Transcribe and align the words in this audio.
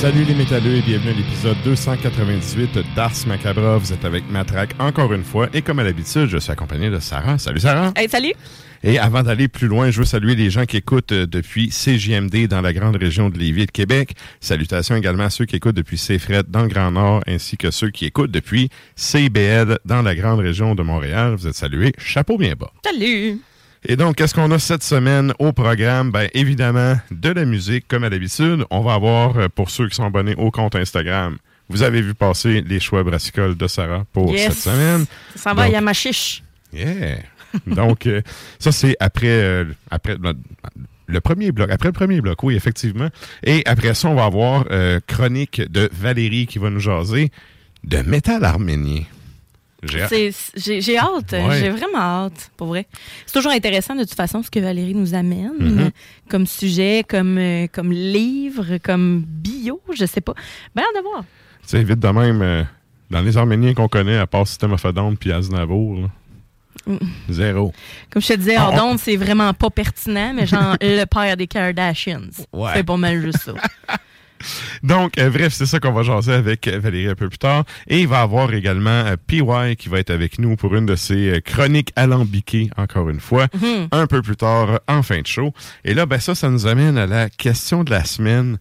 Salut 0.00 0.22
les 0.22 0.34
métalleux 0.34 0.76
et 0.76 0.80
bienvenue 0.80 1.10
à 1.10 1.14
l'épisode 1.14 1.56
298 1.64 2.78
d'Ars 2.94 3.10
Macabra. 3.26 3.78
Vous 3.78 3.92
êtes 3.92 4.04
avec 4.04 4.30
Matraque 4.30 4.76
encore 4.78 5.12
une 5.12 5.24
fois 5.24 5.48
et 5.52 5.60
comme 5.60 5.80
à 5.80 5.82
l'habitude, 5.82 6.26
je 6.26 6.38
suis 6.38 6.52
accompagné 6.52 6.88
de 6.88 7.00
Sarah. 7.00 7.36
Salut 7.36 7.58
Sarah. 7.58 7.92
Hey, 7.96 8.08
salut! 8.08 8.32
Et 8.84 9.00
avant 9.00 9.24
d'aller 9.24 9.48
plus 9.48 9.66
loin, 9.66 9.90
je 9.90 9.98
veux 9.98 10.04
saluer 10.04 10.36
les 10.36 10.50
gens 10.50 10.66
qui 10.66 10.76
écoutent 10.76 11.10
euh, 11.10 11.26
depuis 11.26 11.70
CJMD 11.70 12.46
dans 12.46 12.60
la 12.60 12.72
grande 12.72 12.94
région 12.94 13.28
de 13.28 13.38
Lévis 13.38 13.62
et 13.62 13.66
de 13.66 13.72
Québec. 13.72 14.14
Salutations 14.38 14.94
également 14.94 15.24
à 15.24 15.30
ceux 15.30 15.46
qui 15.46 15.56
écoutent 15.56 15.74
depuis 15.74 15.96
CFRET 15.96 16.44
dans 16.46 16.62
le 16.62 16.68
Grand 16.68 16.92
Nord 16.92 17.24
ainsi 17.26 17.56
que 17.56 17.72
ceux 17.72 17.90
qui 17.90 18.04
écoutent 18.04 18.30
depuis 18.30 18.70
CIBL 18.94 19.80
dans 19.84 20.02
la 20.02 20.14
grande 20.14 20.38
région 20.38 20.76
de 20.76 20.82
Montréal. 20.84 21.34
Vous 21.34 21.48
êtes 21.48 21.56
salués. 21.56 21.92
Chapeau 21.98 22.38
bien 22.38 22.54
bas. 22.54 22.70
Salut! 22.84 23.40
Et 23.84 23.96
donc, 23.96 24.16
qu'est-ce 24.16 24.34
qu'on 24.34 24.50
a 24.50 24.58
cette 24.58 24.82
semaine 24.82 25.32
au 25.38 25.52
programme? 25.52 26.10
Ben, 26.10 26.28
évidemment, 26.34 26.96
de 27.10 27.30
la 27.30 27.44
musique, 27.44 27.86
comme 27.88 28.04
à 28.04 28.08
l'habitude. 28.08 28.64
On 28.70 28.80
va 28.80 28.94
avoir, 28.94 29.36
euh, 29.38 29.48
pour 29.48 29.70
ceux 29.70 29.88
qui 29.88 29.94
sont 29.94 30.04
abonnés 30.04 30.34
au 30.36 30.50
compte 30.50 30.74
Instagram, 30.74 31.36
vous 31.68 31.82
avez 31.82 32.00
vu 32.02 32.14
passer 32.14 32.62
les 32.66 32.80
choix 32.80 33.02
brassicoles 33.04 33.56
de 33.56 33.66
Sarah 33.68 34.04
pour 34.12 34.32
Yes. 34.32 34.54
cette 34.54 34.72
semaine. 34.72 35.06
Ça 35.36 35.50
s'en 35.50 35.54
va 35.54 35.64
Donc- 35.64 35.72
Yamachiche. 35.74 36.42
Yeah! 36.72 37.18
Donc, 37.66 38.06
euh, 38.06 38.20
ça, 38.58 38.72
c'est 38.72 38.96
après, 39.00 39.26
euh, 39.28 39.64
après 39.90 40.16
le, 40.20 40.34
le 41.06 41.20
premier 41.20 41.52
bloc. 41.52 41.70
Après 41.70 41.88
le 41.88 41.92
premier 41.92 42.20
bloc, 42.20 42.42
oui, 42.42 42.56
effectivement. 42.56 43.08
Et 43.44 43.62
après 43.64 43.94
ça, 43.94 44.08
on 44.08 44.14
va 44.14 44.24
avoir 44.24 44.66
euh, 44.70 45.00
chronique 45.06 45.62
de 45.70 45.88
Valérie 45.92 46.46
qui 46.46 46.58
va 46.58 46.68
nous 46.68 46.80
jaser 46.80 47.30
de 47.84 47.98
métal 47.98 48.44
arménien. 48.44 49.02
J'ai 49.82 50.02
hâte. 50.02 50.44
J'ai 50.56 51.38
Ouais. 51.38 51.70
vraiment 51.70 51.98
hâte, 51.98 52.50
pour 52.56 52.66
vrai. 52.68 52.86
C'est 53.26 53.34
toujours 53.34 53.52
intéressant 53.52 53.94
de 53.94 54.00
toute 54.02 54.14
façon 54.14 54.42
ce 54.42 54.50
que 54.50 54.58
Valérie 54.58 54.94
nous 54.94 55.14
amène 55.14 55.52
Mhm. 55.58 55.78
euh, 55.78 55.90
comme 56.28 56.46
sujet, 56.46 57.04
comme, 57.08 57.38
euh, 57.38 57.66
comme 57.72 57.92
livre, 57.92 58.78
comme 58.82 59.22
bio, 59.26 59.80
je 59.96 60.04
sais 60.04 60.20
pas. 60.20 60.34
Ben, 60.74 60.82
de 60.96 61.02
voir. 61.02 61.22
Tu 61.62 61.68
sais, 61.68 61.82
vite 61.84 62.00
de 62.00 62.08
même, 62.08 62.42
euh, 62.42 62.64
dans 63.10 63.20
les 63.20 63.36
Arméniens 63.36 63.74
qu'on 63.74 63.88
connaît, 63.88 64.18
à 64.18 64.26
part 64.26 64.46
System 64.48 64.72
of 64.72 64.84
a 64.84 64.90
Down 64.92 65.16
puis 65.16 65.32
Aznavour, 65.32 66.00
là, 66.00 66.08
Mm. 66.86 66.96
zéro. 67.28 67.72
Comme 68.10 68.22
je 68.22 68.28
te 68.28 68.32
disais, 68.34 68.56
Ah, 68.56 68.66
hors 68.68 68.74
on- 68.74 68.76
d'onde, 68.76 68.98
c'est 68.98 69.16
vraiment 69.16 69.52
pas 69.54 69.68
pertinent, 69.70 70.32
mais 70.34 70.46
genre 70.46 70.76
le 70.80 71.04
père 71.04 71.36
des 71.36 71.46
Kardashians. 71.46 72.30
Ouais. 72.52 72.70
C'est 72.74 72.84
pas 72.84 72.96
mal 72.96 73.20
juste 73.20 73.38
ça. 73.44 73.52
Donc, 74.82 75.18
euh, 75.18 75.30
bref, 75.30 75.52
c'est 75.52 75.66
ça 75.66 75.80
qu'on 75.80 75.92
va 75.92 76.02
jaser 76.02 76.32
avec 76.32 76.66
euh, 76.68 76.78
Valérie 76.78 77.08
un 77.08 77.14
peu 77.14 77.28
plus 77.28 77.38
tard. 77.38 77.64
Et 77.86 78.00
il 78.00 78.08
va 78.08 78.18
y 78.20 78.22
avoir 78.22 78.52
également 78.52 78.90
euh, 78.90 79.16
PY 79.26 79.76
qui 79.76 79.88
va 79.88 79.98
être 80.00 80.10
avec 80.10 80.38
nous 80.38 80.56
pour 80.56 80.74
une 80.76 80.86
de 80.86 80.96
ses 80.96 81.30
euh, 81.30 81.40
chroniques 81.40 81.92
alambiquées, 81.96 82.70
encore 82.76 83.08
une 83.10 83.20
fois, 83.20 83.46
Mhm. 83.54 83.88
un 83.92 84.06
peu 84.06 84.22
plus 84.22 84.36
tard 84.36 84.80
en 84.88 85.02
fin 85.02 85.20
de 85.20 85.26
show. 85.26 85.52
Et 85.84 85.94
là, 85.94 86.06
ben 86.06 86.18
ça, 86.20 86.34
ça 86.34 86.50
nous 86.50 86.66
amène 86.66 86.96
à 86.98 87.06
la 87.06 87.28
question 87.30 87.84
de 87.84 87.90
la 87.90 88.04
semaine. 88.04 88.58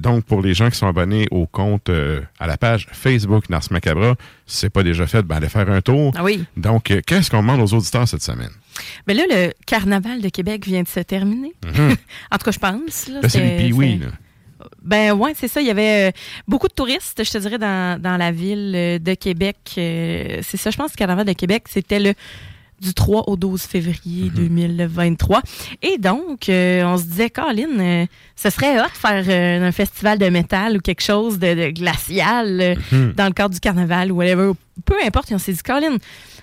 Donc, 0.00 0.24
pour 0.24 0.40
les 0.40 0.54
gens 0.54 0.70
qui 0.70 0.76
sont 0.78 0.86
abonnés 0.86 1.26
au 1.30 1.46
compte, 1.46 1.90
à 2.38 2.46
la 2.46 2.56
page 2.56 2.86
Facebook 2.92 3.50
Nars 3.50 3.60
Macabra, 3.70 4.14
si 4.46 4.56
c'est 4.56 4.70
pas 4.70 4.82
déjà 4.82 5.06
fait, 5.06 5.22
ben 5.22 5.36
allez 5.36 5.50
faire 5.50 5.68
un 5.70 5.82
tour. 5.82 6.14
Ah 6.16 6.24
oui. 6.24 6.44
Donc, 6.56 6.84
qu'est-ce 7.06 7.30
qu'on 7.30 7.42
demande 7.42 7.60
aux 7.60 7.74
auditeurs 7.74 8.08
cette 8.08 8.22
semaine? 8.22 8.48
Mais 9.06 9.12
là, 9.12 9.24
le 9.28 9.52
carnaval 9.66 10.22
de 10.22 10.30
Québec 10.30 10.64
vient 10.64 10.82
de 10.82 10.88
se 10.88 11.00
terminer. 11.00 11.52
Mhm. 11.66 11.94
en 12.32 12.38
tout 12.38 12.44
cas, 12.46 12.52
je 12.52 12.58
pense. 12.58 13.08
Là, 13.08 13.20
Là, 13.20 13.28
c'est 13.28 13.28
c'est- 13.28 13.68
là. 13.98 14.06
Ben 14.82 15.12
ouais, 15.12 15.32
c'est 15.36 15.48
ça. 15.48 15.60
Il 15.60 15.66
y 15.66 15.70
avait 15.70 16.08
euh, 16.08 16.12
beaucoup 16.48 16.68
de 16.68 16.72
touristes, 16.74 17.22
je 17.24 17.30
te 17.30 17.38
dirais, 17.38 17.58
dans, 17.58 18.00
dans 18.00 18.16
la 18.16 18.32
ville 18.32 18.72
euh, 18.74 18.98
de 18.98 19.14
Québec. 19.14 19.56
Euh, 19.78 20.40
c'est 20.42 20.56
ça, 20.56 20.70
je 20.70 20.76
pense 20.76 20.92
le 20.92 20.96
carnaval 20.96 21.24
de 21.26 21.32
Québec, 21.32 21.64
c'était 21.68 22.00
le 22.00 22.14
du 22.78 22.92
3 22.92 23.24
au 23.28 23.36
12 23.36 23.62
février 23.62 24.28
2023. 24.34 25.40
Et 25.80 25.96
donc, 25.96 26.50
euh, 26.50 26.84
on 26.84 26.98
se 26.98 27.04
disait, 27.04 27.30
Colin, 27.30 27.78
euh, 27.78 28.06
ce 28.36 28.50
serait 28.50 28.78
hot 28.78 28.84
de 28.84 28.88
faire 28.98 29.24
euh, 29.26 29.66
un 29.68 29.72
festival 29.72 30.18
de 30.18 30.28
métal 30.28 30.76
ou 30.76 30.80
quelque 30.80 31.02
chose 31.02 31.38
de, 31.38 31.54
de 31.54 31.70
glacial 31.70 32.76
Mhm. 32.92 33.12
dans 33.16 33.26
le 33.26 33.32
cadre 33.32 33.54
du 33.54 33.60
carnaval 33.60 34.12
ou 34.12 34.16
whatever. 34.16 34.52
Peu 34.84 34.96
importe, 35.06 35.30
et 35.30 35.34
on 35.34 35.38
s'est 35.38 35.54
dit, 35.54 35.62
Colin, 35.64 35.96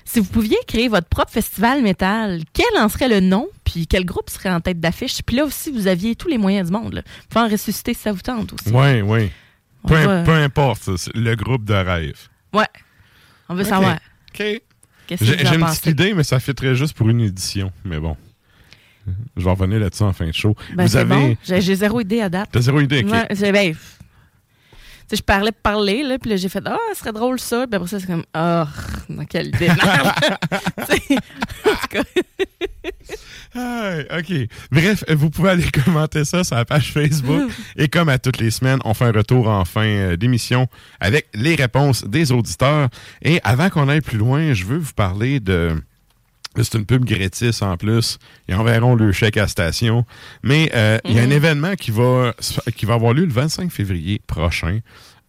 si 0.06 0.20
vous 0.20 0.26
pouviez 0.30 0.58
créer 0.68 0.88
votre 0.88 1.08
propre 1.08 1.32
festival 1.32 1.82
métal, 1.82 2.42
quel 2.54 2.66
en 2.82 2.90
serait 2.90 3.08
le 3.10 3.20
nom, 3.20 3.48
puis 3.64 3.88
quel 3.88 4.06
groupe 4.06 4.30
serait 4.30 4.50
en 4.50 4.60
tête 4.62 4.80
d'affiche? 4.80 5.22
Puis 5.24 5.36
là 5.38 5.46
aussi, 5.46 5.72
vous 5.72 5.88
aviez 5.88 6.16
tous 6.16 6.28
les 6.28 6.38
moyens 6.38 6.70
du 6.70 6.74
monde. 6.78 6.94
Là. 6.94 7.02
Vous 7.06 7.28
pouvez 7.30 7.46
en 7.46 7.50
ressusciter 7.50 7.94
si 7.94 8.02
ça 8.02 8.12
vous 8.12 8.22
tente 8.22 8.54
aussi. 8.54 8.70
Oui, 8.74 9.02
oui. 9.02 9.32
Peu, 9.88 9.96
va- 9.96 10.24
peu 10.24 10.32
importe, 10.32 10.90
le 11.14 11.36
groupe 11.36 11.66
de 11.66 11.74
rêve. 11.74 12.18
Ouais. 12.54 12.66
On 13.50 13.56
veut 13.56 13.64
Ok. 13.64 13.68
savoir. 13.70 13.96
OK. 13.96 14.62
Qu'est-ce 15.08 15.20
que 15.20 15.26
J'ai 15.26 15.54
une 15.56 15.60
pensez? 15.60 15.80
petite 15.82 15.86
idée, 15.88 16.14
mais 16.14 16.24
ça 16.24 16.40
fitterait 16.40 16.76
juste 16.76 16.94
pour 16.96 17.10
une 17.10 17.20
édition. 17.20 17.72
Mais 17.84 18.00
bon. 18.00 18.16
Je 19.36 19.44
vais 19.44 19.50
revenir 19.52 19.80
là-dessus 19.82 20.04
en 20.04 20.14
fin 20.14 20.26
de 20.28 20.32
show. 20.32 20.56
Ben, 20.76 20.86
Vous 20.86 20.96
avez. 20.96 21.10
bon. 21.10 21.36
J'ai 21.44 21.76
zéro 21.76 22.00
idée 22.00 22.22
à 22.22 22.30
date. 22.30 22.50
T'as 22.54 22.62
zéro 22.62 22.80
idée, 22.80 23.04
ok. 23.04 23.12
Ouais, 23.12 23.52
ben, 23.52 23.76
je 25.13 25.21
parlais 25.21 25.51
parler, 25.51 26.04
là, 26.04 26.18
puis 26.19 26.30
là, 26.30 26.36
j'ai 26.38 26.50
fait 26.50 26.63
Ah, 26.65 26.77
ce 26.94 27.00
serait 27.00 27.13
drôle 27.13 27.39
ça. 27.39 27.65
Puis 27.68 27.75
après 27.75 27.88
ça, 27.88 28.00
c'est 28.00 28.07
comme 28.07 28.24
Ah, 28.33 28.68
dans 29.10 29.25
quelle 29.25 29.48
idée. 29.48 29.68
Tu 30.89 30.98
sais, 30.98 31.18
en 31.65 31.75
tout 31.75 31.88
cas, 31.89 32.04
Ah, 33.56 33.94
OK. 34.18 34.33
Bref, 34.71 35.04
vous 35.10 35.30
pouvez 35.30 35.51
aller 35.51 35.69
commenter 35.71 36.25
ça 36.25 36.44
sur 36.44 36.56
la 36.56 36.65
page 36.65 36.92
Facebook. 36.92 37.51
Et 37.77 37.88
comme 37.88 38.10
à 38.10 38.18
toutes 38.18 38.39
les 38.39 38.51
semaines, 38.51 38.80
on 38.86 38.94
fait 38.94 39.06
un 39.06 39.12
retour 39.12 39.48
en 39.48 39.63
fin 39.65 39.86
euh, 39.86 40.18
d'émission 40.18 40.68
avec 41.00 41.27
les 41.33 41.56
réponses 41.56 42.04
des 42.06 42.31
auditeurs. 42.31 42.89
Et 43.21 43.39
avant 43.44 43.69
qu'on 43.69 43.89
aille 43.89 44.01
plus 44.01 44.18
loin, 44.18 44.54
je 44.54 44.65
veux 44.65 44.77
vous 44.77 44.94
parler 44.94 45.39
de... 45.39 45.75
C'est 46.56 46.76
une 46.76 46.86
pub 46.86 47.04
Grétis 47.06 47.62
en 47.62 47.78
plus. 47.78 48.20
Ils 48.48 48.56
enverront 48.56 48.96
le 48.96 49.12
chèque 49.12 49.38
à 49.38 49.48
station. 49.48 50.06
Mais 50.44 50.72
euh, 50.76 50.98
il 51.06 51.14
y 51.16 51.20
a 51.20 51.24
un 51.24 51.30
événement 51.32 51.74
qui 51.76 51.92
va, 51.92 52.34
qui 52.76 52.86
va 52.86 52.94
avoir 52.96 53.14
lieu 53.14 53.26
le 53.26 53.32
25 53.34 53.72
février 53.72 54.22
prochain, 54.28 54.80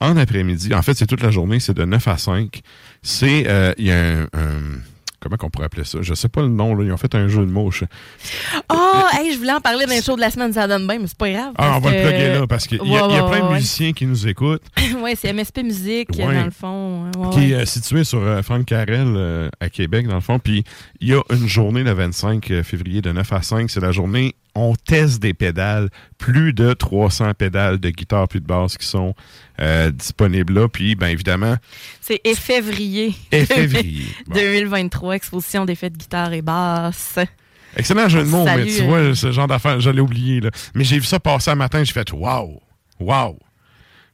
en 0.01 0.17
après-midi. 0.17 0.75
En 0.75 0.83
fait, 0.83 0.95
c'est 0.95 1.07
toute 1.07 1.23
la 1.23 1.31
journée, 1.31 1.61
c'est 1.61 1.75
de 1.75 1.85
9 1.85 2.09
à 2.09 2.19
5. 2.19 2.61
C'est, 3.03 3.45
euh, 3.49 3.73
il 3.79 3.87
y 3.87 3.91
a 3.93 3.99
un, 3.99 4.23
un- 4.35 4.81
comment 5.25 5.37
qu'on 5.37 5.51
pourrait 5.51 5.67
appeler 5.67 5.85
ça? 5.85 5.99
Je 6.03 6.15
sais 6.15 6.29
pas 6.29 6.43
le 6.43 6.49
nom, 6.49 6.75
là. 6.77 6.85
Ils 6.85 6.93
ont 6.93 6.97
fait 6.97 7.15
un 7.17 7.27
jeu 7.27 7.41
de 7.45 7.51
mots. 7.51 7.71
je- 7.73 7.85
Ah, 8.69 9.09
hey, 9.19 9.33
je 9.33 9.39
voulais 9.39 9.53
en 9.53 9.61
parler 9.61 9.87
dans 9.87 9.93
les 9.93 10.03
shows 10.03 10.15
de 10.17 10.21
la 10.21 10.31
semaine, 10.31 10.53
ça 10.53 10.69
donne 10.69 10.87
bien, 10.87 10.99
mais 11.01 11.07
c'est 11.07 11.17
pas 11.19 11.31
grave. 11.31 11.53
Ah, 11.59 11.75
on 11.77 11.81
va 11.81 11.91
le 11.91 11.97
que- 11.97 12.03
plugger 12.09 12.29
là 12.35 12.47
parce 12.47 12.67
qu'il 12.67 12.79
y, 12.79 12.81
a- 12.81 12.85
Ouais, 12.85 13.01
il 13.11 13.17
y 13.17 13.19
a 13.19 13.25
ouais, 13.25 13.31
plein 13.39 13.49
de 13.49 13.55
musiciens 13.55 13.93
qui 13.93 14.07
nous 14.07 14.29
écoutent, 14.29 14.63
ouais, 15.03 15.15
c'est 15.17 15.33
MSP 15.33 15.63
Musique, 15.65 16.11
dans 16.17 16.31
le 16.31 16.51
fond. 16.51 17.11
Qui 17.33 17.53
est 17.53 17.55
euh, 17.55 17.65
situé 17.65 18.05
sur 18.05 18.21
euh, 18.23 18.43
Franck 18.43 18.67
Carrel 18.67 19.15
euh, 19.17 19.49
à 19.61 19.69
Québec, 19.71 20.07
dans 20.07 20.15
le 20.17 20.21
fond. 20.21 20.39
Puis 20.39 20.65
il 21.01 21.09
y 21.09 21.15
a 21.15 21.21
une 21.31 21.49
journée 21.49 21.83
le 21.83 21.93
25 21.93 22.53
février 22.63 23.01
de 23.03 23.11
9 23.13 23.33
à 23.33 23.43
5. 23.43 23.71
C'est 23.71 23.81
la 23.81 23.93
journée 23.93 24.35
on 24.55 24.75
teste 24.75 25.21
des 25.21 25.35
pédales. 25.35 25.91
Plus 26.19 26.53
de 26.53 26.73
300 26.73 27.35
pédales 27.35 27.79
de 27.79 27.91
guitare 27.91 28.29
puis 28.29 28.41
de 28.41 28.47
basse 28.47 28.79
qui 28.79 28.87
sont 28.87 29.15
euh, 29.61 29.91
disponibles 29.91 30.55
là. 30.55 30.69
Puis, 30.69 30.95
bien 30.95 31.09
évidemment, 31.09 31.57
C'est 32.01 32.21
février. 32.35 33.15
et 33.33 33.45
février. 33.45 34.07
Bon. 34.27 34.35
2023, 34.35 35.17
exposition 35.17 35.65
d'effets 35.65 35.91
de 35.91 35.99
guitare 35.99 36.33
et 36.33 36.43
basse. 36.43 37.19
Excellent 37.77 38.09
jeu 38.09 38.23
de 38.23 38.29
mots, 38.29 38.45
mais 38.45 38.67
tu 38.67 38.83
euh. 38.83 38.85
vois, 38.85 39.15
ce 39.15 39.33
genre 39.33 39.49
d'affaires, 39.49 39.81
je 39.81 39.91
l'ai 39.91 40.01
oublié. 40.01 40.41
Là. 40.41 40.51
Mais 40.75 40.85
j'ai 40.85 40.99
vu 40.99 41.05
ça 41.05 41.19
passer 41.19 41.51
un 41.51 41.57
matin, 41.57 41.83
j'ai 41.83 41.93
fait 41.93 42.13
wow, 42.13 42.63
wow. 43.01 43.39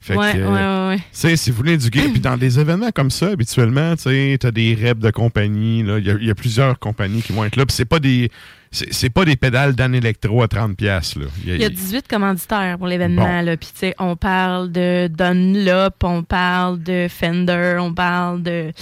Fait 0.03 0.17
ouais, 0.17 0.33
que, 0.33 0.39
ouais, 0.39 0.45
euh, 0.45 0.89
ouais, 0.89 0.95
ouais. 0.95 0.99
Tu 0.99 1.05
sais, 1.13 1.37
si 1.37 1.51
vous 1.51 1.59
voulez 1.59 1.77
du 1.77 1.91
gear, 1.93 2.11
puis 2.11 2.21
dans 2.21 2.39
des 2.39 2.59
événements 2.59 2.91
comme 2.91 3.11
ça, 3.11 3.29
habituellement, 3.29 3.95
tu 3.97 4.05
sais, 4.05 4.39
t'as 4.41 4.51
des 4.51 4.75
reps 4.75 5.03
de 5.03 5.11
compagnie, 5.11 5.81
il 5.81 6.23
y, 6.23 6.27
y 6.27 6.31
a 6.31 6.35
plusieurs 6.35 6.79
compagnies 6.79 7.21
qui 7.21 7.35
vont 7.35 7.45
être 7.45 7.57
là, 7.57 7.67
puis 7.67 7.77
c'est 7.77 7.85
pas 7.85 7.99
des 8.01 8.31
c'est 8.73 8.93
c'est 8.93 9.11
pas 9.11 9.25
des 9.25 9.37
pédales 9.37 9.75
Dan 9.75 9.95
Electro 9.95 10.43
à 10.43 10.49
30 10.49 10.77
pièces. 10.77 11.15
Il 11.43 11.49
y 11.49 11.53
a- 11.53 11.55
Il 11.57 11.61
y 11.63 11.65
a 11.65 11.69
18 11.69 12.07
commanditaires 12.07 12.79
pour 12.79 12.87
l'événement. 12.87 13.23
Bon. 13.27 13.43
là. 13.45 13.57
Puis, 13.57 13.71
tu 13.73 13.79
sais, 13.81 13.95
on 13.99 14.15
parle 14.17 14.71
de 14.71 15.09
Dunlop, 15.09 15.95
on 16.05 16.23
parle 16.23 16.83
de 16.83 17.07
Fender, 17.09 17.79
on 17.81 17.93
parle 17.93 18.43
de 18.43 18.73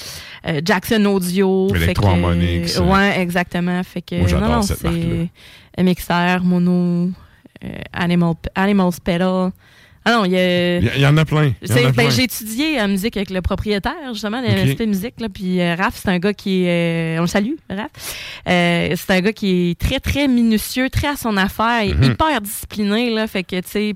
euh, 0.47 0.61
Jackson 0.65 1.05
Audio. 1.07 1.69
fait 1.69 1.79
que- 1.79 1.85
Electro-Harmonix, 1.85 2.79
hein. 2.79 2.85
Ouais, 2.87 3.21
exactement. 3.21 3.83
Fait 3.83 4.03
que, 4.03 4.17
Moi, 4.17 4.29
non, 4.41 4.63
c'est 4.63 5.31
MXR, 5.79 6.43
Mono, 6.43 7.11
euh, 7.65 7.69
Animal, 7.93 8.35
Animals 8.55 8.95
Pedal. 9.03 9.51
Ah 10.11 10.13
non, 10.17 10.25
il 10.25 10.33
y 10.33 10.37
a. 10.37 10.79
il 10.79 11.01
y, 11.01 11.07
en 11.07 11.17
a 11.19 11.25
plein. 11.27 11.53
ben, 11.95 12.11
j'ai 12.11 12.23
étudié 12.23 12.77
la 12.77 12.89
musique 12.89 13.15
avec 13.19 13.29
le 13.29 13.43
propriétaire, 13.43 13.93
justement, 14.15 14.41
de 14.41 14.47
Ok. 14.47 14.67
MSP 14.67 14.81
Musique. 14.87 15.21
Là, 15.21 15.29
puis 15.29 15.61
euh, 15.61 15.75
Raph, 15.75 15.97
c'est 15.97 16.09
un 16.09 16.19
gars 16.19 16.33
qui 16.33 16.65
est. 16.65 17.17
euh, 17.17 17.19
on 17.19 17.23
le 17.23 17.27
salue, 17.27 17.53
Raph. 17.69 17.91
Euh, 18.49 18.95
c'est 18.97 19.11
un 19.13 19.21
gars 19.21 19.33
qui 19.33 19.71
est 19.71 19.79
très, 19.79 20.01
très 20.01 20.27
minutieux, 20.27 20.89
très 20.89 21.09
à 21.09 21.17
son 21.17 21.37
affaire, 21.37 21.85
Mhm. 21.85 22.03
hyper 22.05 22.41
discipliné. 22.41 23.11
Là, 23.11 23.27
fait 23.27 23.43
que, 23.45 23.61
tu 23.61 23.69
sais, 23.69 23.95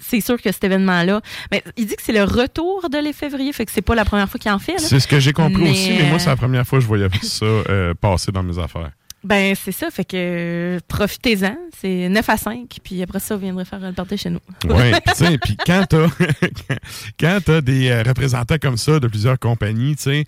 c'est 0.00 0.20
sûr 0.20 0.40
que 0.42 0.50
cet 0.50 0.64
événement-là. 0.64 1.20
Mais 1.52 1.62
il 1.76 1.86
dit 1.86 1.94
que 1.94 2.02
c'est 2.02 2.12
le 2.12 2.24
retour 2.24 2.88
de 2.90 2.98
les 2.98 3.12
février, 3.12 3.52
fait 3.52 3.64
que 3.66 3.70
c'est 3.72 3.80
pas 3.82 3.94
la 3.94 4.04
première 4.04 4.28
fois 4.28 4.40
qu'il 4.40 4.50
en 4.50 4.58
fait. 4.58 4.78
C'est 4.80 4.98
ce 4.98 5.06
que 5.06 5.20
j'ai 5.20 5.32
compris 5.32 5.62
Mais, 5.62 5.70
aussi, 5.70 5.90
mais 5.92 6.04
moi, 6.08 6.16
euh, 6.16 6.18
c'est 6.18 6.30
la 6.30 6.36
première 6.36 6.66
fois 6.66 6.78
que 6.78 6.82
je 6.82 6.88
voyais 6.88 7.06
ça 7.22 7.44
euh, 7.46 7.94
passer 7.94 8.32
dans 8.32 8.42
mes 8.42 8.58
affaires. 8.58 8.90
Ben, 9.24 9.54
c'est 9.54 9.72
ça. 9.72 9.90
Fait 9.90 10.04
que 10.04 10.78
profitez-en. 10.86 11.56
C'est 11.76 12.08
9 12.08 12.28
à 12.28 12.36
5. 12.36 12.78
Puis 12.82 13.02
après 13.02 13.20
ça, 13.20 13.34
vous 13.34 13.42
viendrez 13.42 13.64
faire 13.64 13.80
le 13.80 13.92
party 13.92 14.16
chez 14.16 14.30
nous. 14.30 14.40
Oui, 14.68 14.92
tu 15.06 15.14
sais, 15.14 15.38
puis 15.38 15.56
quand 15.66 15.84
t'as 15.88 16.06
quand 17.20 17.38
t'as 17.44 17.60
des 17.60 17.88
euh, 17.88 18.02
représentants 18.02 18.58
comme 18.60 18.76
ça 18.76 19.00
de 19.00 19.08
plusieurs 19.08 19.38
compagnies, 19.38 19.96
tu 19.96 20.02
sais, 20.02 20.24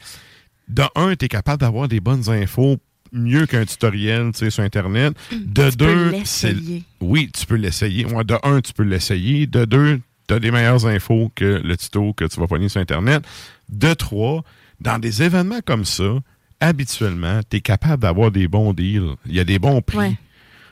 de 0.68 0.82
un, 0.96 1.14
t'es 1.14 1.28
capable 1.28 1.60
d'avoir 1.60 1.88
des 1.88 2.00
bonnes 2.00 2.28
infos 2.28 2.78
mieux 3.12 3.46
qu'un 3.46 3.64
tutoriel, 3.64 4.30
tu 4.32 4.38
sais, 4.38 4.50
sur 4.50 4.62
Internet. 4.62 5.14
De 5.32 5.70
Tu 5.70 5.76
deux, 5.76 6.12
c'est 6.24 6.54
oui, 7.00 7.30
tu 7.32 7.46
peux 7.46 7.56
l'essayer. 7.56 8.04
Ouais, 8.06 8.24
de 8.24 8.36
un, 8.42 8.60
tu 8.60 8.72
peux 8.72 8.84
l'essayer. 8.84 9.46
De 9.46 9.64
deux, 9.64 10.00
t'as 10.26 10.38
des 10.38 10.50
meilleures 10.50 10.86
infos 10.86 11.30
que 11.34 11.60
le 11.64 11.76
tuto 11.76 12.12
que 12.12 12.24
tu 12.24 12.40
vas 12.40 12.46
pogner 12.46 12.68
sur 12.68 12.80
Internet. 12.80 13.24
De 13.68 13.94
trois, 13.94 14.42
dans 14.80 14.98
des 14.98 15.22
événements 15.22 15.60
comme 15.64 15.84
ça, 15.84 16.18
habituellement, 16.60 17.40
t'es 17.48 17.60
capable 17.60 18.02
d'avoir 18.02 18.30
des 18.30 18.48
bons 18.48 18.72
deals. 18.72 19.14
Il 19.26 19.34
y 19.34 19.40
a 19.40 19.44
des 19.44 19.58
bons 19.58 19.80
prix. 19.82 19.98
Ouais. 19.98 20.10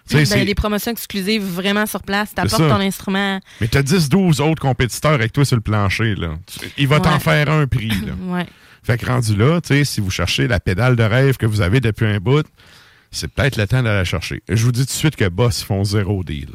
Tu 0.08 0.12
sais, 0.12 0.16
Ben, 0.18 0.26
c'est- 0.26 0.44
des 0.46 0.54
promotions 0.54 0.90
exclusives 0.92 1.42
vraiment 1.42 1.84
sur 1.84 2.02
place. 2.02 2.32
T'apportes 2.34 2.62
ça. 2.62 2.68
ton 2.70 2.80
instrument. 2.80 3.40
Mais 3.60 3.68
t'as 3.68 3.82
10-12 3.82 4.40
autres 4.40 4.62
compétiteurs 4.62 5.12
avec 5.12 5.32
toi 5.32 5.44
sur 5.44 5.56
le 5.56 5.62
plancher, 5.62 6.14
là. 6.14 6.38
Tu- 6.46 6.66
Il 6.78 6.88
va 6.88 6.98
t'en 7.00 7.18
faire 7.18 7.50
un 7.50 7.66
prix, 7.66 7.88
là. 7.88 8.12
Ouais. 8.22 8.46
Fait 8.82 8.96
que 8.96 9.04
rendu 9.04 9.36
là, 9.36 9.60
tu 9.60 9.68
sais, 9.68 9.84
si 9.84 10.00
vous 10.00 10.10
cherchez 10.10 10.48
la 10.48 10.60
pédale 10.60 10.96
de 10.96 11.02
rêve 11.02 11.36
que 11.36 11.44
vous 11.44 11.60
avez 11.60 11.80
depuis 11.80 12.06
un 12.06 12.18
bout, 12.20 12.46
c'est 13.10 13.28
peut-être 13.30 13.56
le 13.58 13.66
temps 13.66 13.82
d'aller 13.82 13.96
la 13.98 14.04
chercher. 14.04 14.42
Je 14.48 14.64
vous 14.64 14.72
dis 14.72 14.80
tout 14.80 14.86
de 14.86 14.90
suite 14.90 15.16
que 15.16 15.28
Boss, 15.28 15.62
font 15.62 15.84
zéro 15.84 16.24
deal. 16.24 16.48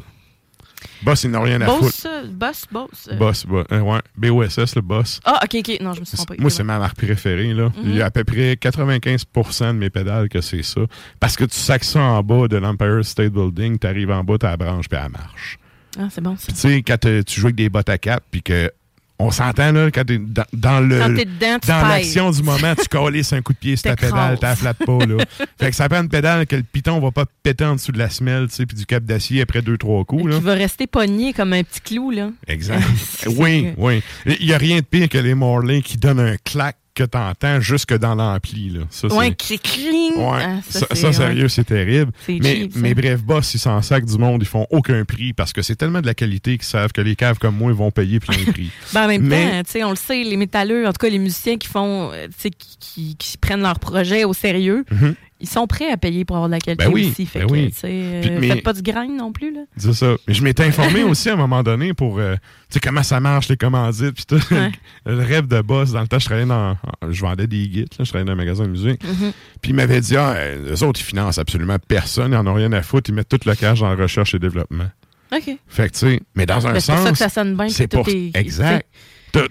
Boss, 1.04 1.24
ils 1.24 1.30
n'ont 1.30 1.42
rien 1.42 1.60
à 1.60 1.66
foutre. 1.66 1.82
Boss, 1.82 2.06
euh, 2.06 2.22
boss, 2.26 2.64
boss. 2.70 3.08
Boss, 3.18 3.46
bo- 3.46 3.64
euh, 3.72 3.80
ouais. 3.80 4.00
BOSS, 4.16 4.74
le 4.76 4.80
boss. 4.80 5.20
Ah, 5.24 5.40
ok, 5.44 5.56
ok. 5.60 5.78
Non, 5.80 5.92
je 5.92 6.00
me 6.00 6.04
suis 6.04 6.16
trompée. 6.16 6.36
Moi, 6.38 6.50
c'est 6.50 6.64
ma 6.64 6.78
marque 6.78 6.96
préférée. 6.96 7.52
Là. 7.52 7.70
Il 7.82 7.94
y 7.96 8.02
a 8.02 8.06
à 8.06 8.10
peu 8.10 8.24
près 8.24 8.54
95% 8.56 9.66
de 9.68 9.72
mes 9.78 9.90
pédales 9.90 10.28
que 10.28 10.40
c'est 10.40 10.62
ça. 10.62 10.80
Parce 11.20 11.36
que 11.36 11.44
tu 11.44 11.56
sacs 11.56 11.84
ça 11.84 12.00
en 12.00 12.22
bas 12.22 12.48
de 12.48 12.56
l'Empire 12.56 13.04
State 13.04 13.32
Building, 13.32 13.78
tu 13.78 13.86
arrives 13.86 14.10
en 14.10 14.24
bas, 14.24 14.38
tu 14.38 14.46
la 14.46 14.56
branche, 14.56 14.88
puis 14.88 14.98
elle 15.02 15.10
marche. 15.12 15.58
Ah, 15.98 16.08
c'est 16.10 16.20
bon 16.22 16.36
ça. 16.36 16.44
Puis 16.46 16.54
tu 16.54 16.60
sais, 16.60 16.82
quand 16.82 17.04
euh, 17.06 17.22
tu 17.22 17.40
joues 17.40 17.46
avec 17.48 17.56
des 17.56 17.68
bottes 17.68 17.88
à 17.88 17.98
cap, 17.98 18.24
puis 18.30 18.42
que 18.42 18.70
on 19.18 19.30
s'entend 19.30 19.72
là, 19.72 19.90
quand 19.90 20.04
t'es 20.04 20.18
dans, 20.18 20.44
dans 20.52 20.80
le 20.80 20.98
Quand 20.98 21.08
dedans, 21.10 21.58
tu 21.62 21.68
dans 21.68 21.86
l'action 21.86 22.30
du 22.30 22.42
moment, 22.42 22.74
tu 22.74 22.88
calisses 22.88 23.32
un 23.32 23.42
coup 23.42 23.52
de 23.52 23.58
pied 23.58 23.76
sur 23.76 23.90
ta 23.90 23.96
pédale, 24.06 24.38
t'as 24.40 24.56
flatte 24.56 24.78
pas 24.84 25.06
là. 25.06 25.24
fait 25.58 25.70
que 25.70 25.76
ça 25.76 25.88
prend 25.88 26.02
une 26.02 26.08
pédale 26.08 26.46
que 26.46 26.56
le 26.56 26.64
piton 26.64 26.98
va 27.00 27.10
pas 27.12 27.24
péter 27.42 27.64
en 27.64 27.76
dessous 27.76 27.92
de 27.92 27.98
la 27.98 28.10
semelle, 28.10 28.48
tu 28.48 28.56
sais, 28.56 28.66
puis 28.66 28.76
du 28.76 28.86
cap 28.86 29.04
d'acier 29.04 29.42
après 29.42 29.62
deux 29.62 29.78
trois 29.78 30.04
coups 30.04 30.26
là. 30.30 30.36
Qui 30.36 30.42
va 30.42 30.54
rester 30.54 30.86
pogné 30.86 31.32
comme 31.32 31.52
un 31.52 31.62
petit 31.62 31.80
clou, 31.80 32.10
là. 32.10 32.30
Exact. 32.48 32.82
Oui, 33.26 33.72
oui. 33.78 34.02
Il 34.26 34.46
y 34.46 34.52
a 34.52 34.58
rien 34.58 34.76
de 34.76 34.84
pire 34.84 35.08
que 35.08 35.18
les 35.18 35.34
Morley 35.34 35.80
qui 35.82 35.96
donnent 35.96 36.20
un 36.20 36.36
clac 36.44 36.76
que 36.94 37.02
t'entends 37.04 37.60
jusque 37.60 37.92
dans 37.98 38.14
l'ampli 38.14 38.78
Ouais, 39.10 39.34
qui 39.34 39.58
cling. 39.58 40.14
Ouais, 40.16 40.42
Ah, 40.44 40.56
ça, 40.68 40.86
ça, 40.94 41.12
sérieux, 41.12 41.42
ouais. 41.44 41.48
c'est 41.48 41.64
terrible. 41.64 42.12
Mais, 42.28 42.40
cheap, 42.40 42.72
mais 42.76 42.94
bref, 42.94 43.22
boss, 43.22 43.52
ils 43.54 43.58
s'en 43.58 43.82
sacent 43.82 44.04
du 44.06 44.16
monde, 44.18 44.42
ils 44.42 44.48
font 44.48 44.66
aucun 44.70 45.04
prix 45.04 45.32
parce 45.32 45.52
que 45.52 45.60
c'est 45.62 45.76
tellement 45.76 46.00
de 46.00 46.06
la 46.06 46.14
qualité 46.14 46.52
qu'ils 46.56 46.66
savent 46.66 46.92
que 46.92 47.00
les 47.00 47.16
caves 47.16 47.38
comme 47.38 47.56
moi, 47.56 47.72
ils 47.72 47.76
vont 47.76 47.90
payer 47.90 48.20
plein 48.20 48.36
de 48.36 48.50
prix. 48.50 48.70
Ben, 48.94 49.04
en 49.04 49.08
même 49.08 49.22
Mais- 49.22 49.50
temps, 49.50 49.62
tu 49.64 49.70
sais, 49.72 49.84
on 49.84 49.90
le 49.90 49.96
sait, 49.96 50.22
les 50.22 50.36
métalleux, 50.36 50.86
en 50.86 50.92
tout 50.92 50.98
cas 51.00 51.08
les 51.08 51.18
musiciens 51.18 51.56
qui 51.56 51.66
font, 51.68 52.10
euh, 52.12 52.26
tu 52.28 52.32
sais, 52.38 52.50
qui, 52.50 52.76
qui- 52.78 53.16
qui 53.16 53.38
prennent 53.38 53.62
leur 53.62 53.78
projet 53.80 54.24
au 54.24 54.32
sérieux, 54.32 54.84
Mhm. 54.90 55.14
Ils 55.40 55.48
sont 55.48 55.66
prêts 55.66 55.90
à 55.90 55.96
payer 55.96 56.24
pour 56.24 56.36
avoir 56.36 56.48
de 56.48 56.54
la 56.54 56.60
qualité 56.60 56.84
Ben 56.86 56.92
oui, 56.92 57.08
aussi. 57.10 57.26
Fait 57.26 57.40
ben 57.40 57.46
que, 57.48 57.52
oui. 57.52 57.74
euh, 57.84 58.20
Puis- 58.22 58.30
mais- 58.40 58.48
faites 58.48 58.62
pas 58.62 58.72
du 58.72 58.82
grind 58.82 59.16
non 59.16 59.32
plus, 59.32 59.52
là. 59.52 59.60
C'est 59.76 59.92
ça. 59.92 60.14
Mais 60.28 60.34
je 60.34 60.42
m'étais 60.42 60.64
informé 60.64 61.02
aussi 61.04 61.28
à 61.28 61.34
un 61.34 61.36
moment 61.36 61.62
donné 61.62 61.92
pour, 61.94 62.18
euh, 62.18 62.34
tu 62.34 62.40
sais, 62.74 62.80
comment 62.80 63.02
ça 63.02 63.20
marche, 63.20 63.48
les 63.48 63.56
commandites, 63.56 64.12
puis 64.14 64.24
tout. 64.26 64.54
Ouais. 64.54 64.70
le 65.06 65.22
rêve 65.22 65.46
de 65.46 65.60
boss. 65.60 65.92
Dans 65.92 66.00
le 66.00 66.08
temps, 66.08 66.18
je 66.18 66.24
travaillais 66.26 66.46
dans, 66.48 66.76
je 67.10 67.20
vendais 67.20 67.46
des 67.46 67.68
guides, 67.68 67.88
là, 67.98 68.04
je 68.04 68.10
travaillais 68.10 68.26
dans 68.26 68.32
un 68.32 68.36
magasin 68.36 68.64
de 68.64 68.70
musique. 68.70 69.02
Mhm. 69.04 69.32
Puis 69.60 69.70
il 69.72 69.74
m'avait 69.74 70.00
dit, 70.00 70.16
ah, 70.16 70.36
eux 70.56 70.82
autres, 70.84 71.00
ils 71.00 71.04
financent 71.04 71.38
absolument 71.38 71.76
personne, 71.86 72.32
ils 72.32 72.36
en 72.36 72.46
ont 72.46 72.54
rien 72.54 72.72
à 72.72 72.82
foutre, 72.82 73.10
ils 73.10 73.14
mettent 73.14 73.28
tout 73.28 73.40
le 73.44 73.54
cash 73.54 73.80
dans 73.80 73.88
la 73.90 73.96
recherche 73.96 74.34
et 74.34 74.38
développement. 74.38 74.86
OK. 75.34 75.56
Fait 75.66 75.88
que, 75.88 75.94
tu 75.94 75.98
sais, 75.98 76.20
mais 76.36 76.46
dans 76.46 76.64
un 76.66 76.72
Ben, 76.74 76.80
c'est 76.80 76.92
pour 76.92 76.98
sens. 77.00 77.04
ça 77.06 77.10
que 77.12 77.18
ça 77.18 77.28
sonne 77.28 77.56
bien. 77.56 77.68
c'est 77.68 77.88
pour- 77.88 78.08
est- 78.08 78.30
Exact. 78.36 78.86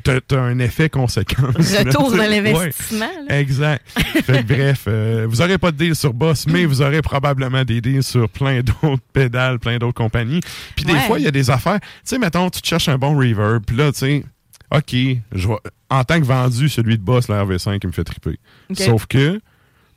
T'as 0.03 0.39
un 0.39 0.59
effet 0.59 0.89
conséquence. 0.89 1.71
là, 1.71 1.79
Retour 1.83 2.11
dans 2.11 2.17
sais. 2.23 2.29
l'investissement. 2.41 3.05
Ouais. 3.05 3.25
là. 3.29 3.39
Exact. 3.39 3.83
fait 4.23 4.43
que 4.43 4.53
bref, 4.53 4.83
euh, 4.87 5.25
vous 5.29 5.41
aurez 5.41 5.57
pas 5.57 5.71
de 5.71 5.77
deal 5.77 5.95
sur 5.95 6.13
Boss, 6.13 6.45
mais 6.47 6.65
vous 6.65 6.81
aurez 6.81 7.01
probablement 7.01 7.63
des 7.63 7.81
deals 7.81 8.03
sur 8.03 8.29
plein 8.29 8.61
d'autres 8.61 9.03
pédales, 9.13 9.59
plein 9.59 9.77
d'autres 9.77 9.93
compagnies. 9.97 10.39
Puis 10.75 10.85
des 10.85 10.93
Ouais. 10.93 10.99
fois, 11.01 11.19
il 11.19 11.25
y 11.25 11.27
a 11.27 11.31
des 11.31 11.49
affaires. 11.49 11.79
Tu 11.81 11.87
sais, 12.05 12.17
mettons, 12.19 12.49
tu 12.49 12.61
te 12.61 12.67
cherches 12.67 12.89
un 12.89 12.97
bon 12.97 13.17
reverb, 13.17 13.63
puis 13.65 13.75
là, 13.75 13.91
tu 13.91 13.99
sais, 13.99 14.23
OK, 14.71 14.95
je 15.33 15.47
en 15.89 16.03
tant 16.03 16.19
que 16.19 16.25
vendu, 16.25 16.69
celui 16.69 16.97
de 16.97 17.03
Boss, 17.03 17.27
la 17.27 17.43
RV5, 17.43 17.79
il 17.83 17.87
me 17.87 17.91
fait 17.91 18.03
triper. 18.03 18.39
Sauf 18.75 19.05
que, 19.05 19.39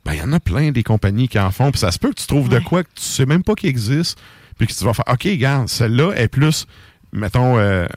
ben, 0.05 0.13
il 0.13 0.19
y 0.19 0.21
en 0.21 0.31
a 0.31 0.39
plein 0.39 0.71
des 0.71 0.83
compagnies 0.83 1.27
qui 1.27 1.39
en 1.39 1.49
font, 1.49 1.71
puis 1.71 1.79
ça 1.79 1.91
se 1.91 1.97
peut 1.97 2.09
que 2.09 2.19
tu 2.21 2.27
trouves 2.27 2.49
de 2.49 2.59
quoi 2.59 2.83
que 2.83 2.89
tu 2.93 3.01
sais 3.03 3.25
même 3.25 3.43
pas 3.43 3.55
qu'il 3.55 3.69
existe, 3.69 4.19
puis 4.59 4.67
que 4.67 4.73
tu 4.73 4.83
vas 4.85 4.93
faire, 4.93 5.05
OK, 5.11 5.23
regarde, 5.23 5.67
celle-là 5.69 6.11
est 6.15 6.27
plus, 6.27 6.67
mettons, 7.13 7.57
euh, 7.57 7.87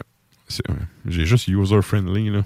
j'ai 1.06 1.26
juste 1.26 1.48
user-friendly, 1.48 2.30
là. 2.30 2.44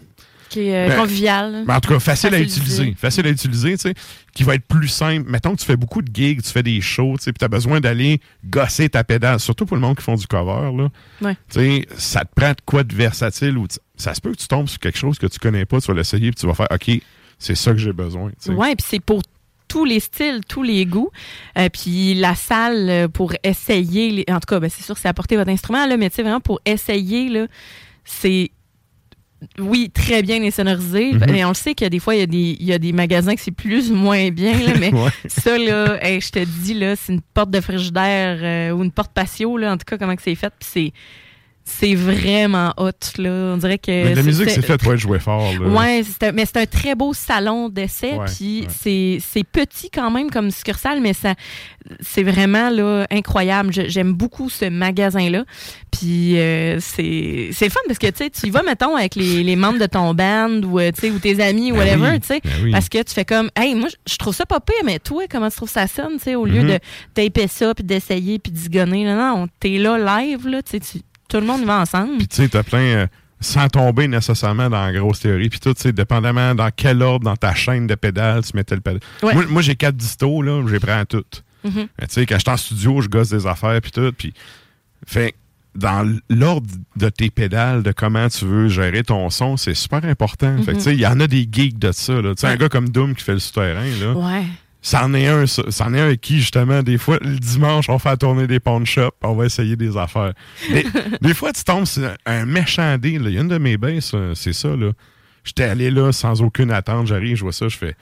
Qui 0.51 0.69
est 0.69 0.87
euh, 0.87 0.89
Ben, 0.91 0.97
convivial. 1.01 1.65
Mais 1.67 1.73
en 1.75 1.81
tout 1.81 1.89
cas, 1.93 1.99
facile, 1.99 2.35
à 2.35 2.39
utiliser. 2.39 2.95
Facile 2.99 3.27
à 3.27 3.31
utiliser, 3.31 3.73
tu 3.73 3.79
sais, 3.89 3.95
qui 4.35 4.45
va 4.45 4.55
être 4.55 4.67
plus 4.67 4.89
simple. 4.89 5.29
Mettons 5.29 5.55
que 5.55 5.61
tu 5.61 5.65
fais 5.67 5.77
beaucoup 5.77 6.03
de 6.03 6.15
gigs, 6.15 6.43
tu 6.43 6.51
fais 6.51 6.63
des 6.63 6.81
shows, 6.81 7.15
tu 7.17 7.25
sais, 7.25 7.33
puis 7.33 7.39
tu 7.39 7.45
as 7.45 7.49
besoin 7.49 7.81
d'aller 7.81 8.21
gosser 8.45 8.89
ta 8.89 9.03
pédale, 9.05 9.41
surtout 9.41 9.65
pour 9.67 9.77
le 9.77 9.81
monde 9.81 9.97
qui 9.97 10.03
font 10.03 10.15
du 10.17 10.27
cover, 10.27 10.71
là. 10.77 10.89
Ouais. 11.23 11.37
Tu 11.51 11.59
sais, 11.61 11.87
ça 11.97 12.21
te 12.25 12.33
prend 12.37 12.51
de 12.51 12.61
quoi 12.65 12.85
de 12.85 12.95
versatile 12.95 13.57
ou 13.59 13.67
ça 13.97 14.15
se 14.15 14.21
peut 14.21 14.31
que 14.33 14.37
tu 14.39 14.47
tombes 14.47 14.69
sur 14.69 14.79
quelque 14.79 14.99
chose 14.99 15.19
que 15.19 15.27
tu 15.27 15.39
connais 15.39 15.65
pas, 15.65 15.81
tu 15.81 15.89
vas 15.89 15.95
l'essayer 15.95 16.31
puis 16.31 16.41
tu 16.41 16.47
vas 16.47 16.55
faire 16.55 16.69
OK, 16.71 16.91
c'est 17.39 17.55
ça 17.57 17.73
que 17.73 17.79
j'ai 17.79 17.93
besoin, 17.93 18.29
tu 18.31 18.37
sais. 18.41 18.53
Ouais, 18.53 18.77
puis 18.77 18.87
c'est 18.89 19.01
pour 19.01 19.23
tous 19.67 19.87
les 19.87 19.99
styles, 19.99 20.41
tous 20.47 20.63
les 20.63 20.85
goûts. 20.87 21.11
Euh, 21.59 21.69
puis 21.71 22.15
la 22.15 22.35
salle 22.37 22.89
euh, 22.91 23.09
pour 23.09 23.33
essayer, 23.43 24.11
les- 24.11 24.25
en 24.29 24.35
tout 24.39 24.47
cas, 24.47 24.61
ben, 24.61 24.71
c'est 24.71 24.85
sûr, 24.85 24.97
c'est 24.99 25.09
apporter 25.09 25.37
votre 25.37 25.51
instrument, 25.51 25.87
là, 25.87 25.97
mais 25.97 26.11
tu 26.11 26.17
sais, 26.17 26.23
vraiment 26.23 26.41
pour 26.41 26.61
essayer, 26.67 27.29
là, 27.29 27.47
c'est. 28.05 28.51
Oui, 29.59 29.91
très 29.93 30.23
bien 30.23 30.43
insonorisé. 30.43 31.13
Mhm. 31.13 31.27
Mais 31.31 31.45
on 31.45 31.49
le 31.49 31.55
sait 31.55 31.75
qu'il 31.75 31.85
y 31.85 31.89
a 31.89 31.91
des 31.91 31.99
fois, 31.99 32.15
il 32.15 32.21
y 32.21 32.23
a 32.23 32.27
des, 32.27 32.57
il 32.59 32.65
y 32.67 32.73
a 32.73 32.79
des 32.79 32.93
magasins 32.93 33.35
que 33.35 33.41
c'est 33.43 33.51
plus 33.51 33.91
ou 33.91 33.95
moins 33.95 34.31
bien, 34.31 34.59
là, 34.59 34.73
mais 34.81 34.93
Ouais. 34.95 35.11
ça, 35.27 35.59
là, 35.59 35.99
hey, 36.03 36.19
je 36.21 36.31
te 36.31 36.39
dis, 36.43 36.73
là, 36.73 36.97
c'est 36.97 37.13
une 37.13 37.21
porte 37.21 37.51
de 37.51 37.61
frigidaire 37.61 38.39
euh, 38.43 38.75
ou 38.75 38.83
une 38.83 38.91
porte 38.91 39.13
patio, 39.13 39.59
là, 39.59 39.73
en 39.73 39.77
tout 39.77 39.85
cas, 39.87 39.99
comment 39.99 40.17
que 40.17 40.23
c'est 40.23 40.35
fait. 40.35 40.53
Puis 40.59 40.95
c'est, 41.65 41.95
vraiment 41.95 42.73
hot, 42.77 42.91
là. 43.19 43.31
On 43.55 43.57
dirait 43.57 43.79
que. 43.79 43.91
Mais 43.91 44.11
de 44.11 44.17
la 44.17 44.23
musique, 44.23 44.51
c'est- 44.51 44.63
fait 44.63 44.79
pour 44.79 44.93
être 44.93 44.99
joué 45.01 45.19
fort, 45.19 45.53
là. 45.61 45.67
Ouais, 45.69 46.03
un- 46.23 46.33
mais 46.33 46.45
c'est 46.47 46.59
un 46.59 46.67
très 46.67 46.95
beau 46.95 47.13
salon 47.15 47.69
d'essai. 47.69 48.13
Ouais, 48.15 48.27
puis 48.27 48.67
ouais. 48.87 49.19
c'est 49.21 49.45
petit 49.45 49.91
quand 49.91 50.11
même 50.11 50.31
comme 50.31 50.51
succursale, 50.51 51.01
mais 51.01 51.13
ça 51.15 51.35
c'est 52.01 52.23
vraiment 52.23 52.71
là 52.71 53.07
incroyable. 53.11 53.71
J'aime 53.89 54.13
beaucoup 54.13 54.49
ce 54.49 54.65
magasin-là. 54.67 55.45
Puis 55.91 56.39
euh, 56.39 56.79
c'est 56.81 57.49
le 57.61 57.71
fun 57.71 57.81
parce 57.87 57.99
que 57.99 58.07
tu 58.09 58.47
y 58.47 58.51
vas, 58.51 58.63
mettons, 58.63 58.97
avec 58.97 59.15
les, 59.17 59.43
les 59.43 59.57
membres 59.57 59.79
de 59.79 59.87
ton 59.87 60.15
band 60.15 60.63
ou, 60.65 60.79
euh, 60.81 60.91
ou 61.05 61.19
tes 61.19 61.43
amis, 61.43 61.73
ou 61.73 61.77
Ben 61.77 61.81
whatever, 62.01 62.11
oui, 62.15 62.21
tu 62.21 62.27
sais. 62.27 62.41
ben 62.43 62.51
oui. 62.63 62.71
Parce 62.73 62.89
que 62.89 63.03
tu 63.03 63.13
fais 63.15 63.25
comme, 63.25 63.51
hey, 63.57 63.75
moi, 63.75 63.89
je- 64.09 64.17
trouve 64.17 64.35
ça 64.35 64.47
pas 64.47 64.61
pire, 64.61 64.77
mais 64.85 64.99
toi, 64.99 65.25
comment 65.31 65.51
tu 65.51 65.57
trouves 65.57 65.71
ça 65.71 65.87
sonne, 65.87 66.15
tu 66.17 66.25
sais, 66.25 66.35
au 66.35 66.47
lieu 66.47 66.63
Mhm. 66.63 66.69
de 66.71 66.79
taper 67.15 67.49
ça, 67.49 67.75
puis 67.75 67.85
d'essayer, 67.85 68.39
puis 68.39 68.51
d'y 68.53 68.69
gonner. 68.71 69.05
Non, 69.05 69.17
non, 69.17 69.49
t'es 69.61 69.77
là 69.77 69.99
live, 70.23 70.49
là, 70.49 70.63
tu 70.63 70.71
sais, 70.73 70.81
tu- 70.81 71.03
tout 71.35 71.41
le 71.41 71.47
monde 71.47 71.63
y 71.63 71.65
va 71.65 71.81
ensemble. 71.81 72.19
Puis 72.19 72.29
tu 72.29 72.37
sais, 72.37 72.49
t'as 72.49 72.63
plein. 72.63 72.79
euh, 72.79 73.07
sans 73.41 73.69
tomber 73.69 74.09
nécessairement 74.09 74.71
dans 74.71 74.87
la 74.87 74.93
grosse 74.93 75.21
théorie. 75.21 75.49
Puis 75.51 75.61
tout, 75.61 75.75
tu 75.75 75.83
sais, 75.83 75.93
dépendamment 75.93 76.55
dans 76.55 76.71
quel 76.75 77.03
ordre 77.03 77.25
dans 77.25 77.37
ta 77.37 77.55
chaîne 77.55 77.87
de 77.87 77.95
pédales 77.95 78.43
tu 78.45 78.57
mettais 78.57 78.75
le 78.75 78.81
pédale. 78.81 79.01
Ouais. 79.23 79.35
Moi, 79.35 79.45
moi, 79.49 79.61
j'ai 79.63 79.75
quatre 79.77 79.97
distos, 79.97 80.41
là, 80.43 80.65
j'ai 80.67 80.81
pris 80.81 80.93
à 80.93 81.05
toutes. 81.05 81.43
Mhm. 81.65 81.89
Mais 82.01 82.07
tu 82.07 82.15
sais, 82.15 82.27
quand 82.27 82.37
je 82.37 82.41
suis 82.41 82.51
en 82.51 82.57
studio, 82.57 83.01
je 83.03 83.09
gosse 83.09 83.29
des 83.31 83.47
affaires, 83.47 83.79
puis 83.83 83.91
tout. 83.91 84.13
Puis, 84.17 84.33
fait 85.07 85.35
dans 85.75 86.09
l'ordre 86.31 86.69
de 86.97 87.09
tes 87.09 87.31
pédales, 87.31 87.83
de 87.83 87.91
comment 87.93 88.29
tu 88.29 88.45
veux 88.45 88.69
gérer 88.69 89.03
ton 89.03 89.29
son, 89.29 89.57
c'est 89.57 89.75
super 89.75 90.05
important. 90.05 90.57
Fait 90.63 90.73
que, 90.73 90.77
tu 90.77 90.83
sais, 90.83 90.95
il 90.95 91.01
y 91.01 91.07
en 91.07 91.19
a 91.21 91.27
des 91.27 91.49
geeks 91.51 91.79
de 91.79 91.91
ça, 91.93 92.15
là. 92.23 92.35
Tu 92.35 92.43
sais, 92.43 92.47
un 92.47 92.57
gars 92.57 92.69
comme 92.69 92.89
Doom 92.89 93.15
qui 93.15 93.25
fait 93.25 93.33
le 93.33 93.41
souterrain, 93.41 93.85
là. 94.01 94.13
Ouais. 94.13 94.45
C'en 94.87 95.15
est 95.15 95.27
un, 95.29 95.47
ça. 95.47 95.63
c'en 95.71 95.95
est 95.95 96.01
un 96.01 96.15
qui, 96.15 96.41
justement, 96.41 96.83
des 96.83 96.99
fois, 96.99 97.17
le 97.23 97.39
dimanche, 97.39 97.89
on 97.89 97.99
fait 97.99 98.19
tourner 98.19 98.47
des 98.47 98.61
pawn 98.61 98.85
shops, 98.85 99.15
on 99.23 99.33
va 99.35 99.47
essayer 99.47 99.77
des 99.77 99.97
affaires. 99.97 100.35
Des, 100.71 100.85
des 101.23 101.33
fois, 101.33 101.55
tu 101.55 101.65
tombes 101.65 101.87
sur 101.87 102.07
un 102.27 102.45
méchant 102.45 102.99
deal. 102.99 103.23
là. 103.23 103.31
Il 103.31 103.35
y 103.35 103.39
a 103.39 103.41
une 103.41 103.49
de 103.49 103.57
mes 103.57 103.79
basses, 103.79 104.13
euh, 104.15 104.35
c'est 104.35 104.53
ça, 104.53 104.77
là. 104.77 104.91
J'étais 105.43 105.65
allé 105.65 105.91
là 105.91 106.13
sans 106.13 106.43
aucune 106.43 106.71
attente, 106.71 107.07
j'arrive, 107.07 107.37
je 107.37 107.43
vois 107.45 107.53
ça, 107.53 107.67
je 107.69 107.77
fais. 107.79 107.93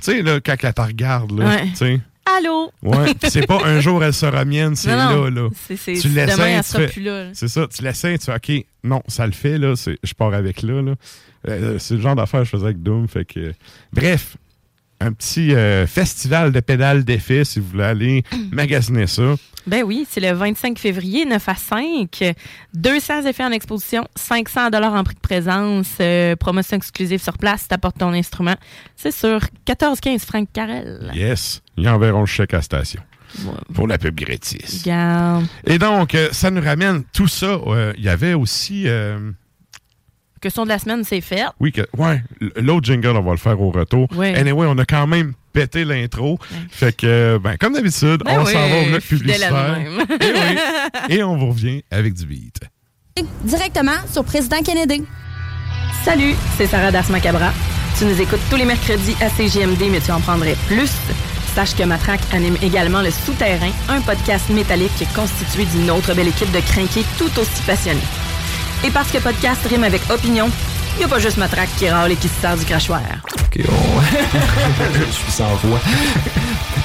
Tu 0.00 0.12
sais, 0.12 0.22
là, 0.22 0.38
quand 0.40 0.54
elle 0.62 0.72
te 0.72 0.80
regarde, 0.80 1.36
là, 1.36 1.46
Ouais. 1.46 1.66
tu 1.70 1.74
sais. 1.76 2.00
Allô? 2.38 2.70
Ouais, 2.82 3.12
c'est 3.28 3.46
pas 3.48 3.64
un 3.64 3.80
jour 3.80 4.04
elle 4.04 4.14
sera 4.14 4.44
mienne, 4.44 4.76
c'est 4.76 4.94
là, 4.94 5.28
là. 5.30 5.48
C'est- 5.66 5.76
c'est- 5.76 5.94
Tu 6.00 6.08
demain, 6.10 6.26
l'essayes, 6.26 6.52
elle 6.54 6.88
tu 6.88 6.94
fais- 6.94 7.00
là. 7.00 7.24
C'est 7.32 7.48
ça, 7.48 7.66
tu 7.66 7.82
l'essayes, 7.82 8.18
tu 8.20 8.26
fais, 8.26 8.34
OK, 8.36 8.64
non, 8.84 9.02
ça 9.08 9.26
le 9.26 9.32
fait, 9.32 9.58
là, 9.58 9.74
je 9.76 10.14
pars 10.14 10.32
avec 10.32 10.62
là, 10.62 10.80
là. 10.80 10.94
Euh, 11.48 11.78
c'est 11.80 11.94
le 11.94 12.00
genre 12.00 12.14
d'affaire 12.14 12.40
que 12.40 12.44
je 12.46 12.50
faisais 12.50 12.66
avec 12.66 12.82
Doom, 12.82 13.08
fait 13.08 13.24
que... 13.24 13.52
Bref, 13.92 14.36
un 15.00 15.12
petit 15.12 15.54
euh, 15.54 15.86
festival 15.86 16.52
de 16.52 16.60
pédales 16.60 17.04
d'effets, 17.04 17.44
si 17.44 17.58
vous 17.58 17.68
voulez 17.68 17.84
aller 17.84 18.22
magasiner 18.52 19.06
ça. 19.06 19.34
Ben 19.66 19.82
oui, 19.82 20.06
c'est 20.08 20.20
le 20.20 20.32
25 20.32 20.78
février, 20.78 21.24
9 21.26 21.48
à 21.48 21.54
5. 21.54 22.34
200 22.74 23.26
effets 23.26 23.44
en 23.44 23.52
exposition, 23.52 24.06
500 24.14 24.70
dollars 24.70 24.94
en 24.94 25.04
prix 25.04 25.14
de 25.14 25.20
présence, 25.20 25.88
euh, 26.00 26.36
promotion 26.36 26.76
exclusive 26.76 27.22
sur 27.22 27.36
place, 27.36 27.68
t'apportes 27.68 27.98
ton 27.98 28.12
instrument. 28.12 28.56
C'est 28.96 29.12
sur 29.12 29.40
14-15 29.66 30.20
francs 30.20 30.48
Carrel. 30.52 31.10
Yes, 31.14 31.62
ils 31.76 31.88
enverront 31.88 32.20
le 32.20 32.26
chèque 32.26 32.54
à 32.54 32.58
la 32.58 32.62
station. 32.62 33.02
Ouais. 33.44 33.52
Pour 33.74 33.86
la 33.86 33.96
pub 33.96 34.16
gratis. 34.16 34.84
Et 35.66 35.78
donc, 35.78 36.14
euh, 36.14 36.28
ça 36.32 36.50
nous 36.50 36.62
ramène 36.62 37.04
tout 37.12 37.28
ça. 37.28 37.60
Il 37.96 38.04
y 38.04 38.08
avait 38.08 38.34
aussi... 38.34 38.86
euh, 40.40 40.48
Question 40.48 40.64
de 40.64 40.68
la 40.68 40.78
semaine, 40.78 41.04
c'est 41.04 41.20
fait. 41.20 41.44
Oui, 41.60 41.72
que, 41.72 41.82
ouais, 41.98 42.22
l'autre 42.56 42.86
jingle, 42.86 43.08
on 43.16 43.22
va 43.22 43.32
le 43.32 43.36
faire 43.36 43.60
au 43.60 43.70
retour. 43.70 44.08
Ouais. 44.16 44.34
Anyway, 44.34 44.66
on 44.68 44.78
a 44.78 44.84
quand 44.84 45.06
même 45.06 45.32
pété 45.52 45.84
l'intro. 45.84 46.38
Fait 46.70 46.96
que, 46.96 47.38
ben, 47.42 47.56
comme 47.58 47.74
d'habitude, 47.74 48.22
Ben 48.24 48.40
on 48.40 48.44
oui, 48.44 48.52
s'en 48.52 48.68
va 48.68 48.80
au 48.80 48.86
bloc 48.86 49.02
publicitaire. 49.02 49.78
Et, 50.20 50.32
oui, 50.32 51.16
et 51.16 51.22
on 51.22 51.36
vous 51.36 51.48
revient 51.50 51.82
avec 51.90 52.14
du 52.14 52.26
beat. 52.26 52.60
Directement 53.44 53.96
sur 54.10 54.24
Président 54.24 54.62
Kennedy. 54.62 55.04
Salut, 56.04 56.34
c'est 56.56 56.66
Sarah 56.66 56.90
Das 56.90 57.10
Macabra. 57.10 57.52
Tu 57.98 58.04
nous 58.06 58.18
écoutes 58.20 58.40
tous 58.48 58.56
les 58.56 58.64
mercredis 58.64 59.14
à 59.20 59.28
CGMD, 59.28 59.90
mais 59.90 60.00
tu 60.00 60.10
en 60.10 60.20
prendrais 60.20 60.56
plus. 60.68 60.90
Sache 61.54 61.74
que 61.74 61.82
Matraque 61.82 62.20
anime 62.32 62.56
également 62.62 63.02
Le 63.02 63.10
Souterrain, 63.10 63.72
un 63.88 64.00
podcast 64.00 64.48
métallique 64.50 65.04
constitué 65.14 65.64
d'une 65.66 65.90
autre 65.90 66.14
belle 66.14 66.28
équipe 66.28 66.50
de 66.52 66.60
crinqués 66.60 67.04
tout 67.18 67.30
aussi 67.38 67.62
passionnés. 67.66 68.00
Et 68.84 68.90
parce 68.90 69.10
que 69.10 69.18
podcast 69.18 69.60
rime 69.68 69.84
avec 69.84 70.00
opinion, 70.10 70.48
il 70.94 70.98
n'y 70.98 71.04
a 71.04 71.08
pas 71.08 71.18
juste 71.18 71.36
Matraque 71.36 71.68
qui 71.76 71.88
râle 71.88 72.12
et 72.12 72.16
qui 72.16 72.28
se 72.28 72.40
sert 72.40 72.56
du 72.56 72.64
crachoir. 72.64 73.02
OK, 73.34 73.62
on... 73.68 74.00
je 75.06 75.12
suis 75.12 75.32
sans 75.32 75.54
voix. 75.62 75.80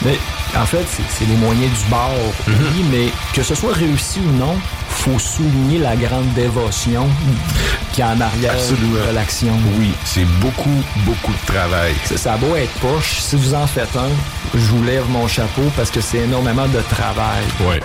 Mais 0.03 0.17
en 0.57 0.65
fait, 0.65 0.85
c'est 1.09 1.25
les 1.25 1.35
moyens 1.35 1.71
du 1.71 1.89
bord, 1.89 2.11
oui, 2.47 2.85
mais 2.91 3.07
que 3.33 3.43
ce 3.43 3.55
soit 3.55 3.73
réussi 3.73 4.19
ou 4.19 4.31
non, 4.37 4.55
faut 4.89 5.17
souligner 5.19 5.79
la 5.79 5.95
grande 5.95 6.31
dévotion 6.33 7.07
qui 7.93 8.01
est 8.01 8.05
en 8.05 8.19
arrière 8.19 8.53
Absolument. 8.53 9.05
de 9.07 9.15
l'action. 9.15 9.53
Oui, 9.77 9.91
c'est 10.03 10.25
beaucoup, 10.41 10.83
beaucoup 11.05 11.31
de 11.33 11.53
travail. 11.53 11.93
Ça, 12.03 12.17
ça 12.17 12.33
a 12.33 12.37
beau 12.37 12.55
être 12.55 12.73
poche, 12.79 13.19
si 13.19 13.35
vous 13.37 13.53
en 13.53 13.67
faites 13.67 13.95
un, 13.95 14.09
je 14.53 14.65
vous 14.65 14.83
lève 14.83 15.09
mon 15.09 15.27
chapeau 15.27 15.63
parce 15.77 15.91
que 15.91 16.01
c'est 16.01 16.19
énormément 16.19 16.67
de 16.67 16.81
travail. 16.81 17.43
Ouais. 17.61 17.79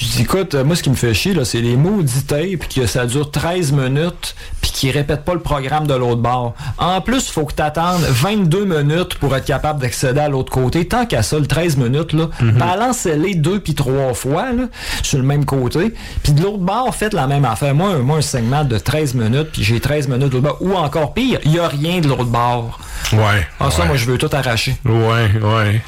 Je 0.00 0.06
dis, 0.06 0.22
écoute, 0.22 0.54
euh, 0.54 0.64
moi, 0.64 0.74
ce 0.76 0.82
qui 0.82 0.90
me 0.90 0.96
fait 0.96 1.14
chier, 1.14 1.34
là, 1.34 1.44
c'est 1.44 1.60
les 1.60 1.76
maudits 1.76 2.24
tapes, 2.24 2.68
que 2.74 2.86
ça 2.86 3.06
dure 3.06 3.30
13 3.30 3.72
minutes, 3.72 4.34
puis 4.60 4.70
qu'ils 4.72 4.90
répètent 4.90 5.24
pas 5.24 5.34
le 5.34 5.40
programme 5.40 5.86
de 5.86 5.94
l'autre 5.94 6.20
bord. 6.20 6.54
En 6.78 7.00
plus, 7.00 7.28
faut 7.30 7.44
que 7.44 7.54
t'attendes 7.54 8.02
22 8.02 8.64
minutes 8.64 9.14
pour 9.16 9.34
être 9.36 9.44
capable 9.44 9.80
d'accéder 9.80 10.20
à 10.20 10.28
l'autre 10.28 10.50
côté. 10.52 10.86
Tant 10.86 11.06
qu'à 11.06 11.22
ça, 11.22 11.38
le 11.38 11.46
13 11.46 11.76
minutes, 11.76 12.12
là, 12.12 12.28
balancez-les 12.40 13.34
deux 13.36 13.60
puis 13.60 13.74
trois 13.74 14.14
fois, 14.14 14.52
là, 14.52 14.64
sur 15.02 15.18
le 15.18 15.24
même 15.24 15.44
côté. 15.44 15.94
Puis 16.22 16.32
de 16.32 16.42
l'autre 16.42 16.58
bord, 16.58 16.92
faites 16.94 17.14
la 17.14 17.26
même 17.28 17.44
affaire. 17.44 17.74
Moi, 17.74 17.90
un- 17.90 17.98
moi, 17.98 18.18
un 18.18 18.22
segment 18.22 18.64
de 18.64 18.78
13 18.78 19.14
minutes, 19.14 19.50
puis 19.52 19.62
j'ai 19.62 19.78
13 19.80 20.08
minutes 20.08 20.28
de 20.30 20.38
l'autre 20.38 20.48
bord. 20.48 20.58
Ou 20.60 20.74
encore 20.74 21.14
pire, 21.14 21.38
il 21.44 21.52
y 21.52 21.58
a 21.60 21.68
rien 21.68 22.00
de 22.00 22.08
l'autre 22.08 22.24
bord. 22.24 22.78
Ouais. 23.12 23.46
Ah, 23.60 23.70
ça, 23.70 23.82
ouais. 23.82 23.86
moi, 23.88 23.96
je 23.96 24.06
veux 24.06 24.18
tout 24.18 24.30
arracher. 24.32 24.76
Ouais, 24.84 25.30
ouais. 25.40 25.82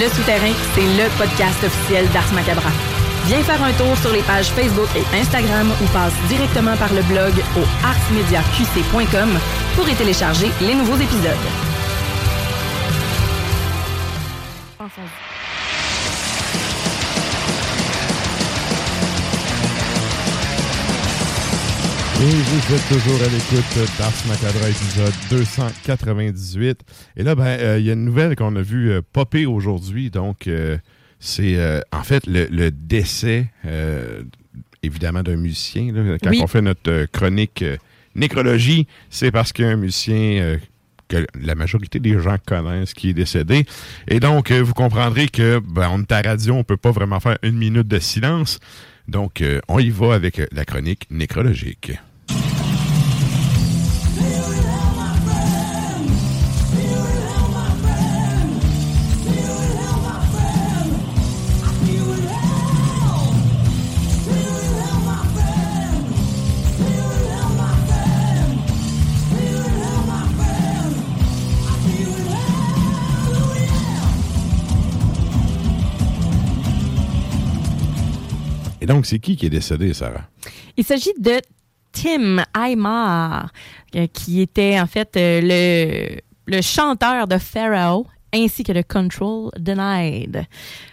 Le 0.00 0.08
Souterrain, 0.08 0.52
c'est 0.74 0.80
le 0.80 1.08
podcast 1.18 1.62
officiel 1.62 2.08
d'Ars 2.12 2.32
Macabra. 2.32 2.70
Viens 3.26 3.42
faire 3.42 3.62
un 3.62 3.72
tour 3.74 3.94
sur 3.98 4.10
les 4.10 4.22
pages 4.22 4.50
Facebook 4.50 4.88
et 4.96 5.04
Instagram 5.16 5.70
ou 5.82 5.86
passe 5.92 6.14
directement 6.28 6.76
par 6.76 6.92
le 6.94 7.02
blog 7.02 7.32
au 7.56 7.86
arsmediaqc.com 7.86 9.38
pour 9.76 9.88
y 9.88 9.94
télécharger 9.94 10.50
les 10.62 10.74
nouveaux 10.74 10.96
épisodes. 10.96 11.71
Et 22.22 22.24
vous 22.24 22.74
êtes 22.74 22.88
toujours 22.88 23.20
à 23.20 23.28
l'écoute 23.28 23.98
d'Ars 23.98 24.12
Macabre, 24.28 24.64
épisode 24.68 25.12
298. 25.30 26.80
Et 27.16 27.24
là, 27.24 27.34
ben, 27.34 27.44
euh, 27.44 27.78
il 27.80 27.84
y 27.86 27.90
a 27.90 27.94
une 27.94 28.04
nouvelle 28.04 28.36
qu'on 28.36 28.54
a 28.54 28.62
vue 28.62 28.92
euh, 28.92 29.02
popper 29.12 29.44
aujourd'hui. 29.44 30.08
Donc, 30.08 30.46
euh, 30.46 30.78
c'est 31.18 31.56
en 31.92 32.02
fait 32.04 32.26
le, 32.26 32.46
le 32.50 32.70
décès, 32.72 33.48
évidemment, 34.82 35.22
d'un 35.22 35.36
musicien. 35.36 35.92
là. 35.92 36.16
Quand 36.22 36.30
Oui. 36.30 36.40
on 36.42 36.46
fait 36.48 36.62
notre 36.62 37.06
chronique 37.06 37.64
nécrologie, 38.16 38.86
c'est 39.08 39.30
parce 39.30 39.52
qu'il 39.52 39.64
y 39.64 39.68
a 39.68 39.70
un 39.70 39.76
musicien 39.76 40.58
que 41.06 41.24
la 41.40 41.54
majorité 41.54 42.00
des 42.00 42.18
gens 42.20 42.38
connaissent 42.44 42.92
qui 42.94 43.10
est 43.10 43.14
décédé. 43.14 43.66
Et 44.08 44.18
donc, 44.18 44.50
vous 44.50 44.74
comprendrez 44.74 45.28
que 45.28 45.60
ben, 45.60 45.88
on 45.92 46.00
est 46.00 46.10
à 46.12 46.22
radio, 46.22 46.54
on 46.54 46.64
peut 46.64 46.76
pas 46.76 46.90
vraiment 46.90 47.20
faire 47.20 47.38
une 47.44 47.56
minute 47.56 47.86
de 47.86 48.00
silence. 48.00 48.58
Donc, 49.06 49.44
on 49.68 49.78
y 49.78 49.90
va 49.90 50.14
avec 50.14 50.40
la 50.50 50.64
chronique 50.64 51.06
nécrologique. 51.08 51.92
Et 78.82 78.86
donc, 78.86 79.06
c'est 79.06 79.20
qui 79.20 79.36
qui 79.36 79.46
est 79.46 79.50
décédé, 79.50 79.94
Sarah? 79.94 80.28
Il 80.76 80.82
s'agit 80.84 81.12
de 81.18 81.40
Tim 81.92 82.42
Aymar, 82.58 83.52
euh, 83.94 84.08
qui 84.12 84.40
était 84.40 84.80
en 84.80 84.86
fait 84.88 85.16
euh, 85.16 85.40
le, 85.42 86.20
le 86.56 86.62
chanteur 86.62 87.28
de 87.28 87.38
Pharaoh 87.38 88.06
ainsi 88.34 88.64
que 88.64 88.72
de 88.72 88.82
Control 88.82 89.50
Denied. 89.58 90.46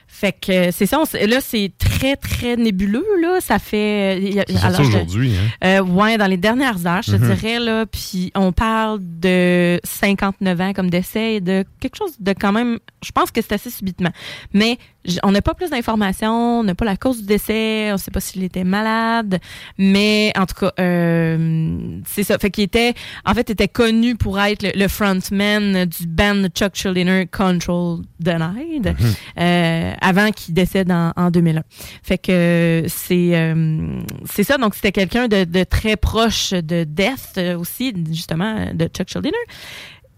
Fait 0.07 0.33
que 0.33 0.51
euh, 0.51 0.71
c'est 0.73 0.85
ça, 0.85 0.99
on 0.99 1.05
là 1.27 1.39
c'est 1.39 1.71
très 1.77 2.17
très 2.17 2.57
nébuleux 2.57 3.05
là, 3.21 3.39
ça 3.39 3.57
fait 3.57 4.43
C'est 4.49 4.79
aujourd'hui, 4.81 5.31
hein? 5.37 5.65
euh, 5.65 5.81
ouais, 5.81 6.17
dans 6.17 6.25
les 6.27 6.35
dernières 6.35 6.85
heures, 6.85 7.01
je 7.03 7.15
Mhm. 7.15 7.33
dirais 7.35 7.59
là, 7.59 7.85
puis 7.85 8.29
on 8.35 8.51
parle 8.51 8.99
de 9.01 9.79
59 9.85 10.59
ans 10.59 10.73
comme 10.73 10.89
décès 10.89 11.35
et 11.35 11.39
de 11.41 11.63
quelque 11.79 11.95
chose 11.95 12.11
de 12.19 12.33
quand 12.33 12.51
même 12.51 12.79
je 13.01 13.11
pense 13.13 13.31
que 13.31 13.41
c'est 13.41 13.53
assez 13.53 13.69
subitement. 13.69 14.11
Mais 14.53 14.77
on 15.23 15.31
n'a 15.31 15.41
pas 15.41 15.53
plus 15.53 15.69
d'informations, 15.69 16.59
on 16.59 16.63
n'a 16.63 16.75
pas 16.75 16.85
la 16.85 16.97
cause 16.97 17.21
du 17.21 17.25
décès, 17.25 17.91
on 17.93 17.97
sait 17.97 18.11
pas 18.11 18.19
s'il 18.19 18.43
était 18.43 18.65
malade, 18.65 19.39
mais 19.77 20.33
en 20.37 20.45
tout 20.45 20.55
cas, 20.55 20.73
euh, 20.79 21.99
c'est 22.05 22.23
ça. 22.23 22.37
Fait 22.37 22.51
qu'il 22.51 22.65
était, 22.65 22.93
en 23.25 23.33
fait, 23.33 23.49
était 23.49 23.69
connu 23.69 24.15
pour 24.15 24.39
être 24.39 24.61
le, 24.61 24.71
le 24.75 24.87
frontman 24.87 25.85
du 25.85 26.05
band 26.05 26.47
Chuck 26.53 26.75
Schuldiner 26.75 27.27
Control 27.27 28.01
Denied, 28.19 28.95
euh, 29.39 29.93
avant 30.01 30.31
qu'il 30.31 30.53
décède 30.53 30.91
en, 30.91 31.13
en 31.15 31.31
2001. 31.31 31.63
Fait 32.03 32.17
que 32.17 32.83
c'est 32.87 33.31
euh, 33.35 34.01
c'est 34.25 34.43
ça. 34.43 34.57
Donc 34.57 34.75
c'était 34.75 34.91
quelqu'un 34.91 35.27
de, 35.27 35.45
de 35.45 35.63
très 35.63 35.95
proche 35.95 36.51
de 36.51 36.83
Death 36.83 37.39
aussi, 37.57 37.93
justement, 38.11 38.73
de 38.73 38.85
Chuck 38.87 39.09
Schuldiner. 39.09 39.37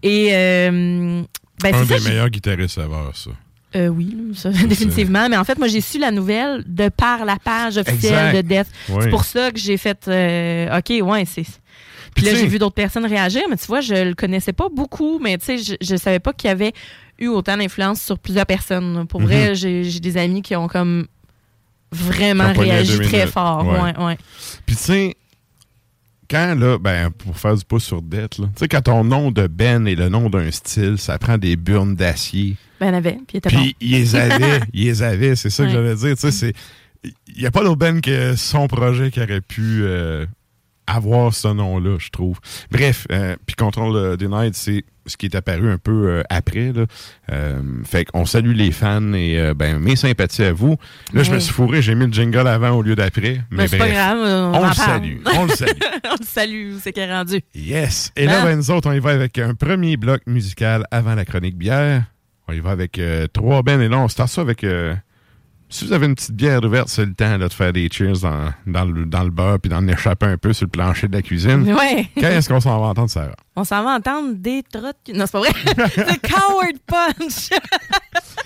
Et 0.02 0.30
ben, 1.62 1.74
Un 1.74 1.84
des 1.84 2.00
meilleurs 2.00 2.30
guitaristes 2.30 2.78
à 2.78 2.84
avoir, 2.84 3.14
ça. 3.16 3.30
Euh, 3.76 3.88
oui, 3.88 4.16
ça, 4.34 4.50
définitivement. 4.68 5.28
Mais 5.28 5.36
en 5.36 5.44
fait, 5.44 5.58
moi, 5.58 5.68
j'ai 5.68 5.80
su 5.80 5.98
la 5.98 6.10
nouvelle 6.10 6.62
de 6.66 6.88
par 6.88 7.24
la 7.24 7.36
page 7.36 7.76
officielle 7.78 8.36
Exact. 8.36 8.36
de 8.36 8.48
Death. 8.48 8.66
Oui. 8.88 8.98
C'est 9.02 9.10
pour 9.10 9.24
ça 9.24 9.50
que 9.50 9.58
j'ai 9.58 9.76
fait 9.76 9.98
euh, 10.08 10.78
OK, 10.78 10.90
ouais, 11.06 11.24
c'est. 11.24 11.44
Puis 12.14 12.26
là, 12.26 12.34
j'ai 12.34 12.46
vu 12.46 12.58
d'autres 12.58 12.74
personnes 12.74 13.06
réagir, 13.06 13.42
mais 13.48 13.56
tu 13.56 13.66
vois, 13.66 13.80
je 13.80 13.94
le 13.94 14.14
connaissais 14.14 14.52
pas 14.52 14.68
beaucoup, 14.70 15.18
mais 15.18 15.38
tu 15.38 15.44
sais, 15.46 15.58
je, 15.58 15.74
je 15.80 15.96
savais 15.96 16.18
pas 16.20 16.32
qu'il 16.34 16.48
y 16.48 16.50
avait 16.50 16.72
eu 17.18 17.28
autant 17.28 17.56
d'influence 17.56 18.02
sur 18.02 18.18
plusieurs 18.18 18.44
personnes. 18.44 19.06
Pour 19.06 19.22
vrai, 19.22 19.48
Mhm. 19.50 19.54
j'ai 19.54 19.84
j'ai 19.84 20.00
des 20.00 20.18
amis 20.18 20.42
qui 20.42 20.54
ont 20.54 20.68
comme 20.68 21.06
vraiment 21.90 22.52
réagi 22.52 22.98
très 23.00 23.26
fort. 23.26 23.66
Ouais. 23.66 23.80
Ouais, 23.80 24.04
ouais. 24.04 24.18
Puis 24.66 24.76
tu 24.76 24.82
sais, 24.82 25.16
quand 26.32 26.54
là, 26.54 26.78
ben, 26.78 27.10
pour 27.10 27.36
faire 27.36 27.54
du 27.54 27.64
pouce 27.64 27.84
sur 27.84 28.00
dette, 28.00 28.38
là, 28.38 28.46
tu 28.46 28.60
sais, 28.60 28.68
quand 28.68 28.80
ton 28.80 29.04
nom 29.04 29.30
de 29.30 29.46
Ben 29.46 29.86
est 29.86 29.94
le 29.94 30.08
nom 30.08 30.30
d'un 30.30 30.50
style, 30.50 30.96
ça 30.96 31.18
prend 31.18 31.36
des 31.36 31.56
burnes 31.56 31.94
d'acier. 31.94 32.56
Ben, 32.80 32.88
il 32.88 32.94
avait, 32.94 33.12
puis 33.12 33.34
il 33.34 33.36
était 33.36 33.50
Puis 33.50 33.76
ils 33.80 33.90
les 33.90 34.16
avaient, 34.16 34.60
ils 34.72 34.84
les 34.86 35.02
avaient, 35.02 35.36
c'est 35.36 35.50
ça 35.50 35.64
que 35.64 35.70
j'allais 35.70 35.94
dire. 35.94 36.14
Tu 36.16 36.20
sais, 36.20 36.32
c'est. 36.32 36.54
Il 37.04 37.40
n'y 37.40 37.46
a 37.46 37.50
pas 37.50 37.62
d'autre 37.62 37.76
Ben 37.76 38.00
que 38.00 38.34
son 38.36 38.66
projet 38.66 39.10
qui 39.10 39.20
aurait 39.20 39.40
pu 39.40 39.82
euh, 39.82 40.24
avoir 40.94 41.32
ce 41.34 41.48
nom-là, 41.48 41.96
je 41.98 42.10
trouve. 42.10 42.38
Bref, 42.70 43.06
euh, 43.12 43.36
puis 43.46 43.56
Control 43.56 44.16
Denied, 44.16 44.54
c'est 44.54 44.84
ce 45.06 45.16
qui 45.16 45.26
est 45.26 45.34
apparu 45.34 45.70
un 45.70 45.78
peu 45.78 46.08
euh, 46.08 46.22
après. 46.30 46.72
Là. 46.72 46.84
Euh, 47.32 47.60
fait 47.84 48.04
qu'on 48.04 48.24
salue 48.24 48.52
les 48.54 48.70
fans 48.70 49.12
et 49.14 49.38
euh, 49.38 49.52
ben, 49.54 49.78
mes 49.78 49.96
sympathies 49.96 50.44
à 50.44 50.52
vous. 50.52 50.76
Là, 51.12 51.22
je 51.24 51.32
me 51.32 51.40
suis 51.40 51.52
fourré, 51.52 51.82
j'ai 51.82 51.94
mis 51.94 52.06
le 52.06 52.12
jingle 52.12 52.46
avant 52.46 52.70
au 52.70 52.82
lieu 52.82 52.94
d'après. 52.94 53.40
Mais 53.50 53.64
Ben, 53.64 53.68
c'est 53.68 53.78
pas 53.78 53.84
bref, 53.86 53.96
grave, 53.96 54.18
on, 54.54 54.68
le 54.68 54.74
salue. 54.74 55.16
On 55.34 55.44
le 55.46 55.50
salue. 55.54 55.70
on 56.08 56.16
le 56.20 56.24
salue, 56.26 56.72
c'est 56.80 56.92
qu'il 56.92 57.02
est 57.02 57.12
rendu. 57.12 57.40
Yes. 57.54 58.12
Et 58.16 58.26
là, 58.26 58.40
Hein? 58.42 58.44
ben, 58.44 58.56
nous 58.56 58.70
autres, 58.70 58.88
on 58.88 58.92
y 58.92 59.00
va 59.00 59.10
avec 59.10 59.38
un 59.38 59.54
premier 59.54 59.96
bloc 59.96 60.22
musical 60.26 60.86
avant 60.90 61.14
la 61.16 61.24
chronique 61.24 61.56
bière. 61.56 62.04
On 62.48 62.52
y 62.52 62.60
va 62.60 62.70
avec 62.70 63.00
trois 63.32 63.62
bennes. 63.62 63.80
Et 63.82 63.88
là, 63.88 63.98
on 63.98 64.08
start 64.08 64.28
ça 64.30 64.40
avec... 64.40 64.64
si 65.72 65.86
vous 65.86 65.92
avez 65.92 66.06
une 66.06 66.14
petite 66.14 66.32
bière 66.32 66.62
ouverte, 66.62 66.88
c'est 66.88 67.04
le 67.06 67.14
temps 67.14 67.36
là, 67.38 67.48
de 67.48 67.52
faire 67.52 67.72
des 67.72 67.88
cheers 67.90 68.20
dans, 68.20 68.52
dans, 68.66 68.84
le, 68.84 69.06
dans 69.06 69.24
le 69.24 69.30
beurre 69.30 69.58
puis 69.58 69.70
d'en 69.70 69.86
échapper 69.88 70.26
un 70.26 70.36
peu 70.36 70.52
sur 70.52 70.66
le 70.66 70.70
plancher 70.70 71.08
de 71.08 71.16
la 71.16 71.22
cuisine. 71.22 71.72
Ouais. 71.72 72.08
Quand 72.20 72.28
est-ce 72.28 72.48
qu'on 72.48 72.60
s'en 72.60 72.78
va 72.80 72.86
entendre, 72.88 73.10
Sarah? 73.10 73.34
On 73.56 73.64
s'en 73.64 73.82
va 73.82 73.90
entendre 73.96 74.34
des 74.34 74.62
trottes. 74.62 74.96
Non, 75.14 75.24
c'est 75.26 75.32
pas 75.32 75.40
vrai. 75.40 75.50
c'est 75.94 76.20
Coward 76.28 76.78
Punch. 76.86 77.50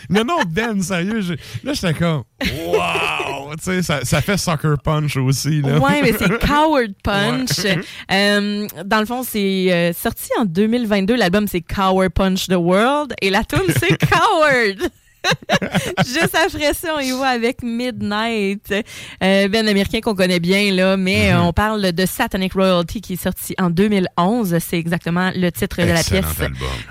Non, 0.08 0.22
non, 0.24 0.38
Ben, 0.48 0.80
sérieux. 0.82 1.20
j'ai- 1.20 1.36
Là, 1.64 1.72
j'étais 1.72 1.94
comme... 1.94 2.22
Wow! 2.40 3.54
tu 3.56 3.62
sais, 3.64 3.82
ça, 3.82 4.04
ça 4.04 4.20
fait 4.20 4.36
Soccer 4.36 4.76
Punch 4.80 5.16
aussi. 5.16 5.62
Là. 5.62 5.78
Ouais, 5.78 6.00
mais 6.00 6.12
c'est 6.16 6.38
Coward 6.46 6.92
Punch. 7.02 7.58
Ouais. 7.64 7.80
Euh, 8.12 8.66
dans 8.84 9.00
le 9.00 9.06
fond, 9.06 9.24
c'est 9.24 9.72
euh, 9.72 9.92
sorti 9.92 10.28
en 10.38 10.44
2022. 10.44 11.16
L'album, 11.16 11.48
c'est 11.48 11.60
Coward 11.60 12.10
Punch 12.10 12.46
the 12.46 12.52
World. 12.54 13.14
Et 13.20 13.30
la 13.30 13.42
tune, 13.42 13.62
c'est 13.80 13.98
Coward. 13.98 14.90
Juste 16.06 16.34
après 16.34 16.74
ça, 16.74 16.94
on 16.96 17.00
y 17.00 17.10
va 17.12 17.28
avec 17.28 17.62
Midnight, 17.62 18.70
euh, 18.72 19.48
ben 19.48 19.66
américain 19.68 20.00
qu'on 20.00 20.14
connaît 20.14 20.40
bien 20.40 20.72
là, 20.72 20.96
mais 20.96 21.32
Mhm. 21.32 21.40
on 21.40 21.52
parle 21.52 21.92
de 21.92 22.06
Satanic 22.06 22.52
Royalty 22.54 23.00
qui 23.00 23.14
est 23.14 23.22
sorti 23.22 23.54
en 23.58 23.70
2011. 23.70 24.58
C'est 24.60 24.78
exactement 24.78 25.30
le 25.34 25.50
titre 25.50 25.80
de 25.82 25.86
la 25.88 26.02
pièce 26.02 26.24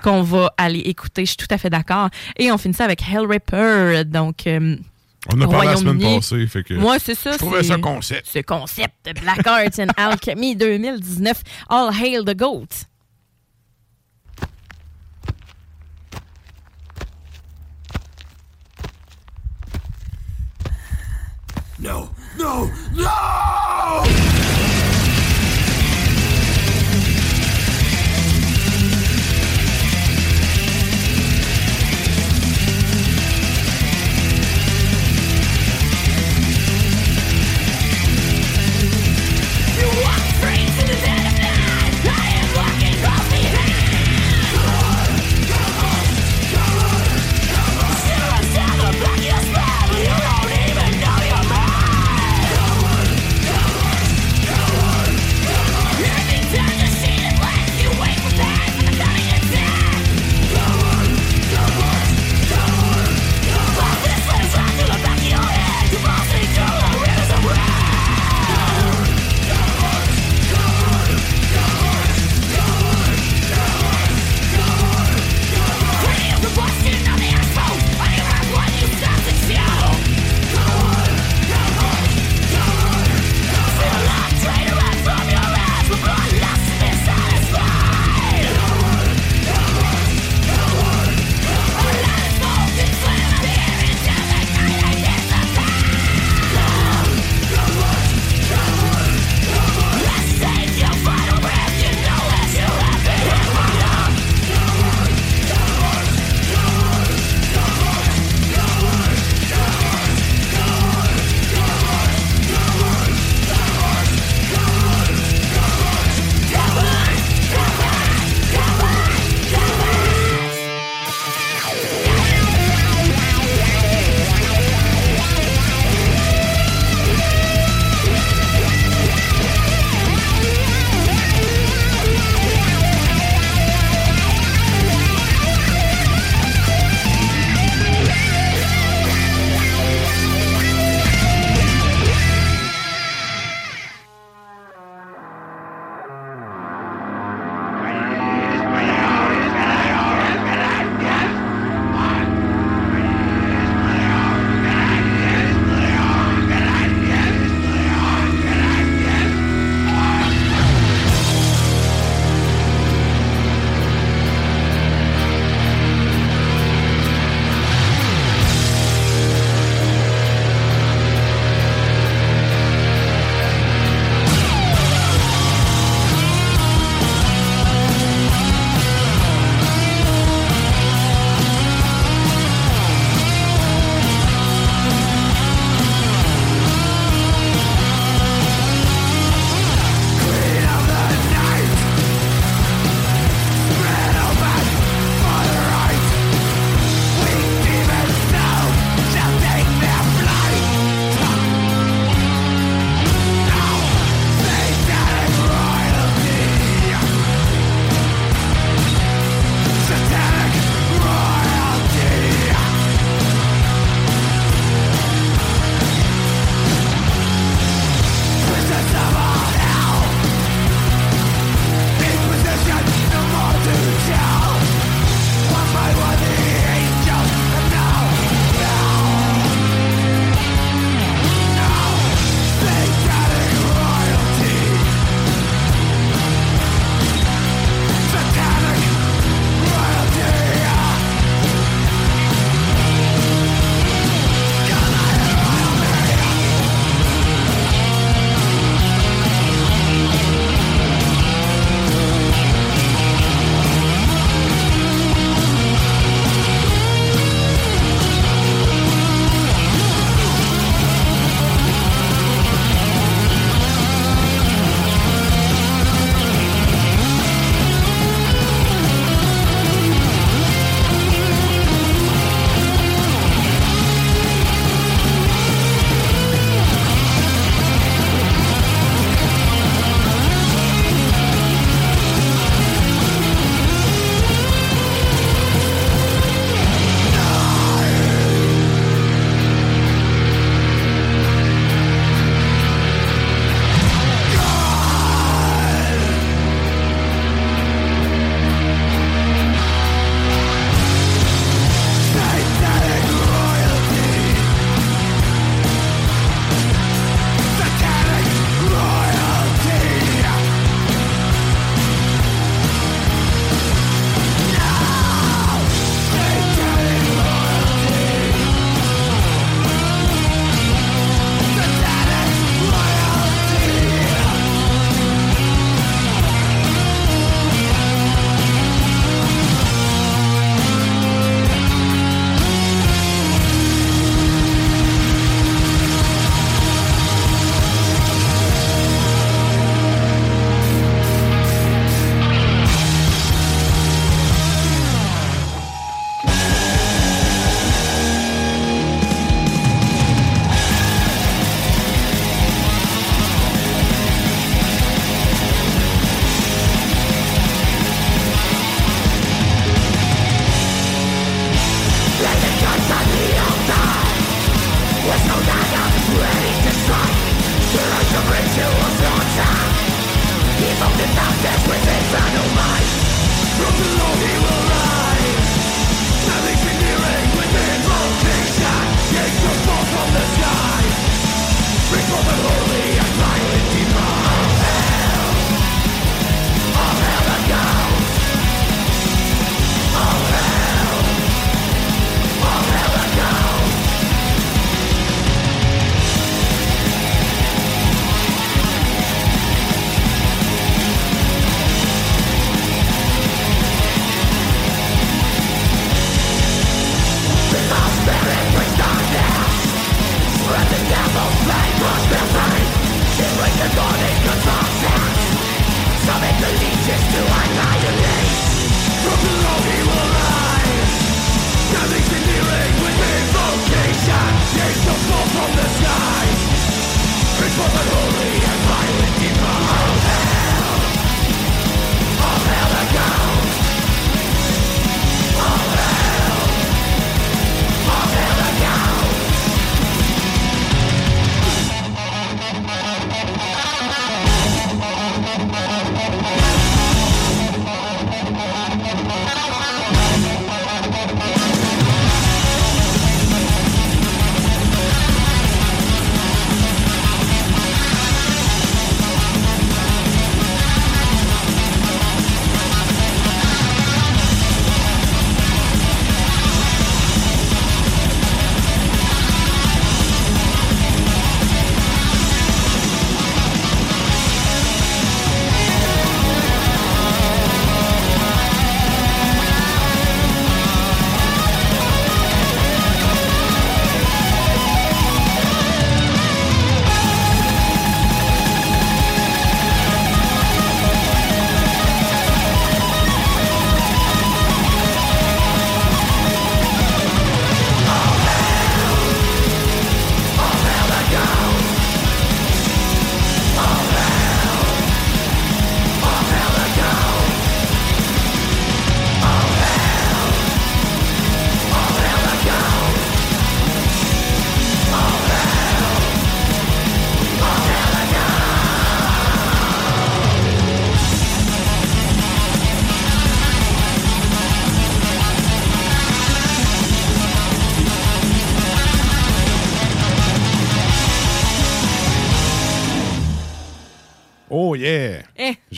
qu'on 0.04 0.21
va 0.24 0.54
aller 0.58 0.80
écouter. 0.80 1.24
Je 1.26 1.30
suis 1.32 1.38
tout 1.38 1.48
à 1.54 1.58
fait 1.58 1.69
d'accord. 1.69 2.10
Et 2.38 2.52
on 2.52 2.58
finit 2.58 2.74
ça 2.74 2.86
avec 2.86 3.02
Hellripper, 3.08 4.04
donc. 4.06 4.48
euh, 4.48 4.76
On 5.34 5.41
a 5.41 5.48
parlé 5.48 5.69
la 5.69 5.76
semaine 5.78 6.00
passée, 6.17 6.45
fait 6.48 6.63
que... 6.63 6.76
Moi, 6.76 6.98
c'est 7.00 7.15
ça. 7.15 7.32
Je 7.32 7.38
trouvais 7.38 7.63
c'est- 7.63 7.69
ça 7.69 7.78
concept. 7.80 8.28
Ce 8.32 8.39
concept 8.39 8.93
de 9.06 9.19
Black 9.19 9.45
Arts 9.48 9.80
and 9.80 9.88
Alchemy 9.98 10.56
2019. 10.56 11.41
All 11.69 11.89
hail 11.91 12.24
the 12.26 12.36
goat. 12.38 12.67
No, 21.86 22.10
no, 22.36 22.71
no! 22.95 24.35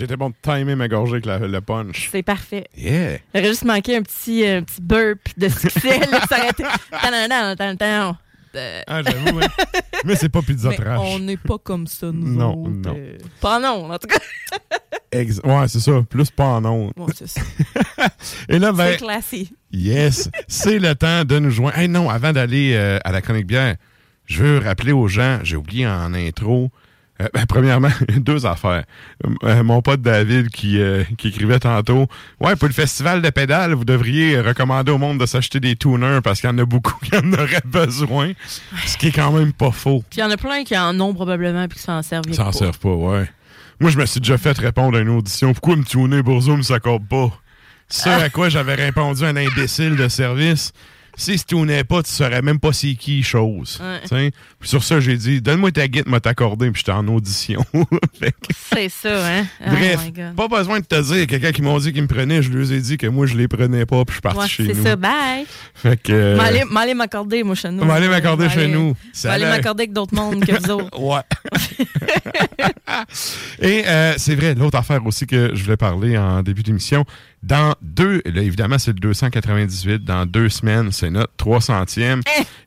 J'étais 0.07 0.15
bon 0.17 0.29
de 0.29 0.35
timer 0.41 0.75
ma 0.75 0.87
gorgée 0.87 1.13
avec 1.15 1.25
la- 1.25 1.39
le 1.39 1.59
punch. 1.59 2.07
C'est 2.11 2.23
parfait. 2.23 2.65
Yeah! 2.77 3.17
J'aurais 3.35 3.47
juste 3.49 3.65
manqué 3.65 3.97
un 3.97 4.01
petit, 4.03 4.47
euh, 4.47 4.61
petit 4.61 4.81
burp 4.81 5.19
de 5.37 5.49
succès. 5.49 5.99
là, 5.99 6.21
ça 6.29 6.37
aurait 6.37 6.49
été... 6.49 6.63
Tadadam, 6.91 7.55
tadadam. 7.57 8.15
Euh, 8.55 8.81
Ah, 8.87 9.01
j'avoue, 9.03 9.39
hein. 9.41 9.47
Mais 10.05 10.15
c'est 10.15 10.29
pas 10.29 10.41
pizza 10.41 10.69
mais 10.69 10.77
trash. 10.77 10.97
on 11.01 11.19
n'est 11.19 11.35
pas 11.35 11.57
comme 11.61 11.85
ça, 11.87 12.07
nous 12.13 12.35
Non, 12.35 12.53
autres. 12.53 12.69
non. 12.71 12.95
Euh, 12.97 13.17
pas 13.41 13.59
non, 13.59 13.91
en 13.91 13.97
tout 13.99 14.07
cas. 14.07 14.17
Ex- 15.11 15.41
ouais, 15.43 15.67
c'est 15.67 15.81
ça. 15.81 16.01
Plus 16.09 16.31
pas 16.31 16.45
en 16.45 16.63
ondes. 16.65 16.93
Bon, 16.95 17.07
c'est 17.13 17.27
ça. 17.27 17.41
Et 18.49 18.57
là, 18.59 18.71
ben, 18.71 18.91
C'est 18.93 18.97
classé. 18.97 19.49
Yes, 19.73 20.29
c'est 20.47 20.79
le 20.79 20.95
temps 20.95 21.25
de 21.25 21.37
nous 21.39 21.49
joindre. 21.51 21.77
Hey, 21.77 21.89
non, 21.89 22.09
avant 22.09 22.31
d'aller 22.31 22.71
euh, 22.75 22.97
à 23.03 23.11
la 23.11 23.21
chronique 23.21 23.45
bière, 23.47 23.75
je 24.25 24.41
veux 24.43 24.57
rappeler 24.59 24.93
aux 24.93 25.07
gens, 25.09 25.39
j'ai 25.43 25.57
oublié 25.57 25.85
en 25.85 26.13
intro, 26.13 26.69
euh, 27.21 27.27
ben, 27.33 27.45
premièrement, 27.47 27.89
deux 28.17 28.45
affaires. 28.45 28.83
Euh, 29.43 29.63
mon 29.63 29.81
pote 29.81 30.01
David 30.01 30.49
qui, 30.49 30.79
euh, 30.79 31.03
qui 31.17 31.29
écrivait 31.29 31.59
tantôt, 31.59 32.07
ouais, 32.39 32.55
pour 32.55 32.67
le 32.67 32.73
festival 32.73 33.21
de 33.21 33.29
pédales, 33.29 33.73
vous 33.73 33.85
devriez 33.85 34.39
recommander 34.39 34.91
au 34.91 34.97
monde 34.97 35.19
de 35.19 35.25
s'acheter 35.25 35.59
des 35.59 35.75
tuners 35.75 36.19
parce 36.23 36.41
qu'il 36.41 36.49
y 36.49 36.53
en 36.53 36.57
a 36.57 36.65
beaucoup 36.65 36.97
qui 37.03 37.15
en 37.15 37.33
auraient 37.33 37.63
besoin, 37.65 38.33
ce 38.85 38.97
qui 38.97 39.07
est 39.07 39.11
quand 39.11 39.31
même 39.31 39.53
pas 39.53 39.71
faux. 39.71 40.03
Puis 40.09 40.19
il 40.19 40.21
y 40.21 40.23
en 40.23 40.31
a 40.31 40.37
plein 40.37 40.63
qui 40.63 40.77
en 40.77 40.99
ont 40.99 41.13
probablement 41.13 41.67
puis 41.67 41.77
qui 41.77 41.83
s'en 41.83 42.01
servent. 42.01 42.31
S'en 42.33 42.45
pas. 42.45 42.51
servent 42.51 42.79
pas, 42.79 42.93
ouais. 42.93 43.29
Moi, 43.79 43.91
je 43.91 43.97
me 43.97 44.05
suis 44.05 44.19
déjà 44.19 44.37
fait 44.37 44.57
répondre 44.57 44.97
à 44.97 45.01
une 45.01 45.09
audition. 45.09 45.53
Pourquoi 45.53 45.75
me 45.75 45.83
tuner 45.83 46.23
Bourzo 46.23 46.57
me 46.57 46.63
s'accorde 46.63 47.07
pas? 47.07 47.31
Ce 47.89 48.09
à 48.09 48.29
quoi 48.31 48.49
j'avais 48.49 48.75
répondu 48.75 49.23
à 49.23 49.27
un 49.27 49.35
imbécile 49.35 49.95
de 49.95 50.07
service. 50.07 50.73
Si 51.19 51.35
tu 51.43 51.55
pas, 51.83 52.03
tu 52.03 52.11
saurais 52.11 52.43
même 52.43 52.59
pas 52.59 52.71
c'est 52.73 52.93
qui 52.93 53.23
chose. 53.23 53.79
Ouais. 53.81 54.01
T'sais? 54.05 54.31
Puis 54.59 54.69
sur 54.69 54.83
ça, 54.83 54.99
j'ai 54.99 55.17
dit, 55.17 55.41
donne-moi 55.41 55.71
ta 55.71 55.87
guide, 55.87 56.07
m'a 56.07 56.19
t'accorder, 56.19 56.69
puis 56.69 56.83
j'étais 56.85 56.95
en 56.95 57.07
audition. 57.07 57.65
Fait 58.19 58.31
que- 58.31 58.53
C'est 58.73 58.89
ça, 58.89 59.27
hein? 59.27 59.45
Oh 59.65 59.71
Bref, 59.71 60.11
pas 60.35 60.47
besoin 60.47 60.79
de 60.79 60.85
te 60.85 61.01
dire, 61.01 61.25
quelqu'un 61.25 61.51
qui 61.51 61.63
m'ont 61.63 61.79
dit 61.79 61.91
qu'ils 61.91 62.03
me 62.03 62.07
prenaient, 62.07 62.43
je 62.43 62.51
leur 62.51 62.71
ai 62.71 62.79
dit 62.79 62.97
que 62.97 63.07
moi, 63.07 63.25
je 63.25 63.35
les 63.35 63.47
prenais 63.47 63.85
pas, 63.87 64.05
puis 64.05 64.13
je 64.13 64.13
suis 64.13 64.21
parti 64.21 64.39
Ouais, 64.39 64.47
chez 64.47 64.65
c'est 64.67 64.73
nous. 64.75 64.83
ça, 64.83 64.95
bye. 64.95 65.45
Fait 65.73 65.99
que... 66.01 66.11
euh, 66.13 66.65
m'aller 66.69 66.93
m'accorder, 66.93 67.41
moi, 67.43 67.55
chez 67.55 67.71
nous. 67.71 67.83
M'aller 67.83 68.07
m'accorder 68.09 68.47
chez 68.49 68.67
nous. 68.67 68.93
L'air- 69.23 69.39
m'accorder 69.49 69.83
avec 69.83 69.93
d'autres 69.93 70.13
mondes 70.15 70.45
que 70.45 70.51
vous 70.51 70.71
autres. 70.71 70.99
Ouais. 71.07 71.21
Et 73.61 73.83
euh, 73.87 74.13
c'est 74.17 74.35
vrai, 74.35 74.55
l'autre 74.55 74.77
affaire 74.77 75.05
aussi 75.05 75.25
que 75.25 75.51
je 75.53 75.63
voulais 75.63 75.77
parler 75.77 76.17
en 76.17 76.41
début 76.43 76.63
d'émission, 76.63 77.05
dans 77.47 77.73
deux, 77.81 78.21
là, 78.25 78.41
évidemment, 78.41 78.77
c'est 78.77 78.91
le 78.91 78.99
298, 78.99 80.03
dans 80.03 80.25
deux 80.25 80.49
semaines, 80.49 80.91
c'est 80.91 81.09
notre 81.09 81.31
300e. 81.39 82.21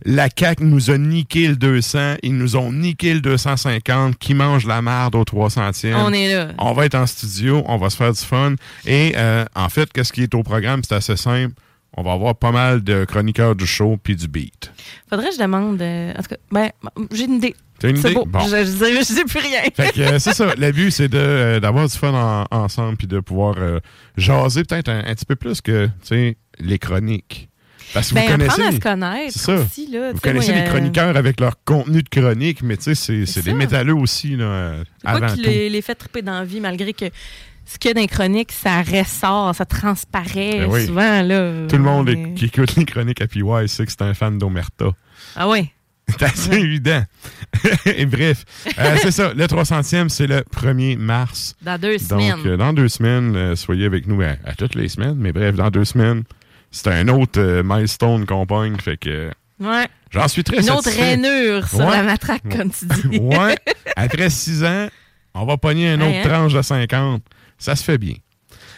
La 0.06 0.28
CAQ 0.34 0.64
nous 0.64 0.90
a 0.90 0.96
niqué 0.96 1.48
le 1.48 1.56
200, 1.56 2.16
ils 2.22 2.34
nous 2.36 2.56
ont 2.56 2.72
niqué 2.72 3.12
le 3.12 3.20
250, 3.20 4.16
qui 4.18 4.32
mange 4.32 4.66
la 4.66 4.80
marde 4.80 5.14
au 5.14 5.22
300e. 5.24 5.94
On 5.96 6.12
est 6.12 6.32
là. 6.34 6.48
On 6.58 6.72
va 6.72 6.86
être 6.86 6.94
en 6.94 7.06
studio, 7.06 7.62
on 7.66 7.76
va 7.76 7.90
se 7.90 7.96
faire 7.96 8.12
du 8.12 8.20
fun. 8.20 8.54
Et 8.86 9.12
euh, 9.16 9.44
en 9.54 9.68
fait, 9.68 9.92
qu'est-ce 9.92 10.12
qui 10.12 10.22
est 10.22 10.34
au 10.34 10.42
programme? 10.42 10.80
C'est 10.82 10.94
assez 10.94 11.16
simple. 11.16 11.54
On 11.96 12.02
va 12.02 12.12
avoir 12.12 12.36
pas 12.36 12.52
mal 12.52 12.82
de 12.82 13.04
chroniqueurs 13.04 13.56
du 13.56 13.66
show 13.66 13.98
puis 14.02 14.14
du 14.16 14.28
beat. 14.28 14.72
Faudrait 15.10 15.28
que 15.28 15.34
je 15.34 15.40
demande. 15.40 15.82
euh, 15.82 16.12
en 16.12 16.22
tout 16.22 16.28
cas, 16.28 16.36
ben, 16.50 16.70
j'ai 17.12 17.24
une 17.24 17.34
idée. 17.34 17.54
T'as 17.80 17.88
une 17.88 17.98
idée? 17.98 18.12
beau. 18.14 18.24
Bon. 18.26 18.38
Je, 18.40 18.56
je, 18.58 18.64
sais- 18.64 18.96
je 18.98 19.02
sais 19.02 19.24
plus 19.24 19.40
rien. 19.40 19.60
Fait 19.74 19.92
que 19.92 20.00
euh, 20.00 20.18
c'est 20.18 20.34
ça. 20.34 20.54
Le 20.58 20.70
but, 20.70 20.90
c'est 20.90 21.08
de, 21.08 21.18
euh, 21.18 21.60
d'avoir 21.60 21.88
du 21.88 21.96
fun 21.96 22.12
en- 22.14 22.56
ensemble 22.56 22.96
puis 22.96 23.06
de 23.08 23.18
pouvoir 23.20 23.56
euh, 23.58 23.80
jaser 24.16 24.62
peut-être 24.64 24.88
un, 24.88 25.00
un 25.00 25.14
petit 25.14 25.24
peu 25.24 25.34
plus 25.36 25.60
que 25.60 25.86
tu 25.86 25.92
sais, 26.04 26.36
les 26.60 26.78
chroniques. 26.78 27.48
Parce 27.92 28.10
que 28.10 28.14
Ben, 28.14 28.22
vous 28.26 28.30
connaissez. 28.32 28.50
apprendre 28.52 28.68
à 28.68 28.72
se 28.72 28.78
connaître 28.78 29.32
C'est 29.32 29.38
ça. 29.40 29.54
aussi, 29.56 29.86
là. 29.90 30.12
Vous 30.12 30.20
connaissez 30.20 30.52
moi, 30.52 30.60
les 30.62 30.68
chroniqueurs 30.68 31.16
avec 31.16 31.40
leur 31.40 31.56
contenu 31.64 32.02
de 32.04 32.08
chronique, 32.08 32.62
mais 32.62 32.76
tu 32.76 32.94
sais, 32.94 33.24
c'est, 33.26 33.42
des 33.42 33.52
métalleux 33.52 33.94
aussi, 33.96 34.36
là, 34.36 34.74
avant 35.04 35.26
qui 35.26 35.42
tout. 35.42 35.48
les, 35.48 35.68
les 35.68 35.82
fait 35.82 35.96
triper 35.96 36.22
dans 36.22 36.38
la 36.38 36.44
vie, 36.44 36.60
malgré 36.60 36.92
que 36.92 37.06
ce 37.66 37.78
qu'il 37.78 37.88
y 37.88 37.90
a 37.90 37.94
dans 37.94 38.00
les 38.00 38.06
chroniques, 38.06 38.52
ça 38.52 38.82
ressort, 38.82 39.54
ça 39.56 39.64
transparaît 39.64 40.58
Ben 40.60 40.66
oui. 40.70 40.86
souvent. 40.86 41.22
Là, 41.22 41.66
Tout 41.68 41.76
le 41.76 41.82
monde 41.82 42.10
Mais- 42.14 42.34
qui 42.34 42.44
écoute 42.44 42.76
les 42.76 42.84
chroniques 42.84 43.20
à 43.22 43.26
PY 43.26 43.42
sait 43.66 43.86
que 43.86 43.90
c'est 43.90 44.02
un 44.02 44.14
fan 44.14 44.38
d'Omerta. 44.38 44.86
Ah 45.34 45.48
oui. 45.48 45.70
C'est 46.18 46.22
assez 46.22 46.52
évident. 46.54 47.02
Et 47.86 48.06
bref, 48.06 48.44
euh, 48.78 48.96
c'est 49.02 49.10
ça. 49.10 49.32
Le 49.34 49.44
300e, 49.46 50.08
c'est 50.08 50.26
le 50.26 50.40
1er 50.54 50.96
mars. 50.96 51.54
Dans 51.62 51.78
deux 51.78 51.96
Donc, 51.98 52.00
semaines. 52.22 52.46
euh, 52.46 52.56
dans 52.56 52.72
deux 52.72 52.88
semaines, 52.88 53.34
euh, 53.36 53.56
soyez 53.56 53.86
avec 53.86 54.06
nous 54.06 54.22
à, 54.22 54.36
à 54.44 54.54
toutes 54.54 54.74
les 54.74 54.88
semaines. 54.88 55.16
Mais 55.18 55.32
bref, 55.32 55.54
dans 55.56 55.70
deux 55.70 55.84
semaines, 55.84 56.22
c'est 56.70 56.88
un 56.88 57.08
autre 57.08 57.62
milestone 57.64 58.26
qu'on 58.26 58.46
pogne. 58.46 58.76
Fait 58.78 58.96
que 58.96 59.30
Ouais. 59.60 59.86
j'en 60.10 60.26
suis 60.28 60.42
très 60.44 60.60
Une 60.62 60.70
autre 60.70 60.90
rainure 60.90 61.68
sur 61.68 61.80
Ouais. 61.80 61.90
la 61.90 62.02
matraque, 62.02 62.42
comme 62.50 62.70
tu 62.70 62.86
dis. 62.86 63.18
ouais. 63.20 63.56
Après 63.96 64.30
six 64.30 64.64
ans, 64.64 64.88
on 65.34 65.44
va 65.44 65.56
pogner 65.58 65.92
une 65.92 66.02
autre 66.02 66.10
Hey, 66.12 66.18
hein? 66.24 66.28
tranche 66.28 66.54
de 66.54 66.62
50. 66.62 67.22
Ça 67.58 67.76
se 67.76 67.84
fait 67.84 67.98
bien. 67.98 68.14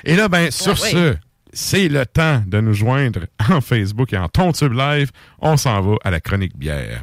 Et 0.05 0.17
là, 0.17 0.29
ben, 0.29 0.51
sur 0.51 0.73
Ouais, 0.83 0.91
ce, 0.91 1.15
c'est 1.53 1.87
le 1.89 2.05
temps 2.05 2.43
de 2.47 2.61
nous 2.61 2.73
joindre 2.75 3.21
en 3.49 3.61
Facebook 3.61 4.13
et 4.13 4.19
en 4.19 4.29
Tontube 4.29 4.73
Live. 4.73 5.11
On 5.39 5.57
s'en 5.57 5.81
va 5.81 5.95
à 6.03 6.11
la 6.11 6.19
chronique 6.21 6.57
bière. 6.59 7.03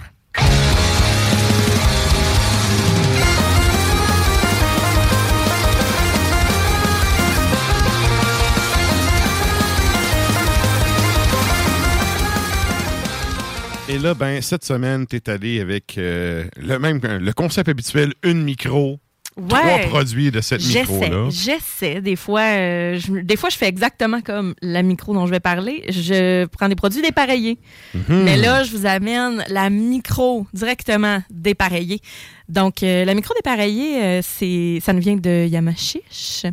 Et 13.89 13.97
là, 13.97 14.13
ben, 14.13 14.39
cette 14.39 14.63
semaine, 14.63 15.07
tu 15.07 15.15
es 15.15 15.29
allé 15.31 15.59
avec 15.59 15.97
euh, 15.97 16.45
le 16.57 16.77
même 16.77 17.01
le 17.03 17.33
concept 17.33 17.69
habituel, 17.69 18.13
une 18.21 18.43
micro, 18.43 18.99
trois 19.47 19.63
Ouais. 19.63 19.87
produits 19.87 20.31
de 20.31 20.41
cette 20.41 20.65
micro-là. 20.65 21.27
j'essaie. 21.29 22.01
Des 22.01 22.15
fois, 22.15 22.41
euh, 22.41 22.99
je, 22.99 23.21
des 23.21 23.35
fois, 23.35 23.49
je 23.49 23.57
fais 23.57 23.67
exactement 23.67 24.21
comme 24.21 24.53
la 24.61 24.81
micro 24.83 25.13
dont 25.13 25.25
je 25.25 25.31
vais 25.31 25.39
parler. 25.39 25.83
Je 25.89 26.45
prends 26.45 26.67
des 26.69 26.75
produits 26.75 27.01
dépareillés. 27.01 27.57
Mhm. 27.93 28.23
Mais 28.23 28.37
là, 28.37 28.63
je 28.63 28.71
vous 28.75 28.85
amène 28.85 29.43
la 29.49 29.69
micro 29.69 30.45
directement 30.53 31.21
dépareillée. 31.29 32.01
Donc, 32.47 32.81
euh, 32.83 33.05
la 33.05 33.13
micro 33.13 33.33
dépareillée, 33.35 34.01
euh, 34.03 34.21
c'est, 34.23 34.79
ça 34.81 34.91
nous 34.93 35.01
vient 35.01 35.15
de 35.15 35.45
Yamachiche. 35.47 36.45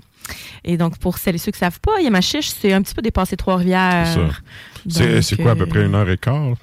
Et 0.65 0.77
donc, 0.77 0.99
pour 0.99 1.17
celles 1.19 1.37
et 1.37 1.39
ceux 1.39 1.53
qui 1.53 1.57
ne 1.57 1.71
savent 1.71 1.81
pas, 1.81 2.01
Yamachiche, 2.01 2.49
c'est 2.49 2.73
un 2.73 2.83
petit 2.83 2.95
peu 2.95 3.01
dépassé 3.03 3.37
Trois-Rivières. 3.37 4.07
C'est 4.89 5.37
quoi, 5.41 5.53
à 5.53 5.57
peu 5.57 5.67
près 5.67 5.85
une 5.85 5.95
heure 5.95 6.09
et 6.11 6.19
quart? 6.19 6.55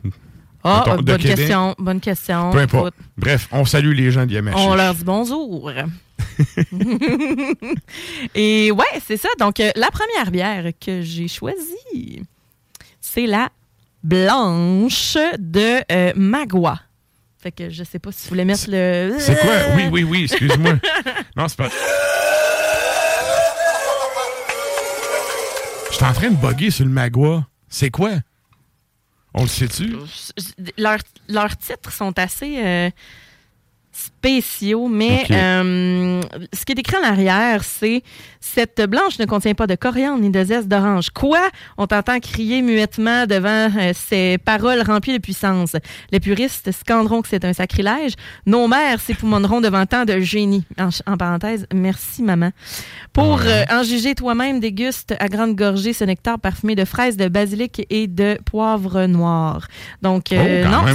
Ah, 0.65 0.95
de 0.97 1.01
bonne 1.01 1.17
Québec? 1.17 1.36
question, 1.38 1.75
bonne 1.77 1.99
question. 1.99 2.51
Peu 2.51 2.59
importe. 2.59 2.93
Bref, 3.17 3.49
on 3.51 3.65
salue 3.65 3.91
les 3.93 4.12
gens 4.12 4.25
d'Yamachiche. 4.25 4.62
On 4.65 4.75
leur 4.75 4.93
dit 4.95 5.03
bonjour. 5.03 5.69
Et 8.36 8.72
ouais, 8.72 9.02
c'est 9.06 9.17
ça. 9.17 9.30
Donc, 9.39 9.60
euh, 9.60 9.72
la 9.76 9.91
première 9.91 10.32
bière 10.32 10.72
que 10.80 11.02
j'ai 11.02 11.28
choisie, 11.28 12.24
c'est 13.00 13.28
la 13.28 13.50
blanche 14.04 15.17
de 15.38 15.82
euh, 15.91 16.13
Magua. 16.15 16.80
Fait 17.38 17.52
que 17.52 17.69
je 17.69 17.84
sais 17.84 18.00
pas 18.00 18.12
si 18.12 18.24
vous 18.24 18.30
voulez 18.30 18.46
mettre 18.46 18.65
le. 18.69 19.15
C'est 19.19 19.39
quoi? 19.39 19.54
Oui, 19.76 19.84
oui, 19.91 20.04
oui, 20.04 20.24
excuse-moi. 20.24 20.76
non, 21.36 21.48
c'est 21.48 21.58
pas... 21.58 21.69
Je 25.89 25.96
suis 25.96 26.06
en 26.06 26.13
train 26.13 26.30
de 26.32 26.38
bugger 26.38 26.72
sur 26.72 26.86
le 26.86 26.91
Magua. 26.91 27.46
C'est 27.67 27.89
quoi? 27.89 28.12
On 29.34 29.41
le 29.41 29.48
sait-tu? 29.48 29.96
Leurs, 30.78 31.00
leurs 31.28 31.58
titres 31.58 31.91
sont 31.91 32.17
assez 32.17 32.63
euh, 32.63 32.89
spéciaux, 33.93 34.88
mais 34.88 35.23
euh, 35.32 36.21
ce 36.51 36.65
qui 36.65 36.73
est 36.73 36.79
écrit 36.79 36.97
en 36.97 37.03
arrière, 37.03 37.63
c'est 37.63 38.03
cette 38.39 38.82
blanche 38.89 39.19
ne 39.19 39.25
contient 39.25 39.53
pas 39.53 39.67
de 39.67 39.75
coriandre 39.75 40.21
ni 40.21 40.29
de 40.29 40.43
zeste 40.43 40.67
d'orange. 40.67 41.12
Quoi? 41.12 41.49
On 41.77 41.88
t'entend 41.88 42.19
crier 42.19 42.62
muettement 42.62 43.25
devant 43.25 43.69
euh, 43.77 43.93
ces 43.93 44.38
paroles 44.38 44.82
remplies 44.82 45.13
de 45.13 45.21
puissance. 45.21 45.75
Les 46.12 46.19
puristes 46.19 46.71
scanderont 46.71 47.21
que 47.21 47.29
c'est 47.29 47.45
un 47.45 47.53
sacrilège. 47.53 48.13
Nos 48.45 48.67
mères 48.67 48.99
s'époumoneront 48.99 49.62
devant 49.62 49.86
tant 49.86 50.06
de 50.06 50.19
génie. 50.19 50.65
En, 51.06 51.17
parenthèse, 51.17 51.67
merci 51.73 52.23
maman. 52.23 52.51
Pour 53.13 53.41
euh, 53.41 53.63
en 53.71 53.84
juger 53.84 54.15
toi-même, 54.15 54.60
déguste 54.60 55.13
à 55.19 55.27
grande 55.29 55.56
gorgée 55.56 55.93
ce 55.93 56.03
nectar 56.03 56.39
parfumé 56.39 56.75
de 56.75 56.86
fraises, 56.86 57.15
de 57.15 57.27
basilic 57.27 57.86
et 57.89 58.08
de 58.08 58.38
poivre 58.45 59.06
noir. 59.06 59.67
Donc, 60.01 60.34
Oh, 60.34 60.69
non, 60.69 60.86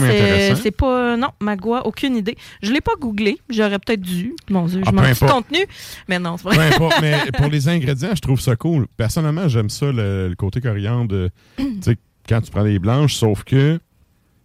c'est 0.62 0.70
pas. 0.70 1.16
Non, 1.16 1.28
Magua, 1.40 1.86
aucune 1.86 2.16
idée. 2.16 2.36
Je 2.62 2.72
l'ai 2.72 2.80
pas 2.88 2.96
googlé. 3.00 3.38
J'aurais 3.50 3.78
peut-être 3.78 4.00
dû. 4.00 4.34
Mon 4.50 4.66
Dieu, 4.66 4.80
je 4.84 4.88
Ah, 4.88 4.92
m'en 4.92 5.02
peu 5.02 5.14
suis 5.14 5.26
contenu. 5.26 5.58
Mais 6.08 6.18
non, 6.18 6.36
c'est 6.36 6.48
Peu 6.48 6.54
vrai. 6.54 6.74
importe, 6.74 6.94
mais 7.00 7.18
pour 7.36 7.46
les 7.48 7.68
ingrédients, 7.68 8.14
je 8.14 8.20
trouve 8.20 8.40
ça 8.40 8.56
cool. 8.56 8.86
Personnellement, 8.96 9.48
j'aime 9.48 9.70
ça, 9.70 9.86
le, 9.92 10.28
le 10.28 10.34
côté 10.36 10.60
coriandre. 10.60 11.28
tu 11.56 11.64
sais, 11.82 11.96
quand 12.28 12.40
tu 12.40 12.50
prends 12.50 12.62
les 12.62 12.78
blanches, 12.78 13.14
sauf 13.14 13.44
que 13.44 13.78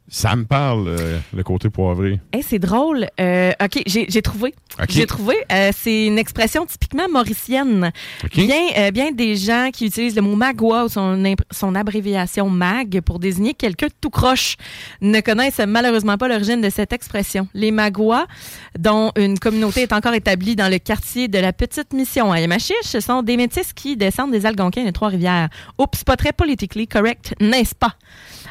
ça 0.09 0.35
me 0.35 0.43
parle, 0.43 0.89
euh, 0.89 1.19
le 1.33 1.43
côté 1.43 1.69
poivré. 1.69 2.19
Hey, 2.33 2.43
c'est 2.43 2.59
drôle. 2.59 3.07
Euh, 3.19 3.51
OK, 3.63 3.81
j'ai 3.85 4.21
trouvé. 4.21 4.53
J'ai 4.89 5.05
trouvé. 5.05 5.35
Euh, 5.51 5.71
c'est 5.75 6.07
une 6.07 6.19
expression 6.19 6.65
typiquement 6.65 7.07
mauricienne. 7.09 7.91
Bien, 8.35 8.91
bien 8.91 9.11
des 9.11 9.35
gens 9.37 9.69
qui 9.71 9.85
utilisent 9.87 10.15
le 10.15 10.21
mot 10.21 10.35
magua 10.35 10.85
ou 10.85 10.89
son, 10.89 11.75
abréviation 11.75 12.49
mag 12.49 12.99
pour 13.01 13.19
désigner 13.19 13.53
quelqu'un 13.53 13.87
de 13.87 13.93
tout 13.99 14.09
croche 14.09 14.57
ne 15.01 15.21
connaissent 15.21 15.61
malheureusement 15.65 16.17
pas 16.17 16.27
l'origine 16.27 16.61
de 16.61 16.69
cette 16.69 16.91
expression. 16.91 17.47
Les 17.53 17.71
magua, 17.71 18.27
dont 18.77 19.11
une 19.15 19.39
communauté 19.39 19.83
est 19.83 19.93
encore 19.93 20.13
établie 20.13 20.55
dans 20.55 20.69
le 20.69 20.79
quartier 20.79 21.27
de 21.29 21.39
la 21.39 21.53
Petite 21.53 21.93
Mission 21.93 22.31
à 22.31 22.41
Yamachiche, 22.41 22.75
ce 22.83 22.99
sont 22.99 23.23
des 23.23 23.37
métis 23.37 23.71
qui 23.73 23.95
descendent 23.95 24.31
des 24.31 24.45
Algonquins 24.45 24.85
de 24.85 24.91
Trois-Rivières. 24.91 25.49
Oups, 25.79 26.03
pas 26.03 26.17
très 26.17 26.33
politically 26.33 26.87
correct, 26.87 27.33
n'est-ce 27.39 27.73
pas? 27.73 27.95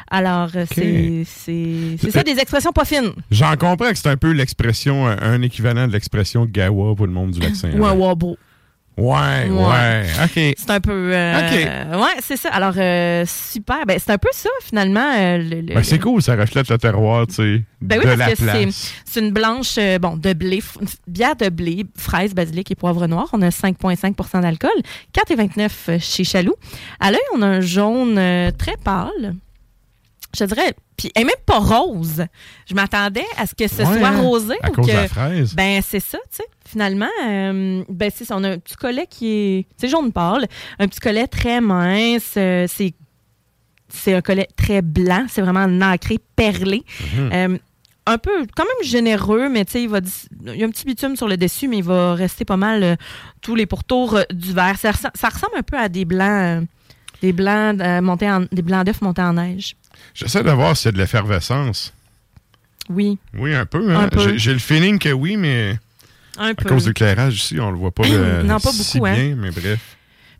Alors, 0.09 0.49
euh, 0.55 0.65
c'est 0.69 2.11
ça, 2.11 2.23
des 2.23 2.39
expressions 2.39 2.71
pas 2.71 2.85
fines. 2.85 3.11
J'en 3.31 3.55
comprends 3.55 3.89
que 3.89 3.95
c'est 3.97 4.09
un 4.09 4.17
peu 4.17 4.31
l'expression, 4.31 5.07
un, 5.07 5.41
équivalent 5.41 5.87
de 5.87 5.93
l'expression 5.93 6.45
gawa 6.45 6.95
pour 6.95 7.07
le 7.07 7.13
monde 7.13 7.31
du 7.31 7.39
lac 7.39 7.55
saint 7.55 7.71
Ou 7.77 7.85
un 7.85 7.93
wabo. 7.93 8.37
Ouais, 8.95 9.49
ouais, 9.49 9.49
Ouais. 9.49 10.03
OK. 10.23 10.55
C'est 10.55 10.69
un 10.69 10.79
peu. 10.79 11.11
euh, 11.15 11.99
Ouais, 11.99 12.11
c'est 12.19 12.37
ça. 12.37 12.49
Alors, 12.49 12.75
euh, 12.77 13.25
super. 13.27 13.87
Ben, 13.87 13.97
c'est 13.97 14.11
un 14.11 14.19
peu 14.19 14.29
ça, 14.31 14.51
finalement. 14.61 15.11
euh, 15.17 15.39
le- 15.39 15.61
Ben, 15.73 15.83
c'est 15.83 15.97
cool, 15.97 16.21
ça 16.21 16.35
reflète 16.35 16.69
le 16.69 16.77
terroir, 16.77 17.25
tu 17.25 17.33
sais, 17.33 17.63
Ben 17.81 17.97
oui, 17.97 18.05
de 18.05 18.15
parce 18.15 18.39
la 18.39 18.53
que 18.65 18.71
c'est, 19.03 19.19
une 19.19 19.31
blanche, 19.31 19.79
bon, 19.99 20.15
de 20.15 20.33
blé, 20.33 20.61
bière 21.07 21.35
de 21.35 21.49
blé, 21.49 21.85
fraise, 21.97 22.35
basilic 22.35 22.69
et 22.69 22.75
poivre 22.75 23.07
noir. 23.07 23.27
On 23.33 23.41
a 23.41 23.49
5,5% 23.49 24.41
d'alcool, 24.41 24.69
4,29 25.11 25.99
chez 25.99 26.23
Chaloux. 26.23 26.55
À 26.99 27.09
l'œil, 27.09 27.19
on 27.35 27.41
a 27.41 27.47
un 27.47 27.61
jaune 27.61 28.15
très 28.59 28.77
pâle. 28.77 29.33
Je 30.35 30.45
dirais, 30.45 30.73
puis 30.97 31.11
elle 31.15 31.21
est 31.23 31.25
même 31.25 31.35
pas 31.45 31.59
rose. 31.59 32.25
Je 32.67 32.73
m'attendais 32.73 33.25
à 33.37 33.45
ce 33.45 33.53
que 33.53 33.67
ce 33.67 33.83
Ouais, 33.83 33.99
soit 33.99 34.11
rosé. 34.11 34.55
à 34.63 34.69
ou 34.69 34.73
cause 34.73 34.87
de 34.87 34.91
la 34.93 35.07
fraise. 35.07 35.53
Ben, 35.55 35.81
c'est 35.85 35.99
ça, 35.99 36.17
tu 36.31 36.37
sais. 36.37 36.43
Finalement, 36.65 37.09
euh, 37.27 37.83
ben, 37.87 38.09
c'est 38.13 38.25
ça. 38.25 38.35
On 38.37 38.43
a 38.43 38.49
un 38.51 38.57
petit 38.57 38.75
collet 38.75 39.05
qui 39.07 39.27
est, 39.27 39.65
c'est 39.77 39.87
jaune 39.89 40.11
pâle. 40.11 40.47
Un 40.79 40.87
petit 40.87 40.99
collet 40.99 41.27
très 41.27 41.61
mince. 41.61 42.33
euh, 42.37 42.65
c'est 42.67 42.93
c'est 43.89 44.15
un 44.15 44.21
collet 44.21 44.47
très 44.55 44.81
blanc, 44.81 45.25
c'est 45.29 45.41
vraiment 45.43 45.67
nacré, 45.67 46.17
perlé. 46.35 46.83
Mhm. 47.15 47.29
Euh, 47.31 47.57
un 48.07 48.17
peu, 48.17 48.31
quand 48.55 48.63
même 48.63 48.87
généreux, 48.89 49.49
mais 49.49 49.65
tu 49.65 49.73
sais, 49.73 49.83
il, 49.83 49.87
va 49.89 49.99
il 50.47 50.55
y 50.55 50.63
a 50.63 50.65
un 50.65 50.69
petit 50.71 50.83
bitume 50.85 51.15
sur 51.15 51.27
le 51.27 51.37
dessus, 51.37 51.67
mais 51.67 51.77
il 51.77 51.83
va 51.83 52.15
rester 52.15 52.43
pas 52.43 52.57
mal 52.57 52.97
tous 53.41 53.53
les 53.53 53.67
pourtours 53.67 54.17
du 54.33 54.51
verre. 54.51 54.77
Ça, 54.79 54.91
ressemble- 54.93 55.13
ça 55.15 55.29
ressemble 55.29 55.53
un 55.57 55.61
peu 55.61 55.77
à 55.77 55.89
des 55.89 56.05
blancs, 56.05 56.65
des 57.21 57.33
blancs 57.33 57.79
montés 58.01 58.29
en, 58.31 58.41
des 58.51 58.63
blancs 58.63 58.83
d'œufs 58.85 58.99
montés 59.01 59.21
en 59.21 59.33
neige. 59.33 59.75
J'essaie 60.13 60.43
de 60.43 60.51
voir 60.51 60.75
s'il 60.77 60.87
y 60.87 60.89
a 60.89 60.91
de 60.93 60.97
l'effervescence. 60.97 61.93
Oui, 62.89 63.17
Oui, 63.33 63.53
un 63.55 63.65
peu. 63.65 63.95
Hein? 63.95 64.09
Peu. 64.09 64.37
J'ai- 64.37 64.53
le 64.53 64.59
feeling 64.59 64.99
que 64.99 65.09
oui, 65.09 65.37
mais 65.37 65.77
un 66.37 66.49
à 66.49 66.53
peu. 66.53 66.67
cause 66.69 66.83
de 66.83 66.89
l'éclairage 66.89 67.35
ici, 67.35 67.59
on 67.59 67.71
le 67.71 67.77
voit 67.77 67.91
pas, 67.91 68.03
de, 68.03 68.43
Non, 68.43 68.59
pas 68.59 68.71
si 68.71 68.97
beaucoup, 68.99 69.05
hein. 69.07 69.13
bien, 69.15 69.35
mais 69.35 69.51
bref. 69.51 69.79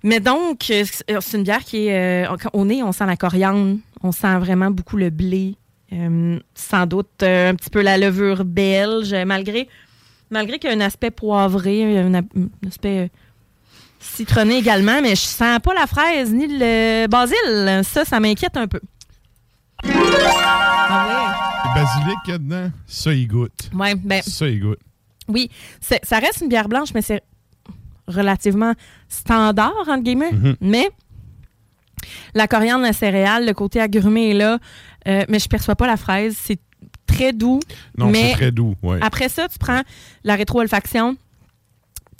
Mais 0.03 0.19
donc, 0.19 0.69
euh, 0.69 0.83
c'est 1.21 1.37
une 1.37 1.43
bière 1.43 1.63
qui 1.63 1.87
est. 1.87 2.25
euh, 2.27 2.35
au 2.51 2.65
nez, 2.65 2.83
on 2.83 2.91
sent 2.91 3.05
la 3.05 3.15
coriandre, 3.15 3.77
on 4.01 4.11
sent 4.11 4.37
vraiment 4.39 4.69
beaucoup 4.69 4.97
le 4.97 5.09
blé, 5.09 5.55
euh, 5.93 6.37
sans 6.53 6.85
doute 6.85 7.23
euh, 7.23 7.51
un 7.51 7.55
petit 7.55 7.69
peu 7.69 7.81
la 7.81 7.97
levure 7.97 8.43
belge, 8.43 9.15
malgré, 9.25 9.69
malgré 10.29 10.59
qu'il 10.59 10.69
y 10.69 10.73
a 10.73 10.75
un 10.75 10.81
aspect 10.81 11.11
poivré, 11.11 11.97
un, 11.99 12.13
un 12.15 12.23
aspect 12.67 12.99
euh, 12.99 13.07
citronné 14.01 14.57
également, 14.57 15.01
mais 15.01 15.11
je 15.11 15.21
sens 15.21 15.59
pas 15.63 15.73
la 15.73 15.87
fraise 15.87 16.33
ni 16.33 16.47
le 16.49 17.07
basil. 17.07 17.83
Ça, 17.85 18.03
ça 18.03 18.19
m'inquiète 18.19 18.57
un 18.57 18.67
peu. 18.67 18.81
Ah 19.85 21.63
Le 21.65 21.81
basilic 21.81 22.17
qu'il 22.23 22.31
y 22.31 22.35
a 22.35 22.37
dedans, 22.37 22.71
ça, 22.87 23.13
il 23.13 23.27
goûte. 23.27 23.69
ouais? 23.73 23.95
Ben, 23.95 24.21
Ça, 24.21 24.47
il 24.47 24.59
goûte. 24.59 24.79
Oui, 25.27 25.49
ça 25.79 26.19
reste 26.19 26.41
une 26.41 26.49
bière 26.49 26.67
blanche, 26.67 26.89
mais 26.93 27.01
c'est 27.01 27.21
relativement 28.07 28.73
standard, 29.07 29.73
entre 29.87 30.01
guillemets. 30.03 30.31
Mhm. 30.33 30.55
Mais 30.59 30.89
la 32.35 32.47
coriandre, 32.47 32.83
la 32.83 32.91
céréale, 32.93 33.45
le 33.45 33.53
côté 33.53 33.79
agrumé 33.79 34.31
est 34.31 34.33
là, 34.33 34.59
euh, 35.07 35.23
mais 35.29 35.39
je 35.39 35.47
perçois 35.47 35.75
pas 35.75 35.87
la 35.87 35.95
fraise. 35.97 36.35
C'est 36.37 36.59
très 37.07 37.31
doux. 37.31 37.61
Non, 37.97 38.11
c'est 38.13 38.33
très 38.33 38.51
doux. 38.51 38.75
Ouais. 38.83 38.99
Après 39.01 39.29
ça, 39.29 39.47
tu 39.47 39.57
prends 39.57 39.81
la 40.25 40.35
rétro-olfaction. 40.35 41.15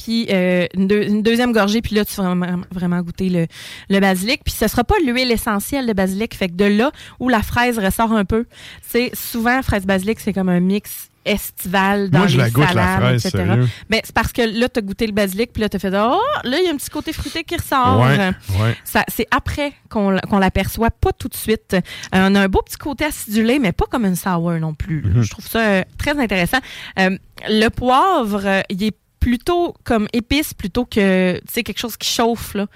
Puis 0.03 0.27
euh, 0.29 0.65
une, 0.73 0.87
deux- 0.87 1.03
une 1.03 1.21
deuxième 1.23 1.53
gorgée, 1.53 1.81
puis 1.81 1.95
là, 1.95 2.03
tu 2.03 2.13
vas 2.15 2.23
vraiment, 2.23 2.61
vraiment 2.71 3.01
goûter 3.01 3.29
le, 3.29 3.47
le 3.89 3.99
basilic. 3.99 4.41
Puis 4.43 4.53
ce 4.53 4.67
sera 4.67 4.83
pas 4.83 4.95
l'huile 5.05 5.31
essentielle 5.31 5.87
de 5.87 5.93
basilic, 5.93 6.35
fait 6.35 6.49
que 6.49 6.53
de 6.55 6.65
là 6.65 6.91
où 7.19 7.29
la 7.29 7.41
fraise 7.41 7.79
ressort 7.79 8.11
un 8.11 8.25
peu, 8.25 8.45
c'est 8.81 9.11
souvent, 9.15 9.61
fraise 9.61 9.85
basilic, 9.85 10.19
c'est 10.19 10.33
comme 10.33 10.49
un 10.49 10.59
mix 10.59 11.09
estival 11.25 12.09
dans 12.09 12.19
Moi, 12.19 12.27
je 12.27 12.35
les 12.35 12.43
la 12.43 12.49
goûte, 12.49 12.63
la 12.65 12.73
salades, 12.73 12.99
fraise, 12.99 13.25
etc. 13.27 13.43
sérieux. 13.45 13.67
Ben, 13.89 14.01
c'est 14.03 14.13
parce 14.13 14.33
que 14.33 14.41
là, 14.41 14.67
tu 14.67 14.79
as 14.79 14.81
goûté 14.81 15.05
le 15.07 15.13
basilic, 15.13 15.53
puis 15.53 15.61
là, 15.61 15.69
tu 15.69 15.77
as 15.77 15.79
fait 15.79 15.87
Oh, 15.93 16.19
là, 16.43 16.57
il 16.59 16.65
y 16.65 16.67
a 16.67 16.71
un 16.71 16.75
petit 16.75 16.89
côté 16.89 17.13
fruité 17.13 17.45
qui 17.45 17.55
ressort. 17.55 18.01
Ouais, 18.01 18.17
ouais. 18.61 18.75
Ça, 18.83 19.05
c'est 19.07 19.25
après 19.31 19.71
qu'on 19.89 20.09
l'aperçoit, 20.37 20.91
pas 20.91 21.13
tout 21.13 21.29
de 21.29 21.35
suite. 21.35 21.75
Euh, 21.75 21.79
on 22.11 22.35
a 22.35 22.41
un 22.41 22.47
beau 22.49 22.61
petit 22.61 22.75
côté 22.77 23.05
acidulé, 23.05 23.59
mais 23.59 23.71
pas 23.71 23.85
comme 23.89 24.03
une 24.05 24.17
sour 24.17 24.51
non 24.59 24.73
plus. 24.73 25.01
Mhm. 25.01 25.21
Je 25.21 25.29
trouve 25.29 25.47
ça 25.47 25.59
euh, 25.59 25.83
très 25.97 26.19
intéressant. 26.19 26.59
Euh, 26.99 27.17
le 27.47 27.69
poivre, 27.69 28.63
il 28.69 28.83
est 28.83 28.97
plutôt 29.23 29.73
comme 29.83 30.07
épice 30.13 30.53
plutôt 30.53 30.85
que 30.85 31.35
tu 31.39 31.41
sais 31.53 31.63
quelque 31.63 31.79
chose 31.79 31.95
qui 31.97 32.09
chauffe 32.09 32.53
là. 32.55 32.67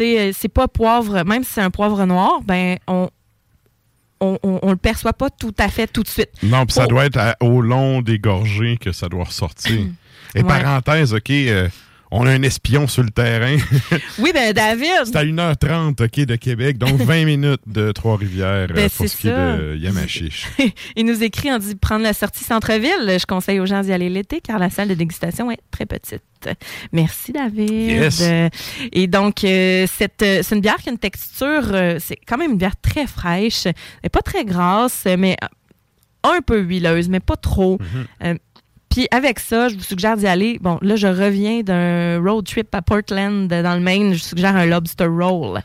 Euh, 0.00 0.32
c'est 0.36 0.48
pas 0.48 0.68
poivre, 0.68 1.24
même 1.24 1.42
si 1.42 1.52
c'est 1.54 1.62
un 1.62 1.70
poivre 1.70 2.04
noir, 2.04 2.40
ben 2.44 2.76
on 2.86 3.08
on, 4.20 4.38
on, 4.42 4.58
on 4.62 4.70
le 4.70 4.76
perçoit 4.76 5.12
pas 5.12 5.28
tout 5.30 5.54
à 5.58 5.68
fait 5.68 5.86
tout 5.86 6.02
de 6.02 6.08
suite. 6.08 6.30
Non, 6.42 6.64
puis 6.64 6.72
ça 6.74 6.84
Oh. 6.84 6.88
doit 6.88 7.04
être 7.06 7.18
à- 7.18 7.36
au 7.40 7.60
long 7.60 8.00
des 8.02 8.18
gorgées 8.18 8.78
que 8.78 8.90
ça 8.92 9.08
doit 9.08 9.24
ressortir. 9.24 9.78
Et 10.34 10.42
Ouais. 10.42 10.44
parenthèse, 10.44 11.12
OK, 11.14 11.30
euh, 11.30 11.68
on 12.10 12.26
a 12.26 12.30
un 12.30 12.42
espion 12.42 12.86
sur 12.86 13.02
le 13.02 13.10
terrain. 13.10 13.56
Oui, 14.18 14.30
ben 14.32 14.52
David, 14.52 15.04
c'est 15.04 15.16
à 15.16 15.24
1h30, 15.24 16.02
OK, 16.02 16.20
de 16.20 16.36
Québec, 16.36 16.78
donc 16.78 17.00
20 17.00 17.24
minutes 17.26 17.60
de 17.66 17.92
Trois-Rivières 17.92 18.68
Ben, 18.68 18.84
euh, 18.84 18.88
pour 18.96 19.08
ce 19.08 19.16
qui 19.16 19.28
est 19.28 19.32
de 19.32 19.76
Yamachiche. 19.76 20.46
il 20.96 21.04
nous 21.04 21.22
écrit, 21.22 21.50
on 21.50 21.58
dit 21.58 21.74
prendre 21.74 22.02
la 22.02 22.12
sortie 22.12 22.44
centre-ville. 22.44 23.18
Je 23.18 23.26
conseille 23.26 23.60
aux 23.60 23.66
gens 23.66 23.82
d'y 23.82 23.92
aller 23.92 24.08
l'été 24.08 24.40
car 24.40 24.58
la 24.58 24.70
salle 24.70 24.88
de 24.88 24.94
dégustation 24.94 25.50
est 25.50 25.60
très 25.70 25.86
petite. 25.86 26.22
Merci, 26.92 27.32
David. 27.32 27.70
Yes. 27.70 28.22
Et 28.92 29.06
donc, 29.06 29.44
euh, 29.44 29.86
cette, 29.86 30.22
euh, 30.22 30.40
c'est 30.42 30.54
une 30.54 30.60
bière 30.60 30.76
qui 30.76 30.88
a 30.88 30.92
une 30.92 30.98
texture, 30.98 31.72
euh, 31.72 31.96
c'est 31.98 32.16
quand 32.26 32.38
même 32.38 32.52
une 32.52 32.58
bière 32.58 32.76
très 32.80 33.06
fraîche. 33.06 33.66
Elle 33.66 33.74
n'est 34.04 34.10
pas 34.10 34.22
très 34.22 34.44
grasse, 34.44 35.06
mais 35.18 35.36
un 36.22 36.40
peu 36.40 36.60
huileuse, 36.60 37.08
mais 37.08 37.20
pas 37.20 37.36
trop. 37.36 37.78
Euh, 38.22 38.34
puis 38.88 39.06
avec 39.10 39.38
ça, 39.40 39.68
je 39.68 39.74
vous 39.74 39.82
suggère 39.82 40.16
d'y 40.16 40.26
aller. 40.26 40.58
Bon, 40.60 40.78
là, 40.80 40.96
je 40.96 41.06
reviens 41.06 41.60
d'un 41.62 42.18
road 42.20 42.46
trip 42.46 42.74
à 42.74 42.80
Portland, 42.82 43.46
dans 43.48 43.74
le 43.74 43.80
Maine. 43.80 44.14
Je 44.14 44.22
suggère 44.22 44.56
un 44.56 44.64
lobster 44.66 45.06
roll. 45.06 45.60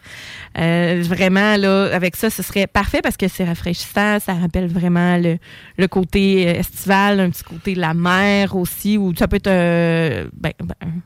Euh, 0.57 1.01
vraiment, 1.05 1.55
là, 1.55 1.86
avec 1.93 2.15
ça, 2.17 2.30
ce 2.30 2.43
serait 2.43 2.67
parfait 2.67 2.99
parce 3.01 3.15
que 3.17 3.28
c'est 3.28 3.45
rafraîchissant. 3.45 4.19
Ça 4.19 4.34
rappelle 4.34 4.67
vraiment 4.67 5.17
le, 5.17 5.38
le 5.78 5.88
côté 5.88 6.49
euh, 6.49 6.53
estival, 6.59 7.19
un 7.22 7.30
petit 7.30 7.43
côté 7.43 7.74
de 7.76 7.80
la 7.80 7.93
mer 7.93 8.55
aussi, 8.55 8.97
ou 8.97 9.15
ça 9.15 9.28
peut 9.28 9.38
être 9.38 9.47
euh, 9.47 10.26
ben, 10.34 10.51
ben, 10.59 11.01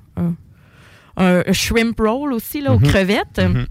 un, 1.17 1.43
un 1.47 1.53
shrimp 1.53 1.99
roll 1.99 2.33
aussi, 2.33 2.61
là, 2.61 2.73
aux 2.73 2.79
Mhm. 2.79 2.87
crevettes. 2.87 3.39
Mhm. 3.39 3.67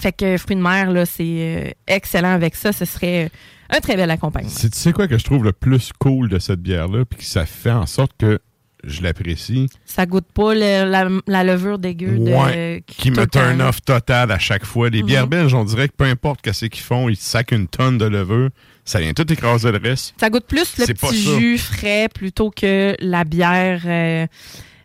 Fait 0.00 0.12
que 0.12 0.36
fruits 0.38 0.56
de 0.56 0.62
mer, 0.62 0.90
là, 0.90 1.06
c'est 1.06 1.22
euh, 1.24 1.70
excellent 1.86 2.32
avec 2.32 2.54
ça. 2.54 2.72
Ce 2.72 2.84
serait 2.84 3.26
euh, 3.26 3.28
un 3.76 3.80
très 3.80 3.96
bel 3.96 4.10
accompagnement. 4.10 4.50
C'est- 4.50 4.70
tu 4.70 4.78
sais 4.78 4.92
quoi 4.92 5.06
que 5.08 5.18
je 5.18 5.24
trouve 5.24 5.44
le 5.44 5.52
plus 5.52 5.90
cool 5.98 6.28
de 6.28 6.38
cette 6.38 6.60
bière-là, 6.60 7.04
puis 7.04 7.18
que 7.20 7.24
ça 7.24 7.46
fait 7.46 7.70
en 7.70 7.86
sorte 7.86 8.12
que 8.18 8.38
je 8.82 9.02
l'apprécie? 9.02 9.68
Ça 9.84 10.06
goûte 10.06 10.24
pas 10.32 10.54
le- 10.54 10.88
la, 10.90 11.06
la 11.26 11.44
levure 11.44 11.78
dégueu 11.78 12.18
de. 12.18 12.32
Ouais, 12.32 12.82
qui 12.86 13.10
me 13.10 13.26
turn 13.26 13.60
off 13.60 13.82
total 13.82 14.30
à 14.30 14.38
chaque 14.38 14.64
fois. 14.64 14.88
Les 14.88 15.02
bières 15.02 15.24
Mhm. 15.24 15.30
belges, 15.30 15.54
on 15.54 15.64
dirait 15.64 15.88
que 15.88 15.94
peu 15.96 16.04
importe 16.04 16.40
qu'est-ce 16.40 16.64
qu'ils 16.66 16.82
font, 16.82 17.08
ils 17.10 17.16
sacent 17.16 17.44
une 17.52 17.68
tonne 17.68 17.98
de 17.98 18.06
levure, 18.06 18.48
ça 18.86 18.98
vient 19.00 19.12
tout 19.12 19.30
écraser 19.30 19.70
le 19.70 19.78
reste. 19.78 20.14
Ça 20.18 20.30
goûte 20.30 20.46
plus 20.46 20.78
le 20.78 20.86
petit 20.86 21.22
jus 21.38 21.58
frais 21.58 22.08
plutôt 22.12 22.50
que 22.50 22.96
la 23.00 23.24
bière. 23.24 23.82
euh, 23.84 24.26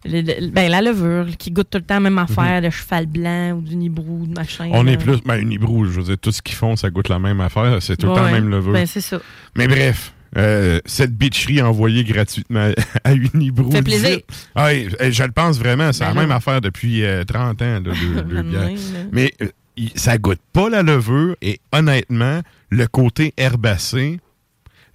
le- 0.06 0.22
le- 0.22 0.48
ben, 0.52 0.70
la 0.70 0.82
levure 0.82 1.26
qui 1.38 1.52
goûte 1.52 1.70
tout 1.70 1.78
le 1.78 1.84
temps 1.84 1.96
la 1.96 2.00
même 2.02 2.18
affaire, 2.18 2.62
de 2.62 2.70
cheval 2.70 3.06
blanc 3.08 3.52
ou 3.54 3.62
du 3.62 3.76
nibrou, 3.76 4.26
de 4.28 4.34
machin. 4.34 4.66
Mhm. 4.68 4.72
On 4.76 4.84
là. 4.84 4.92
est 4.94 4.98
plus, 4.98 5.18
ben, 5.26 5.36
une 5.42 5.52
hibrou, 5.52 5.86
je 5.86 5.92
veux 5.92 6.04
dire, 6.04 6.18
tout 6.18 6.32
ce 6.32 6.42
qu'ils 6.42 6.56
font, 6.56 6.76
ça 6.76 6.90
goûte 6.90 7.10
la 7.10 7.20
même 7.20 7.42
affaire, 7.42 7.82
c'est 7.82 7.98
tout 7.98 8.08
le 8.08 8.14
temps 8.14 8.24
la 8.24 8.32
même 8.32 8.50
levure. 8.50 8.74
Ben, 8.74 8.86
c'est 8.86 9.02
ça. 9.02 9.20
Mais 9.58 9.68
bref, 9.68 10.14
euh, 10.38 10.80
cette 10.86 11.14
bitcherie 11.16 11.62
envoyée 11.62 12.04
gratuitement 12.04 12.72
à 13.04 13.14
Unibrou. 13.14 13.72
Fait 13.72 13.82
plaisir. 13.82 14.20
Ah, 14.54 14.74
je 14.74 15.24
le 15.24 15.32
pense 15.32 15.58
vraiment, 15.60 15.92
c'est 15.94 16.02
Ben 16.04 16.10
la 16.10 16.14
là. 16.14 16.22
même 16.22 16.32
affaire 16.32 16.62
depuis 16.62 17.04
euh, 17.04 17.24
30 17.24 17.62
ans, 17.62 17.82
là, 17.86 18.42
bière. 18.44 18.70
Mais 19.12 19.34
euh, 19.42 19.48
ça 19.96 20.18
goûte 20.18 20.40
pas 20.54 20.70
la 20.70 20.84
levure 20.84 21.36
et 21.42 21.60
honnêtement, 21.72 22.42
le 22.70 22.88
côté 22.88 23.34
herbacé 23.38 24.20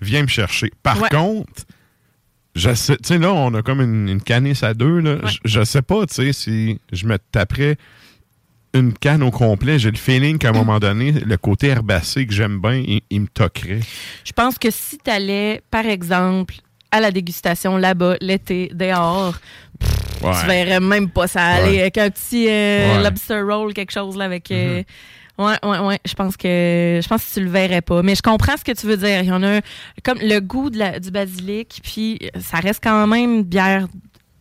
vient 0.01 0.23
me 0.23 0.29
chercher. 0.29 0.71
Par 0.83 1.01
Ouais. 1.01 1.09
contre, 1.11 1.65
je 2.55 2.75
sais, 2.75 2.97
tu 2.97 3.03
sais, 3.09 3.19
là, 3.19 3.33
on 3.33 3.55
a 3.55 3.63
comme 3.63 3.81
une, 3.81 4.09
une 4.09 4.21
canisse 4.23 4.63
à 4.63 4.75
deux, 4.75 4.99
là. 5.01 5.17
Je- 5.25 5.39
Je 5.45 5.65
sais 5.65 5.83
pas, 5.83 6.05
tu 6.07 6.15
sais, 6.15 6.33
si 6.33 6.81
je 6.93 7.07
me 7.07 7.17
taperais 7.33 7.77
une 8.75 8.93
canne 8.93 9.23
au 9.23 9.31
complet, 9.31 9.79
j'ai 9.79 9.91
le 9.91 9.97
feeling 9.97 10.39
qu'à 10.39 10.51
un 10.51 10.53
moment 10.53 10.79
donné, 10.81 11.13
le 11.13 11.37
côté 11.37 11.69
herbacé 11.69 12.27
que 12.27 12.33
j'aime 12.33 12.61
bien, 12.61 12.75
il, 12.87 13.01
il 13.11 13.23
me 13.23 13.27
toquerait. 13.27 13.81
Je 14.25 14.33
pense 14.33 14.59
que 14.59 14.71
si 14.71 14.99
tu 14.99 15.11
allais, 15.11 15.61
par 15.71 15.87
exemple, 15.87 16.55
à 16.93 17.01
la 17.01 17.11
dégustation 17.11 17.77
là-bas, 17.77 18.17
l'été, 18.21 18.71
dehors, 18.75 19.35
Ouais. 20.23 20.33
tu 20.39 20.47
verrais 20.49 20.81
même 20.81 21.09
pas 21.09 21.27
ça 21.27 21.43
aller 21.43 21.77
Ouais. 21.77 21.81
avec 21.81 21.97
un 21.97 22.11
petit 22.11 22.47
euh, 22.49 23.03
lobster 23.03 23.41
roll, 23.41 23.73
quelque 23.73 23.91
chose 23.93 24.17
là 24.19 24.27
avec. 24.27 24.51
euh, 24.51 24.83
Ouais, 25.41 25.57
ouais, 25.63 25.79
ouais. 25.79 25.99
Je 26.05 26.15
pense 26.15 26.37
que 26.37 27.01
je 27.03 27.09
pense 27.09 27.25
que 27.25 27.35
tu 27.35 27.41
le 27.45 27.51
verrais 27.51 27.81
pas. 27.81 28.03
Mais 28.03 28.15
je 28.15 28.23
comprends 28.23 28.57
ce 28.57 28.65
que 28.65 28.73
tu 28.73 28.87
veux 28.87 28.97
dire. 28.97 29.21
Il 29.23 29.29
y 29.29 29.33
en 29.33 29.43
a 29.43 29.57
un- 29.57 29.61
comme 30.05 30.19
le 30.21 30.39
goût 30.41 30.71
de 30.71 30.79
la- 30.79 31.01
du 31.01 31.11
basilic, 31.11 31.81
puis 31.83 32.19
ça 32.41 32.59
reste 32.59 32.81
quand 32.83 33.07
même 33.07 33.43
bière 33.43 33.87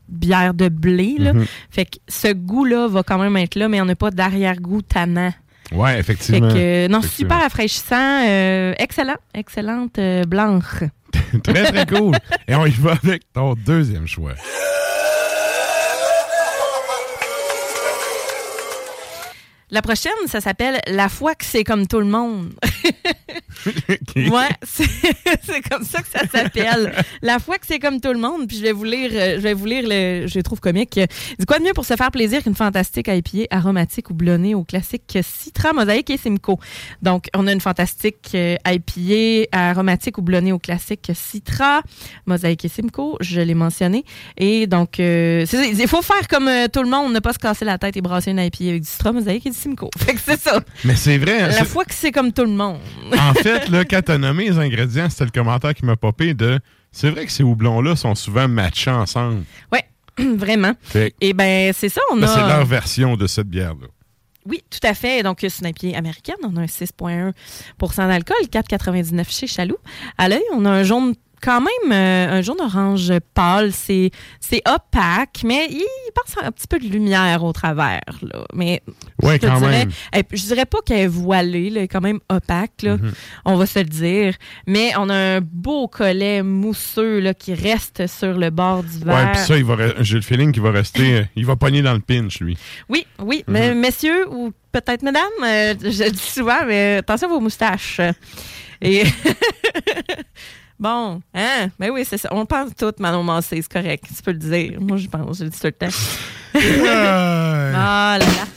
bière 0.08 0.54
de 0.56 0.70
blé. 0.70 1.16
Là. 1.20 1.34
Mhm. 1.34 1.46
Fait 1.70 1.86
que 1.86 1.98
ce 2.08 2.34
goût-là 2.34 2.88
va 2.88 3.04
quand 3.04 3.18
même 3.20 3.38
être 3.38 3.56
là, 3.56 3.68
mais 3.70 3.80
on 3.80 3.86
n'a 3.86 3.96
pas 3.96 4.10
d'arrière-goût 4.12 4.82
tannant. 4.82 5.32
Ouais, 5.72 5.94
Fait 5.94 6.00
effectivement. 6.00 6.50
que, 6.50 6.56
euh, 6.58 6.88
non, 6.88 6.98
Effectivement. 7.00 7.30
super 7.30 7.42
rafraîchissant. 7.44 8.26
euh, 8.28 8.74
excellent. 8.80 9.18
Excellente 9.36 10.00
euh, 10.00 10.24
blanche. 10.24 10.84
très, 11.44 11.64
très 11.72 11.86
cool. 11.86 12.16
Et 12.48 12.56
on 12.56 12.66
y 12.66 12.72
va 12.72 12.94
avec 13.04 13.22
ton 13.34 13.54
deuxième 13.54 14.08
choix. 14.08 14.34
La 19.72 19.82
prochaine, 19.82 20.12
ça 20.28 20.42
s'appelle 20.42 20.80
La 20.88 21.10
foi 21.10 21.36
que 21.36 21.46
c'est 21.46 21.64
comme 21.64 21.88
tout 21.88 22.00
le 22.00 22.06
monde. 22.06 22.54
Ouais, 24.16 24.50
c'est 24.64 25.70
comme 25.70 25.84
ça 25.84 26.02
que 26.02 26.08
ça 26.08 26.26
s'appelle. 26.28 26.94
La 27.22 27.40
fois 27.40 27.58
que 27.58 27.66
c'est 27.66 27.80
comme 27.80 28.00
tout 28.00 28.14
le 28.14 28.20
monde, 28.20 28.48
puis 28.48 28.58
je 28.58 28.62
vais 28.62 28.72
vous 28.72 28.84
lire, 28.84 29.12
euh, 29.14 29.36
je 29.36 29.42
vais 29.42 29.54
vous 29.54 29.66
lire 29.66 29.84
le, 29.86 30.28
je 30.28 30.40
trouve 30.40 30.60
comique. 30.60 31.00
Du 31.38 31.46
quoi 31.46 31.60
de 31.60 31.64
mieux 31.64 31.74
pour 31.74 31.86
se 31.86 31.96
faire 31.96 32.12
plaisir 32.12 32.44
qu'une 32.44 32.56
fantastique 32.56 33.08
IPA 33.08 33.48
aromatique 33.56 34.10
ou 34.10 34.14
blonnée 34.14 34.56
au 34.56 34.64
classique 34.64 35.18
Citra, 35.22 35.74
Mosaïque 35.74 36.10
et 36.10 36.18
Simcoe? 36.18 36.58
Donc, 37.02 37.28
on 37.36 37.48
a 37.48 37.52
une 37.52 37.62
fantastique 37.62 38.30
euh, 38.36 38.56
IPA 38.66 39.48
aromatique 39.52 40.18
ou 40.18 40.22
blonnée 40.22 40.54
au 40.54 40.60
classique 40.60 41.12
Citra, 41.14 41.82
Mosaïque 42.26 42.66
et 42.66 42.70
Simcoe, 42.70 43.18
je 43.20 43.42
l'ai 43.42 43.56
mentionné. 43.56 44.06
Et 44.38 44.68
donc, 44.68 45.00
euh, 45.00 45.46
il 45.54 45.88
faut 45.88 46.02
faire 46.02 46.28
comme 46.28 46.50
tout 46.72 46.84
le 46.84 46.90
monde, 46.90 47.14
ne 47.14 47.20
pas 47.20 47.34
se 47.34 47.40
casser 47.40 47.66
la 47.66 47.78
tête 47.78 47.98
et 47.98 48.02
brasser 48.02 48.32
une 48.32 48.40
IPA 48.40 48.70
avec 48.70 48.82
du 48.84 48.90
Citra, 48.90 49.12
Mosaïque 49.12 49.46
et 49.46 49.52
du 49.52 49.58
Simcoe. 49.60 49.90
Fait 49.98 50.14
que 50.14 50.20
c'est 50.24 50.40
ça. 50.40 50.60
Mais 50.86 50.96
c'est 50.96 51.18
vrai. 51.18 51.42
hein, 51.42 51.48
La 51.50 51.66
fois 51.66 51.86
que 51.86 51.94
c'est 51.94 52.12
comme 52.12 52.32
tout 52.34 52.44
le 52.46 52.52
monde. 52.52 52.80
En 53.18 53.34
fait, 53.44 53.68
là, 53.70 53.86
quand 53.86 54.02
t'as 54.04 54.18
nommé 54.18 54.50
les 54.50 54.58
ingrédients, 54.58 55.10
c'était 55.10 55.26
le 55.26 55.32
commentaire 55.32 55.74
qui 55.74 55.86
m'a 55.86 55.96
popé 55.96 56.34
de. 56.34 56.60
C'est 56.92 57.10
vrai 57.12 57.26
que 57.26 57.32
ces 57.32 57.44
houblons-là 57.44 57.96
sont 57.96 58.16
souvent 58.16 58.48
matchés 58.48 58.90
ensemble. 58.90 59.44
Ouais, 59.72 59.84
vraiment. 60.38 60.74
Fait 60.82 61.14
Et 61.22 61.34
ben 61.34 61.72
c'est 61.74 61.90
ça, 61.90 62.02
on 62.12 62.22
a. 62.24 62.28
c'est 62.28 62.40
leur 62.40 62.66
version 62.66 63.16
de 63.16 63.28
cette 63.28 63.48
bière-là. 63.48 63.88
Oui, 64.46 64.64
tout 64.72 64.80
à 64.88 64.96
fait. 64.96 65.22
Donc, 65.22 65.40
c'est 65.42 65.60
une 65.60 65.68
IPA 65.68 65.98
américaine. 65.98 66.38
On 66.44 66.56
a 66.56 66.62
un 66.62 66.66
6,1% 66.66 67.34
d'alcool, 68.08 68.38
4,99 68.52 69.30
chez 69.30 69.46
Chaloux. 69.48 69.78
À 70.18 70.28
l'œil, 70.30 70.42
on 70.54 70.66
a 70.66 70.70
un 70.72 70.84
jaune, 70.84 71.14
quand 71.42 71.62
même, 71.62 71.92
euh, 71.92 72.38
un 72.38 72.42
jaune 72.42 72.60
orange 72.62 73.12
pâle. 73.34 73.72
C'est 73.72 74.12
c'est 74.40 74.62
opaque, 74.68 75.42
mais 75.46 75.68
il 75.70 75.86
passe 76.16 76.36
un 76.44 76.52
petit 76.52 76.68
peu 76.68 76.80
de 76.80 76.88
lumière 76.88 77.44
au 77.44 77.52
travers. 77.54 78.02
Là. 78.22 78.46
Mais 78.54 78.82
Ouais, 79.22 79.34
je 79.36 79.42
te 79.42 79.46
quand 79.48 79.60
dirais, 79.60 79.72
même. 79.86 79.92
eh, 80.16 80.24
je 80.32 80.44
dirais 80.46 80.66
pas 80.66 80.80
qu'elle 80.86 81.00
est 81.00 81.08
voilée, 81.08 81.70
là, 81.70 81.80
elle 81.80 81.84
est 81.86 81.88
quand 81.88 82.02
même 82.02 82.20
opaque, 82.30 82.82
là, 82.84 82.98
Mhm. 82.98 83.12
on 83.46 83.56
va 83.58 83.66
se 83.66 83.80
le 83.80 83.86
dire. 83.86 84.34
Mais 84.68 84.92
on 84.98 85.10
a 85.10 85.16
un 85.38 85.42
beau 85.42 85.88
collet 85.88 86.42
mousseux 86.44 87.20
là, 87.20 87.34
qui 87.34 87.54
reste 87.54 88.08
sur 88.08 88.38
le 88.38 88.50
bord 88.50 88.84
du 88.84 89.00
verre. 89.00 89.16
Ouais, 89.16 89.32
puis 89.34 89.42
ça, 89.42 89.58
il 89.58 89.66
va 89.66 89.76
re- 89.76 89.96
j'ai 90.02 90.16
le 90.16 90.22
feeling 90.22 90.52
qu'il 90.52 90.64
va 90.64 90.72
rester. 90.72 91.14
euh, 91.14 91.24
il 91.36 91.46
va 91.46 91.56
pogner 91.56 91.82
dans 91.82 91.94
le 91.94 92.00
pinch, 92.00 92.40
lui. 92.40 92.58
Oui, 92.90 93.06
oui. 93.20 93.44
Mais 93.48 93.74
messieurs, 93.76 94.28
ou 94.30 94.52
peut-être 94.72 95.02
mesdames, 95.04 95.24
euh, 95.44 95.74
je 95.82 96.04
le 96.04 96.12
dis 96.12 96.18
souvent, 96.20 96.66
mais 96.68 96.98
attention 96.98 97.28
à 97.28 97.32
vos 97.32 97.40
moustaches. 97.40 98.00
Et. 98.82 99.04
bon, 100.80 101.22
hein? 101.34 101.70
Ben 101.80 101.90
oui, 101.92 102.04
c'est 102.08 102.18
ça. 102.18 102.30
On 102.32 102.46
pense 102.46 102.72
tout, 102.76 102.94
Manon 103.00 103.24
Massé, 103.24 103.62
c'est 103.62 103.72
correct. 103.72 104.06
Tu 104.16 104.22
peux 104.24 104.32
le 104.32 104.38
dire. 104.38 104.80
Moi, 104.82 104.98
je 104.98 105.08
pense, 105.08 105.40
je 105.40 105.44
le 105.46 105.50
dis 105.50 105.60
tout 105.60 105.68
le 105.68 105.72
temps. 105.74 105.88
Ah 106.56 108.18
là 108.20 108.26
là. 108.26 108.48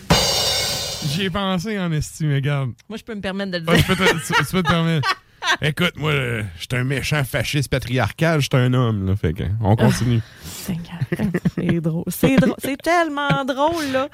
J'y 1.08 1.24
ai 1.24 1.30
pensé 1.30 1.78
en 1.78 1.90
estime, 1.92 2.32
regarde. 2.34 2.70
Moi, 2.88 2.96
je 2.96 3.02
peux 3.04 3.14
me 3.14 3.20
permettre 3.20 3.50
de 3.52 3.58
le 3.58 3.64
dire. 3.64 3.76
tu, 3.76 3.82
peux 3.84 3.96
te, 3.96 4.10
tu- 4.12 4.32
tu 4.32 4.52
peux 4.52 4.62
te 4.62 4.68
permettre. 4.68 5.16
Écoute, 5.60 5.94
moi, 5.96 6.12
euh, 6.12 6.42
j'étais 6.58 6.76
un 6.76 6.84
méchant 6.84 7.24
fasciste 7.24 7.68
patriarcal, 7.68 8.40
j'étais 8.40 8.56
un 8.58 8.72
homme, 8.72 9.06
là. 9.08 9.16
Fait 9.16 9.32
que, 9.32 9.42
on 9.60 9.74
continue. 9.74 10.20
C'est 10.64 11.80
drôle. 11.80 12.04
C'est 12.08 12.36
drôle. 12.36 12.54
C'est 12.62 12.80
tellement 12.80 13.44
drôle, 13.44 13.84
là. 13.92 14.08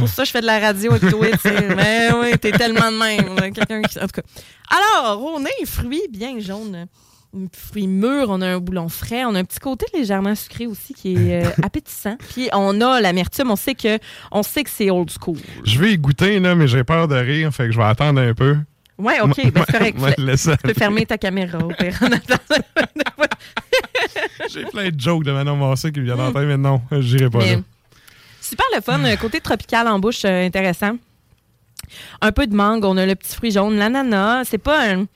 Pour 0.00 0.08
ça, 0.08 0.24
je 0.24 0.30
fais 0.32 0.40
de 0.40 0.46
la 0.46 0.58
radio 0.58 0.92
avec 0.92 1.08
toi, 1.08 1.26
tu 1.30 1.38
sais. 1.38 1.74
Mais 1.74 2.08
oui, 2.20 2.36
t'es 2.38 2.50
tellement 2.50 2.90
de 2.90 2.98
même. 2.98 3.52
Quelqu'un 3.52 3.80
qui... 3.82 3.98
En 3.98 4.02
tout 4.08 4.20
cas. 4.20 4.22
Alors, 4.68 5.22
on 5.22 5.44
a 5.44 5.48
un 5.48 5.66
fruit 5.66 6.02
bien 6.10 6.38
jaune. 6.40 6.86
Un 7.36 7.48
fruit 7.52 7.86
mûr, 7.86 8.30
on 8.30 8.40
a 8.40 8.46
un 8.46 8.58
boulon 8.58 8.88
frais, 8.88 9.24
on 9.26 9.34
a 9.34 9.40
un 9.40 9.44
petit 9.44 9.58
côté 9.58 9.84
légèrement 9.92 10.34
sucré 10.34 10.66
aussi 10.66 10.94
qui 10.94 11.14
est 11.16 11.44
euh, 11.46 11.50
appétissant. 11.62 12.16
Puis 12.30 12.48
on 12.54 12.80
a 12.80 13.00
l'amertume, 13.00 13.50
on 13.50 13.56
sait 13.56 13.74
que 13.74 13.98
on 14.32 14.42
sait 14.42 14.64
que 14.64 14.70
c'est 14.70 14.90
old 14.90 15.10
school. 15.10 15.36
Je 15.64 15.78
vais 15.78 15.92
y 15.92 15.98
goûter, 15.98 16.40
là, 16.40 16.54
mais 16.54 16.66
j'ai 16.66 16.82
peur 16.82 17.08
de 17.08 17.16
rire, 17.16 17.52
fait 17.52 17.66
que 17.66 17.72
je 17.72 17.76
vais 17.76 17.84
attendre 17.84 18.20
un 18.20 18.32
peu. 18.32 18.56
Ouais, 18.98 19.20
ok, 19.20 19.52
ben 19.52 19.64
c'est 19.66 19.72
correct. 19.78 19.98
Tu 20.62 20.68
peux 20.68 20.72
fermer 20.72 21.04
ta 21.04 21.18
caméra 21.18 21.58
au 21.58 21.68
pire. 21.68 21.98
en 22.00 22.06
attendant. 22.12 22.64
J'ai 24.50 24.64
plein 24.64 24.88
de 24.88 24.98
jokes 24.98 25.24
de 25.24 25.32
Manon 25.32 25.56
Massé 25.56 25.92
qui 25.92 26.00
en 26.10 26.32
tête, 26.32 26.46
mais 26.46 26.56
non, 26.56 26.80
j'irai 26.90 27.28
pas 27.28 27.38
Mais 27.38 27.56
là. 27.56 27.62
super 28.40 28.64
le 28.74 28.80
fun, 28.80 29.04
un 29.04 29.16
côté 29.16 29.40
tropical 29.40 29.86
en 29.88 29.98
bouche 29.98 30.24
euh, 30.24 30.46
intéressant. 30.46 30.96
Un 32.22 32.32
peu 32.32 32.46
de 32.46 32.54
mangue, 32.54 32.84
on 32.86 32.96
a 32.96 33.04
le 33.04 33.14
petit 33.14 33.34
fruit 33.36 33.50
jaune, 33.50 33.76
l'ananas. 33.76 34.44
C'est 34.44 34.58
pas 34.58 34.88
un. 34.90 35.06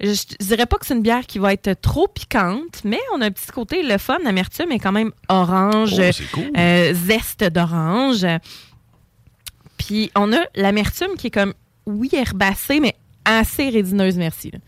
Je, 0.00 0.08
je 0.12 0.46
dirais 0.46 0.66
pas 0.66 0.76
que 0.78 0.86
c'est 0.86 0.94
une 0.94 1.02
bière 1.02 1.26
qui 1.26 1.38
va 1.38 1.52
être 1.52 1.80
trop 1.80 2.08
piquante, 2.08 2.80
mais 2.84 2.98
on 3.14 3.20
a 3.20 3.26
un 3.26 3.30
petit 3.30 3.46
côté 3.52 3.82
le 3.82 3.96
fun. 3.98 4.18
L'amertume 4.24 4.72
est 4.72 4.78
quand 4.78 4.92
même 4.92 5.12
orange, 5.28 5.94
Oh, 5.98 6.02
c'est 6.12 6.30
cool. 6.32 6.50
euh, 6.56 6.92
zeste 6.94 7.44
d'orange. 7.44 8.26
Puis 9.78 10.10
on 10.16 10.32
a 10.32 10.38
l'amertume 10.54 11.16
qui 11.18 11.28
est 11.28 11.30
comme, 11.30 11.54
oui, 11.86 12.08
herbacée, 12.12 12.80
mais 12.80 12.94
assez 13.24 13.68
résineuse, 13.70 14.16
merci. 14.16 14.50
là. 14.50 14.58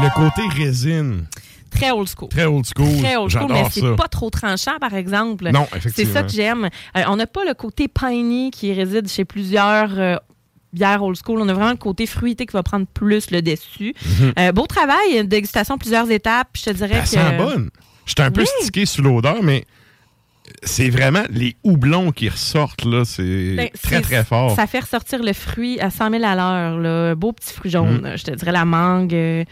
Le 0.00 0.14
côté 0.14 0.42
résine, 0.56 1.26
Très 1.70 1.90
old 1.90 2.08
school. 2.08 2.28
très 2.28 2.46
old 2.46 2.64
school. 2.64 2.98
Très 3.02 3.16
old 3.16 3.30
school, 3.30 3.46
mais 3.50 3.64
c'est 3.70 3.94
pas 3.96 4.08
trop 4.08 4.30
tranchant, 4.30 4.78
par 4.80 4.94
exemple. 4.94 5.50
Non, 5.50 5.66
C'est 5.72 5.76
effectivement. 5.78 6.14
ça 6.14 6.22
que 6.22 6.30
j'aime. 6.30 6.68
Euh, 6.96 7.02
on 7.08 7.16
n'a 7.16 7.26
pas 7.26 7.44
le 7.44 7.52
côté 7.54 7.88
piney 7.88 8.50
qui 8.50 8.72
réside 8.72 9.08
chez 9.08 9.24
plusieurs 9.24 9.98
euh, 9.98 10.16
old 11.02 11.16
school. 11.22 11.40
On 11.40 11.48
a 11.48 11.52
vraiment 11.54 11.70
le 11.70 11.76
côté 11.76 12.06
fruité 12.06 12.46
qui 12.46 12.52
va 12.52 12.62
prendre 12.62 12.86
plus 12.86 13.30
le 13.30 13.42
dessus. 13.42 13.94
Mhm. 14.20 14.32
Euh, 14.38 14.52
beau 14.52 14.66
travail, 14.66 15.26
dégustation 15.26 15.78
plusieurs 15.78 16.10
étapes. 16.10 16.48
Je 16.56 16.62
te 16.64 16.70
dirais 16.70 16.94
Elle 16.96 17.02
que. 17.02 17.08
sent 17.08 17.36
bonne. 17.36 17.70
J'étais 18.06 18.22
un 18.22 18.30
peu 18.30 18.40
Oui. 18.42 18.46
stické 18.60 18.86
sur 18.86 19.02
l'odeur, 19.02 19.42
mais 19.42 19.64
c'est 20.62 20.88
vraiment 20.88 21.24
les 21.30 21.56
houblons 21.62 22.10
qui 22.10 22.28
ressortent, 22.28 22.84
là. 22.86 23.04
C'est 23.04 23.54
Ben, 23.54 23.68
très, 23.82 24.00
très 24.00 24.24
fort. 24.24 24.56
Ça 24.56 24.66
fait 24.66 24.80
ressortir 24.80 25.22
le 25.22 25.34
fruit 25.34 25.78
à 25.80 25.90
100 25.90 26.10
000 26.10 26.24
à 26.24 26.34
l'heure. 26.34 27.16
Beau 27.16 27.32
petit 27.32 27.52
fruit 27.52 27.70
jaune. 27.70 28.00
Mm. 28.02 28.16
Je 28.16 28.24
te 28.24 28.30
dirais 28.30 28.52
la 28.52 28.64
mangue. 28.64 29.44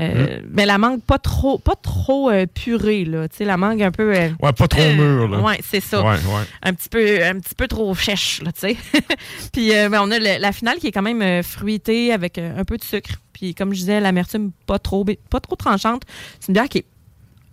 Euh, 0.00 0.04
euh, 0.38 0.40
Mais 0.50 0.64
la 0.66 0.78
mangue 0.78 1.02
pas 1.02 1.18
trop, 1.18 1.58
pas 1.58 1.74
trop 1.76 2.30
euh, 2.30 2.46
purée. 2.46 3.04
Là. 3.04 3.28
Tu 3.28 3.36
sais, 3.38 3.44
la 3.44 3.56
mangue 3.56 3.82
un 3.82 3.90
peu. 3.90 4.14
euh, 4.16 4.30
Ouais, 4.40 4.52
pas 4.52 4.66
trop 4.68 4.80
euh, 4.80 4.94
mûr, 4.94 5.28
là. 5.28 5.40
Ouais, 5.40 5.60
c'est 5.62 5.80
ça. 5.80 6.02
Ouais, 6.02 6.14
ouais. 6.16 6.44
un 6.62 6.72
petit 6.72 6.88
peu 6.88 7.24
un 7.24 7.38
petit 7.40 7.54
peu 7.54 7.68
trop 7.68 7.94
chèche 7.94 8.42
là 8.42 8.52
tu 8.52 8.60
sais 8.60 8.76
puis 9.52 9.68
ben, 9.70 10.00
on 10.02 10.10
a 10.10 10.18
le- 10.18 10.40
la 10.40 10.52
finale 10.52 10.78
qui 10.78 10.86
est 10.88 10.92
quand 10.92 11.02
même 11.02 11.42
fruitée 11.42 12.12
avec 12.12 12.38
un 12.38 12.64
peu 12.64 12.76
de 12.76 12.84
sucre 12.84 13.10
puis 13.32 13.54
comme 13.54 13.72
je 13.72 13.80
disais 13.80 14.00
l'amertume 14.00 14.50
pas 14.66 14.78
trop 14.78 15.04
pas 15.30 15.40
trop 15.40 15.56
tranchante 15.56 16.02
c'est 16.40 16.48
une 16.48 16.54
bière 16.54 16.68
qui 16.68 16.78
est 16.78 16.86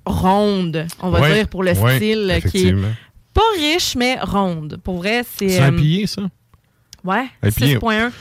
ronde 0.05 0.85
on 1.01 1.09
va 1.09 1.21
Ouais, 1.21 1.33
dire 1.35 1.47
pour 1.47 1.63
le 1.63 1.73
style 1.73 2.39
qui 2.51 2.67
est 2.67 2.75
pas 3.33 3.41
riche 3.57 3.95
mais 3.95 4.17
ronde 4.21 4.79
pour 4.83 4.97
vrai 4.97 5.23
c'est 5.37 5.49
C'est 5.49 5.59
un 5.61 5.73
pillé, 5.73 6.07
ça? 6.07 6.23
ouais 7.03 7.25
Un 7.43 7.51
pillé. 7.51 7.77
6.1 7.77 8.11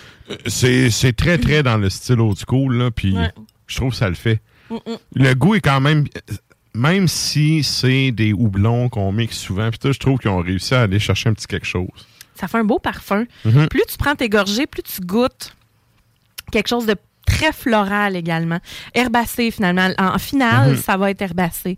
C'est 0.47 1.17
très, 1.17 1.39
très 1.39 1.63
dans 1.63 1.77
le 1.79 1.89
style 1.91 2.21
old 2.21 2.37
school, 2.47 2.77
là, 2.77 2.91
puis. 2.91 3.15
Je 3.69 3.77
trouve 3.77 3.91
que 3.91 3.97
ça 3.97 4.09
le 4.09 4.17
fait. 4.17 4.41
Mm, 4.71 4.75
mm. 4.75 4.97
Le 5.15 5.35
goût 5.35 5.55
est 5.55 5.61
quand 5.61 5.81
même... 5.81 6.07
Même 6.75 7.09
si 7.09 7.65
c'est 7.65 8.13
des 8.13 8.33
houblons 8.33 8.89
qu'on 8.89 9.11
mixe 9.11 9.37
souvent, 9.39 9.69
puis 9.71 9.79
tout, 9.79 9.93
je 9.93 9.99
trouve 9.99 10.19
qu'ils 10.19 10.31
ont 10.31 10.39
réussi 10.43 10.75
à 10.75 10.83
aller 10.83 10.99
chercher 11.01 11.29
un 11.31 11.35
petit 11.35 11.47
quelque 11.47 11.67
chose. 11.67 11.89
ça 12.35 12.47
fait 12.47 12.59
un 12.59 12.65
beau 12.65 12.79
parfum 12.79 13.25
Mhm. 13.45 13.67
plus 13.69 13.83
tu 13.89 13.97
prends 13.99 14.15
tes 14.15 14.29
gorgées 14.29 14.67
plus 14.67 14.83
tu 14.83 15.01
goûtes 15.01 15.57
quelque 16.53 16.69
chose 16.69 16.87
de 16.87 16.95
très 17.29 17.53
floral 17.53 18.17
également 18.17 18.59
herbacé 18.95 19.51
finalement 19.51 19.89
en 19.99 20.19
finale 20.19 20.71
Mhm. 20.73 20.77
ça 20.77 20.97
va 20.97 21.11
être 21.11 21.23
herbacé 21.23 21.77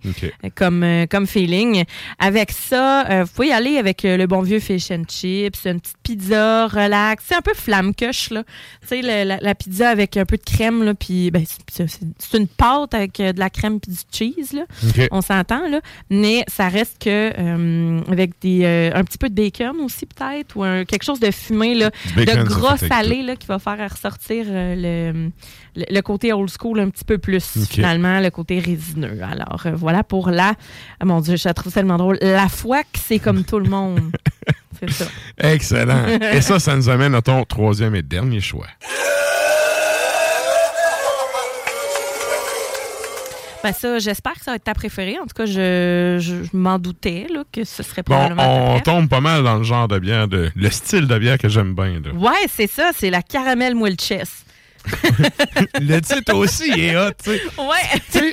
comme, 0.54 0.82
euh, 0.82 1.06
comme 1.06 1.26
feeling. 1.26 1.84
Avec 2.18 2.50
ça, 2.52 3.06
euh, 3.10 3.24
vous 3.24 3.30
pouvez 3.34 3.48
y 3.48 3.52
aller 3.52 3.76
avec 3.78 4.04
euh, 4.04 4.16
le 4.16 4.26
bon 4.26 4.42
vieux 4.42 4.60
fish 4.60 4.90
and 4.90 5.04
chips, 5.08 5.64
une 5.64 5.80
petite 5.80 5.96
pizza 6.02 6.66
relax. 6.68 7.24
C'est 7.26 7.34
un 7.36 7.40
peu 7.42 7.54
flamme-coche, 7.54 8.30
là. 8.30 8.44
Tu 8.82 8.88
sais, 8.88 9.02
la, 9.02 9.24
la 9.24 9.54
pizza 9.54 9.88
avec 9.90 10.16
un 10.16 10.24
peu 10.24 10.36
de 10.36 10.42
crème, 10.44 10.82
là, 10.84 10.94
puis 10.94 11.30
ben, 11.30 11.44
c'est- 11.70 11.86
une 12.38 12.46
pâte 12.46 12.94
avec 12.94 13.16
de 13.18 13.38
la 13.38 13.50
crème 13.50 13.80
puis 13.80 13.92
du 13.92 13.98
cheese, 14.12 14.52
là. 14.54 14.62
On 15.10 15.20
s'entend, 15.20 15.68
là. 15.68 15.80
Mais 16.10 16.44
ça 16.48 16.68
reste 16.68 16.96
que 17.02 17.32
euh, 17.38 18.00
avec 18.10 18.32
des, 18.40 18.60
euh, 18.64 18.90
un 18.94 19.04
petit 19.04 19.18
peu 19.18 19.28
de 19.28 19.34
bacon 19.34 19.76
aussi, 19.80 20.06
peut-être, 20.06 20.56
ou 20.56 20.62
un- 20.64 20.84
quelque 20.84 21.02
chose 21.04 21.20
de 21.20 21.30
fumé, 21.30 21.74
là, 21.74 21.90
de 22.16 22.22
avec 22.22 22.88
salé, 22.88 23.22
là, 23.22 23.36
qui 23.36 23.46
va 23.46 23.58
faire 23.58 23.78
ressortir 23.90 24.44
le, 24.48 25.30
le, 25.76 25.84
le 25.90 26.00
côté 26.02 26.32
old 26.32 26.50
school 26.50 26.80
un 26.80 26.90
petit 26.90 27.04
peu 27.04 27.18
plus, 27.18 27.66
finalement, 27.68 28.20
le 28.20 28.30
côté 28.30 28.58
résineux. 28.58 29.20
Alors, 29.22 29.62
euh, 29.66 29.72
voilà 29.74 30.02
pour 30.04 30.30
la... 30.30 30.54
ah, 31.00 31.04
mon 31.04 31.20
Dieu, 31.20 31.36
je 31.36 31.48
la 31.48 31.54
trouve 31.54 31.72
tellement 31.72 31.96
drôle. 31.96 32.18
La 32.22 32.48
foi 32.48 32.82
que 32.82 32.98
c'est 32.98 33.18
comme 33.18 33.44
tout 33.44 33.58
le 33.58 33.68
monde. 33.68 34.00
c'est 34.80 34.90
ça. 34.90 35.04
Excellent. 35.38 36.06
Et 36.32 36.40
ça, 36.40 36.58
ça 36.58 36.76
nous 36.76 36.88
amène 36.88 37.14
à 37.14 37.22
ton 37.22 37.44
troisième 37.44 37.94
et 37.94 38.02
dernier 38.02 38.40
choix. 38.40 38.66
Ben 43.62 43.72
ça, 43.74 43.98
j'espère 43.98 44.32
que 44.34 44.40
ça 44.40 44.52
va 44.52 44.56
être 44.56 44.64
ta 44.64 44.72
préférée. 44.72 45.18
En 45.18 45.26
tout 45.26 45.34
cas, 45.36 45.44
je, 45.44 46.16
je, 46.18 46.44
je 46.44 46.56
m'en 46.56 46.78
doutais 46.78 47.26
là, 47.30 47.42
que 47.52 47.64
ce 47.64 47.82
serait 47.82 48.02
probablement 48.02 48.76
on 48.76 48.80
tombe 48.80 49.06
pas 49.08 49.20
mal 49.20 49.42
dans 49.44 49.58
le 49.58 49.64
genre 49.64 49.86
de 49.86 49.98
bière, 49.98 50.28
de, 50.28 50.50
le 50.56 50.70
style 50.70 51.06
de 51.06 51.18
bière 51.18 51.36
que 51.36 51.48
j'aime 51.50 51.74
bien. 51.74 52.00
là. 52.02 52.12
Ouais, 52.14 52.46
c'est 52.48 52.66
ça, 52.70 52.90
c'est 52.96 53.10
la 53.10 53.20
caramel 53.22 53.74
moelle 53.74 54.00
chess. 54.00 54.44
Le 55.80 56.00
titre 56.00 56.34
aussi 56.34 56.70
est 56.70 56.96
hot, 56.96 57.10
tu 57.22 57.30
sais. 57.30 57.42
Ouais, 57.58 58.32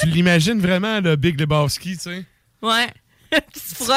Tu 0.00 0.06
l'imagines 0.06 0.60
vraiment, 0.60 1.00
le 1.00 1.16
Big 1.16 1.38
Lebowski, 1.40 1.96
tu 1.96 2.02
sais? 2.02 2.24
ouais. 2.62 2.86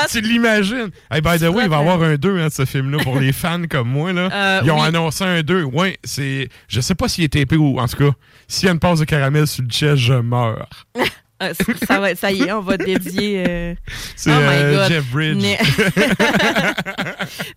Tu 0.09 0.21
l'imagines. 0.21 0.89
Hey, 1.11 1.21
by 1.21 1.37
the 1.37 1.43
way, 1.49 1.63
il 1.65 1.69
va 1.69 1.77
y 1.77 1.79
avoir 1.79 2.01
un 2.01 2.15
2 2.15 2.43
de 2.43 2.49
ce 2.49 2.65
film-là 2.65 2.97
pour 3.03 3.19
les 3.19 3.31
fans 3.31 3.61
comme 3.69 3.87
moi. 3.89 4.11
Là. 4.11 4.29
Euh, 4.33 4.61
Ils 4.65 4.71
ont 4.71 4.81
oui. 4.81 4.87
annoncé 4.87 5.23
un 5.23 5.41
2. 5.43 5.63
Ouais, 5.63 5.97
c'est. 6.03 6.49
Je 6.67 6.81
sais 6.81 6.95
pas 6.95 7.07
s'il 7.07 7.23
est 7.25 7.35
épais 7.35 7.55
ou. 7.55 7.79
En 7.79 7.87
tout 7.87 7.97
cas, 7.97 8.09
s'il 8.47 8.65
y 8.65 8.69
a 8.69 8.73
une 8.73 8.79
passe 8.79 8.99
de 8.99 9.05
caramel 9.05 9.45
sur 9.45 9.63
le 9.63 9.69
chest, 9.69 9.97
je 9.97 10.13
meurs. 10.15 10.67
Euh, 11.41 11.53
ça, 11.87 11.99
va, 11.99 12.15
ça 12.15 12.31
y 12.31 12.41
est, 12.41 12.51
on 12.51 12.61
va 12.61 12.77
dédier. 12.77 13.43
euh, 13.47 13.73
C'est 14.15 14.31
Oh 14.31 14.39
my 14.39 14.55
euh, 14.57 14.75
God. 14.75 14.91
Jeff 14.91 15.05
Bridge. 15.11 15.37
Mais, 15.41 15.57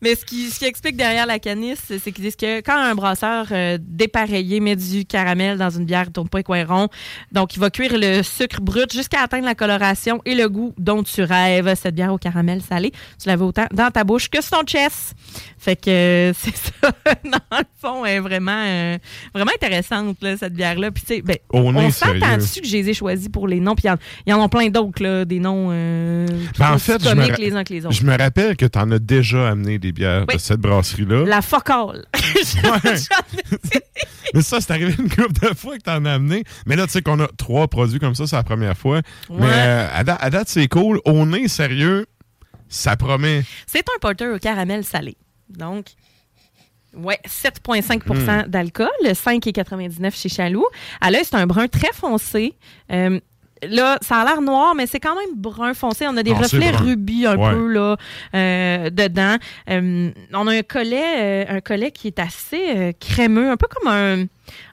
Mais 0.03 0.15
ce, 0.15 0.25
qui, 0.25 0.51
ce 0.51 0.59
qui 0.59 0.65
explique 0.67 0.97
derrière 0.97 1.27
la 1.27 1.39
canisse, 1.39 1.81
c'est 1.89 2.13
qu'ils 2.13 2.25
disent 2.25 2.37
que 2.37 2.61
quand 2.61 2.77
un 2.77 2.95
brasseur 2.95 3.47
euh, 3.51 3.79
dépareillé 3.81 4.61
met 4.61 4.77
du 4.77 5.05
caramel 5.05 5.59
dans 5.59 5.71
une 5.71 5.85
bière, 5.85 6.05
il 6.07 6.13
tourne 6.13 6.29
pas 6.29 6.39
les 6.39 6.45
coins 6.45 6.65
ronds. 6.65 6.89
Donc, 7.33 7.57
il 7.57 7.61
va 7.61 7.71
cuire 7.71 7.93
le 7.95 8.23
sucre 8.23 8.61
brut 8.61 8.93
jusqu'à 8.93 9.23
atteindre 9.23 9.45
la 9.45 9.55
coloration 9.55 10.21
et 10.25 10.35
le 10.35 10.49
goût 10.49 10.75
dont 10.79 11.03
tu 11.03 11.23
rêves. 11.23 11.73
Cette 11.75 11.95
bière 11.95 12.13
au 12.13 12.19
caramel 12.19 12.63
salé, 12.63 12.93
tu 13.21 13.29
l'avais 13.29 13.45
autant 13.45 13.67
dans 13.73 13.91
ta 13.91 14.05
bouche 14.05 14.29
que 14.29 14.43
sur 14.43 14.59
ton 14.59 14.65
chest. 14.65 15.15
Fait 15.59 15.77
que 15.77 15.91
euh, 15.91 16.33
c'est 16.37 16.57
ça. 16.57 16.93
dans 17.25 17.59
le 17.59 17.65
fond, 17.81 18.05
est 18.05 18.21
vraiment, 18.21 18.65
euh, 18.67 18.99
vraiment 19.35 19.53
intéressante, 19.55 20.17
là, 20.21 20.37
cette 20.37 20.55
bière-là. 20.55 20.91
Puis, 20.91 21.03
tu 21.03 21.15
sais, 21.17 21.23
ben, 21.23 21.37
on 21.53 21.73
sérieux. 21.91 22.21
s'entend 22.21 22.37
dessus 22.37 22.61
que 22.61 22.67
je 22.67 22.77
les 22.77 22.89
ai 22.91 22.95
choisis 22.95 23.29
pour 23.29 23.49
les 23.49 23.61
noms. 23.61 23.72
Puis, 23.75 23.89
il 24.27 24.31
y 24.31 24.33
en- 24.33 24.39
en 24.41 24.45
a 24.45 24.49
plein 24.49 24.69
d'autres, 24.69 25.03
là, 25.03 25.25
des 25.25 25.39
noms 25.41 25.69
euh, 25.73 26.27
Ben, 26.59 26.73
en 26.73 26.79
fait, 26.79 27.03
je 27.03 27.15
me, 27.15 27.37
les 27.39 27.53
uns 27.55 27.65
que 27.65 27.73
les 27.73 27.87
autres. 27.87 27.95
je 27.95 28.05
me 28.05 28.17
rappelle 28.17 28.57
que 28.57 28.67
tu 28.67 28.79
en 28.79 28.91
as 28.91 28.99
déjà 28.99 29.51
amené 29.51 29.79
des 29.79 29.93
bières 29.93 30.25
Oui. 30.29 30.35
de 30.37 30.41
cette 30.41 30.61
brasserie-là. 30.61 31.25
La 31.27 31.43
focale. 31.43 32.05
Mais 34.35 34.43
ça, 34.43 34.61
c'est 34.61 34.71
arrivé 34.73 34.95
une 34.99 35.09
couple 35.09 35.33
de 35.49 35.55
fois 35.55 35.77
que 35.77 35.83
t'en 35.83 36.05
as 36.05 36.13
amené. 36.15 36.45
Mais 36.67 36.77
là, 36.77 36.87
tu 36.87 36.93
sais 36.93 37.03
qu'on 37.03 37.21
a 37.21 37.29
trois 37.37 37.69
produits 37.69 37.99
comme 37.99 38.15
ça, 38.15 38.27
c'est 38.27 38.37
la 38.37 38.43
première 38.43 38.77
fois. 38.77 39.01
Mais 39.31 39.47
euh, 39.51 39.89
à, 39.93 40.05
da- 40.05 40.15
à 40.17 40.31
date, 40.31 40.49
c'est 40.49 40.69
cool. 40.69 41.01
Au 41.05 41.27
nez, 41.27 41.49
sérieux, 41.49 42.07
ça 42.69 42.97
promet. 42.97 43.45
C'est 43.67 43.85
un 43.95 43.99
porter 44.01 44.29
au 44.29 44.39
caramel 44.39 44.85
salé. 44.85 45.17
Donc, 45.51 45.87
ouais, 46.95 47.19
7,5% 47.27 48.47
Hmm. 48.47 48.49
d'alcool, 48.49 48.89
5,99 49.05 50.17
chez 50.17 50.29
Chaloux. 50.31 50.65
À 51.01 51.11
l'œil, 51.11 51.25
c'est 51.25 51.37
un 51.37 51.47
brun 51.47 51.69
très 51.69 51.93
foncé. 51.93 52.55
Euh, 52.91 53.21
Là, 53.69 53.97
ça 54.01 54.17
a 54.21 54.25
l'air 54.25 54.41
noir, 54.43 54.75
mais 54.75 54.87
c'est 54.87 54.99
quand 54.99 55.15
même 55.15 55.37
brun 55.37 55.73
foncé. 55.75 56.07
On 56.09 56.17
a 56.17 56.23
des 56.23 56.33
Non, 56.33 56.39
reflets 56.39 56.71
rubis 56.71 57.27
un 57.27 57.37
Ouais. 57.37 57.51
peu 57.53 57.67
là 57.69 57.97
euh, 58.35 58.91
dedans. 58.91 59.37
Euh, 59.71 60.11
on 60.33 60.47
a 60.49 60.53
un 60.53 60.63
collet, 60.63 61.45
euh, 61.49 61.57
un 61.57 61.61
collet 61.61 61.91
qui 61.93 62.09
est 62.09 62.19
assez 62.19 62.95
crémeux, 62.99 63.51
un 63.51 63.57
peu 63.57 63.67
comme 63.69 63.93
un, 63.93 64.25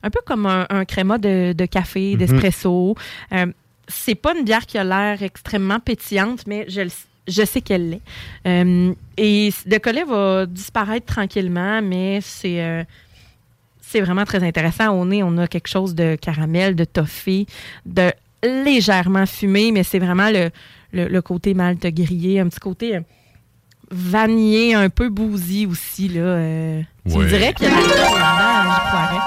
un 0.02 0.10
peu 0.10 0.20
comme 0.26 0.46
un, 0.48 0.66
un 0.70 0.86
créma 0.86 1.18
de, 1.20 1.54
de 1.54 1.66
café, 1.66 2.14
Mhm. 2.14 2.18
d'espresso. 2.18 2.96
Euh, 3.34 3.46
c'est 3.88 4.16
pas 4.16 4.34
une 4.36 4.44
bière 4.44 4.66
qui 4.66 4.78
a 4.78 4.84
l'air 4.84 5.22
extrêmement 5.24 5.80
pétillante, 5.80 6.48
mais 6.48 6.66
je 6.68 6.82
le 6.82 6.90
je 7.28 7.46
sais 7.46 7.62
qu'elle 7.62 7.92
l'est. 7.92 8.02
Et 9.18 9.52
le 9.68 9.78
collet 9.78 10.04
va 10.04 10.48
disparaître 10.48 11.06
tranquillement, 11.06 11.80
mais 11.84 12.20
c'est 12.22 12.86
C'est 13.82 14.02
vraiment 14.02 14.24
très 14.26 14.44
intéressant. 14.44 14.90
Au 15.00 15.04
nez, 15.06 15.22
on 15.24 15.38
a 15.40 15.48
quelque 15.48 15.68
chose 15.68 15.94
de 15.96 16.16
caramel, 16.16 16.76
de 16.76 16.86
toffee, 16.86 17.46
de 17.88 18.12
légèrement 18.44 19.26
fumé, 19.26 19.72
mais 19.72 19.84
c'est 19.84 20.00
vraiment 20.00 20.30
le, 20.30 20.50
le, 20.92 21.08
le 21.08 21.22
côté 21.22 21.54
malte 21.54 21.86
grillé, 21.88 22.40
un 22.40 22.48
petit 22.48 22.60
côté 22.60 22.96
euh, 22.96 23.02
vanillé, 23.92 24.74
un 24.74 24.90
peu 24.90 25.10
bousy 25.10 25.66
aussi. 25.66 26.08
Là, 26.10 26.22
euh. 26.22 26.82
Tu 27.10 27.18
me 27.18 27.28
dirais 27.28 27.54
qu'il 27.54 27.68
y 27.68 27.70
a 27.70 27.76
de 27.76 27.76
l'alcool 27.82 28.20
là-dedans, 28.20 28.74
j'y 28.74 28.90
croirais. 28.90 29.20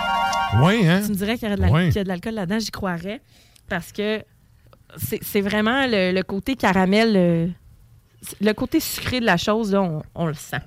Oui, 0.63 0.89
hein? 0.89 1.01
Tu 1.05 1.11
me 1.11 1.17
dirais 1.17 1.39
qu'il 1.39 1.49
y 1.49 1.53
a 1.53 1.57
de 2.05 2.09
l'alcool 2.09 2.35
là-dedans, 2.35 2.59
j'y 2.59 2.71
croirais. 2.71 3.21
Parce 3.69 3.93
que 3.93 4.23
c'est 4.97 5.19
c'est 5.23 5.41
vraiment 5.41 5.87
le, 5.87 6.13
le 6.13 6.23
côté 6.23 6.57
caramel, 6.57 7.15
euh, 7.17 7.47
le 8.41 8.53
côté 8.53 8.81
sucré 8.81 9.21
de 9.21 9.27
la 9.27 9.37
chose, 9.37 9.73
là, 9.73 9.83
on, 9.83 10.03
on 10.15 10.27
le 10.27 10.35
sent. 10.35 10.61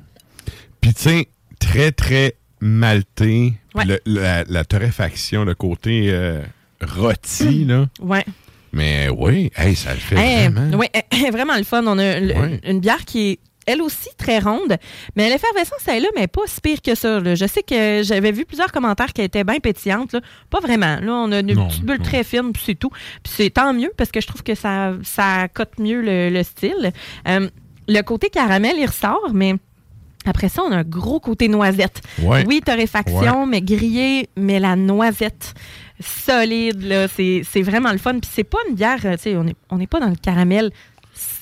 Puis, 0.81 0.93
tu 0.93 1.01
sais, 1.01 1.27
très, 1.59 1.91
très 1.91 2.35
malté. 2.59 3.53
Ouais. 3.75 3.83
la, 4.05 4.43
la 4.45 4.63
torréfaction, 4.65 5.43
le 5.43 5.53
côté 5.53 6.07
euh, 6.09 6.41
rôti, 6.81 7.65
là. 7.65 7.85
Ouais. 8.01 8.25
Mais 8.73 9.07
oui, 9.09 9.51
hey, 9.55 9.75
ça 9.75 9.93
le 9.93 9.99
fait 9.99 10.15
Hey, 10.17 10.49
vraiment. 10.49 10.77
ouais, 10.77 10.89
eh, 11.11 11.31
vraiment 11.31 11.55
le 11.55 11.63
fun. 11.63 11.83
On 11.85 11.97
a 11.97 12.19
le- 12.19 12.33
Ouais. 12.37 12.59
une 12.65 12.79
bière 12.79 13.05
qui 13.05 13.29
est 13.31 13.39
elle 13.67 13.81
aussi 13.81 14.09
très 14.15 14.37
ronde, 14.37 14.77
mais 15.15 15.27
l'effervescence 15.27 15.79
elle 15.87 15.95
est 15.95 15.99
là, 16.01 16.07
mais 16.15 16.27
pas 16.27 16.41
si 16.45 16.61
pire 16.61 16.81
que 16.83 16.93
ça. 16.93 17.19
là. 17.19 17.33
Je 17.33 17.47
sais 17.47 17.63
que 17.63 18.01
j'avais 18.03 18.31
vu 18.31 18.45
plusieurs 18.45 18.71
commentaires 18.71 19.11
qui 19.11 19.21
étaient 19.23 19.43
bien 19.43 19.59
pétillantes. 19.59 20.13
là. 20.13 20.21
Pas 20.51 20.59
vraiment. 20.59 20.99
Là, 21.01 21.11
on 21.13 21.31
a 21.31 21.39
une 21.39 21.53
Non, 21.53 21.67
petite 21.67 21.83
bulle 21.83 21.97
très 21.99 22.23
fine, 22.23 22.51
puis 22.53 22.61
c'est 22.63 22.75
tout. 22.75 22.89
Puis 23.23 23.33
c'est 23.35 23.49
tant 23.49 23.73
mieux 23.73 23.91
parce 23.97 24.11
que 24.11 24.21
je 24.21 24.27
trouve 24.27 24.43
que 24.43 24.53
ça, 24.53 24.93
ça 25.03 25.47
cote 25.51 25.79
mieux 25.79 26.01
le, 26.01 26.29
le 26.29 26.43
style. 26.43 26.91
Euh, 27.27 27.49
le 27.87 28.01
côté 28.01 28.29
caramel, 28.29 28.75
il 28.77 28.85
ressort, 28.85 29.31
mais 29.33 29.55
après 30.27 30.49
ça, 30.49 30.61
on 30.63 30.71
a 30.71 30.77
un 30.77 30.83
gros 30.83 31.19
côté 31.19 31.47
noisette. 31.47 32.01
Ouais. 32.21 32.43
Oui, 32.47 32.61
torréfaction, 32.63 33.47
mais 33.47 33.61
grillé, 33.61 34.29
mais 34.37 34.59
la 34.59 34.75
noisette 34.75 35.53
solide, 35.99 36.81
là, 36.83 37.07
c'est 37.07 37.41
c'est 37.49 37.61
vraiment 37.61 37.91
le 37.91 37.97
fun. 37.97 38.13
Puis 38.19 38.29
c'est 38.33 38.43
pas 38.43 38.57
une 38.69 38.75
bière, 38.75 38.99
euh, 39.05 39.15
tu 39.15 39.23
sais, 39.23 39.35
on 39.35 39.43
n'est 39.45 39.55
on 39.69 39.77
n'est 39.77 39.87
pas 39.87 39.99
dans 39.99 40.09
le 40.09 40.15
caramel. 40.15 40.71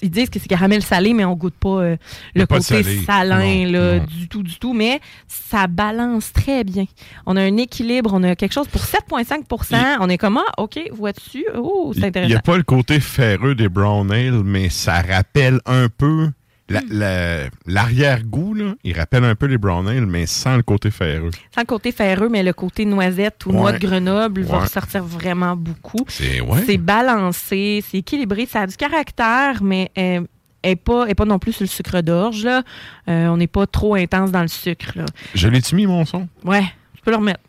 Ils 0.03 0.11
disent 0.11 0.29
que 0.29 0.37
c'est 0.37 0.47
caramel 0.47 0.83
salé, 0.83 1.13
mais 1.15 1.25
on 1.25 1.33
goûte 1.33 1.55
pas 1.55 1.69
euh, 1.81 1.97
le 2.35 2.45
pas 2.45 2.57
côté 2.57 2.83
salé. 2.83 3.01
salin, 3.05 3.65
Non, 3.65 3.71
là, 3.71 3.95
non. 3.97 4.05
du 4.05 4.27
tout, 4.27 4.43
du 4.43 4.59
tout. 4.59 4.73
Mais 4.73 4.99
ça 5.27 5.65
balance 5.65 6.31
très 6.31 6.63
bien. 6.63 6.85
On 7.25 7.35
a 7.37 7.41
un 7.41 7.57
équilibre, 7.57 8.11
on 8.13 8.21
a 8.21 8.35
quelque 8.35 8.53
chose 8.53 8.67
pour 8.67 8.81
7,5% 8.81 9.97
On 9.99 10.09
est 10.09 10.19
comme, 10.19 10.37
ah, 10.37 10.61
OK, 10.61 10.79
vois-tu? 10.91 11.43
Oh, 11.55 11.91
c'est 11.93 11.97
Il 11.97 12.01
n'y 12.01 12.07
intéressant. 12.09 12.35
a 12.37 12.41
pas 12.41 12.57
le 12.57 12.63
côté 12.63 12.99
ferreux 12.99 13.55
des 13.55 13.67
brown 13.69 14.11
ale, 14.11 14.43
mais 14.43 14.69
ça 14.69 15.01
rappelle 15.01 15.59
un 15.65 15.87
peu 15.89 16.29
la- 16.69 16.81
Hmm. 16.81 16.85
la- 16.91 17.49
l'arrière-goût. 17.65 18.53
là. 18.53 18.73
Il 18.83 18.97
rappelle 18.97 19.23
un 19.25 19.35
peu 19.35 19.45
les 19.47 19.57
brown 19.57 19.87
ale, 19.87 20.05
mais 20.05 20.25
sans 20.25 20.55
le 20.55 20.63
côté 20.63 20.91
ferreux. 20.91 21.31
Sans 21.53 21.61
le 21.61 21.65
côté 21.65 21.91
ferreux, 21.91 22.29
mais 22.29 22.41
le 22.43 22.53
côté 22.53 22.85
noisette 22.85 23.45
ou 23.45 23.51
noix 23.51 23.73
de 23.73 23.79
Grenoble 23.85 24.41
va 24.43 24.59
ressortir 24.59 25.03
vraiment 25.03 25.55
beaucoup. 25.55 26.05
C'est 26.07 26.39
ouais. 26.41 26.63
C'est 26.65 26.77
balancé, 26.77 27.83
c'est 27.89 27.97
équilibré, 27.97 28.45
ça 28.45 28.61
a 28.61 28.67
du 28.67 28.75
caractère, 28.77 29.61
mais 29.61 29.91
euh, 29.97 30.21
est 30.63 30.75
pas, 30.77 31.05
non 31.25 31.39
plus 31.39 31.51
sur 31.51 31.63
le 31.63 31.67
sucre 31.67 31.99
d'orge. 32.01 32.45
Euh, 32.47 32.61
on 33.07 33.35
n'est 33.37 33.47
pas 33.47 33.67
trop 33.67 33.95
intense 33.95 34.31
dans 34.31 34.41
le 34.41 34.47
sucre. 34.47 34.91
Là. 34.95 35.05
Je 35.35 35.47
l'ai-tu 35.49 35.75
mis, 35.75 35.85
mon 35.85 36.05
son? 36.05 36.27
Ouais, 36.45 36.63
je 36.95 37.01
peux 37.01 37.11
le 37.11 37.17
remettre. 37.17 37.41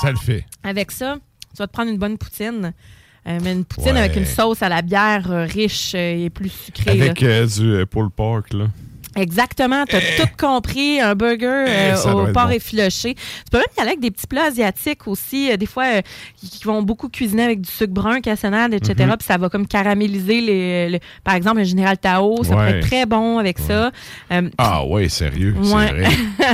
Ça 0.00 0.10
le 0.10 0.16
fait. 0.16 0.44
Avec 0.62 0.90
ça, 0.90 1.16
tu 1.54 1.58
vas 1.58 1.66
te 1.66 1.72
prendre 1.72 1.90
une 1.90 1.98
bonne 1.98 2.18
poutine. 2.18 2.72
Euh, 3.28 3.38
mais 3.42 3.52
une 3.52 3.64
poutine 3.64 3.92
Ouais. 3.94 3.98
avec 4.00 4.16
une 4.16 4.24
sauce 4.26 4.62
à 4.62 4.68
la 4.68 4.82
bière 4.82 5.26
euh, 5.30 5.44
riche 5.46 5.92
euh, 5.96 6.26
et 6.26 6.30
plus 6.30 6.48
sucrée. 6.50 6.90
Avec 6.92 7.20
là. 7.20 7.28
euh, 7.28 7.46
du 7.46 7.86
pulled 7.86 8.10
pork, 8.10 8.52
là. 8.52 8.66
Exactement, 9.18 9.86
tu 9.86 9.96
as 9.96 10.00
tout 10.00 10.28
compris. 10.38 11.00
Un 11.00 11.14
burger 11.14 11.64
Eh, 11.66 12.08
au 12.10 12.26
porc 12.34 12.48
bon. 12.48 12.50
effiloché. 12.50 13.14
Tu 13.14 13.20
peux 13.50 13.56
même 13.56 13.66
y 13.74 13.80
aller 13.80 13.88
avec 13.92 14.00
des 14.00 14.10
petits 14.10 14.26
plats 14.26 14.44
asiatiques 14.48 15.08
aussi. 15.08 15.50
euh, 15.50 15.56
des 15.56 15.64
fois, 15.64 15.84
euh, 15.86 16.02
qui 16.36 16.62
vont 16.64 16.82
beaucoup 16.82 17.08
cuisiner 17.08 17.44
avec 17.44 17.62
du 17.62 17.70
sucre 17.70 17.94
brun, 17.94 18.20
cassonade, 18.20 18.74
etc. 18.74 18.94
Mhm. 19.08 19.16
Puis 19.16 19.26
ça 19.26 19.38
va 19.38 19.48
comme 19.48 19.66
caraméliser, 19.66 20.42
les, 20.42 20.90
le- 20.90 20.98
par 21.24 21.34
exemple, 21.34 21.58
le 21.60 21.64
Général 21.64 21.96
Tao. 21.96 22.44
Ça 22.44 22.54
Ouais. 22.56 22.70
être 22.78 22.86
très 22.86 23.06
bon 23.06 23.38
avec 23.38 23.58
ça. 23.58 23.90
Ah 24.58 24.84
ouais, 24.84 25.08
sérieux, 25.08 25.54
Ouais. 25.58 25.86
vrai. 25.92 26.08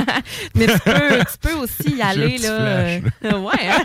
Mais 0.55 0.67
tu 0.67 0.79
peux, 0.85 1.19
tu 1.19 1.37
peux 1.41 1.53
aussi 1.55 1.97
y 1.97 2.01
un 2.01 2.07
aller. 2.07 2.37
Là, 2.37 2.57
flash, 3.01 3.01
euh, 3.33 3.39
ouais, 3.39 3.67
hein? 3.69 3.83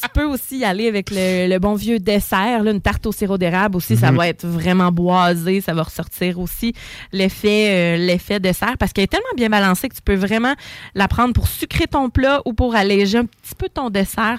Tu 0.00 0.08
peux 0.14 0.24
aussi 0.24 0.58
y 0.58 0.64
aller 0.64 0.88
avec 0.88 1.10
le, 1.10 1.48
le 1.48 1.58
bon 1.58 1.74
vieux 1.74 1.98
dessert, 1.98 2.62
là, 2.62 2.70
une 2.70 2.80
tarte 2.80 3.06
au 3.06 3.12
sirop 3.12 3.38
d'érable 3.38 3.76
aussi. 3.76 3.96
Ça 3.96 4.10
Mhm. 4.10 4.16
va 4.18 4.28
être 4.28 4.46
vraiment 4.46 4.90
boisé. 4.92 5.60
Ça 5.60 5.74
va 5.74 5.82
ressortir 5.82 6.38
aussi 6.38 6.72
l'effet 7.12 7.96
euh, 7.96 7.96
l'effet 8.06 8.40
dessert 8.40 8.76
parce 8.78 8.92
qu'elle 8.92 9.04
est 9.04 9.08
tellement 9.08 9.26
bien 9.36 9.48
balancée 9.48 9.88
que 9.88 9.94
tu 9.94 10.02
peux 10.02 10.14
vraiment 10.14 10.54
la 10.94 11.08
prendre 11.08 11.32
pour 11.34 11.48
sucrer 11.48 11.86
ton 11.86 12.10
plat 12.10 12.40
ou 12.44 12.52
pour 12.52 12.74
alléger 12.74 13.18
un 13.18 13.24
petit 13.26 13.54
peu 13.56 13.68
ton 13.68 13.90
dessert. 13.90 14.38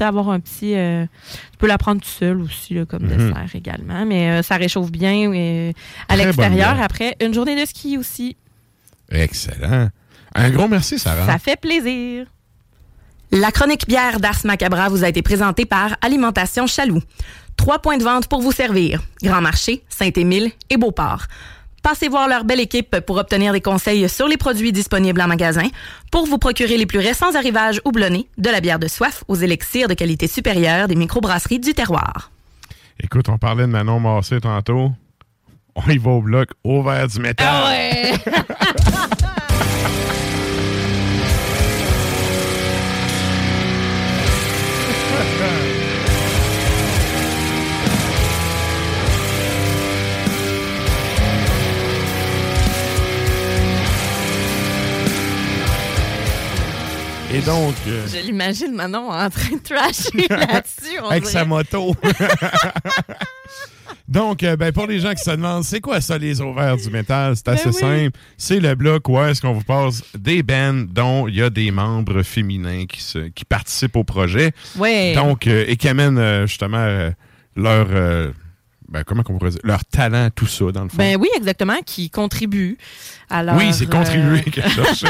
avoir 0.00 0.30
un 0.30 0.40
petit. 0.40 0.74
euh, 0.74 1.04
tu 1.52 1.58
peux 1.58 1.66
la 1.66 1.76
prendre 1.78 2.00
tout 2.00 2.08
seul 2.08 2.40
aussi 2.40 2.74
là, 2.74 2.84
comme 2.86 3.02
Mhm. 3.04 3.08
dessert 3.10 3.46
également. 3.54 4.04
Mais 4.06 4.30
euh, 4.30 4.42
ça 4.42 4.56
réchauffe 4.56 4.90
bien 4.90 5.30
à 6.08 6.16
l'extérieur. 6.16 6.80
Après, 6.80 7.14
une 7.20 7.32
journée 7.34 7.60
de 7.60 7.66
ski 7.66 7.98
aussi. 7.98 8.36
Excellent. 9.10 9.88
Un 10.34 10.50
gros 10.50 10.66
merci, 10.68 10.98
Sarah. 10.98 11.26
Ça 11.26 11.38
fait 11.38 11.60
plaisir. 11.60 12.26
La 13.34 13.50
chronique 13.50 13.88
bière 13.88 14.20
d'Ars 14.20 14.44
Macabra 14.44 14.90
vous 14.90 15.04
a 15.04 15.08
été 15.08 15.22
présentée 15.22 15.64
par 15.64 15.96
Alimentation 16.02 16.66
Chaloux. 16.66 17.00
Trois 17.56 17.78
points 17.78 17.96
de 17.96 18.04
vente 18.04 18.28
pour 18.28 18.42
vous 18.42 18.52
servir. 18.52 19.00
Grand 19.22 19.40
Marché, 19.40 19.82
Saint-Émile 19.88 20.52
et 20.68 20.76
Beauport. 20.76 21.22
Passez 21.82 22.08
voir 22.08 22.28
leur 22.28 22.44
belle 22.44 22.60
équipe 22.60 23.00
pour 23.00 23.16
obtenir 23.16 23.54
des 23.54 23.62
conseils 23.62 24.06
sur 24.10 24.28
les 24.28 24.36
produits 24.36 24.70
disponibles 24.70 25.22
en 25.22 25.28
magasin, 25.28 25.66
pour 26.10 26.26
vous 26.26 26.36
procurer 26.36 26.76
les 26.76 26.84
plus 26.84 26.98
récents 26.98 27.34
arrivages 27.34 27.80
houblonnés, 27.86 28.28
de 28.36 28.50
la 28.50 28.60
bière 28.60 28.78
de 28.78 28.86
soif 28.86 29.24
aux 29.28 29.36
élixirs 29.36 29.88
de 29.88 29.94
qualité 29.94 30.26
supérieure 30.26 30.86
des 30.86 30.94
microbrasseries 30.94 31.58
du 31.58 31.72
terroir. 31.72 32.30
Écoute, 33.02 33.30
on 33.30 33.38
parlait 33.38 33.62
de 33.62 33.72
Manon 33.72 33.98
Massé 33.98 34.42
tantôt. 34.42 34.92
On 35.74 35.90
y 35.90 35.96
va 35.96 36.10
au 36.10 36.20
bloc 36.20 36.50
au 36.64 36.82
vert 36.82 37.08
du 37.08 37.18
métal. 37.18 37.48
Ah 37.50 37.70
ouais! 37.70 38.12
Et 57.34 57.40
donc, 57.40 57.74
euh, 57.86 58.06
Je 58.08 58.18
l'imagine 58.26 58.72
Manon 58.74 59.10
en 59.10 59.30
train 59.30 59.56
de 59.56 59.62
trasher 59.62 60.26
là-dessus. 60.30 60.98
on 61.02 61.08
avec 61.08 61.22
dirait. 61.24 61.32
sa 61.32 61.44
moto. 61.44 61.94
Donc, 64.08 64.42
euh, 64.42 64.56
ben, 64.56 64.72
pour 64.72 64.86
les 64.86 64.98
gens 65.00 65.14
qui 65.14 65.22
se 65.22 65.30
demandent, 65.30 65.64
c'est 65.64 65.80
quoi 65.80 66.02
ça, 66.02 66.18
les 66.18 66.42
ovaires 66.42 66.76
du 66.76 66.90
métal? 66.90 67.34
C'est 67.34 67.48
assez 67.48 67.70
Ben 67.70 67.74
oui. 67.74 67.80
simple. 68.04 68.18
C'est 68.36 68.60
le 68.60 68.74
bloc 68.74 69.08
où 69.08 69.18
est-ce 69.22 69.40
qu'on 69.40 69.54
vous 69.54 69.62
passe 69.64 70.02
des 70.18 70.42
bands 70.42 70.84
dont 70.86 71.26
il 71.28 71.36
y 71.36 71.42
a 71.42 71.48
des 71.48 71.70
membres 71.70 72.22
féminins 72.22 72.84
qui, 72.86 73.00
se, 73.00 73.18
qui 73.28 73.46
participent 73.46 73.96
au 73.96 74.04
projet. 74.04 74.52
Ouais. 74.76 75.14
Donc, 75.14 75.46
euh, 75.46 75.64
et 75.66 75.76
qui 75.76 75.88
amènent 75.88 76.44
justement 76.46 77.10
leur, 77.56 77.86
ben, 78.88 79.04
comment 79.06 79.22
qu'on 79.22 79.38
pourrait 79.38 79.52
dire, 79.52 79.60
leur 79.64 79.84
talent, 79.86 80.28
tout 80.34 80.46
ça, 80.46 80.70
dans 80.72 80.82
le 80.82 80.90
fond. 80.90 80.96
Ben 80.98 81.16
oui, 81.18 81.28
exactement, 81.36 81.78
qui 81.86 82.10
contribue 82.10 82.76
à 83.30 83.42
leur, 83.42 83.56
oui, 83.56 83.72
c'est 83.72 83.88
contribuer 83.88 84.42
que 84.42 84.60
je 84.60 84.68
cherchais. 84.68 85.06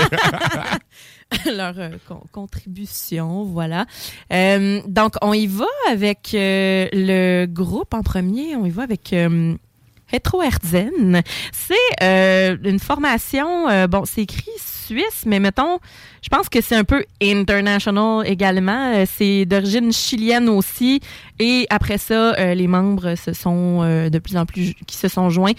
leur 1.46 1.78
euh, 1.78 1.90
con- 2.06 2.22
contribution, 2.32 3.44
voilà. 3.44 3.86
Euh, 4.32 4.80
donc, 4.86 5.14
on 5.22 5.32
y 5.32 5.46
va 5.46 5.66
avec 5.90 6.30
euh, 6.34 6.88
le 6.92 7.46
groupe 7.46 7.94
en 7.94 8.02
premier. 8.02 8.56
On 8.56 8.64
y 8.64 8.70
va 8.70 8.82
avec 8.82 9.14
Hetero 10.12 10.42
Herzen. 10.42 11.22
C'est 11.52 12.58
une 12.64 12.78
formation, 12.80 13.86
bon, 13.88 14.04
c'est 14.04 14.22
écrit 14.22 14.50
suisse, 14.58 15.24
mais 15.26 15.40
mettons, 15.40 15.78
je 16.22 16.28
pense 16.28 16.48
que 16.48 16.60
c'est 16.60 16.76
un 16.76 16.84
peu 16.84 17.04
international 17.20 18.24
également. 18.26 18.94
Euh, 18.94 19.04
c'est 19.10 19.44
d'origine 19.44 19.92
chilienne 19.92 20.48
aussi. 20.48 21.00
Et 21.40 21.66
après 21.68 21.98
ça, 21.98 22.34
euh, 22.34 22.54
les 22.54 22.68
membres 22.68 23.16
se 23.16 23.32
sont 23.32 23.80
euh, 23.82 24.08
de 24.08 24.20
plus 24.20 24.36
en 24.36 24.46
plus, 24.46 24.74
qui 24.86 24.96
se 24.96 25.08
sont 25.08 25.30
joints, 25.30 25.52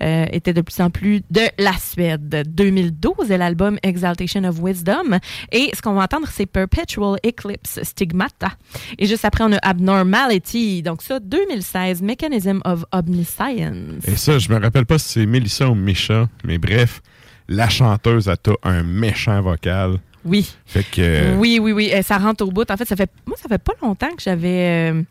étaient 0.00 0.52
de 0.52 0.60
plus 0.60 0.80
en 0.80 0.90
plus 0.90 1.22
de 1.30 1.42
la 1.58 1.72
Suède. 1.74 2.44
2012 2.48 3.30
est 3.30 3.38
l'album 3.38 3.78
Exaltation 3.84 4.42
of 4.44 4.58
Wisdom. 4.60 5.18
Et 5.52 5.70
ce 5.74 5.80
qu'on 5.80 5.94
va 5.94 6.02
entendre, 6.02 6.26
c'est 6.30 6.46
Perpetual 6.46 7.18
Eclipse 7.24 7.80
Stigmata. 7.82 8.52
Et 8.98 9.06
juste 9.06 9.24
après, 9.24 9.44
on 9.44 9.52
a 9.52 9.58
Abnormality. 9.58 10.82
Donc 10.82 11.02
ça, 11.02 11.20
2016, 11.20 12.02
Mechanism 12.02 12.60
of 12.64 12.84
Omniscience. 12.90 14.04
Et 14.06 14.16
ça, 14.16 14.38
je 14.38 14.50
me 14.50 14.60
rappelle 14.60 14.86
pas 14.86 14.98
si 14.98 15.20
c'est 15.20 15.26
Melissa 15.26 15.68
ou 15.68 15.74
Misha, 15.74 16.28
mais 16.44 16.58
bref, 16.58 17.00
la 17.48 17.68
chanteuse 17.68 18.28
a 18.28 18.36
un 18.64 18.82
méchant 18.82 19.40
vocal. 19.40 19.98
Oui. 20.28 20.48
Fait 20.66 20.82
que. 20.84 21.00
euh, 21.00 21.36
Oui, 21.36 21.58
oui, 21.60 21.72
oui. 21.72 21.90
Euh, 21.92 22.02
Ça 22.02 22.18
rentre 22.18 22.44
au 22.44 22.50
bout. 22.50 22.70
En 22.70 22.76
fait, 22.76 22.84
ça 22.86 22.96
fait 22.96 23.10
moi, 23.26 23.36
ça 23.40 23.48
fait 23.48 23.58
pas 23.62 23.72
longtemps 23.82 24.10
que 24.14 24.22
j'avais 24.22 24.90
euh, 24.92 25.02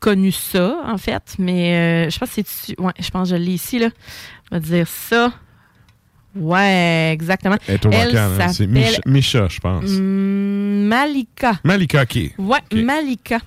connu 0.00 0.32
ça, 0.32 0.78
en 0.86 0.98
fait. 0.98 1.34
Mais 1.38 2.06
euh, 2.06 2.10
je 2.10 2.18
pense 2.18 2.30
que 2.34 2.40
c'est. 2.44 2.80
Ouais, 2.80 2.92
je 2.98 3.10
pense 3.10 3.30
que 3.30 3.36
je 3.36 3.40
l'ai 3.42 3.52
ici, 3.52 3.78
là. 3.78 3.88
On 4.50 4.56
va 4.56 4.60
dire 4.60 4.88
ça. 4.88 5.32
Ouais, 6.36 7.10
exactement. 7.12 7.56
Elle 7.66 7.78
hein. 8.16 8.30
C'est 8.52 8.52
s'appelle 8.52 8.68
Mich- 8.68 9.00
Misha, 9.06 9.48
je 9.48 9.58
pense. 9.60 9.84
Malika. 10.88 11.58
Malika, 11.64 12.02
OK. 12.02 12.18
Ouais. 12.38 12.58
Malika. 12.82 13.38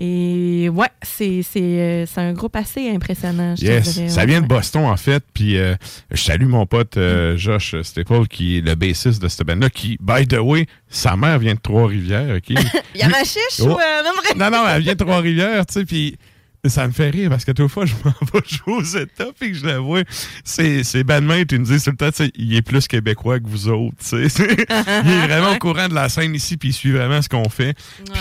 Et 0.00 0.68
ouais, 0.72 0.86
c'est 1.02 1.42
c'est 1.42 1.60
euh, 1.60 2.06
c'est 2.06 2.20
un 2.20 2.32
groupe 2.32 2.54
assez 2.54 2.88
impressionnant. 2.88 3.56
je 3.56 3.64
Yes, 3.64 3.94
dirais. 3.94 4.08
ça 4.08 4.20
Ouais, 4.20 4.26
vient 4.28 4.40
de. 4.40 4.46
Boston 4.46 4.84
en 4.84 4.96
fait, 4.96 5.24
puis 5.34 5.58
euh, 5.58 5.74
je 6.12 6.22
salue 6.22 6.46
mon 6.46 6.66
pote 6.66 6.96
euh, 6.96 7.36
Josh 7.36 7.74
Staple 7.82 8.28
qui 8.28 8.58
est 8.58 8.60
le 8.60 8.76
bassiste 8.76 9.20
de 9.20 9.26
cette 9.26 9.44
band-là, 9.44 9.70
qui, 9.70 9.98
by 10.00 10.26
the 10.28 10.38
way, 10.40 10.66
sa 10.88 11.16
mère 11.16 11.40
vient 11.40 11.54
de 11.54 11.58
Trois-Rivières, 11.60 12.36
ok? 12.36 12.44
Il 12.94 13.00
y 13.00 13.02
a 13.02 13.08
ma 13.08 13.24
chiche 13.24 13.60
Oh. 13.60 13.64
ou 13.64 13.70
euh, 13.72 14.02
non, 14.36 14.50
non, 14.50 14.64
elle 14.68 14.82
vient 14.82 14.94
de 14.94 14.98
Trois-Rivières, 15.04 15.66
tu 15.66 15.74
sais, 15.74 15.84
puis 15.84 16.16
ça 16.64 16.86
me 16.86 16.92
fait 16.92 17.10
rire 17.10 17.30
parce 17.30 17.44
que 17.44 17.52
toute 17.52 17.70
fois 17.70 17.86
je 17.86 17.94
m'en 18.04 18.10
vais 18.32 18.40
jouer 18.46 18.74
aux 18.74 18.82
États 18.82 19.28
et 19.40 19.50
que 19.52 19.54
je 19.56 19.66
la 19.66 19.78
vois, 19.78 20.02
c'est 20.44 20.82
c'est 20.84 21.04
bandmates, 21.04 21.52
ils 21.52 21.60
me 21.60 21.64
disent 21.64 21.84
tout 21.84 21.90
le 21.90 21.96
temps, 21.96 22.24
il 22.34 22.54
est 22.56 22.62
plus 22.62 22.88
québécois 22.88 23.38
que 23.40 23.46
vous 23.46 23.68
autres, 23.68 23.96
il 24.12 24.18
est 24.26 25.26
vraiment 25.26 25.52
au 25.52 25.58
courant 25.58 25.88
de 25.88 25.94
la 25.94 26.08
scène 26.08 26.34
ici, 26.34 26.56
puis 26.56 26.70
il 26.70 26.72
suit 26.72 26.92
vraiment 26.92 27.22
ce 27.22 27.28
qu'on 27.28 27.48
fait. 27.48 27.74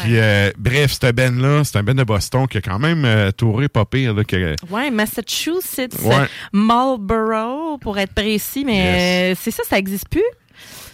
Puis 0.03 0.17
euh, 0.17 0.51
bref, 0.57 0.97
cette 0.99 1.15
band-là, 1.15 1.63
c'est 1.63 1.77
un 1.77 1.83
band 1.83 1.95
de 1.95 2.03
Boston 2.03 2.47
qui 2.47 2.57
a 2.57 2.61
quand 2.61 2.79
même 2.79 3.05
euh, 3.05 3.31
touré 3.31 3.67
pas 3.69 3.85
pire, 3.85 4.13
là, 4.13 4.23
que, 4.23 4.55
Ouais, 4.69 4.91
Massachusetts, 4.91 5.95
Ouais. 6.03 6.27
Marlborough, 6.53 7.79
pour 7.79 7.97
être 7.97 8.13
précis, 8.13 8.63
mais 8.65 9.31
euh, 9.33 9.35
c'est 9.39 9.51
ça, 9.51 9.63
ça 9.67 9.75
n'existe 9.77 10.09
plus? 10.09 10.23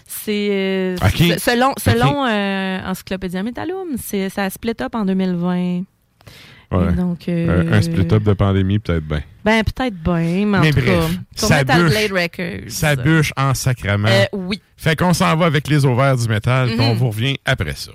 C'est 0.05 0.49
euh, 0.51 0.95
selon 1.37 1.73
selon 1.77 2.25
euh, 2.25 2.79
Encyclopédia 2.85 3.43
Metallum, 3.43 3.95
c'est 4.01 4.29
ça 4.29 4.43
a 4.45 4.49
split 4.49 4.73
up 4.81 4.95
en 4.95 5.05
2020. 5.05 5.83
Ouais. 6.73 6.93
Donc 6.93 7.27
euh, 7.27 7.71
un 7.73 7.81
split-up 7.81 8.23
de 8.23 8.33
pandémie, 8.33 8.79
peut-être 8.79 9.05
bien. 9.07 9.21
Ben 9.45 9.63
peut-être 9.63 9.95
bien, 9.95 10.45
mais 10.45 10.57
en 10.57 10.61
Mais 10.61 10.71
tout 10.71 10.79
bref, 10.79 10.87
cas, 10.87 11.07
ça 11.35 11.57
Metal 11.57 11.81
bûche. 11.83 11.91
Blade 11.91 12.11
Records. 12.11 12.71
Ça 12.71 12.95
bûche 12.95 13.33
en 13.37 13.53
sacrament. 13.53 14.07
Euh, 14.07 14.25
oui. 14.33 14.61
Fait 14.77 14.95
qu'on 14.97 15.13
s'en 15.13 15.35
va 15.35 15.45
avec 15.47 15.67
les 15.67 15.85
ovaires 15.85 16.15
du 16.17 16.27
métal, 16.27 16.69
puis 16.69 16.77
Mhm. 16.77 16.83
on 16.83 16.93
vous 16.95 17.09
revient 17.09 17.37
après 17.45 17.75
ça. 17.75 17.91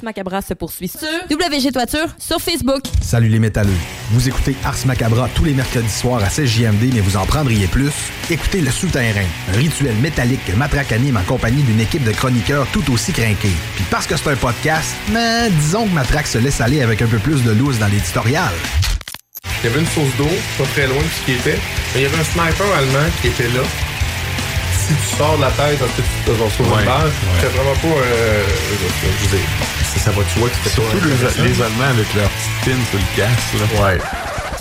Ars 0.00 0.04
Macabra 0.04 0.40
se 0.40 0.54
poursuit 0.54 0.88
sur 0.88 1.08
WG 1.30 1.72
Toiture 1.72 2.06
sur 2.18 2.40
Facebook. 2.40 2.80
Salut 3.02 3.28
les 3.28 3.38
métalleux. 3.38 3.68
Vous 4.12 4.28
écoutez 4.28 4.56
Ars 4.64 4.76
Macabra 4.86 5.28
tous 5.34 5.44
les 5.44 5.52
mercredis 5.52 5.90
soirs 5.90 6.24
à 6.24 6.30
16 6.30 6.48
JMD, 6.48 6.94
mais 6.94 7.00
vous 7.00 7.18
en 7.18 7.26
prendriez 7.26 7.66
plus? 7.66 7.90
Écoutez 8.30 8.62
Le 8.62 8.70
Souterrain, 8.70 9.26
un 9.52 9.56
rituel 9.58 9.94
métallique 9.96 10.42
que 10.46 10.52
Matraque 10.52 10.92
anime 10.92 11.18
en 11.18 11.22
compagnie 11.24 11.62
d'une 11.62 11.80
équipe 11.80 12.02
de 12.04 12.12
chroniqueurs 12.12 12.66
tout 12.72 12.90
aussi 12.90 13.12
crinqués. 13.12 13.52
Puis 13.76 13.84
parce 13.90 14.06
que 14.06 14.16
c'est 14.16 14.30
un 14.30 14.36
podcast, 14.36 14.94
mais 15.12 15.50
disons 15.50 15.86
que 15.86 15.92
Matraque 15.92 16.28
se 16.28 16.38
laisse 16.38 16.62
aller 16.62 16.80
avec 16.80 17.02
un 17.02 17.06
peu 17.06 17.18
plus 17.18 17.42
de 17.42 17.50
loose 17.50 17.78
dans 17.78 17.88
l'éditorial. 17.88 18.52
Il 19.62 19.68
y 19.68 19.72
avait 19.72 19.80
une 19.80 19.86
source 19.88 20.16
d'eau, 20.16 20.30
pas 20.56 20.64
très 20.72 20.86
loin 20.86 20.96
de 20.96 21.08
ce 21.20 21.26
qui 21.26 21.32
était. 21.32 21.58
Mais 21.94 22.00
il 22.00 22.02
y 22.02 22.06
avait 22.06 22.18
un 22.18 22.24
sniper 22.24 22.72
allemand 22.74 23.10
qui 23.20 23.28
était 23.28 23.48
là. 23.48 23.60
Si 24.72 24.94
tu 24.94 25.16
sors 25.18 25.36
de 25.36 25.42
la 25.42 25.50
tête, 25.50 25.80
en 25.82 25.86
fait, 25.86 26.02
tu 26.02 26.24
te 26.24 26.30
retrouves 26.42 26.72
Ouais, 26.72 26.84
ouais. 26.86 27.10
C'était 27.36 27.52
vraiment 27.54 27.74
pas. 27.74 28.00
Euh, 28.00 28.44
je 28.72 29.28
veux 29.28 29.36
dire, 29.36 29.46
ça, 30.00 30.06
ça 30.06 30.10
va, 30.12 30.22
tu 30.32 30.38
vois 30.38 30.48
que 30.48 30.54
c'était 30.56 30.70
Surtout 30.70 30.96
les, 31.04 31.48
les 31.48 31.62
Allemands 31.62 31.84
avec 31.84 32.14
leur 32.14 32.30
petite 32.30 32.64
pin 32.64 32.84
sur 32.90 32.98
le 32.98 33.16
casque. 33.16 33.74
Là. 33.74 33.84
Ouais. 33.84 33.98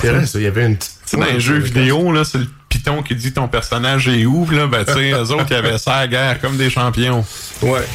C'est 0.02 0.10
vrai, 0.10 0.26
ça, 0.26 0.40
il 0.40 0.44
y 0.44 0.48
avait 0.48 0.66
une 0.66 0.76
petite. 0.76 1.00
Tu 1.06 1.12
sais, 1.12 1.18
dans 1.18 1.34
les 1.34 1.40
jeux 1.40 1.60
vidéo, 1.60 2.12
là, 2.12 2.24
c'est 2.24 2.38
le 2.38 2.48
piton 2.68 3.02
qui 3.02 3.16
dit 3.16 3.32
ton 3.32 3.48
personnage 3.48 4.08
est 4.08 4.26
où, 4.26 4.48
là, 4.52 4.68
ben, 4.68 4.86
tu 4.86 4.94
sais, 4.94 5.12
eux 5.12 5.32
autres, 5.32 5.48
ils 5.50 5.56
avaient 5.56 5.78
ça 5.78 5.94
à 5.94 6.00
la 6.02 6.08
guerre 6.08 6.42
comme 6.42 6.58
des 6.58 6.70
champions. 6.70 7.26
Ouais. 7.62 7.86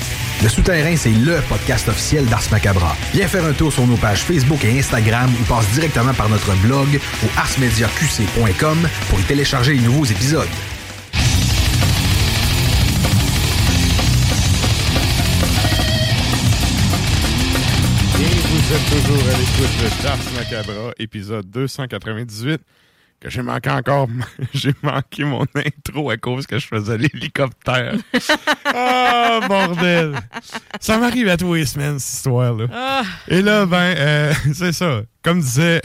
Le 0.43 0.49
Souterrain, 0.49 0.97
c'est 0.97 1.11
LE 1.11 1.41
podcast 1.49 1.89
officiel 1.89 2.27
d'Ars 2.27 2.43
Macabra. 2.51 2.97
Viens 3.15 3.29
faire 3.29 3.45
un 3.45 3.53
tour 3.53 3.73
sur 3.73 3.87
nos 3.87 3.97
pages 3.97 4.21
Facebook 4.21 4.65
et 4.65 4.79
Instagram 4.79 5.31
ou 5.41 5.45
passe 5.45 5.69
directement 5.69 6.13
par 6.13 6.29
notre 6.29 6.53
blog 6.57 7.01
au 7.25 7.39
arsmediaqc.com 7.39 8.89
pour 9.09 9.21
y 9.21 9.23
télécharger 9.23 9.75
les 9.75 9.81
nouveaux 9.81 10.05
épisodes. 10.05 10.49
Toujours 18.91 19.29
à 19.29 19.39
l'écoute 19.39 19.77
de 19.81 20.03
Dars 20.03 20.19
Macabra, 20.37 20.93
épisode 20.99 21.49
298, 21.51 22.61
que 23.21 23.31
j'ai 23.31 23.43
manqué 23.43 23.71
encore, 23.71 24.09
j'ai 24.55 24.75
manqué 24.83 25.25
mon 25.25 25.47
intro 25.55 26.11
à 26.11 26.17
cause 26.17 26.47
que 26.47 26.59
je 26.59 26.67
faisais 26.67 26.99
l'hélicoptère. 26.99 27.95
Ah, 28.67 29.41
bordel! 29.49 30.15
Ça 30.81 30.99
m'arrive 30.99 31.29
à 31.29 31.37
tous 31.37 31.55
les 31.55 31.67
semaines, 31.67 31.99
cette 31.99 32.19
histoire-là. 32.19 32.67
Ah. 32.73 33.03
Et 33.29 33.43
là, 33.43 33.67
ben, 33.67 33.95
euh, 33.97 34.35
c'est 34.55 34.73
ça. 34.73 35.03
Comme 35.23 35.41
disait 35.41 35.81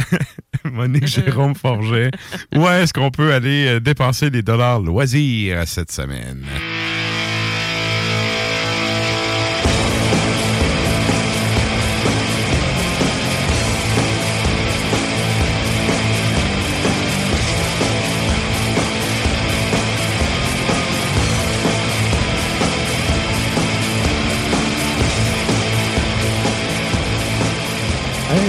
Monique 0.65 1.07
Jérôme 1.07 1.55
Forget, 1.55 2.11
où 2.55 2.67
est-ce 2.67 2.93
qu'on 2.93 3.11
peut 3.11 3.33
aller 3.33 3.67
euh, 3.67 3.79
dépenser 3.79 4.29
des 4.29 4.41
dollars 4.41 4.79
loisirs 4.81 5.67
cette 5.67 5.91
semaine? 5.91 6.45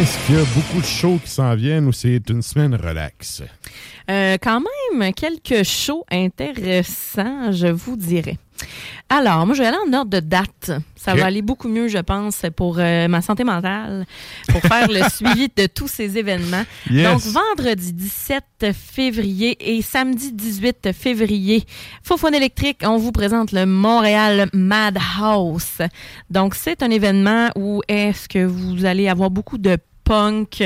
Est-ce 0.01 0.27
qu'il 0.27 0.37
y 0.37 0.39
a 0.39 0.45
beaucoup 0.55 0.81
de 0.81 0.87
shows 0.87 1.21
qui 1.23 1.31
s'en 1.31 1.55
viennent 1.55 1.87
ou 1.87 1.93
c'est 1.93 2.31
une 2.31 2.41
semaine 2.41 2.75
relax? 2.75 3.43
Euh, 4.11 4.39
quand 4.41 4.63
même, 4.93 5.13
quelques 5.13 5.63
shows 5.63 6.07
intéressants, 6.11 7.53
je 7.53 7.67
vous 7.67 7.97
dirais. 7.97 8.39
Alors, 9.11 9.45
moi, 9.45 9.55
je 9.55 9.61
vais 9.61 9.69
aller 9.69 9.77
en 9.87 9.93
ordre 9.93 10.11
de 10.11 10.21
date. 10.21 10.73
Ça 10.97 11.15
va 11.15 11.27
aller 11.27 11.43
beaucoup 11.43 11.69
mieux, 11.69 11.89
je 11.89 11.99
pense, 11.99 12.47
pour 12.57 12.79
euh, 12.79 13.09
ma 13.09 13.21
santé 13.21 13.45
mentale, 13.45 14.07
pour 14.49 14.63
faire 14.63 14.89
le 14.89 15.07
suivi 15.11 15.49
de 15.55 15.67
tous 15.67 15.89
ces 15.89 16.17
événements. 16.17 16.63
Yes. 16.91 17.07
Donc, 17.07 17.21
vendredi 17.21 17.93
17 17.93 18.73
février 18.73 19.77
et 19.77 19.83
samedi 19.83 20.33
18 20.33 20.93
février, 20.93 21.65
Fofone 22.03 22.35
électrique, 22.35 22.79
on 22.85 22.97
vous 22.97 23.13
présente 23.13 23.53
le 23.53 23.67
Montréal 23.67 24.49
Madhouse. 24.55 25.83
Donc, 26.31 26.55
c'est 26.55 26.83
un 26.83 26.91
événement 26.91 27.51
où 27.55 27.83
est-ce 27.87 28.29
que 28.31 28.47
vous 28.47 28.87
allez 28.87 29.07
avoir 29.07 29.31
beaucoup 29.31 29.59
de 29.59 29.77
punk 30.11 30.65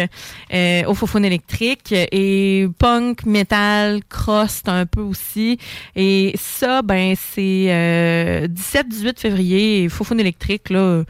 euh, 0.54 0.84
au 0.86 0.94
Fofone 0.94 1.26
électrique 1.26 1.92
et 1.92 2.66
punk, 2.78 3.26
metal, 3.26 4.00
crust 4.08 4.70
un 4.70 4.86
peu 4.86 5.02
aussi. 5.02 5.58
Et 5.94 6.32
ça, 6.38 6.80
ben 6.80 7.14
c'est 7.14 7.66
euh, 7.68 8.48
17-18 8.48 9.20
février, 9.20 9.90
Fofone 9.90 10.20
électrique, 10.20 10.70
là, 10.70 11.02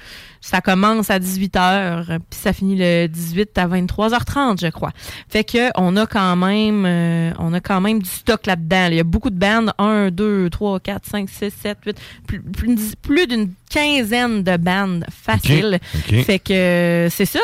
ça 0.45 0.61
commence 0.61 1.09
à 1.09 1.19
18h, 1.19 2.19
puis 2.29 2.39
ça 2.39 2.53
finit 2.53 2.77
le 2.77 3.07
18 3.07 3.57
à 3.57 3.67
23h30, 3.67 4.61
je 4.61 4.67
crois. 4.67 4.91
Fait 5.27 5.43
que 5.43 5.71
on 5.75 5.97
a 5.97 6.07
quand 6.07 6.37
même 6.37 6.85
euh, 6.85 7.33
on 7.39 7.55
a 7.55 7.61
quand 7.61 7.81
même 7.81 8.03
du 8.03 8.11
stock 8.11 8.45
là-dedans. 8.45 8.77
là. 8.77 8.91
Il 8.91 8.97
y 8.97 9.01
a 9.01 9.05
beaucoup 9.05 9.31
de 9.31 9.39
bandes, 9.39 9.73
1, 9.79 10.11
2, 10.11 10.51
3, 10.51 10.81
4, 10.81 11.07
5, 11.07 11.31
6, 11.31 11.51
7, 11.63 11.79
8, 11.87 11.97
plus, 12.27 12.43
plus, 12.43 12.95
plus 13.01 13.27
d'une 13.27 13.53
quinzaine 13.71 14.43
de 14.43 14.59
bandes 14.59 15.07
faciles. 15.11 15.79
Ok, 15.95 16.13
ok. 16.13 16.25
Fait 16.25 16.39
que 16.39 17.09
c'est 17.11 17.25
ça. 17.25 17.41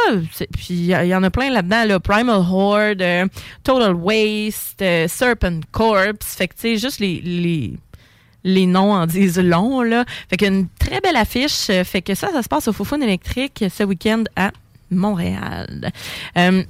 Puis 0.52 0.68
il 0.70 0.84
y, 0.84 0.90
y 0.92 1.14
en 1.14 1.22
a 1.22 1.30
plein 1.30 1.50
là-dedans, 1.50 1.86
là. 1.86 2.00
Primal 2.00 2.42
Horde, 2.50 3.00
euh, 3.00 3.26
Total 3.64 3.94
Waste, 3.94 4.82
euh, 4.82 5.08
Serpent 5.08 5.60
Corpse. 5.72 6.34
Fait 6.36 6.48
que 6.48 6.54
tu 6.54 6.60
sais, 6.60 6.76
juste 6.76 7.00
les, 7.00 7.22
les, 7.22 7.78
les 8.44 8.66
noms 8.66 8.92
en 8.92 9.06
disent 9.06 9.38
long, 9.38 9.82
là. 9.82 10.04
Fait 10.28 10.36
qu'une 10.36 10.68
très 10.78 11.00
belle 11.00 11.16
affiche. 11.16 11.68
Euh, 11.70 11.84
Fait 11.84 12.02
que 12.02 12.14
ça, 12.14 12.28
ça 12.32 12.42
se 12.42 12.48
passe 12.48 12.68
au 12.68 12.72
Fofone 12.72 13.02
électrique 13.02 13.64
ce 13.74 13.84
week-end 13.84 14.24
à 14.36 14.50
Montréal. 14.90 15.90
Euh, 16.36 16.62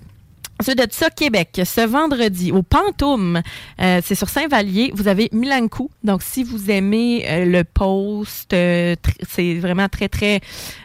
Ensuite 0.61 0.77
de 0.77 0.87
ça, 0.91 1.09
Québec, 1.09 1.59
ce 1.65 1.87
vendredi, 1.87 2.53
au 2.53 2.63
Pantoum, 2.63 3.41
euh, 3.81 4.01
c'est 4.05 4.15
sur 4.15 4.29
Saint-Vallier, 4.29 4.93
vous 4.95 5.09
avez 5.09 5.31
Milankou. 5.33 5.91
Donc, 6.05 6.23
si 6.23 6.45
vous 6.45 6.71
aimez 6.71 7.25
euh, 7.27 7.47
le 7.47 7.65
post, 7.65 8.51
c'est 8.51 9.55
vraiment 9.55 9.89
très, 9.89 10.11
très, 10.11 10.41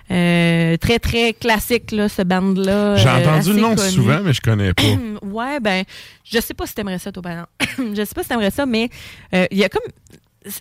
très, 0.07 0.99
très 0.99 1.33
classique, 1.33 1.91
là, 1.91 2.07
ce 2.07 2.21
band-là. 2.21 2.95
J'ai 2.95 3.09
entendu 3.09 3.51
le 3.51 3.59
nom 3.59 3.75
connu. 3.75 3.89
souvent, 3.89 4.21
mais 4.23 4.31
je 4.31 4.39
connais 4.39 4.73
pas. 4.73 4.83
ouais, 5.23 5.59
ben, 5.59 5.83
je 6.23 6.39
sais 6.39 6.53
pas 6.53 6.65
si 6.67 6.73
t'aimerais 6.73 6.99
ça, 6.99 7.11
toi, 7.11 7.21
par 7.21 7.31
exemple. 7.33 7.93
je 7.97 8.05
sais 8.05 8.15
pas 8.15 8.23
si 8.23 8.29
t'aimerais 8.29 8.51
ça, 8.51 8.65
mais 8.65 8.89
il 9.33 9.57
y 9.57 9.65
a 9.65 9.67
comme. 9.67 9.91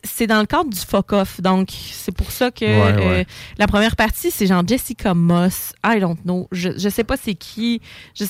C'est 0.03 0.27
dans 0.27 0.41
le 0.41 0.47
cadre 0.47 0.71
du 0.71 0.79
fuck-off. 0.79 1.41
Donc, 1.41 1.69
c'est 1.71 2.15
pour 2.15 2.31
ça 2.31 2.51
que 2.51 2.65
Ouais, 2.65 3.21
euh, 3.21 3.25
la 3.59 3.67
première 3.67 3.97
partie, 3.97 4.31
c'est 4.31 4.47
genre 4.47 4.63
Jessica 4.67 5.15
Moss. 5.15 5.73
I 5.85 6.01
don't 6.01 6.17
know. 6.25 6.49
Je, 6.53 6.71
je 6.77 6.89
sais 6.89 7.05
pas 7.05 7.17
c'est 7.17 7.35
qui. 7.35 7.81
Je, 8.15 8.25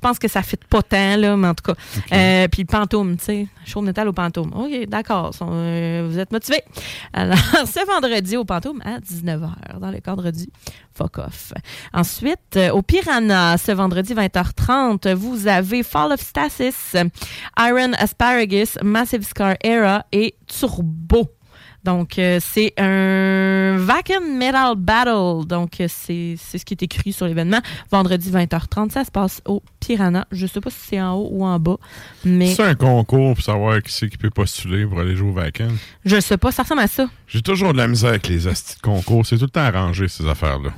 pense 0.00 0.18
que 0.18 0.28
ça 0.28 0.42
fait 0.42 0.62
pas 0.64 0.82
tant, 0.82 1.16
là, 1.16 1.36
mais 1.36 1.48
en 1.48 1.54
tout 1.54 1.72
cas. 1.72 1.80
Euh, 2.12 2.48
puis 2.48 2.64
Pantoum, 2.64 3.16
tu 3.16 3.24
sais. 3.24 3.46
Show 3.64 3.80
de 3.80 3.86
métal 3.86 4.08
au 4.08 4.12
Pantoum. 4.12 4.52
OK, 4.54 4.86
d'accord. 4.88 5.30
Euh, 5.42 6.06
vous 6.10 6.18
êtes 6.18 6.32
motivés. 6.32 6.62
Alors, 7.12 7.38
ce 7.66 7.86
vendredi 7.86 8.36
au 8.36 8.44
Pantoum 8.44 8.80
à 8.84 8.98
19h, 8.98 9.78
dans 9.80 9.90
le 9.90 10.00
cadre 10.00 10.30
du 10.30 10.46
fuck 11.00 11.18
off. 11.18 11.52
Ensuite, 11.92 12.56
euh, 12.56 12.70
au 12.70 12.82
Piranha, 12.82 13.56
ce 13.56 13.72
vendredi 13.72 14.14
20h30, 14.14 15.14
vous 15.14 15.46
avez 15.46 15.82
Fall 15.82 16.12
of 16.12 16.20
Stasis, 16.20 16.94
Iron 17.58 17.92
Asparagus, 17.98 18.78
Massive 18.82 19.22
Scar 19.22 19.56
Era 19.62 20.04
et 20.12 20.34
Turbo. 20.46 21.30
Donc, 21.82 22.18
euh, 22.18 22.38
c'est 22.42 22.74
un 22.78 23.76
Vacuum 23.78 24.36
Metal 24.36 24.74
Battle. 24.76 25.46
Donc, 25.46 25.80
euh, 25.80 25.86
c'est 25.88 26.34
c'est 26.38 26.58
ce 26.58 26.64
qui 26.64 26.74
est 26.74 26.82
écrit 26.82 27.12
sur 27.12 27.26
l'événement. 27.26 27.60
Vendredi 27.90 28.30
20h30, 28.30 28.90
ça 28.90 29.04
se 29.04 29.10
passe 29.10 29.40
au 29.46 29.62
Piranha. 29.80 30.26
Je 30.30 30.46
sais 30.46 30.60
pas 30.60 30.70
si 30.70 30.78
c'est 30.90 31.00
en 31.00 31.14
haut 31.14 31.28
ou 31.32 31.44
en 31.44 31.58
bas, 31.58 31.78
mais 32.24 32.54
C'est 32.54 32.64
un 32.64 32.74
concours 32.74 33.34
pour 33.34 33.44
savoir 33.44 33.82
qui 33.82 33.92
c'est 33.92 34.10
qui 34.10 34.18
peut 34.18 34.30
postuler 34.30 34.86
pour 34.86 35.00
aller 35.00 35.16
jouer 35.16 35.30
au 35.30 35.32
vacances. 35.32 35.72
je 36.04 36.20
sais 36.20 36.36
pas, 36.36 36.52
ça 36.52 36.64
ressemble 36.64 36.82
à 36.82 36.88
ça. 36.88 37.08
J'ai 37.26 37.40
toujours 37.40 37.72
de 37.72 37.78
la 37.78 37.88
misère 37.88 38.10
avec 38.10 38.28
les 38.28 38.40
concours. 38.82 39.24
C'est 39.24 39.38
tout 39.38 39.44
le 39.44 39.50
temps 39.50 39.60
arrangé, 39.60 40.08
ces 40.08 40.26
affaires-là. 40.28 40.70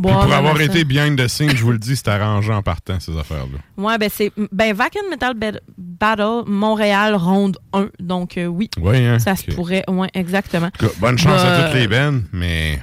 Bon, 0.00 0.08
pour 0.12 0.32
avoir 0.32 0.56
ça. 0.56 0.64
été 0.64 0.84
behind 0.84 1.18
the 1.22 1.28
scenes, 1.28 1.54
je 1.54 1.62
vous 1.62 1.72
le 1.72 1.78
dis, 1.78 1.94
c'est 1.94 2.08
arrangé 2.08 2.50
en 2.52 2.62
partant, 2.62 2.98
ces 3.00 3.14
affaires-là. 3.18 3.58
Ouais, 3.76 3.98
ben 3.98 4.08
c'est 4.10 4.32
ben 4.50 4.74
Vacuum 4.74 5.02
Metal 5.10 5.34
Ba- 5.34 5.60
Battle 5.76 6.44
Montréal 6.50 7.14
ronde 7.16 7.58
1. 7.74 7.88
Donc 8.00 8.38
euh, 8.38 8.46
oui. 8.46 8.70
Oui, 8.80 8.96
hein? 9.04 9.18
Ça 9.18 9.36
se 9.36 9.50
pourrait, 9.50 9.84
ouais, 9.88 10.08
exactement. 10.14 10.70
Bonne 11.00 11.18
chance 11.18 11.42
Bah, 11.42 11.56
à 11.56 11.66
toutes 11.68 11.78
les 11.78 11.86
bennes, 11.86 12.24
mais 12.32 12.80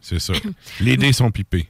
c'est 0.00 0.20
ça. 0.20 0.32
Les 0.80 0.96
dés 0.96 1.12
sont 1.12 1.30
pipés. 1.32 1.68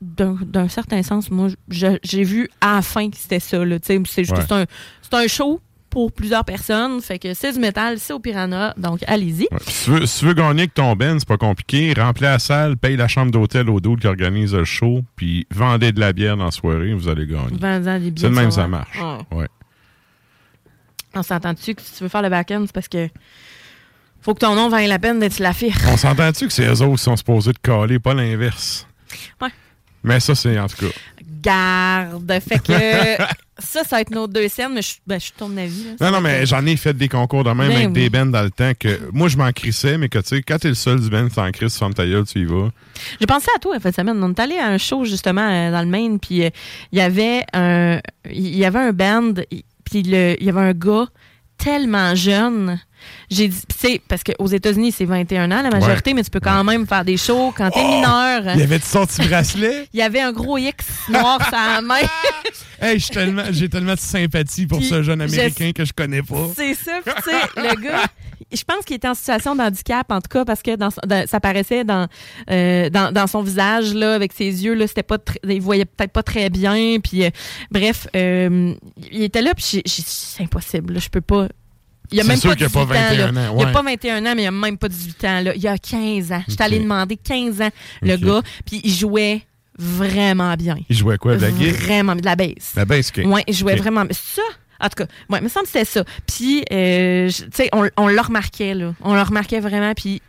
D'un 0.00 0.68
certain 0.68 1.02
sens, 1.02 1.30
moi, 1.30 1.48
j'ai 1.68 2.22
vu 2.24 2.48
à 2.60 2.76
la 2.76 2.82
fin 2.82 3.10
que 3.10 3.16
c'était 3.16 3.40
ça. 3.40 3.58
C'est 3.82 4.24
juste 4.24 4.32
Ouais. 4.50 4.62
un, 4.62 4.64
c'est 5.02 5.14
un 5.14 5.26
show 5.26 5.60
pour 5.90 6.12
plusieurs 6.12 6.44
personnes. 6.44 7.00
Fait 7.00 7.18
que 7.18 7.34
c'est 7.34 7.52
du 7.52 7.58
métal, 7.58 7.98
c'est 7.98 8.12
au 8.12 8.20
Piranha. 8.20 8.74
Donc 8.76 9.00
allez-y. 9.06 9.48
Ouais. 9.50 9.58
Si, 9.66 9.84
tu 9.84 9.90
veux, 9.90 10.06
si 10.06 10.18
tu 10.20 10.24
veux 10.26 10.34
gagner 10.34 10.62
avec 10.62 10.74
ton 10.74 10.94
ben, 10.94 11.18
c'est 11.18 11.28
pas 11.28 11.36
compliqué. 11.36 11.94
Remplis 11.96 12.24
la 12.24 12.38
salle, 12.38 12.76
paye 12.76 12.96
la 12.96 13.08
chambre 13.08 13.30
d'hôtel 13.30 13.68
au 13.70 13.80
dude 13.80 14.00
qui 14.00 14.06
organise 14.06 14.54
le 14.54 14.64
show, 14.64 15.02
puis 15.16 15.46
vendez 15.50 15.92
de 15.92 16.00
la 16.00 16.12
bière 16.12 16.36
dans 16.36 16.46
la 16.46 16.50
soirée, 16.50 16.94
vous 16.94 17.08
allez 17.08 17.26
gagner. 17.26 17.56
Vendant 17.58 17.98
des 17.98 18.10
billets 18.10 18.28
C'est 18.28 18.28
le 18.28 18.34
même, 18.34 18.50
ça 18.50 18.68
marche. 18.68 18.98
Ouais. 19.00 19.38
Ouais. 19.38 19.48
On 21.14 21.22
s'entend-tu 21.22 21.74
que 21.74 21.82
si 21.82 21.94
tu 21.94 22.02
veux 22.02 22.08
faire 22.08 22.22
le 22.22 22.28
back-end, 22.28 22.64
c'est 22.66 22.74
parce 22.74 22.88
que 22.88 23.08
faut 24.20 24.34
que 24.34 24.40
ton 24.40 24.54
nom 24.54 24.68
vaille 24.68 24.88
la 24.88 24.98
peine 24.98 25.20
d'être 25.20 25.38
l'affiche. 25.38 25.74
On 25.86 25.96
s'entend-tu 25.96 26.46
que 26.48 26.52
c'est 26.52 26.66
eux 26.66 26.82
autres 26.82 26.96
qui 26.96 27.02
sont 27.02 27.16
supposés 27.16 27.52
de 27.52 27.58
caler, 27.58 27.98
pas 27.98 28.14
l'inverse? 28.14 28.86
Ouais. 29.40 29.48
Mais 30.02 30.20
ça, 30.20 30.34
c'est 30.34 30.58
en 30.58 30.66
tout 30.66 30.86
cas. 30.86 30.92
Garde. 31.40 32.32
Fait 32.40 32.58
que 32.62 32.72
ça, 33.58 33.82
ça 33.84 33.96
va 33.96 34.00
être 34.00 34.10
nos 34.10 34.26
deux 34.26 34.48
scènes, 34.48 34.72
mais 34.74 34.82
je, 34.82 34.94
ben, 35.06 35.18
je 35.18 35.24
suis 35.24 35.32
ton 35.36 35.56
avis. 35.56 35.84
là. 35.84 36.06
Non, 36.06 36.16
non, 36.16 36.20
mais 36.20 36.46
j'en 36.46 36.64
ai 36.66 36.76
fait 36.76 36.94
des 36.94 37.08
concours 37.08 37.44
de 37.44 37.50
même 37.50 37.68
Ben 37.68 37.74
avec 37.76 37.86
oui. 37.88 37.92
des 37.92 38.10
bands 38.10 38.26
dans 38.26 38.42
le 38.42 38.50
temps 38.50 38.72
que 38.78 39.00
moi, 39.12 39.28
je 39.28 39.36
m'en 39.36 39.50
crissais, 39.52 39.98
mais 39.98 40.08
que 40.08 40.18
tu 40.18 40.28
sais, 40.36 40.42
quand 40.42 40.58
t'es 40.58 40.68
le 40.68 40.74
seul 40.74 41.00
du 41.00 41.08
band 41.10 41.28
t'en 41.28 41.50
crisse, 41.50 41.78
ferme 41.78 41.94
ta 41.94 42.06
gueule, 42.06 42.24
tu 42.26 42.40
y 42.40 42.44
vas. 42.44 42.68
J'ai 43.20 43.26
pensé 43.26 43.48
à 43.54 43.58
toi 43.58 43.76
en 43.76 43.80
fait 43.80 43.94
semaine. 43.94 44.22
On 44.22 44.30
est 44.30 44.40
allé 44.40 44.56
à 44.58 44.66
un 44.68 44.78
show 44.78 45.04
justement 45.04 45.48
euh, 45.48 45.70
dans 45.72 45.80
le 45.82 45.88
Maine, 45.88 46.18
puis 46.20 46.44
euh, 46.44 46.50
il 46.92 46.98
y 46.98 47.02
avait 47.02 47.44
un, 47.52 48.00
il 48.30 48.56
y 48.56 48.64
avait 48.64 48.78
un 48.80 48.92
band, 48.92 49.34
puis 49.84 50.02
le- 50.02 50.36
il 50.40 50.46
y 50.46 50.50
avait 50.50 50.60
un 50.60 50.72
gars 50.72 51.06
tellement 51.56 52.14
jeune. 52.14 52.78
J'ai 53.30 53.48
dit, 53.48 53.60
c'est 53.76 54.00
parce 54.08 54.22
qu'aux 54.22 54.46
États-Unis 54.46 54.92
c'est 54.92 55.04
21 55.04 55.50
ans 55.52 55.62
la 55.62 55.70
majorité, 55.70 56.10
Ouais. 56.10 56.14
mais 56.14 56.24
tu 56.24 56.30
peux 56.30 56.40
quand 56.40 56.64
même 56.64 56.86
faire 56.86 57.04
des 57.04 57.16
shows 57.16 57.52
quand 57.56 57.70
t'es 57.70 57.80
Oh! 57.82 57.94
mineur. 57.96 58.42
Il 58.54 58.60
y 58.60 58.62
avait 58.62 58.78
son 58.80 59.06
petit 59.06 59.26
bracelet? 59.28 59.88
Il 59.92 59.98
y 59.98 60.02
avait 60.02 60.20
un 60.20 60.32
gros 60.32 60.58
X 60.58 60.86
noir 61.08 61.38
sur 61.42 61.52
la 61.56 61.80
main. 61.82 61.94
Hey, 62.80 63.00
j'ai 63.00 63.08
tellement, 63.08 63.42
tellement 63.72 63.94
de 63.94 63.98
sympathie 63.98 64.64
pour 64.64 64.78
Puis, 64.78 64.86
ce 64.86 65.02
jeune 65.02 65.18
je- 65.26 65.34
Américain 65.34 65.72
que 65.72 65.84
je 65.84 65.92
connais 65.92 66.22
pas. 66.22 66.46
C'est 66.54 66.74
ça, 66.74 66.92
tu 67.04 67.10
sais, 67.28 67.36
le 67.56 67.74
gars, 67.82 68.04
je 68.52 68.62
pense 68.62 68.84
qu'il 68.84 68.94
était 68.94 69.08
en 69.08 69.14
situation 69.16 69.56
de 69.56 69.62
handicap, 69.62 70.06
en 70.12 70.20
tout 70.20 70.28
cas, 70.30 70.44
parce 70.44 70.62
que 70.62 70.76
dans, 70.76 70.90
son- 70.90 71.00
dans- 71.04 71.26
ça 71.26 71.40
paraissait 71.40 71.82
dans, 71.82 72.06
euh, 72.52 72.88
dans, 72.88 73.12
dans 73.12 73.26
son 73.26 73.42
visage, 73.42 73.94
là, 73.94 74.14
avec 74.14 74.32
ses 74.32 74.64
yeux, 74.64 74.74
là, 74.74 74.86
c'était 74.86 75.02
pas 75.02 75.18
très- 75.18 75.40
il 75.48 75.60
voyait 75.60 75.86
peut-être 75.86 76.12
pas 76.12 76.22
très 76.22 76.50
bien, 76.50 76.98
puis 77.02 77.24
euh, 77.24 77.30
bref, 77.72 78.06
euh, 78.14 78.74
il 79.10 79.22
était 79.24 79.42
là, 79.42 79.54
puis 79.56 79.64
j'ai- 79.68 79.82
j'ai 79.84 80.02
dit, 80.02 80.08
c'est 80.08 80.44
impossible, 80.44 80.94
là, 80.94 81.00
je 81.00 81.08
peux 81.08 81.20
pas. 81.20 81.48
Il 82.10 82.20
a 82.20 82.22
C'est 82.22 82.28
même 82.28 82.38
sûr 82.38 82.50
pas 82.50 82.56
qu'il 82.56 82.64
a 82.64 82.68
18 82.68 82.78
pas 82.78 82.84
21 82.84 83.36
ans, 83.36 83.54
Il 83.56 83.62
a 83.62 83.66
ouais. 83.66 83.72
pas 83.72 83.82
21 83.82 84.26
ans, 84.26 84.32
mais 84.34 84.42
il 84.42 84.46
a 84.46 84.50
même 84.50 84.78
pas 84.78 84.88
18 84.88 85.24
ans, 85.24 85.40
là. 85.42 85.52
Il 85.54 85.66
a 85.68 85.76
15 85.78 86.32
ans. 86.32 86.42
J'étais 86.48 86.62
Ok. 86.64 86.66
allée 86.66 86.78
demander 86.80 87.16
15 87.16 87.60
ans, 87.62 87.70
le 88.02 88.16
gars, 88.16 88.42
puis 88.64 88.80
il 88.84 88.92
jouait 88.92 89.42
vraiment 89.78 90.54
bien. 90.54 90.76
Il 90.88 90.96
jouait 90.96 91.18
quoi, 91.18 91.36
de 91.36 91.42
la 91.42 91.50
guitare? 91.50 91.80
Vraiment, 91.82 92.16
de 92.16 92.24
la 92.24 92.34
bass. 92.36 92.72
La 92.76 92.84
bass, 92.84 93.12
ok. 93.16 93.24
Ouais, 93.26 93.44
il 93.46 93.54
jouait 93.54 93.74
Ok. 93.74 93.78
vraiment. 93.80 94.04
Ça, 94.10 94.42
en 94.80 94.88
tout 94.88 95.04
cas, 95.04 95.06
ouais, 95.30 95.38
il 95.40 95.44
me 95.44 95.48
semble 95.48 95.66
que 95.66 95.72
c'était 95.72 95.84
ça. 95.84 96.04
Puis, 96.26 96.64
euh, 96.72 97.28
tu 97.28 97.44
sais, 97.52 97.68
on, 97.72 97.88
on 97.96 98.08
le 98.08 98.20
remarquait, 98.20 98.74
là. 98.74 98.94
On 99.02 99.14
le 99.14 99.22
remarquait 99.22 99.60
vraiment, 99.60 99.92
puis. 99.94 100.22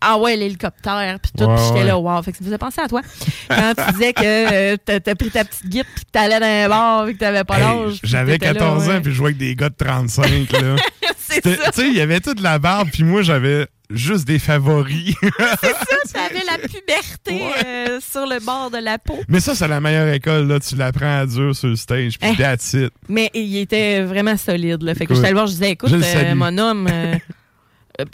Ah 0.00 0.16
ouais, 0.18 0.36
l'hélicoptère, 0.36 1.18
puis 1.20 1.32
tout, 1.36 1.44
Ouais, 1.44 1.54
puis 1.56 1.64
j'étais 1.68 1.84
là, 1.84 1.98
wow. 1.98 2.22
Fait 2.22 2.30
que 2.32 2.38
ça 2.38 2.42
me 2.44 2.46
faisait 2.46 2.58
penser 2.58 2.80
à 2.80 2.88
toi. 2.88 3.02
Quand 3.48 3.72
tu 3.76 3.92
disais 3.94 4.12
que 4.12 4.22
euh, 4.24 4.76
t'as 4.84 5.14
pris 5.14 5.30
ta 5.30 5.44
petite 5.44 5.66
guide, 5.68 5.86
puis 5.94 6.04
que 6.04 6.10
t'allais 6.12 6.38
dans 6.38 6.46
un 6.46 6.68
bar, 6.68 7.04
puis 7.06 7.14
que 7.14 7.18
t'avais 7.18 7.44
pas 7.44 7.56
Hey, 7.58 7.62
l'âge. 7.64 7.98
J'avais 8.04 8.32
t'étais 8.38 8.52
là, 8.54 8.60
14 8.60 8.86
ouais. 8.88 8.94
ans, 8.94 9.00
puis 9.02 9.10
je 9.12 9.16
jouais 9.16 9.26
avec 9.28 9.38
des 9.38 9.56
gars 9.56 9.68
de 9.70 9.74
35. 9.76 10.52
là. 10.52 10.76
C'est 11.18 11.44
ça. 11.56 11.70
Tu 11.72 11.80
sais, 11.82 11.88
il 11.88 11.94
y 11.94 12.00
avait 12.00 12.20
toute 12.20 12.40
la 12.40 12.58
barbe, 12.58 12.88
puis 12.92 13.02
moi, 13.04 13.22
j'avais 13.22 13.66
juste 13.90 14.26
des 14.26 14.38
favoris. 14.38 15.14
C'est 15.60 15.72
ça, 15.72 15.96
t'avais 16.14 16.44
la 16.46 16.58
puberté 16.58 17.42
euh, 17.66 17.98
sur 18.00 18.26
le 18.26 18.38
bord 18.44 18.70
de 18.70 18.78
la 18.78 18.98
peau. 18.98 19.18
Mais 19.28 19.40
ça, 19.40 19.54
c'est 19.54 19.68
la 19.68 19.80
meilleure 19.80 20.12
école. 20.14 20.46
là. 20.46 20.60
Tu 20.60 20.76
l'apprends 20.76 21.18
à 21.20 21.26
dur 21.26 21.54
sur 21.56 21.68
le 21.68 21.76
stage, 21.76 22.18
puis 22.18 22.30
Hein? 22.30 22.34
that's 22.38 22.72
it. 22.74 22.92
Mais 23.08 23.30
il 23.34 23.56
était 23.58 24.02
vraiment 24.02 24.36
solide. 24.36 24.82
Là. 24.82 24.94
Fait 24.94 25.06
que 25.06 25.14
j'étais 25.14 25.26
allé 25.26 25.34
voir, 25.34 25.46
je 25.46 25.52
disais, 25.52 25.70
écoute, 25.72 25.92
euh, 25.92 26.34
mon 26.34 26.56
homme, 26.58 26.88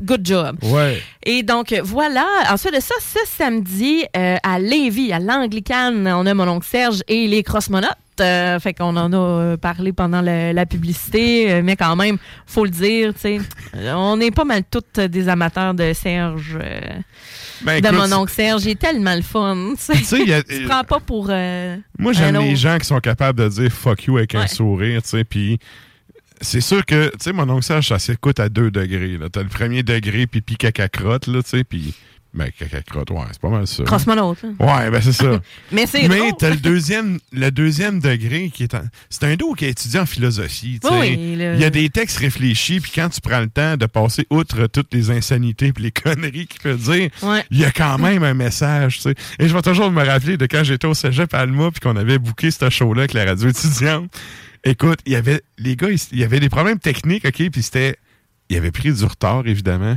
good 0.03 0.20
job. 0.24 0.57
Ouais. 0.62 1.01
Et 1.24 1.43
donc, 1.43 1.72
euh, 1.72 1.80
voilà. 1.82 2.24
Ensuite 2.51 2.74
de 2.74 2.80
ça, 2.80 2.95
ce 3.01 3.18
samedi, 3.26 4.05
euh, 4.16 4.37
à 4.43 4.59
Lévis, 4.59 5.12
à 5.12 5.18
l'Anglicane, 5.18 6.07
on 6.09 6.26
a 6.26 6.35
mon 6.35 6.49
oncle 6.49 6.66
Serge 6.66 7.03
et 7.09 7.26
les 7.26 7.43
Crossmonotes. 7.43 7.91
Euh, 8.20 8.61
fait 8.61 8.74
qu'on 8.74 8.97
en 8.97 9.12
a 9.12 9.16
euh, 9.16 9.57
parlé 9.57 9.93
pendant 9.93 10.20
la 10.22 10.66
publicité, 10.66 11.51
euh, 11.51 11.62
mais 11.64 11.74
quand 11.74 11.97
même, 11.97 12.16
faut 12.47 12.64
le 12.64 12.70
dire, 12.70 13.12
tu 13.12 13.20
sais, 13.20 13.39
euh, 13.74 13.93
on 13.97 14.20
est 14.20 14.30
pas 14.30 14.45
mal 14.45 14.62
toutes 14.70 15.01
des 15.01 15.28
amateurs 15.28 15.74
de 15.74 15.93
Serge, 15.93 16.57
euh, 16.62 16.80
Ben, 17.62 17.80
de 17.80 17.87
écoute, 17.89 17.99
mon 17.99 18.12
oncle 18.18 18.32
Serge. 18.32 18.66
Il 18.66 18.70
est 18.70 18.78
tellement 18.78 19.16
le 19.16 19.22
fun, 19.22 19.72
tu 19.76 19.82
sais, 20.05 20.18
Tu 20.18 20.24
te 20.26 20.68
prends 20.68 20.85
pas 20.85 21.01
pour... 21.01 21.26
euh, 21.28 21.76
Moi, 21.99 22.12
j'aime 22.12 22.39
les 22.39 22.55
gens 22.55 22.78
qui 22.78 22.87
sont 22.87 23.01
capables 23.01 23.41
de 23.43 23.49
dire 23.49 23.72
fuck 23.72 24.05
you 24.05 24.16
avec 24.16 24.32
un 24.37 24.47
sourire, 24.47 25.03
tu 25.03 25.09
sais, 25.09 25.24
puis 25.24 25.59
c'est 26.41 26.61
sûr 26.61 26.85
que, 26.85 27.09
tu 27.11 27.12
sais, 27.20 27.32
mon 27.32 27.49
oncle 27.49 27.64
Serge, 27.64 27.89
ça 27.89 27.99
s'écoute 27.99 28.41
à 28.41 28.49
deux 28.49 28.70
degrés, 28.70 29.16
là. 29.18 29.28
T'as 29.30 29.43
le 29.43 29.49
premier 29.49 29.82
degré, 29.82 30.26
pipi 30.26 30.57
caca 30.57 30.89
crotte, 30.89 31.26
là, 31.26 31.43
tu 31.43 31.51
sais, 31.51 31.64
puis... 31.64 31.95
Ben, 32.37 32.49
caca 32.59 32.82
crotte, 32.82 33.12
ouais, 33.12 33.20
c'est 33.30 33.41
pas 33.41 33.49
mal 33.49 33.64
ça. 33.64 33.85
Crossmonote, 33.85 34.39
là. 34.43 34.49
Ouais, 34.59 34.91
ben 34.91 35.01
c'est 35.01 35.12
ça. 35.12 35.41
Mais 35.70 35.87
c'est 35.87 36.09
Mais 36.09 36.32
t'as 36.37 36.51
le 36.51 36.57
deuxième, 36.57 37.20
le 37.30 37.51
deuxième 37.51 38.01
degré 38.01 38.51
qui 38.53 38.64
est 38.64 38.74
en- 38.74 38.82
C'est 39.09 39.22
un 39.22 39.37
dos 39.37 39.53
qui 39.55 39.66
a 39.66 39.68
étudié 39.68 40.01
en 40.01 40.05
philosophie. 40.07 40.80
tu 40.82 40.89
sais. 40.89 40.99
Oui, 40.99 41.37
le- 41.37 41.55
Il 41.55 41.61
y 41.61 41.64
a 41.64 41.70
des 41.70 41.89
textes 41.91 42.18
réfléchis, 42.18 42.80
puis 42.80 42.91
quand 42.93 43.09
tu 43.09 43.20
prends 43.20 43.39
le 43.39 43.47
temps 43.49 43.76
de 43.76 43.87
passer 43.87 44.26
outre 44.30 44.66
toutes 44.66 44.93
les 44.93 45.12
insanités 45.12 45.72
puis 45.72 45.85
les 45.85 45.93
conneries 45.93 46.49
qu'il 46.49 46.61
peut 46.61 46.74
dire, 46.74 47.09
Ouais. 47.22 47.45
il 47.53 47.61
y 47.61 47.64
a 47.64 47.70
quand 47.70 47.99
même 47.99 48.24
un 48.24 48.35
message. 48.35 48.97
tu 48.97 49.03
sais. 49.03 49.14
Et 49.39 49.47
je 49.47 49.55
vais 49.55 49.62
toujours 49.62 49.93
me 49.93 50.05
rappeler 50.05 50.37
de 50.37 50.47
quand 50.47 50.64
j'étais 50.64 50.89
au 50.89 50.95
Cégep 50.95 51.32
Alma 51.35 51.70
puis 51.70 51.78
qu'on 51.78 51.95
avait 51.95 52.18
booké 52.18 52.51
ce 52.51 52.68
show-là 52.68 53.03
avec 53.03 53.12
la 53.12 53.26
radio 53.26 53.49
étudiante. 53.49 54.11
Écoute, 54.65 55.01
il 55.07 55.12
y 55.12 55.17
avait 55.17 55.43
les 55.59 55.77
gars, 55.77 55.89
il 55.91 56.19
y 56.19 56.25
avait 56.25 56.41
des 56.41 56.49
problèmes 56.49 56.79
techniques, 56.79 57.25
OK, 57.27 57.51
puis 57.51 57.62
c'était 57.62 57.97
il 58.51 58.57
avait 58.57 58.71
pris 58.71 58.93
du 58.93 59.05
retard, 59.05 59.47
évidemment. 59.47 59.97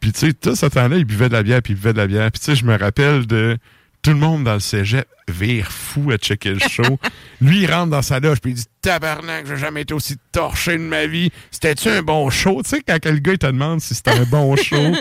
Puis, 0.00 0.12
tu 0.12 0.18
sais, 0.18 0.32
tout 0.32 0.56
ce 0.56 0.66
temps-là, 0.66 0.96
il 0.96 1.04
buvait 1.04 1.28
de 1.28 1.34
la 1.34 1.42
bière, 1.44 1.62
puis 1.62 1.72
il 1.72 1.76
buvait 1.76 1.92
de 1.92 1.98
la 1.98 2.06
bière. 2.08 2.30
Puis, 2.32 2.40
tu 2.40 2.46
sais, 2.46 2.56
je 2.56 2.64
me 2.64 2.76
rappelle 2.76 3.26
de 3.26 3.56
tout 4.02 4.10
le 4.10 4.16
monde 4.16 4.42
dans 4.44 4.54
le 4.54 4.60
cégep 4.60 5.06
vire 5.28 5.70
fou 5.72 6.10
à 6.10 6.16
checker 6.16 6.50
le 6.50 6.58
show. 6.60 6.98
Lui, 7.40 7.62
il 7.62 7.72
rentre 7.72 7.90
dans 7.90 8.02
sa 8.02 8.18
loge, 8.20 8.40
puis 8.40 8.52
il 8.52 8.54
dit 8.54 8.64
Tabarnak, 8.82 9.46
j'ai 9.46 9.56
jamais 9.56 9.82
été 9.82 9.94
aussi 9.94 10.16
torché 10.32 10.72
de 10.72 10.82
ma 10.82 11.06
vie. 11.06 11.30
C'était-tu 11.50 11.88
un 11.88 12.02
bon 12.02 12.28
show? 12.30 12.60
Tu 12.62 12.70
sais, 12.70 12.82
quand 12.86 12.98
le 13.04 13.18
gars, 13.18 13.32
il 13.32 13.38
te 13.38 13.46
demande 13.46 13.80
si 13.80 13.94
c'était 13.94 14.12
un 14.12 14.24
bon 14.24 14.54
show, 14.56 14.92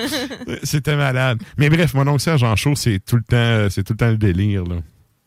c'était 0.63 0.95
malade. 0.95 1.41
Mais 1.57 1.69
bref, 1.69 1.93
mon 1.95 2.07
oncle 2.07 2.21
Serge 2.21 2.43
en 2.43 2.55
show, 2.55 2.75
c'est 2.75 2.99
tout 3.03 3.17
le 3.17 3.23
temps, 3.23 3.67
c'est 3.69 3.83
tout 3.83 3.93
le 3.93 3.97
temps 3.97 4.09
le 4.11 4.17
délire, 4.17 4.63
là. 4.63 4.75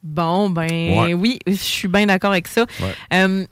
Bon, 0.03 0.49
ben 0.49 0.69
Ouais. 0.97 1.15
oui, 1.15 1.39
je 1.47 1.53
suis 1.55 1.89
bien 1.89 2.07
d'accord 2.07 2.31
avec 2.31 2.47
ça. 2.47 2.67
Ouais. 2.81 2.95
Euh, 3.15 3.45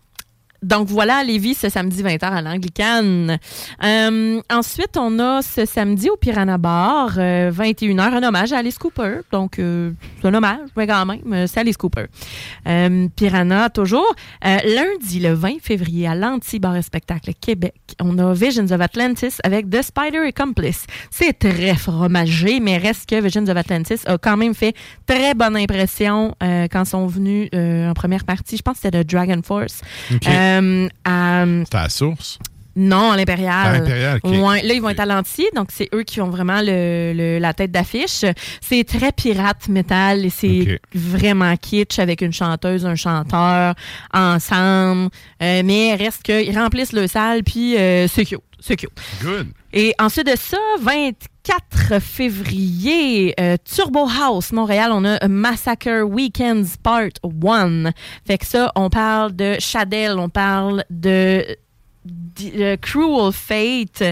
donc 0.66 0.88
voilà, 0.88 1.22
Lévis, 1.22 1.54
ce 1.54 1.68
samedi 1.68 2.02
20h 2.02 2.24
à 2.24 2.42
l'Anglicane. 2.42 3.38
Euh, 3.84 4.40
ensuite, 4.50 4.96
on 4.96 5.18
a 5.20 5.40
ce 5.40 5.64
samedi 5.64 6.10
au 6.10 6.16
Piranha 6.16 6.58
Bar, 6.58 7.14
euh, 7.18 7.52
21h, 7.52 8.00
un 8.00 8.22
hommage 8.24 8.52
à 8.52 8.58
Alice 8.58 8.76
Cooper. 8.76 9.18
Donc, 9.30 9.60
euh, 9.60 9.92
c'est 10.20 10.26
un 10.26 10.34
hommage, 10.34 10.68
mais 10.76 10.88
quand 10.88 11.06
même, 11.06 11.20
euh, 11.32 11.46
c'est 11.46 11.60
Alice 11.60 11.76
Cooper. 11.76 12.06
Euh, 12.66 13.06
Piranha, 13.14 13.70
toujours. 13.70 14.12
Euh, 14.44 14.56
lundi, 14.64 15.20
le 15.20 15.34
20 15.34 15.60
février, 15.62 16.08
à 16.08 16.16
l'Anti-Bar 16.16 16.74
et 16.76 16.82
Spectacle 16.82 17.30
Québec, 17.40 17.74
on 18.00 18.18
a 18.18 18.34
Visions 18.34 18.64
of 18.72 18.80
Atlantis 18.80 19.34
avec 19.44 19.70
The 19.70 19.82
Spider 19.82 20.26
Accomplice. 20.26 20.86
C'est 21.12 21.38
très 21.38 21.74
fromagé, 21.76 22.58
mais 22.58 22.76
reste 22.78 23.08
que 23.08 23.20
Visions 23.20 23.46
of 23.46 23.56
Atlantis 23.56 24.00
a 24.06 24.18
quand 24.18 24.36
même 24.36 24.54
fait 24.54 24.74
très 25.06 25.34
bonne 25.34 25.56
impression 25.56 26.34
euh, 26.42 26.66
quand 26.68 26.82
ils 26.82 26.90
sont 26.90 27.06
venus 27.06 27.48
euh, 27.54 27.88
en 27.88 27.94
première 27.94 28.24
partie. 28.24 28.56
Je 28.56 28.62
pense 28.62 28.74
que 28.74 28.80
c'était 28.82 29.04
The 29.04 29.08
Dragon 29.08 29.40
Force. 29.44 29.82
Euh, 30.56 31.64
à, 31.72 31.88
source. 31.88 32.38
Non, 32.76 33.10
à 33.12 33.16
l'Impérial. 33.16 33.66
À 33.66 33.78
l'Impérial, 33.78 34.20
OK. 34.22 34.30
Ouais, 34.32 34.62
là, 34.62 34.74
ils 34.74 34.80
vont 34.82 34.90
être 34.90 35.00
à 35.00 35.06
donc 35.54 35.68
c'est 35.72 35.88
eux 35.94 36.02
qui 36.02 36.20
ont 36.20 36.28
vraiment 36.28 36.60
le, 36.60 37.12
le- 37.14 37.38
la 37.38 37.54
tête 37.54 37.70
d'affiche. 37.70 38.24
C'est 38.60 38.84
très 38.84 39.12
pirate 39.12 39.68
métal 39.68 40.24
et 40.26 40.30
c'est 40.30 40.80
vraiment 40.94 41.56
kitsch 41.56 41.98
avec 41.98 42.20
une 42.20 42.32
chanteuse, 42.32 42.84
un 42.84 42.94
chanteur 42.94 43.74
ensemble. 44.12 45.10
Euh, 45.42 45.62
mais 45.64 45.94
reste 45.94 46.22
qu'ils 46.22 46.56
remplissent 46.58 46.92
le 46.92 47.06
salle, 47.06 47.42
puis 47.44 47.76
euh, 47.76 48.06
c'est 48.08 48.24
cute. 48.24 48.40
C'est 48.60 48.76
cute. 48.76 48.90
Good. 49.22 49.48
Et 49.72 49.94
ensuite 49.98 50.26
de 50.26 50.36
ça, 50.36 50.56
24 50.80 52.00
février, 52.00 53.34
euh, 53.38 53.56
Turbo 53.64 54.06
House, 54.08 54.52
Montréal, 54.52 54.90
on 54.92 55.04
a 55.04 55.26
Massacre 55.28 56.02
Weekends 56.02 56.64
Part 56.82 57.08
1. 57.24 57.90
Fait 58.26 58.38
que 58.38 58.46
ça, 58.46 58.72
on 58.76 58.88
parle 58.88 59.34
de 59.36 59.56
Shadell, 59.58 60.18
on 60.18 60.28
parle 60.30 60.84
de 60.90 61.44
Euh, 62.54 62.76
Cruel 62.76 63.32
Fate, 63.32 64.02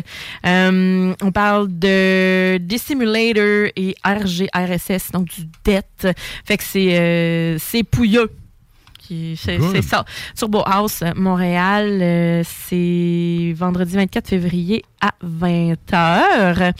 euh, 0.46 1.14
on 1.22 1.32
parle 1.32 1.68
de 1.78 2.58
Dissimulator 2.58 3.70
et 3.76 3.94
RGRSS, 4.04 5.12
donc 5.12 5.28
du 5.28 5.46
DET. 5.64 6.14
Fait 6.44 6.56
que 6.56 6.64
c'est 6.64 6.98
euh, 6.98 7.58
pouilleux. 7.90 8.30
Qui- 9.06 9.36
C'est 9.36 9.82
ça. 9.82 10.04
Turbo 10.36 10.62
House, 10.64 11.00
euh, 11.02 11.10
Montréal, 11.14 11.98
euh, 12.00 12.42
c'est 12.44 13.52
vendredi 13.56 13.94
24 13.96 14.28
février 14.28 14.82
à 15.00 15.12
20h. 15.22 16.72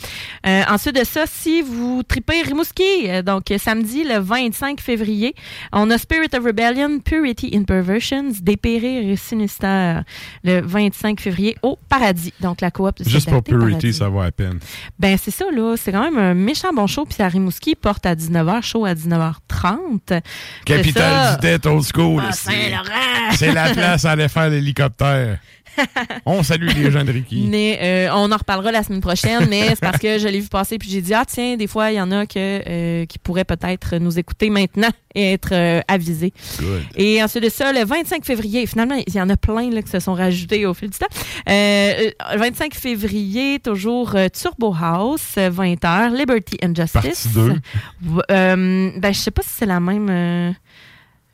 ensuite 0.70 0.98
de 0.98 1.04
ça, 1.04 1.24
si 1.26 1.60
vous 1.62 2.02
tripez 2.06 2.42
Rimouski, 2.42 2.82
euh, 3.08 3.22
donc 3.22 3.50
euh, 3.50 3.58
samedi 3.58 4.04
le 4.04 4.18
25 4.18 4.80
février, 4.80 5.34
on 5.72 5.90
a 5.90 5.98
Spirit 5.98 6.28
of 6.34 6.44
Rebellion, 6.44 6.98
Purity 7.00 7.50
in 7.54 7.64
Perversions, 7.64 8.32
Dépérir 8.40 9.08
et 9.10 9.16
Sinister, 9.16 10.00
le 10.42 10.60
25 10.60 11.20
février 11.20 11.56
au 11.62 11.78
Paradis. 11.88 12.32
Donc 12.40 12.60
la 12.62 12.70
coop 12.70 12.98
de 13.02 13.08
Juste 13.08 13.28
pour 13.30 13.42
Purity, 13.42 13.68
Paradis. 13.70 13.92
ça 13.92 14.08
vaut 14.08 14.20
à 14.20 14.30
peine. 14.30 14.58
Ben, 14.98 15.18
c'est 15.22 15.30
ça, 15.30 15.44
là. 15.52 15.74
C'est 15.76 15.92
quand 15.92 16.02
même 16.10 16.18
un 16.18 16.34
méchant 16.34 16.72
bon 16.72 16.86
show. 16.86 17.04
Puis 17.04 17.22
à 17.22 17.28
Rimouski, 17.28 17.74
porte 17.74 18.06
à 18.06 18.14
19h, 18.14 18.62
show 18.62 18.84
à 18.86 18.94
19h30. 18.94 20.00
C'est 20.08 20.22
Capitale 20.64 21.34
du 21.36 21.40
tête 21.40 21.66
old 21.66 21.82
school. 21.84 22.13
Ah, 22.22 22.32
c'est- 22.32 22.50
Saint-Laurent! 22.50 23.32
C'est 23.36 23.52
la 23.52 23.70
place 23.70 24.04
à 24.04 24.12
aller 24.12 24.28
faire 24.28 24.50
l'hélicoptère. 24.50 25.38
On 26.24 26.44
salue 26.44 26.68
les 26.68 26.90
gens 26.92 27.02
de 27.02 27.10
Ricky. 27.10 27.48
Mais 27.50 27.80
euh, 27.82 28.08
on 28.14 28.30
en 28.30 28.36
reparlera 28.36 28.70
la 28.70 28.84
semaine 28.84 29.00
prochaine, 29.00 29.48
mais 29.50 29.70
c'est 29.70 29.80
parce 29.80 29.98
que 29.98 30.20
je 30.20 30.28
l'ai 30.28 30.38
vu 30.38 30.46
passer 30.46 30.78
puis 30.78 30.88
j'ai 30.88 31.00
dit 31.02 31.12
ah 31.14 31.24
tiens 31.26 31.56
des 31.56 31.66
fois 31.66 31.90
il 31.90 31.96
y 31.96 32.00
en 32.00 32.12
a 32.12 32.26
que 32.26 32.34
euh, 32.38 33.06
qui 33.06 33.18
pourraient 33.18 33.44
peut-être 33.44 33.96
nous 33.96 34.16
écouter 34.16 34.50
maintenant 34.50 34.90
et 35.16 35.32
être 35.32 35.48
euh, 35.52 35.80
avisés. 35.88 36.32
Good. 36.60 36.82
Et 36.94 37.20
ensuite 37.24 37.42
de 37.42 37.48
ça, 37.48 37.72
le 37.72 37.84
25 37.84 38.24
février, 38.24 38.64
finalement 38.68 38.94
il 39.04 39.12
y 39.12 39.20
en 39.20 39.28
a 39.28 39.36
plein 39.36 39.68
là, 39.70 39.82
qui 39.82 39.90
se 39.90 39.98
sont 39.98 40.14
rajoutés 40.14 40.64
au 40.64 40.74
fil 40.74 40.90
du 40.90 40.96
temps. 40.98 41.08
Le 41.48 42.38
25 42.38 42.72
février, 42.76 43.58
toujours 43.58 44.14
Turbo 44.32 44.72
House, 44.80 45.34
euh, 45.38 45.50
20h, 45.50 46.16
Liberty 46.16 46.56
and 46.64 46.74
Justice. 46.76 46.92
Partie 46.92 47.28
deux. 47.34 47.54
W- 48.00 48.22
euh, 48.30 48.90
ben 48.96 49.12
je 49.12 49.18
sais 49.18 49.32
pas 49.32 49.42
si 49.42 49.50
c'est 49.52 49.66
la 49.66 49.80
même. 49.80 50.54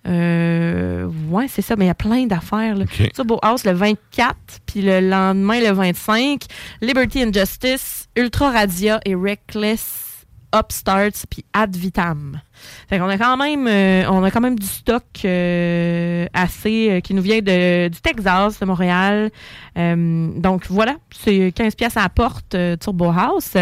Euh, 0.06 1.08
ouais, 1.28 1.46
c'est 1.48 1.62
ça, 1.62 1.76
mais 1.76 1.84
il 1.84 1.88
y 1.88 1.90
a 1.90 1.94
plein 1.94 2.26
d'affaires. 2.26 2.76
là. 2.76 2.84
OK. 2.84 3.12
Turbo 3.12 3.38
House 3.42 3.64
le 3.64 3.72
24, 3.72 4.36
puis 4.66 4.82
le 4.82 5.00
lendemain, 5.00 5.60
le 5.60 5.72
25, 5.72 6.44
Liberty 6.80 7.24
and 7.24 7.32
Justice, 7.32 8.08
Ultra 8.16 8.50
Radia 8.50 9.00
et 9.04 9.14
Reckless 9.14 10.10
Upstarts, 10.54 11.26
puis 11.28 11.44
Ad 11.52 11.76
Vitam. 11.76 12.40
Fait 12.88 12.98
qu'on 12.98 13.08
a 13.08 13.16
quand 13.16 13.36
même, 13.36 13.66
euh, 13.66 14.04
on 14.10 14.22
a 14.24 14.30
quand 14.30 14.40
même 14.40 14.58
du 14.58 14.66
stock 14.66 15.04
euh, 15.24 16.26
assez 16.32 16.90
euh, 16.90 17.00
qui 17.00 17.14
nous 17.14 17.22
vient 17.22 17.40
de, 17.40 17.88
du 17.88 18.00
Texas, 18.00 18.58
de 18.58 18.64
Montréal. 18.64 19.30
Donc 19.76 20.66
voilà, 20.68 20.96
c'est 21.10 21.52
15 21.52 21.74
pièces 21.74 21.96
à 21.96 22.02
la 22.02 22.08
porte 22.08 22.56
Turbo 22.80 23.06
House. 23.06 23.56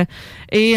Et 0.51 0.75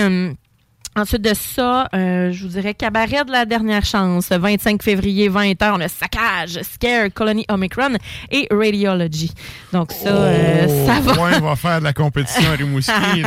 Ensuite 0.93 1.21
de 1.21 1.33
ça, 1.33 1.87
euh, 1.95 2.33
je 2.33 2.43
vous 2.43 2.49
dirais 2.49 2.73
cabaret 2.73 3.23
de 3.23 3.31
la 3.31 3.45
dernière 3.45 3.85
chance. 3.85 4.29
25 4.29 4.83
février, 4.83 5.29
20h, 5.29 5.73
on 5.75 5.79
a 5.79 5.87
Saccage, 5.87 6.61
Scare, 6.63 7.13
Colony 7.13 7.45
Omicron 7.49 7.95
et 8.29 8.47
Radiology. 8.51 9.31
Donc 9.71 9.93
ça, 9.93 10.09
euh, 10.09 10.67
Oh, 10.67 10.85
ça 10.85 10.99
va. 10.99 11.13
Ouais, 11.13 11.31
on 11.41 11.45
va 11.45 11.55
faire 11.55 11.79
de 11.79 11.85
la 11.85 11.93
compétition 11.93 12.51
à 12.51 12.55
Rimouski. 12.55 12.91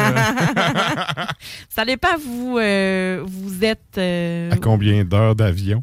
ça 1.70 1.84
dépend, 1.86 2.16
vous, 2.22 2.58
euh, 2.58 3.22
vous 3.24 3.64
êtes... 3.64 3.98
à 3.98 4.56
combien 4.58 5.02
d'heures 5.02 5.34
d'avion? 5.34 5.82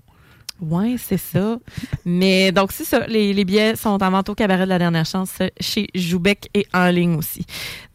Ouais, 0.62 0.96
c'est 1.00 1.18
ça. 1.18 1.58
Mais 2.06 2.52
donc, 2.52 2.72
c'est 2.72 2.84
ça. 2.84 3.08
Les, 3.08 3.34
les 3.34 3.46
billets 3.46 3.76
sont 3.76 4.02
en 4.02 4.12
vente 4.12 4.30
au 4.30 4.36
cabaret 4.36 4.66
de 4.66 4.70
la 4.70 4.78
dernière 4.78 5.06
chance 5.06 5.34
euh, 5.42 5.50
chez 5.60 5.88
Joubec 5.96 6.50
et 6.54 6.68
en 6.72 6.88
ligne 6.90 7.16
aussi. 7.16 7.46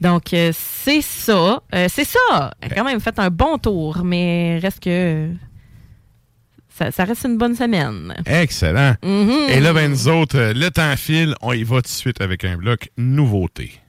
Donc, 0.00 0.34
euh, 0.34 0.50
c'est 0.52 1.00
ça. 1.00 1.62
Euh, 1.74 1.86
c'est 1.88 2.04
ça. 2.04 2.50
Elle 2.60 2.72
a 2.72 2.74
quand 2.74 2.84
même 2.84 3.00
fait 3.00 3.18
un 3.18 3.30
bon 3.30 3.58
tour, 3.58 4.02
mais 4.04 4.58
reste 4.60 4.82
que. 4.82 5.30
Ça, 6.68 6.90
ça 6.90 7.04
reste 7.04 7.24
une 7.24 7.38
bonne 7.38 7.54
semaine. 7.54 8.14
Excellent. 8.26 8.96
Mhm. 9.02 9.48
Et 9.48 9.60
là, 9.60 9.72
ben, 9.72 9.90
nous 9.90 10.08
autres, 10.08 10.52
le 10.54 10.68
temps 10.70 10.94
file. 10.96 11.34
On 11.40 11.52
y 11.52 11.62
va 11.62 11.76
tout 11.76 11.82
de 11.82 11.86
suite 11.88 12.20
avec 12.20 12.44
un 12.44 12.56
bloc 12.56 12.90
nouveauté. 12.98 13.80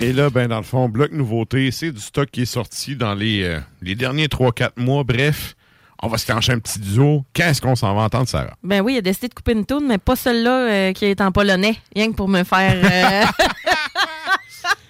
Et 0.00 0.12
là, 0.12 0.28
ben, 0.30 0.46
dans 0.48 0.58
le 0.58 0.62
fond, 0.62 0.88
bloc 0.88 1.10
nouveauté, 1.12 1.70
c'est 1.70 1.90
du 1.90 2.00
stock 2.00 2.28
qui 2.30 2.42
est 2.42 2.46
sorti 2.46 2.96
dans 2.96 3.14
les, 3.14 3.42
euh, 3.42 3.60
les 3.80 3.94
derniers 3.94 4.26
3-4 4.28 4.72
mois. 4.76 5.04
Bref, 5.04 5.56
on 6.02 6.08
va 6.08 6.18
se 6.18 6.26
clencher 6.26 6.52
un 6.52 6.58
petit 6.58 6.78
duo. 6.78 7.24
Qu'est-ce 7.32 7.62
qu'on 7.62 7.74
s'en 7.74 7.94
va 7.94 8.02
entendre, 8.02 8.28
Sarah? 8.28 8.54
Ben 8.62 8.82
oui, 8.82 8.94
il 8.94 8.98
a 8.98 9.00
décidé 9.00 9.28
de 9.28 9.34
couper 9.34 9.52
une 9.52 9.64
toune, 9.64 9.86
mais 9.88 9.96
pas 9.98 10.14
celle-là 10.14 10.50
euh, 10.70 10.92
qui 10.92 11.06
est 11.06 11.20
en 11.22 11.32
polonais, 11.32 11.76
rien 11.94 12.10
que 12.10 12.16
pour 12.16 12.28
me 12.28 12.44
faire. 12.44 12.74
euh, 12.84 13.42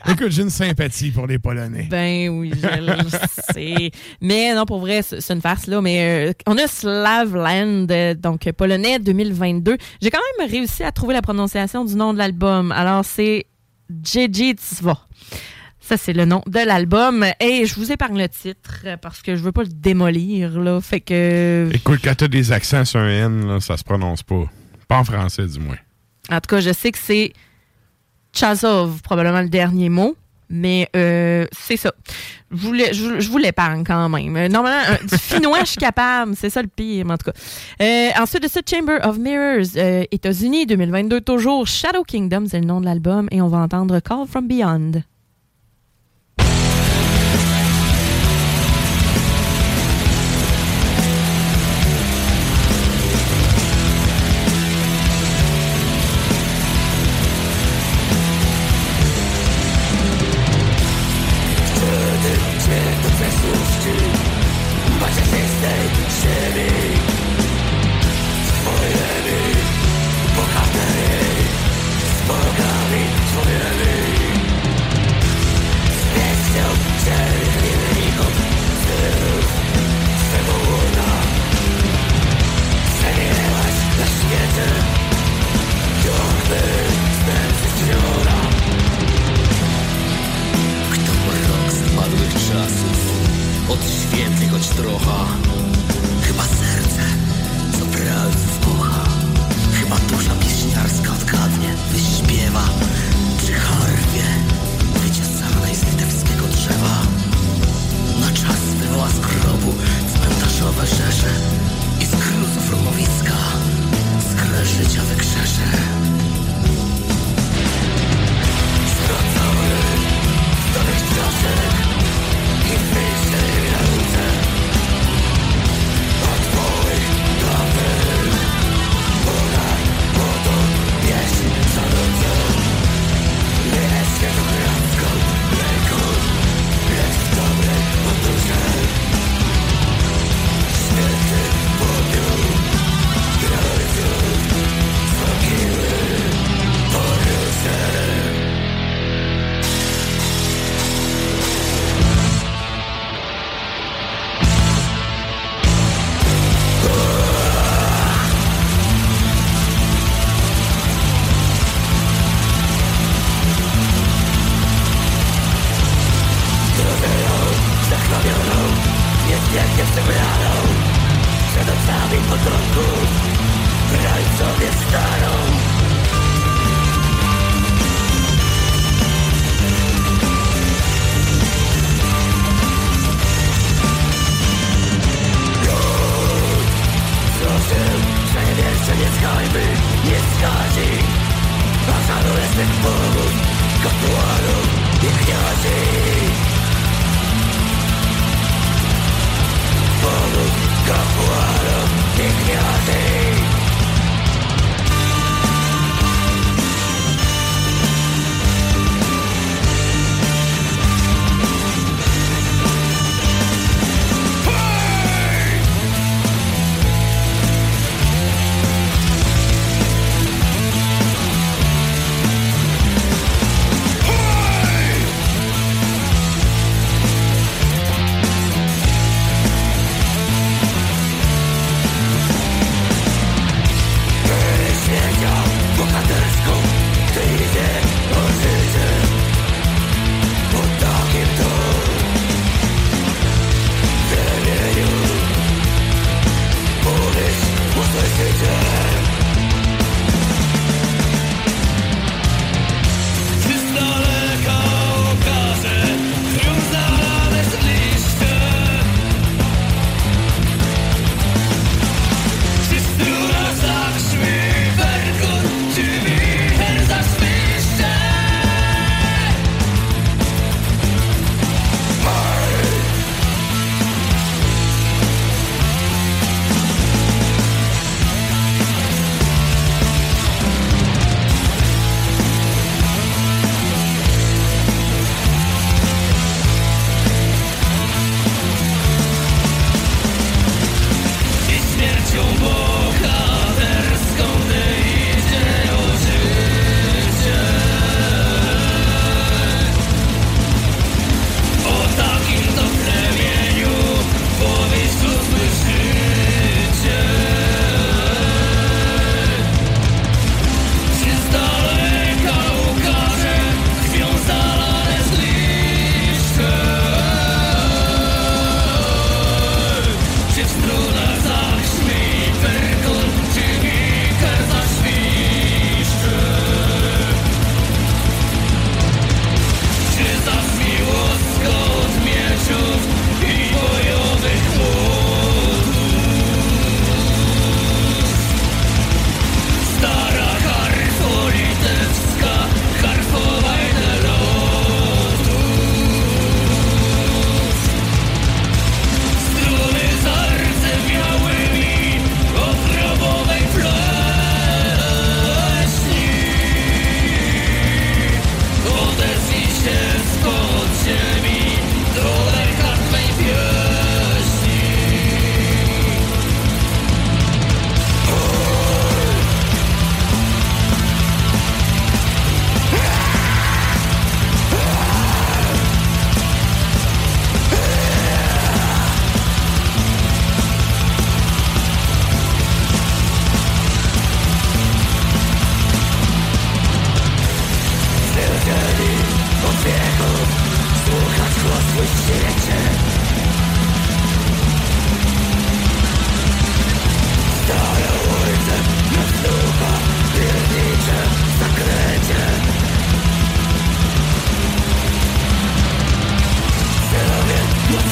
Écoute, 0.13 0.31
j'ai 0.31 0.43
une 0.43 0.51
sympathie 0.51 1.11
pour 1.11 1.27
les 1.27 1.39
Polonais. 1.41 1.89
Ben 1.91 2.29
oui, 2.29 2.53
je 2.55 2.81
le 2.81 2.97
sais. 3.53 3.91
Mais 4.21 4.55
non, 4.55 4.65
pour 4.65 4.79
vrai, 4.79 5.03
c'est 5.03 5.35
une 5.35 5.41
farce, 5.41 5.67
là. 5.67 5.81
Mais 5.81 6.29
euh, 6.29 6.33
on 6.47 6.57
a 6.59 6.69
Slavland, 6.69 7.87
donc 8.17 8.49
polonais 8.53 9.01
2022. 9.01 9.77
J'ai 10.01 10.11
quand 10.11 10.21
même 10.39 10.49
réussi 10.49 10.85
à 10.85 10.93
trouver 10.93 11.13
la 11.15 11.23
prononciation 11.23 11.85
du 11.85 11.97
nom 11.97 12.13
de 12.13 12.19
l'album. 12.19 12.71
Alors, 12.71 13.05
c'est 13.05 13.47
Dziedziczwa. 13.91 14.99
Ça, 15.81 15.97
c'est 15.97 16.13
le 16.13 16.25
nom 16.25 16.43
de 16.47 16.59
l'album. 16.59 17.25
Et 17.39 17.65
je 17.65 17.75
vous 17.77 17.93
épargne 17.93 18.19
le 18.19 18.29
titre 18.29 18.85
parce 19.01 19.23
que 19.23 19.37
je 19.37 19.43
veux 19.43 19.53
pas 19.53 19.63
le 19.63 19.69
démolir, 19.69 20.59
là. 20.59 20.81
Fait 20.81 21.01
que. 21.01 21.69
Écoute, 21.73 22.01
quand 22.03 22.15
t'as 22.17 22.27
des 22.27 22.51
accents 22.51 22.85
sur 22.85 22.99
un 22.99 23.09
N, 23.09 23.47
là, 23.47 23.61
ça 23.61 23.77
se 23.77 23.85
prononce 23.85 24.25
pas. 24.25 24.51
Pas 24.89 24.99
en 24.99 25.05
français, 25.05 25.47
du 25.47 25.61
moins. 25.61 25.79
En 26.29 26.41
tout 26.41 26.49
cas, 26.49 26.61
je 26.61 26.73
sais 26.73 26.91
que 26.91 26.99
c'est 26.99 27.33
Chazov, 28.33 29.01
probablement 29.03 29.43
le 29.43 29.49
dernier 29.49 29.89
mot. 29.89 30.17
Mais 30.49 30.89
euh, 30.95 31.47
c'est 31.53 31.77
ça. 31.77 31.93
Je 32.53 33.19
je 33.19 33.29
vous 33.29 33.39
l'épargne 33.39 33.83
quand 33.85 34.09
même. 34.09 34.37
Euh, 34.37 34.49
Normalement, 34.49 34.97
du 35.03 35.19
finnois, 35.19 35.61
je 35.61 35.71
suis 35.71 35.77
capable. 35.77 36.35
C'est 36.37 36.51
ça 36.51 36.63
le 36.63 36.69
pire, 36.69 37.07
en 37.11 37.17
tout 37.17 37.31
cas. 37.31 37.39
Euh, 37.83 38.11
ensuite 38.21 38.43
de 38.43 38.49
ça, 38.49 38.61
Chamber 38.69 38.99
of 39.03 39.19
Mirrors, 39.19 39.67
euh, 39.77 40.05
États-Unis, 40.13 40.67
2022 40.67 41.21
toujours. 41.21 41.67
Shadow 41.67 42.05
Kingdom, 42.05 42.45
c'est 42.49 42.61
le 42.61 42.67
nom 42.67 42.81
de 42.81 42.85
l'album. 42.85 43.29
Et 43.33 43.43
on 43.43 43.49
va 43.49 43.59
entendre 43.59 43.99
Call 44.01 44.27
from 44.29 44.47
Beyond. 44.47 45.03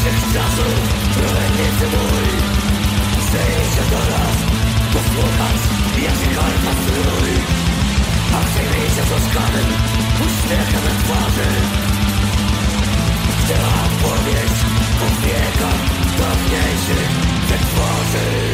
naszych 0.04 0.32
czasów 0.32 0.74
Prowadnicy 1.14 1.86
mój 1.92 2.28
Przyjdzie 3.20 3.64
się 3.74 3.84
do 3.90 3.98
nas 4.12 4.36
Posłuchać 4.92 5.60
Jerzy 5.96 6.28
Karpa 6.36 6.72
strój 6.80 7.32
Akcyjmy 8.38 8.86
się 8.94 9.02
z 9.08 9.12
łaskawym 9.12 9.68
Uśmiechem 10.26 10.84
na 10.84 10.94
twarzy 11.02 11.50
Gdy 13.38 13.54
opowieść 13.84 14.60
O 15.04 15.08
wiekach 15.22 15.82
dawniejszych 16.18 17.10
wytworzy 17.48 18.53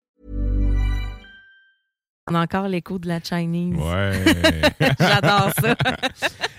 On 2.29 2.35
a 2.35 2.41
encore 2.41 2.67
l'écho 2.67 2.99
de 2.99 3.07
la 3.07 3.19
Chinese. 3.19 3.77
Ouais. 3.77 4.11
J'adore 4.99 5.51
ça. 5.59 5.75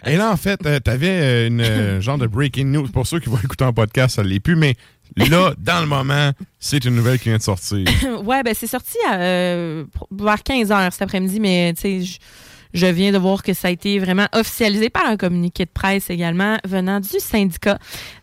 Et 0.11 0.17
là, 0.17 0.33
en 0.33 0.37
fait, 0.37 0.59
tu 0.59 0.91
avais 0.91 1.47
une 1.47 1.61
euh, 1.61 2.01
genre 2.01 2.19
de 2.19 2.27
breaking 2.27 2.67
news. 2.67 2.89
Pour 2.89 3.07
ceux 3.07 3.21
qui 3.21 3.29
vont 3.29 3.39
écouter 3.39 3.65
en 3.65 3.73
podcast, 3.73 4.17
ça 4.17 4.25
ne 4.25 4.29
l'est 4.29 4.41
plus, 4.41 4.57
mais 4.57 4.77
là, 5.17 5.55
dans 5.59 5.81
le 5.81 5.87
moment, 5.87 6.33
c'est 6.59 6.85
une 6.85 6.97
nouvelle 6.97 7.19
qui 7.19 7.29
vient 7.29 7.39
de 7.39 7.43
sortir. 7.43 7.87
ouais, 8.25 8.43
ben 8.43 8.55
c'est 8.55 8.67
sorti 8.67 8.99
à, 9.09 9.19
euh, 9.21 9.85
vers 10.11 10.43
15 10.43 10.69
h 10.69 10.91
cet 10.91 11.03
après-midi, 11.03 11.39
mais 11.39 11.73
tu 11.75 12.05
sais, 12.05 12.19
je- 12.75 12.87
viens 12.87 13.13
de 13.13 13.19
voir 13.19 13.43
que 13.43 13.55
ça 13.55 13.69
a 13.69 13.71
été 13.71 13.99
vraiment 13.99 14.27
officialisé 14.35 14.91
par 14.91 15.07
un 15.07 15.17
communiqué 15.17 15.65
de 15.65 15.71
presse 15.73 16.11
également 16.11 16.59
venant 16.67 17.01
du 17.01 17.19
syndicat 17.19 17.79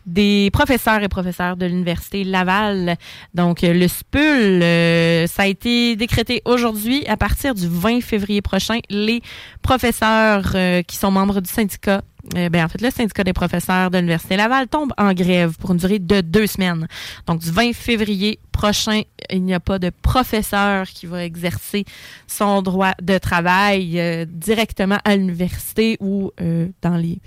des 0.06 0.50
professeurs 0.52 1.02
et 1.02 1.08
professeurs 1.08 1.56
de 1.56 1.66
l'Université 1.66 2.24
Laval. 2.24 2.96
Donc, 3.34 3.62
le 3.62 3.86
SPUL, 3.88 4.62
euh, 4.62 5.26
ça 5.26 5.42
a 5.42 5.46
été 5.46 5.96
décrété 5.96 6.42
aujourd'hui 6.44 7.06
à 7.06 7.16
partir 7.16 7.54
du 7.54 7.66
20 7.68 8.00
février 8.00 8.42
prochain. 8.42 8.78
Les 8.90 9.20
professeurs 9.62 10.52
euh, 10.54 10.82
qui 10.82 10.96
sont 10.96 11.10
membres 11.10 11.40
du 11.40 11.48
syndicat 11.50 12.02
euh, 12.36 12.48
ben, 12.48 12.64
en 12.64 12.68
fait, 12.68 12.80
le 12.80 12.90
syndicat 12.90 13.24
des 13.24 13.32
professeurs 13.32 13.90
de 13.90 13.98
l'Université 13.98 14.36
Laval 14.36 14.68
tombe 14.68 14.92
en 14.98 15.12
grève 15.12 15.56
pour 15.58 15.72
une 15.72 15.78
durée 15.78 15.98
de 15.98 16.20
deux 16.20 16.46
semaines. 16.46 16.86
Donc, 17.26 17.40
du 17.40 17.50
20 17.50 17.72
février 17.72 18.38
prochain, 18.52 19.02
il 19.30 19.42
n'y 19.42 19.54
a 19.54 19.60
pas 19.60 19.78
de 19.78 19.90
professeur 19.90 20.86
qui 20.86 21.06
va 21.06 21.24
exercer 21.24 21.84
son 22.26 22.62
droit 22.62 22.92
de 23.02 23.18
travail 23.18 23.98
euh, 23.98 24.24
directement 24.28 24.98
à 25.04 25.16
l'université 25.16 25.96
ou 26.00 26.30
euh, 26.40 26.68
dans 26.82 26.96
les... 26.96 27.20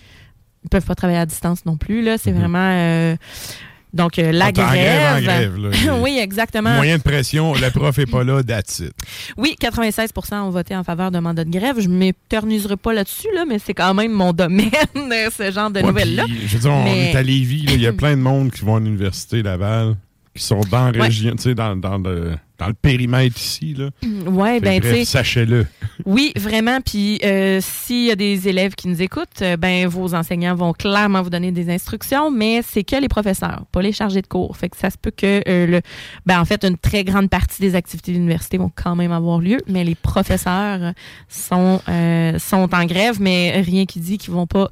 Ils 0.64 0.70
peuvent 0.70 0.86
pas 0.86 0.96
travailler 0.96 1.20
à 1.20 1.26
distance 1.26 1.66
non 1.66 1.76
plus. 1.76 2.02
Là, 2.02 2.18
c'est 2.18 2.32
vraiment... 2.32 3.18
donc, 3.94 4.18
euh, 4.20 4.32
la 4.32 4.52
t'es 4.52 4.62
en 4.62 4.68
grève. 4.68 4.84
grève, 4.84 5.16
en 5.18 5.22
grève, 5.22 5.58
là. 5.88 5.98
oui, 6.02 6.18
exactement. 6.22 6.74
Moyen 6.76 6.98
de 6.98 7.04
pression, 7.04 7.54
le 7.54 7.70
prof 7.70 7.98
est 8.00 8.06
pas 8.10 8.24
là, 8.24 8.42
that's 8.44 8.80
it. 8.80 8.92
Oui, 9.38 9.56
96% 9.62 10.36
ont 10.42 10.50
voté 10.50 10.76
en 10.76 10.84
faveur 10.84 11.12
d'un 11.12 11.22
mandat 11.22 11.46
de 11.46 11.52
grève. 11.52 11.80
Je 11.80 11.88
ne 11.88 11.96
m'éterniserai 11.96 12.76
pas 12.78 12.94
là-dessus, 12.94 13.28
là, 13.36 13.46
mais 13.48 13.60
c'est 13.60 13.74
quand 13.74 13.94
même 13.94 14.12
mon 14.12 14.34
domaine, 14.34 14.70
ce 15.38 15.52
genre 15.52 15.70
de 15.70 15.80
Ouais, 15.82 15.88
nouvelles-là. 15.88 16.26
Je 16.28 16.54
veux 16.54 16.60
dire, 16.60 16.72
on 16.72 16.84
Mais- 16.84 17.12
est 17.12 17.16
à 17.16 17.22
Lévis, 17.22 17.66
il 17.70 17.82
y 17.82 17.88
a 17.88 17.94
plein 17.94 18.12
de 18.18 18.22
monde 18.22 18.52
qui 18.52 18.66
vont 18.66 18.78
à 18.78 18.80
l'université 18.80 19.44
Laval, 19.44 19.96
qui 20.36 20.44
sont 20.44 20.62
dans 20.72 20.86
la 20.90 20.92
Ouais. 20.92 21.02
région, 21.06 21.32
tu 21.36 21.44
sais, 21.44 21.56
dans, 21.56 21.76
dans 21.76 21.98
le, 22.00 22.32
dans 22.64 22.70
le 22.70 22.74
périmètre 22.74 23.38
ici. 23.38 23.76
Là. 23.78 23.90
Ouais, 24.30 24.60
Fait 24.62 24.80
ben. 24.80 25.06
Sachez-le. 25.06 25.68
Oui, 26.06 26.34
vraiment. 26.36 26.82
Puis 26.82 27.20
euh, 27.24 27.60
s'il 27.62 28.06
y 28.06 28.12
a 28.12 28.16
des 28.16 28.48
élèves 28.48 28.74
qui 28.74 28.88
nous 28.88 29.02
écoutent, 29.02 29.42
euh, 29.42 29.58
ben 29.58 29.88
vos 29.88 30.16
enseignants 30.16 30.56
vont 30.56 30.74
clairement 30.74 31.22
vous 31.22 31.30
donner 31.30 31.52
des 31.52 31.70
instructions, 31.70 32.32
mais 32.32 32.62
c'est 32.68 32.84
que 32.84 32.96
les 32.96 33.08
professeurs, 33.08 33.66
pas 33.72 33.82
les 33.82 33.92
chargés 33.92 34.22
de 34.22 34.28
cours. 34.28 34.58
Fait 34.58 34.70
que 34.70 34.76
ça 34.76 34.90
se 34.90 34.98
peut 34.98 35.12
que 35.16 35.42
euh, 35.48 35.68
le, 35.68 35.82
ben 36.26 36.42
en 36.42 36.46
fait 36.46 36.66
une 36.66 36.78
très 36.78 37.04
grande 37.04 37.30
partie 37.30 37.62
des 37.62 37.76
activités 37.76 38.12
de 38.12 38.18
l'université 38.18 38.58
vont 38.58 38.72
quand 38.74 38.96
même 38.96 39.12
avoir 39.12 39.40
lieu, 39.40 39.60
mais 39.68 39.84
les 39.84 39.96
professeurs 39.96 40.94
sont 41.30 41.80
euh, 41.88 42.40
sont 42.40 42.74
en 42.74 42.86
grève, 42.86 43.18
mais 43.22 43.62
rien 43.62 43.86
qui 43.86 44.00
dit 44.00 44.18
qu'ils 44.18 44.34
vont 44.34 44.48
pas 44.48 44.70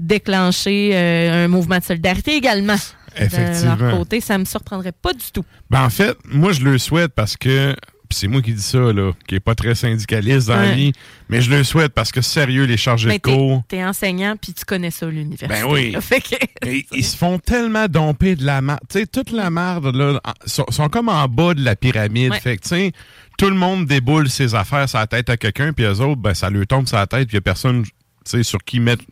déclencher 0.00 0.92
euh, 0.94 1.44
un 1.44 1.48
mouvement 1.48 1.78
de 1.78 1.84
solidarité 1.84 2.34
également. 2.34 2.76
De 3.18 3.24
Effectivement. 3.24 3.76
leur 3.76 3.98
côté, 3.98 4.20
ça 4.20 4.38
me 4.38 4.44
surprendrait 4.44 4.92
pas 4.92 5.12
du 5.12 5.30
tout. 5.32 5.44
Ben, 5.70 5.84
en 5.84 5.90
fait, 5.90 6.16
moi, 6.24 6.52
je 6.52 6.60
le 6.62 6.78
souhaite 6.78 7.12
parce 7.14 7.36
que. 7.36 7.74
c'est 8.12 8.26
moi 8.26 8.42
qui 8.42 8.52
dis 8.52 8.62
ça, 8.62 8.78
là, 8.92 9.12
qui 9.28 9.36
est 9.36 9.40
pas 9.40 9.54
très 9.54 9.74
syndicaliste 9.76 10.48
dans 10.48 10.56
la 10.56 10.72
vie, 10.72 10.92
mais 11.28 11.40
je 11.40 11.48
le 11.50 11.62
souhaite 11.62 11.92
parce 11.92 12.10
que 12.10 12.20
sérieux, 12.20 12.64
les 12.64 12.76
chargés 12.76 13.06
Mais 13.08 13.18
de 13.18 13.22
cours. 13.22 13.62
t'es 13.68 13.84
enseignant 13.84 14.34
puis 14.40 14.52
tu 14.52 14.64
connais 14.64 14.90
ça 14.90 15.06
l'université. 15.06 15.46
Ben 15.46 15.70
oui. 15.70 15.92
là. 15.92 16.00
Fait 16.02 16.20
que- 16.20 16.34
Et 16.66 16.84
ils 16.92 17.04
se 17.04 17.16
font 17.16 17.38
tellement 17.38 17.86
domper 17.86 18.34
de 18.34 18.44
la 18.44 18.62
marde. 18.62 18.80
Tu 18.88 18.98
sais, 19.00 19.06
toute 19.06 19.30
la 19.30 19.48
marde, 19.50 19.94
là, 19.94 20.20
sont, 20.44 20.66
sont 20.70 20.88
comme 20.88 21.08
en 21.08 21.28
bas 21.28 21.54
de 21.54 21.62
la 21.64 21.76
pyramide. 21.76 22.32
Ouais. 22.32 22.40
Fait 22.40 22.56
que, 22.56 22.62
tu 22.62 22.68
sais, 22.70 22.92
tout 23.38 23.48
le 23.48 23.54
monde 23.56 23.86
déboule 23.86 24.28
ses 24.28 24.56
affaires 24.56 24.88
sur 24.88 24.98
la 24.98 25.06
tête 25.06 25.30
à 25.30 25.36
quelqu'un, 25.36 25.72
puis 25.72 25.84
eux 25.84 26.00
autres, 26.00 26.20
ben, 26.20 26.34
ça 26.34 26.50
lui 26.50 26.66
tombe 26.66 26.88
sur 26.88 26.96
la 26.96 27.06
tête, 27.06 27.28
puis 27.28 27.34
il 27.34 27.36
y 27.36 27.38
a 27.38 27.42
personne, 27.42 27.84
tu 27.84 27.90
sais, 28.24 28.42
sur 28.42 28.58
qui 28.64 28.80
mettre. 28.80 29.04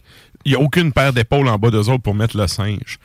Il 0.44 0.50
n'y 0.52 0.56
a 0.56 0.60
aucune 0.60 0.92
paire 0.92 1.12
d'épaules 1.12 1.46
en 1.48 1.56
bas 1.58 1.70
d'eux 1.70 1.88
autres 1.88 2.02
pour 2.02 2.14
mettre 2.16 2.36
le 2.36 2.46
singe. 2.48 2.98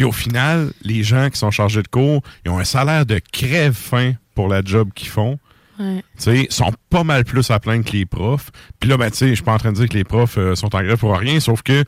Puis 0.00 0.08
au 0.08 0.12
final, 0.12 0.72
les 0.80 1.02
gens 1.02 1.28
qui 1.28 1.38
sont 1.38 1.50
chargés 1.50 1.82
de 1.82 1.88
cours, 1.88 2.22
ils 2.46 2.50
ont 2.50 2.58
un 2.58 2.64
salaire 2.64 3.04
de 3.04 3.20
crève-fin 3.32 4.14
pour 4.34 4.48
la 4.48 4.62
job 4.64 4.88
qu'ils 4.94 5.10
font. 5.10 5.38
Ouais. 5.78 6.02
Sont 6.48 6.72
pas 6.88 7.04
mal 7.04 7.26
plus 7.26 7.50
à 7.50 7.60
plaindre 7.60 7.84
que 7.84 7.92
les 7.92 8.06
profs. 8.06 8.50
Puis 8.78 8.88
là, 8.88 8.96
ben, 8.96 9.10
je 9.12 9.34
suis 9.34 9.42
pas 9.42 9.52
en 9.52 9.58
train 9.58 9.72
de 9.72 9.76
dire 9.76 9.90
que 9.90 9.98
les 9.98 10.04
profs 10.04 10.38
euh, 10.38 10.54
sont 10.54 10.74
en 10.74 10.82
grève 10.82 10.96
pour 10.96 11.14
rien, 11.14 11.38
sauf 11.38 11.60
que 11.60 11.72
euh, 11.72 11.84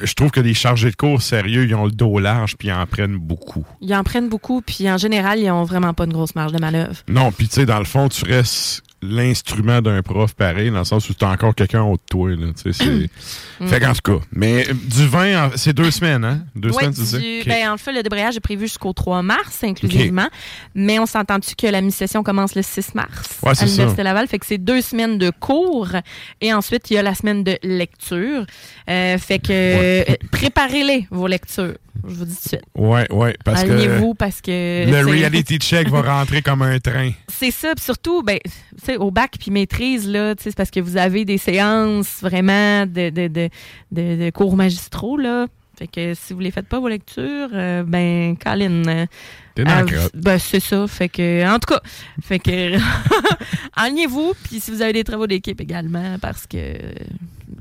je 0.00 0.14
trouve 0.14 0.30
que 0.30 0.40
les 0.40 0.54
chargés 0.54 0.90
de 0.90 0.96
cours 0.96 1.20
sérieux, 1.20 1.66
ils 1.66 1.74
ont 1.74 1.84
le 1.84 1.90
dos 1.90 2.18
large 2.18 2.56
puis 2.56 2.68
ils 2.68 2.72
en 2.72 2.86
prennent 2.86 3.18
beaucoup. 3.18 3.66
Ils 3.82 3.94
en 3.94 4.04
prennent 4.04 4.30
beaucoup, 4.30 4.62
puis 4.62 4.90
en 4.90 4.96
général, 4.96 5.38
ils 5.38 5.50
ont 5.50 5.64
vraiment 5.64 5.92
pas 5.92 6.04
une 6.04 6.14
grosse 6.14 6.34
marge 6.34 6.52
de 6.52 6.60
manœuvre. 6.60 6.96
Non, 7.08 7.30
puis 7.30 7.46
tu 7.46 7.56
sais, 7.56 7.66
dans 7.66 7.78
le 7.78 7.84
fond, 7.84 8.08
tu 8.08 8.24
restes 8.24 8.82
l'instrument 9.02 9.80
d'un 9.80 10.02
prof 10.02 10.34
pareil, 10.34 10.70
dans 10.70 10.80
le 10.80 10.84
sens 10.84 11.08
où 11.08 11.14
tu 11.14 11.24
as 11.24 11.28
encore 11.30 11.54
quelqu'un 11.54 11.82
au 11.82 11.94
de 11.96 12.02
toi. 12.10 12.30
Là, 12.30 12.36
tu 12.62 12.72
sais, 12.72 12.84
c'est... 12.84 13.64
Mm. 13.64 13.68
Fait 13.68 13.80
qu'en 13.80 13.92
tout 13.94 14.18
cas, 14.18 14.24
mais 14.32 14.68
euh, 14.68 14.74
du 14.74 15.06
vin, 15.06 15.46
en- 15.46 15.50
c'est 15.56 15.72
deux 15.72 15.90
semaines, 15.90 16.24
hein? 16.24 16.44
Deux 16.54 16.68
Ouais, 16.70 16.74
semaines, 16.74 16.92
tu 16.94 17.00
du- 17.00 17.04
disais? 17.06 17.40
Ok. 17.40 17.46
ben, 17.48 17.70
en 17.72 17.76
fait, 17.78 17.92
le 17.92 18.02
débrayage 18.02 18.36
est 18.36 18.40
prévu 18.40 18.66
jusqu'au 18.66 18.92
3 18.92 19.22
mars 19.22 19.62
inclusivement, 19.64 20.28
mais 20.74 20.98
on 20.98 21.06
s'entend-tu 21.06 21.54
que 21.56 21.66
la 21.66 21.80
mi-session 21.80 22.22
commence 22.22 22.54
le 22.54 22.62
6 22.62 22.94
mars 22.94 23.38
Ouais, 23.42 23.54
c'est 23.54 23.62
à 23.64 23.66
l'Université. 23.66 24.02
Laval, 24.02 24.26
fait 24.28 24.38
que 24.38 24.46
c'est 24.46 24.58
deux 24.58 24.80
semaines 24.82 25.18
de 25.18 25.30
cours 25.30 25.88
et 26.40 26.52
ensuite 26.52 26.90
il 26.90 26.94
y 26.94 26.98
a 26.98 27.02
la 27.02 27.14
semaine 27.14 27.42
de 27.44 27.58
lecture. 27.62 28.44
Euh, 28.88 29.18
fait 29.18 29.38
que 29.38 29.48
euh, 29.52 30.04
préparez-les, 30.30 31.06
vos 31.10 31.26
lectures. 31.26 31.74
Je 32.06 32.14
vous 32.14 32.24
dis 32.24 32.34
tout 32.36 32.42
de 32.42 32.48
suite. 32.48 32.62
Ouais, 32.76 33.06
ouais, 33.12 33.36
parce 33.44 33.62
que 33.64 33.70
Alignez-vous 33.70 34.14
parce 34.14 34.40
que 34.40 34.50
le 34.90 35.06
reality 35.06 35.56
check 35.58 35.88
va 35.88 36.02
rentrer 36.02 36.42
comme 36.42 36.62
un 36.62 36.78
train. 36.78 37.10
C'est 37.28 37.50
ça, 37.50 37.74
puis 37.74 37.84
surtout, 37.84 38.22
ben, 38.22 38.38
au 38.98 39.10
bac 39.10 39.32
puis 39.38 39.50
maîtrise, 39.50 40.08
là, 40.08 40.34
c'est 40.38 40.54
parce 40.56 40.70
que 40.70 40.80
vous 40.80 40.96
avez 40.96 41.24
des 41.24 41.38
séances 41.38 42.18
vraiment 42.22 42.86
de, 42.86 43.10
de, 43.10 43.28
de, 43.28 43.48
de- 43.92 44.24
de 44.24 44.30
cours 44.30 44.56
magistraux, 44.56 45.16
là. 45.16 45.46
Fait 45.78 45.86
que 45.86 46.12
si 46.14 46.34
vous 46.34 46.40
les 46.40 46.50
faites 46.50 46.66
pas, 46.66 46.78
vos 46.78 46.88
lectures, 46.88 47.48
euh, 47.54 47.82
ben, 47.84 48.36
Colin. 48.36 48.82
euh, 48.86 49.06
T'es 49.54 49.64
dans 49.64 49.86
euh, 49.90 50.08
ben, 50.12 50.38
c'est 50.38 50.60
ça. 50.60 50.86
Fait 50.86 51.08
que, 51.08 51.46
en 51.48 51.58
tout 51.58 51.72
cas, 51.74 51.80
fait 52.22 52.38
que, 52.38 52.76
alignez-vous, 53.76 54.34
puis 54.44 54.60
si 54.60 54.70
vous 54.70 54.82
avez 54.82 54.92
des 54.92 55.04
travaux 55.04 55.26
d'équipe 55.26 55.60
également, 55.60 56.16
parce 56.20 56.46
que 56.46 56.74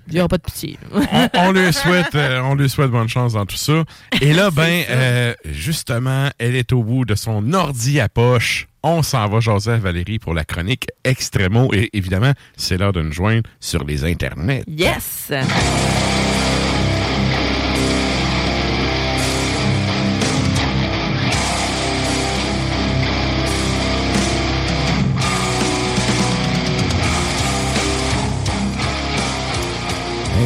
il 0.09 0.15
n'y 0.15 0.19
aura 0.19 0.27
pas 0.27 0.37
de 0.37 0.43
pitié. 0.43 0.77
on, 0.93 1.29
on 1.33 1.51
lui 1.51 1.71
souhaite, 1.73 2.15
euh, 2.15 2.41
on 2.41 2.55
lui 2.55 2.69
souhaite 2.69 2.91
bonne 2.91 3.07
chance 3.07 3.33
dans 3.33 3.45
tout 3.45 3.55
ça. 3.55 3.83
Et 4.21 4.33
là, 4.33 4.51
ben, 4.53 4.83
euh, 4.89 5.33
justement, 5.45 6.29
elle 6.37 6.55
est 6.55 6.73
au 6.73 6.83
bout 6.83 7.05
de 7.05 7.15
son 7.15 7.53
ordi 7.53 7.99
à 7.99 8.09
poche. 8.09 8.67
On 8.81 9.03
s'en 9.03 9.27
va 9.27 9.39
jaser 9.39 9.71
à 9.71 9.77
Valérie 9.77 10.19
pour 10.19 10.33
la 10.33 10.45
chronique 10.45 10.87
Extremo. 11.03 11.69
Et 11.73 11.89
évidemment, 11.93 12.31
c'est 12.55 12.77
l'heure 12.77 12.93
de 12.93 13.01
nous 13.01 13.11
joindre 13.11 13.43
sur 13.59 13.83
les 13.83 14.05
internets. 14.05 14.63
Yes! 14.67 15.31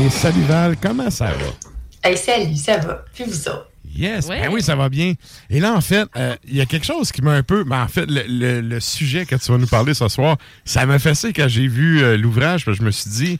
Hey, 0.04 0.10
salut 0.10 0.42
Val, 0.48 0.76
comment 0.82 1.10
ça 1.10 1.28
va? 1.28 2.10
Hey, 2.10 2.18
salut, 2.18 2.56
ça 2.58 2.78
va. 2.78 3.06
Puis 3.14 3.24
vous 3.24 3.48
autres? 3.48 3.70
Yes, 3.96 4.28
ben 4.28 4.50
oui, 4.52 4.62
ça 4.62 4.76
va 4.76 4.90
bien. 4.90 5.14
Et 5.50 5.60
là, 5.62 5.74
en 5.74 5.80
fait, 5.80 6.06
euh, 6.18 6.36
il 6.46 6.56
y 6.58 6.62
a 6.62 6.66
quelque 6.66 6.86
chose 6.86 7.12
qui 7.12 7.22
m'a 7.22 7.32
un 7.34 7.44
peu. 7.44 7.64
Ben, 7.64 7.84
en 7.84 7.88
fait, 7.88 8.06
le, 8.10 8.24
le- 8.28 8.60
le 8.62 8.80
sujet 8.82 9.26
que 9.26 9.36
tu 9.36 9.52
vas 9.52 9.58
nous 9.58 9.68
parler 9.68 9.94
ce 9.94 10.08
soir, 10.10 10.38
ça 10.66 10.86
m'a 10.86 11.00
fait 11.00 11.14
ça 11.16 11.30
quand 11.30 11.48
j'ai 11.48 11.68
vu 11.68 12.02
euh, 12.04 12.18
l'ouvrage, 12.18 12.66
parce 12.66 12.78
que 12.78 12.82
je 12.84 12.86
me 12.88 12.92
suis 12.92 13.10
dit, 13.12 13.40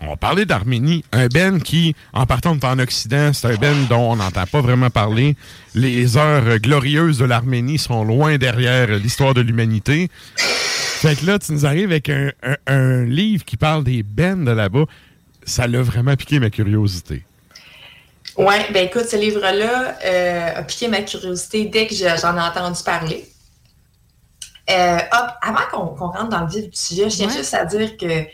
on 0.00 0.06
va 0.08 0.16
parler 0.16 0.44
d'Arménie. 0.44 1.04
Un 1.10 1.26
Ben 1.26 1.60
qui, 1.60 1.96
en 2.12 2.26
partant 2.26 2.54
de 2.54 2.64
en 2.64 2.78
Occident, 2.78 3.32
c'est 3.32 3.48
un 3.48 3.56
Ben 3.56 3.74
dont 3.88 4.12
on 4.12 4.16
n'entend 4.16 4.46
pas 4.46 4.60
vraiment 4.60 4.90
parler. 4.90 5.34
Les 5.74 6.16
heures 6.16 6.58
glorieuses 6.58 7.18
de 7.18 7.24
l'Arménie 7.24 7.78
sont 7.78 8.04
loin 8.04 8.36
derrière 8.36 8.86
l'histoire 8.98 9.34
de 9.34 9.40
l'humanité. 9.40 10.10
Fait 10.36 11.16
que 11.16 11.26
là, 11.26 11.38
tu 11.38 11.50
nous 11.52 11.66
arrives 11.66 11.90
avec 11.90 12.08
un, 12.08 12.30
un- 12.44 12.56
un 12.68 13.04
livre 13.04 13.44
qui 13.44 13.56
parle 13.56 13.82
des 13.82 14.02
Ben 14.04 14.44
de 14.44 14.50
là-bas. 14.52 14.84
Ça 15.46 15.66
l'a 15.66 15.82
vraiment 15.82 16.16
piqué 16.16 16.38
ma 16.38 16.50
curiosité. 16.50 17.24
Oui, 18.36 18.54
ben 18.72 18.86
écoute, 18.86 19.04
ce 19.04 19.16
livre-là 19.16 19.96
euh, 20.04 20.56
a 20.56 20.62
piqué 20.64 20.88
ma 20.88 21.02
curiosité 21.02 21.66
dès 21.66 21.86
que 21.86 21.94
je- 21.94 22.18
j'en 22.20 22.36
ai 22.36 22.40
entendu 22.40 22.82
parler. 22.84 23.28
Euh, 24.70 24.96
hop, 24.96 25.30
avant 25.42 25.66
qu'on 25.70 25.94
rentre 25.94 26.28
dans 26.30 26.40
le 26.40 26.48
vif 26.48 26.70
du 26.70 26.76
sujet, 26.76 27.10
je 27.10 27.16
tiens 27.16 27.28
Ouais. 27.28 27.34
juste 27.36 27.54
à 27.54 27.64
dire 27.66 27.96
que 27.96 28.24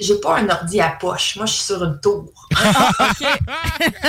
j'ai 0.00 0.18
pas 0.20 0.38
un 0.38 0.48
ordi 0.48 0.80
à 0.80 0.96
poche. 1.00 1.36
Moi, 1.36 1.46
je 1.46 1.52
suis 1.52 1.62
sur 1.64 1.82
une 1.84 2.00
tour. 2.00 2.32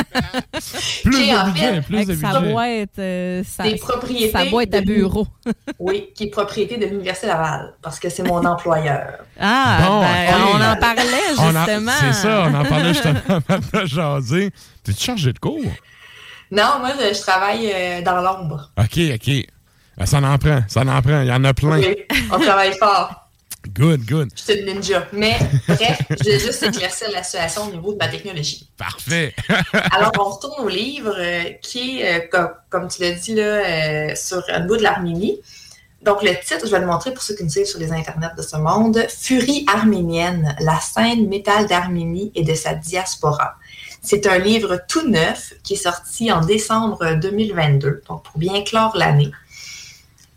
Plus 1.03 1.11
Qui, 1.23 1.35
en 1.35 1.53
fait, 1.53 1.81
plus 1.81 1.97
Avec 1.97 2.17
sa 2.17 2.39
boîte, 2.39 2.89
euh, 2.99 3.43
sa, 3.47 3.63
Des 3.63 3.75
propriétés 3.75 4.31
sa 4.31 4.45
boîte 4.45 4.73
à 4.73 4.81
de- 4.81 4.85
bureau. 4.85 5.27
Oui, 5.79 6.09
qui 6.15 6.25
est 6.25 6.29
propriété 6.29 6.77
de 6.77 6.85
l'Université 6.85 7.27
Laval, 7.27 7.73
parce 7.81 7.99
que 7.99 8.09
c'est 8.09 8.23
mon 8.23 8.43
employeur. 8.45 9.19
Ah, 9.39 9.77
Bon, 9.85 10.01
ben, 10.01 10.35
on 10.53 10.61
en 10.61 10.75
parlait 10.77 11.29
justement. 11.29 11.91
C'est 11.99 12.13
ça, 12.13 12.45
on 12.47 12.53
en 12.53 12.65
parlait 12.65 12.93
justement 12.93 13.39
de 13.73 13.85
jaser. 13.85 14.51
T'es-tu 14.83 15.03
chargé 15.03 15.33
de 15.33 15.39
cours? 15.39 15.59
Non, 16.51 16.79
moi, 16.79 16.89
je, 16.99 17.15
je 17.15 17.21
travaille 17.21 17.71
euh, 17.73 18.01
dans 18.01 18.21
l'ombre. 18.21 18.71
OK, 18.77 18.99
OK. 19.15 19.45
Ah, 19.99 20.05
Ça 20.05 20.17
en 20.17 20.37
prend, 20.37 20.61
ça 20.67 20.81
en 20.81 21.01
prend. 21.01 21.21
Il 21.21 21.27
y 21.27 21.31
en 21.31 21.43
a 21.43 21.53
plein. 21.53 21.79
Oui, 21.79 21.95
on 22.31 22.39
travaille 22.39 22.77
fort. 22.77 23.20
Good, 23.69 24.05
good. 24.05 24.29
Je 24.35 24.41
suis 24.41 24.59
une 24.59 24.73
ninja. 24.73 25.07
Mais 25.13 25.37
bref, 25.67 26.01
je 26.09 26.23
vais 26.23 26.39
juste 26.39 26.63
éclaircir 26.63 27.09
la 27.11 27.23
situation 27.23 27.63
au 27.63 27.71
niveau 27.71 27.93
de 27.93 27.97
ma 27.97 28.07
technologie. 28.07 28.69
Parfait. 28.77 29.35
Alors, 29.91 30.11
on 30.19 30.23
retourne 30.23 30.65
au 30.65 30.69
livre 30.69 31.15
euh, 31.17 31.43
qui 31.61 32.01
est, 32.01 32.23
euh, 32.23 32.27
comme, 32.31 32.49
comme 32.69 32.87
tu 32.87 33.01
l'as 33.01 33.11
dit, 33.11 33.35
là, 33.35 33.43
euh, 33.43 34.15
sur 34.15 34.43
un 34.49 34.61
bout 34.61 34.77
de 34.77 34.83
l'Arménie. 34.83 35.39
Donc, 36.01 36.23
le 36.23 36.31
titre, 36.43 36.65
je 36.65 36.71
vais 36.71 36.79
le 36.79 36.87
montrer 36.87 37.13
pour 37.13 37.21
ceux 37.21 37.35
qui 37.35 37.43
nous 37.43 37.49
suivent 37.49 37.65
sur 37.65 37.79
les 37.79 37.91
internets 37.91 38.33
de 38.35 38.41
ce 38.41 38.57
monde. 38.57 39.05
Furie 39.07 39.65
arménienne, 39.71 40.55
la 40.59 40.79
scène 40.79 41.27
métal 41.27 41.67
d'Arménie 41.67 42.31
et 42.33 42.43
de 42.43 42.55
sa 42.55 42.73
diaspora. 42.73 43.57
C'est 44.01 44.25
un 44.25 44.39
livre 44.39 44.81
tout 44.87 45.07
neuf 45.07 45.53
qui 45.63 45.73
est 45.73 45.83
sorti 45.83 46.31
en 46.31 46.41
décembre 46.43 47.19
2022, 47.21 48.01
donc 48.09 48.23
pour 48.23 48.39
bien 48.39 48.63
clore 48.63 48.97
l'année. 48.97 49.31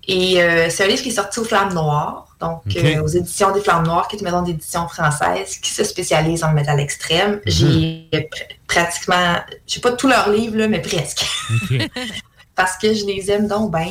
Et 0.07 0.43
euh, 0.43 0.69
c'est 0.71 0.85
un 0.85 0.87
livre 0.89 1.03
qui 1.03 1.09
est 1.09 1.13
sorti 1.13 1.41
aux 1.41 1.45
Flammes 1.45 1.73
Noires, 1.73 2.37
donc 2.41 2.63
euh, 2.77 3.03
aux 3.03 3.07
éditions 3.09 3.53
des 3.53 3.61
Flammes 3.61 3.87
Noires, 3.87 4.07
qui 4.09 4.17
est 4.17 4.19
une 4.19 4.25
maison 4.27 4.43
d'édition 4.43 4.87
française 4.89 5.59
qui 5.59 5.71
se 5.71 5.83
spécialise 5.85 6.45
en 6.45 6.53
métal 6.53 6.79
extrême. 6.81 7.41
J'ai 7.47 8.09
pr- 8.13 8.29
pratiquement, 8.67 9.37
je 9.67 9.75
sais 9.75 9.81
pas 9.81 9.93
tous 9.93 10.09
leurs 10.09 10.29
livres, 10.31 10.57
là, 10.59 10.69
mais 10.69 10.81
presque. 10.83 11.25
Parce 12.55 12.77
que 12.77 12.93
je 12.95 13.05
les 13.07 13.31
aime 13.31 13.49
donc 13.49 13.73
bien. 13.73 13.87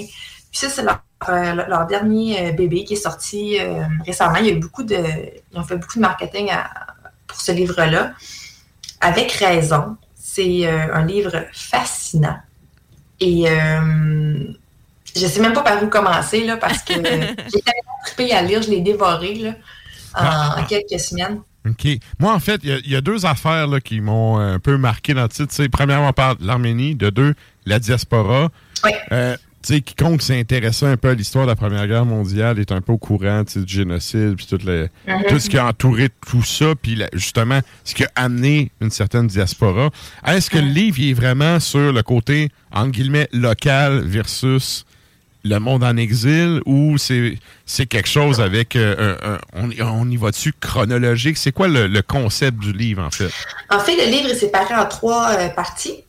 Puis 0.52 0.60
ça, 0.60 0.70
c'est 0.70 0.84
leur, 0.84 1.02
euh, 1.30 1.54
leur 1.68 1.88
dernier 1.88 2.48
euh, 2.48 2.52
bébé 2.52 2.84
qui 2.84 2.94
est 2.94 2.98
sorti 2.98 3.58
euh, 3.60 3.84
récemment. 4.06 4.36
Il 4.36 4.46
y 4.46 4.50
a 4.50 4.54
eu 4.54 4.60
beaucoup 4.60 4.84
de. 4.84 4.96
Ils 5.52 5.60
ont 5.60 5.64
fait 5.64 5.76
beaucoup 5.78 5.96
de 5.96 6.02
marketing 6.02 6.50
à- 6.52 6.70
pour 7.28 7.42
ce 7.42 7.52
livre-là. 7.52 8.14
Avec 9.02 9.32
raison. 9.32 9.98
C'est 10.16 10.66
euh, 10.68 10.94
un 10.94 11.06
livre 11.06 11.46
fascinant. 11.52 12.38
Et 13.20 13.46
euh, 13.50 14.46
je 15.16 15.26
sais 15.28 15.40
même 15.42 15.54
pas 15.54 15.62
par 15.62 15.82
où 15.84 15.88
commencer, 15.88 16.44
là, 16.46 16.58
parce 16.58 16.80
que 16.84 16.94
j'ai 16.94 17.02
tellement 17.62 17.98
trippé 18.06 18.32
à 18.34 18.42
lire, 18.42 18.62
je 18.62 18.70
l'ai 18.70 18.82
dévoré 18.82 19.36
là, 19.36 19.54
en, 20.16 20.62
en 20.62 20.64
quelques 20.66 21.00
semaines. 21.00 21.40
OK. 21.68 21.88
Moi, 22.20 22.34
en 22.34 22.40
fait, 22.40 22.60
il 22.64 22.70
y 22.70 22.74
a- 22.74 22.80
il 22.80 22.92
y, 22.92 22.96
a 22.96 23.02
deux 23.02 23.26
affaires 23.26 23.68
là, 23.68 23.80
qui 23.80 24.02
m'ont 24.02 24.38
un 24.38 24.60
peu 24.60 24.78
marqué 24.78 25.14
dans 25.14 25.24
le 25.24 25.30
titre. 25.30 25.66
Premièrement, 25.72 26.10
on 26.10 26.14
parle 26.14 26.38
de 26.40 26.46
l'Arménie. 26.46 26.94
De 26.96 27.10
deux, 27.10 27.36
la 27.66 27.80
diaspora. 27.80 28.50
Euh, 29.14 29.38
tu 29.66 29.76
sais, 29.76 29.80
quiconque 29.82 30.22
s'est 30.22 30.38
intéressé 30.38 30.86
un 30.86 30.98
peu 30.98 31.08
à 31.12 31.14
l'histoire 31.14 31.46
de 31.46 31.52
la 31.52 31.56
Première 31.56 31.88
Guerre 31.88 32.04
mondiale 32.04 32.60
est 32.60 32.74
un 32.74 32.82
peu 32.82 32.92
au 32.92 32.98
courant 32.98 33.46
tu 33.46 33.54
sais, 33.54 33.60
du 33.62 33.74
génocide, 33.74 34.36
puis 34.36 34.46
tout, 34.46 34.58
le- 34.66 34.90
Mhm. 35.08 35.24
tout 35.30 35.40
ce 35.40 35.50
qui 35.50 35.58
a 35.58 35.66
entouré 35.68 36.10
tout 36.28 36.44
ça, 36.44 36.74
puis 36.76 37.02
justement, 37.14 37.62
ce 37.86 37.96
qui 37.96 38.04
a 38.04 38.10
amené 38.18 38.72
une 38.82 38.92
certaine 38.92 39.28
diaspora. 39.28 39.90
Est-ce 40.28 40.50
que 40.50 40.58
le 40.58 40.68
livre 40.68 41.00
il 41.00 41.12
est 41.12 41.14
vraiment 41.14 41.62
sur 41.62 41.94
le 41.94 42.04
côté, 42.04 42.50
entre 42.74 42.92
guillemets, 42.92 43.30
local 43.32 44.02
versus 44.02 44.84
le 45.44 45.60
monde 45.60 45.84
en 45.84 45.98
exil, 45.98 46.62
ou 46.66 46.98
c'est 46.98 47.86
quelque 47.88 48.08
chose 48.10 48.40
avec... 48.40 48.76
euh, 48.76 49.16
un- 49.24 49.40
on, 49.54 49.70
y- 49.70 49.82
on 49.82 50.10
y 50.10 50.18
va 50.18 50.32
dessus 50.32 50.54
chronologique? 50.60 51.38
C'est 51.38 51.52
quoi 51.52 51.68
le, 51.68 51.88
le 51.88 52.02
concept 52.02 52.60
du 52.60 52.72
livre, 52.74 53.04
en 53.04 53.12
fait? 53.12 53.30
En 53.70 53.80
fait, 53.80 53.96
le 53.98 54.12
livre 54.12 54.30
est 54.30 54.36
séparé 54.36 54.74
en 54.76 54.86
trois 54.86 55.32
euh, 55.38 55.50
parties. 55.50 56.03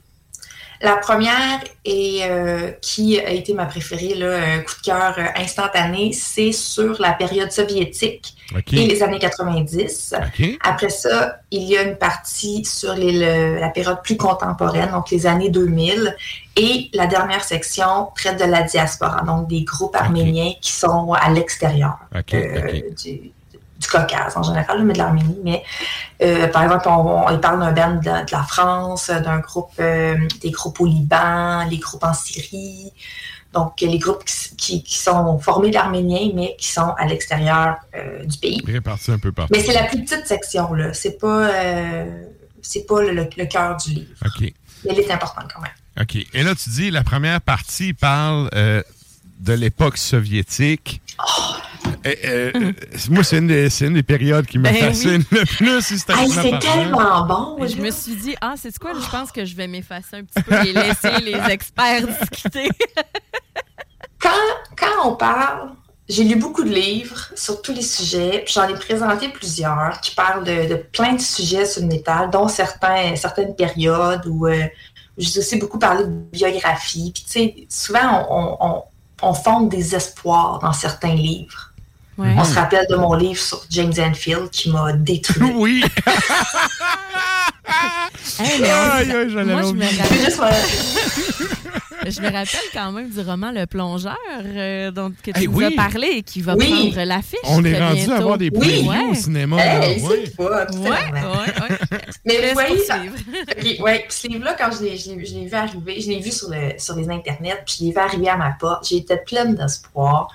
La 0.84 0.96
première, 0.98 1.60
et 1.86 2.20
euh, 2.24 2.70
qui 2.82 3.18
a 3.18 3.30
été 3.30 3.54
ma 3.54 3.64
préférée, 3.66 4.14
là, 4.14 4.36
un 4.36 4.58
coup 4.58 4.74
de 4.80 4.84
cœur 4.84 5.14
euh, 5.18 5.24
instantané, 5.36 6.12
c'est 6.12 6.52
sur 6.52 7.00
la 7.00 7.12
période 7.12 7.50
soviétique 7.50 8.34
et 8.76 8.86
les 8.86 9.02
années 9.02 9.18
90. 9.18 10.14
OK. 10.18 10.58
Après 10.62 10.90
ça, 10.90 11.38
il 11.50 11.62
y 11.62 11.76
a 11.78 11.82
une 11.82 11.96
partie 11.96 12.64
sur 12.64 12.94
les- 12.94 13.12
le- 13.18 13.58
la 13.58 13.70
période 13.70 14.02
plus 14.02 14.16
contemporaine, 14.18 14.90
donc 14.90 15.10
les 15.10 15.26
années 15.26 15.48
2000. 15.50 16.14
Et 16.56 16.90
la 16.92 17.06
dernière 17.06 17.42
section 17.44 18.08
traite 18.14 18.38
de 18.38 18.44
la 18.44 18.62
diaspora, 18.62 19.22
donc 19.22 19.48
des 19.48 19.62
groupes 19.64 19.96
arméniens 19.96 20.52
qui 20.60 20.72
sont 20.72 21.12
à 21.14 21.30
l'extérieur 21.30 21.96
euh, 22.36 22.60
du, 23.02 23.32
du 23.84 23.90
Caucase 23.90 24.36
en 24.36 24.42
général, 24.42 24.82
mais 24.84 24.92
de 24.92 24.98
l'Arménie. 24.98 25.38
Mais 25.44 25.62
euh, 26.22 26.46
par 26.48 26.62
exemple, 26.64 26.88
on, 26.88 27.38
parle 27.38 27.60
d'un 27.60 27.72
band 27.72 27.94
de, 27.96 28.00
de 28.26 28.32
la 28.32 28.42
France, 28.42 29.10
d'un 29.10 29.38
groupe, 29.38 29.70
euh, 29.80 30.16
des 30.42 30.50
groupes 30.50 30.80
au 30.80 30.86
Liban, 30.86 31.64
les 31.70 31.78
groupes 31.78 32.04
en 32.04 32.14
Syrie. 32.14 32.92
Donc, 33.52 33.80
les 33.80 33.98
groupes 33.98 34.24
qui, 34.24 34.56
qui- 34.56 34.82
qui 34.82 34.98
sont 34.98 35.38
formés 35.38 35.70
d'Arméniens, 35.70 36.30
mais 36.34 36.56
qui 36.58 36.68
sont 36.68 36.92
à 36.98 37.06
l'extérieur 37.06 37.76
euh, 37.94 38.24
du 38.24 38.36
pays. 38.38 38.60
Réparti 38.66 39.12
un 39.12 39.18
peu 39.18 39.30
partout. 39.30 39.52
Mais 39.54 39.62
c'est 39.62 39.74
la 39.74 39.84
plus 39.84 40.02
petite 40.02 40.26
section, 40.26 40.72
là. 40.74 40.92
C'est 40.92 41.18
pas, 41.20 41.48
c'est 42.62 42.84
pas 42.86 43.00
le, 43.02 43.12
le- 43.12 43.28
le 43.36 43.44
cœur 43.46 43.76
du 43.76 43.90
livre. 43.90 44.10
OK. 44.24 44.40
Mais 44.40 44.90
elle 44.90 44.98
est 44.98 45.10
importante 45.12 45.50
quand 45.54 45.62
même. 45.62 45.70
OK. 46.00 46.16
Et 46.34 46.42
là, 46.42 46.54
tu 46.56 46.68
dis, 46.70 46.90
la 46.90 47.04
première 47.04 47.40
partie 47.40 47.92
parle 47.92 48.50
de 48.52 49.52
l'époque 49.52 49.98
soviétique. 49.98 51.00
Euh, 51.20 51.24
euh, 52.06 52.14
euh, 52.54 52.72
moi, 53.10 53.22
c'est 53.24 53.38
une, 53.38 53.46
des- 53.46 53.70
c'est 53.70 53.86
une 53.86 53.94
des 53.94 54.02
périodes 54.02 54.46
qui 54.46 54.58
me 54.58 54.64
Ben 54.64 54.74
fascine 54.74 55.24
le 55.30 55.44
plus. 55.44 55.80
systématiquement 55.84 56.42
c'est 56.42 56.58
tellement 56.58 57.26
bon. 57.26 57.66
Je 57.66 57.76
me 57.76 57.90
suis 57.90 58.14
dit, 58.16 58.34
ah, 58.40 58.54
c'est 58.56 58.76
quoi? 58.78 58.92
Je 58.94 59.08
pense 59.10 59.32
que 59.32 59.44
je 59.44 59.54
vais 59.56 59.66
m'effacer 59.66 60.16
un 60.16 60.24
petit 60.24 60.42
peu 60.42 60.54
et 60.66 60.72
laisser 60.72 61.20
les 61.22 61.34
experts 61.50 62.06
discuter. 62.06 62.68
Quand, 64.20 64.30
quand 64.78 65.08
on 65.10 65.16
parle, 65.16 65.70
j'ai 66.08 66.24
lu 66.24 66.36
beaucoup 66.36 66.64
de 66.64 66.70
livres 66.72 67.28
sur 67.34 67.60
tous 67.60 67.72
les 67.74 67.82
sujets, 67.82 68.42
puis 68.44 68.54
j'en 68.54 68.66
ai 68.68 68.74
présenté 68.74 69.28
plusieurs 69.28 70.00
qui 70.00 70.14
parlent 70.14 70.44
de, 70.44 70.68
de 70.68 70.76
plein 70.76 71.12
de 71.14 71.20
sujets 71.20 71.66
sur 71.66 71.82
le 71.82 71.88
métal, 71.88 72.30
dont 72.30 72.48
certains, 72.48 73.16
certaines 73.16 73.54
périodes 73.54 74.24
où 74.26 74.46
euh, 74.46 74.64
j'ai 75.18 75.40
aussi 75.40 75.56
beaucoup 75.58 75.78
parlé 75.78 76.04
de 76.04 76.08
biographie. 76.32 77.10
Puis 77.14 77.24
tu 77.24 77.30
sais, 77.30 77.54
souvent 77.68 78.26
on, 78.30 78.56
on, 78.60 78.82
on 79.28 79.34
fonde 79.34 79.68
des 79.68 79.94
espoirs 79.94 80.58
dans 80.60 80.72
certains 80.72 81.14
livres. 81.14 81.72
Ouais. 82.16 82.34
On 82.38 82.44
se 82.44 82.54
rappelle 82.54 82.86
de 82.88 82.96
mon 82.96 83.14
livre 83.14 83.40
sur 83.40 83.62
James 83.70 83.92
Enfield 83.98 84.50
qui 84.50 84.70
m'a 84.70 84.92
détruit. 84.92 85.50
Oui! 85.54 85.82
Hey, 88.38 88.60
mais 88.60 88.68
on- 88.68 88.90
Aïe, 88.92 89.12
aïe, 89.12 89.30
je 89.30 89.36
l'avais 89.36 89.52
moi, 89.52 89.62
je 89.62 89.72
me 89.72 89.84
rappelle... 89.84 90.54
Je 92.06 92.20
me 92.20 92.26
rappelle 92.26 92.60
quand 92.74 92.92
même 92.92 93.08
du 93.08 93.20
roman 93.20 93.50
Le 93.50 93.64
Plongeur 93.64 94.14
euh, 94.44 94.90
dont 94.90 95.10
que 95.22 95.30
tu 95.30 95.40
Hey, 95.40 95.48
nous 95.48 95.54
oui. 95.56 95.64
as 95.64 95.70
parlé 95.70 96.08
et 96.16 96.22
qui 96.22 96.42
va 96.42 96.54
Oui. 96.54 96.68
prendre 96.92 97.02
l'affiche. 97.08 97.38
On 97.44 97.64
est 97.64 97.78
rendu 97.80 97.94
bientôt. 97.96 98.12
à 98.12 98.16
avoir 98.16 98.36
des 98.36 98.50
Oui. 98.54 98.84
previews 98.84 99.10
au 99.10 99.14
cinéma. 99.14 99.56
Hey, 99.64 100.02
Ouais. 100.02 100.08
Ouais, 100.38 100.50
ouais. 100.90 100.98
Mais 102.26 102.48
vous 102.48 102.52
voyez, 102.52 102.76
poursuivre. 102.76 103.14
Ok, 103.56 103.80
ouais. 103.84 104.04
Ce 104.10 104.28
livre-là, 104.28 104.54
quand 104.58 104.68
je 104.76 104.82
l'ai, 104.84 104.98
je 104.98 105.12
l'ai- 105.12 105.24
je 105.24 105.32
l'ai 105.34 105.46
vu 105.46 105.54
arriver, 105.54 105.98
je 106.02 106.08
l'ai 106.10 106.20
vu 106.20 106.30
sur, 106.30 106.50
le, 106.50 106.72
sur 106.78 106.94
les 106.94 107.08
internets, 107.08 107.62
puis 107.64 107.76
je 107.80 107.84
l'ai 107.86 107.92
vu 107.92 107.96
arriver 107.98 108.28
à 108.28 108.36
ma 108.36 108.50
porte, 108.50 108.86
j'étais 108.86 109.16
pleine 109.16 109.54
d'espoir. 109.54 110.28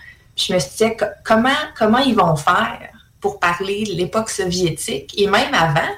Je 0.48 0.54
me 0.54 0.60
suis 0.60 0.70
dit, 0.78 0.98
co- 0.98 1.06
comment, 1.24 1.50
comment 1.78 1.98
ils 2.00 2.16
vont 2.16 2.36
faire 2.36 2.80
pour 3.22 3.40
parler 3.40 3.84
de 3.84 3.94
l'époque 3.94 4.30
soviétique 4.30 5.14
et 5.18 5.28
même 5.28 5.54
avant? 5.54 5.90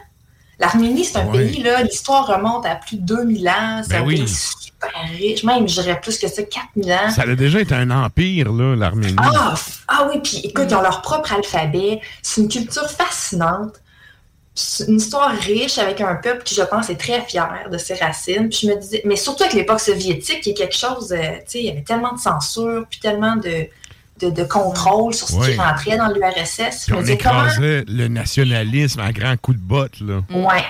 L'Arménie, 0.60 1.06
c'est 1.06 1.18
un 1.18 1.26
Ouais. 1.28 1.40
pays, 1.48 1.64
là, 1.64 1.82
l'histoire 1.84 2.28
remonte 2.28 2.66
à 2.66 2.76
plus 2.76 2.98
de 2.98 3.02
2000 3.06 3.48
ans, 3.50 3.82
c'est 3.84 3.94
Ben 3.94 4.02
un 4.02 4.06
oui. 4.06 4.16
pays 4.18 4.28
super 4.28 4.92
riche, 5.18 5.44
même, 5.44 5.68
je 5.68 5.82
dirais 5.82 6.00
plus 6.00 6.18
que 6.20 6.28
ça, 6.28 6.44
4000 6.44 6.92
ans. 6.94 7.10
Ça 7.10 7.24
a 7.24 7.36
déjà 7.36 7.60
été 7.62 7.74
un 7.76 7.90
empire, 7.90 8.52
là, 8.52 8.76
l'Arménie. 8.76 9.16
Ah, 9.18 9.56
ah 9.88 10.08
oui, 10.12 10.20
puis 10.24 10.38
écoute, 10.44 10.66
ils 10.70 10.76
ont 10.76 10.82
leur 10.82 11.02
propre 11.02 11.34
alphabet. 11.34 12.00
C'est 12.22 12.42
une 12.42 12.48
culture 12.50 12.90
fascinante. 12.90 13.76
Une 14.88 14.98
histoire 14.98 15.32
riche 15.32 15.78
avec 15.78 16.02
un 16.02 16.16
peuple 16.16 16.44
qui, 16.44 16.54
je 16.56 16.62
pense, 16.62 16.90
est 16.90 17.00
très 17.00 17.22
fier 17.22 17.70
de 17.72 17.78
ses 17.78 17.96
racines. 17.96 18.50
Puis 18.50 18.60
je 18.64 18.68
me 18.68 18.76
disais, 18.80 19.02
mais 19.06 19.16
surtout 19.16 19.44
avec 19.44 19.56
l'époque 19.56 19.80
soviétique, 19.80 20.42
qui 20.42 20.52
est 20.52 20.54
quelque 20.54 20.76
chose, 20.76 21.12
euh, 21.14 21.18
tu 21.18 21.44
sais, 21.48 21.60
il 21.60 21.66
y 21.66 21.70
avait 21.70 21.84
tellement 21.84 22.14
de 22.14 22.20
censure, 22.20 22.86
puis 22.90 23.00
tellement 23.00 23.38
de, 23.38 23.68
de, 24.22 24.30
de 24.30 24.44
contrôle 24.44 25.14
sur 25.14 25.28
ce 25.28 25.50
qui 25.50 25.58
rentrait 25.58 25.98
dans 25.98 26.08
l'URSS. 26.08 26.90
On 26.92 26.98
me 26.98 27.02
disais, 27.02 27.18
comment. 27.18 27.46
écrasait 27.46 27.84
le 27.88 28.08
nationalisme 28.08 29.00
à 29.00 29.12
grands 29.12 29.38
coups 29.38 29.58
de 29.58 29.64
botte, 29.64 30.00
là. 30.00 30.22
Ouais. 30.30 30.64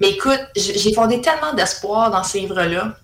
Mais 0.00 0.10
écoute, 0.10 0.40
j'ai 0.54 0.92
fondé 0.92 1.20
tellement 1.20 1.54
d'espoir 1.54 2.10
dans 2.10 2.22
ce 2.22 2.38
livre-là, 2.38 2.96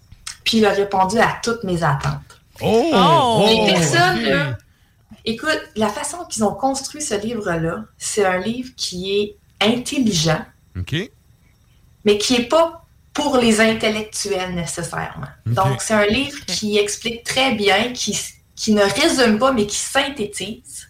puis 0.44 0.58
il 0.58 0.66
a 0.66 0.70
répondu 0.70 1.18
à 1.18 1.38
toutes 1.42 1.64
mes 1.64 1.82
attentes. 1.82 2.20
Oh! 2.60 3.46
Les 3.48 3.72
personnes, 3.72 4.18
ok. 4.18 4.26
là, 4.26 4.58
écoute, 5.24 5.60
la 5.76 5.88
façon 5.88 6.18
qu'ils 6.28 6.44
ont 6.44 6.54
construit 6.54 7.00
ce 7.00 7.14
livre-là, 7.14 7.84
c'est 7.98 8.24
un 8.24 8.38
livre 8.38 8.70
qui 8.76 9.18
est 9.18 9.36
intelligent, 9.60 10.44
OK. 10.78 10.94
mais 12.04 12.18
qui 12.18 12.38
n'est 12.38 12.44
pas 12.44 12.84
pour 13.14 13.36
les 13.36 13.60
intellectuels 13.60 14.54
nécessairement. 14.54 15.28
Donc, 15.46 15.82
c'est 15.82 15.94
un 15.94 16.06
livre 16.06 16.44
qui 16.46 16.78
explique 16.78 17.24
très 17.24 17.54
bien, 17.54 17.92
qui, 17.92 18.18
qui 18.62 18.72
ne 18.72 18.82
résume 18.82 19.40
pas, 19.40 19.50
mais 19.50 19.66
qui 19.66 19.76
synthétise. 19.76 20.88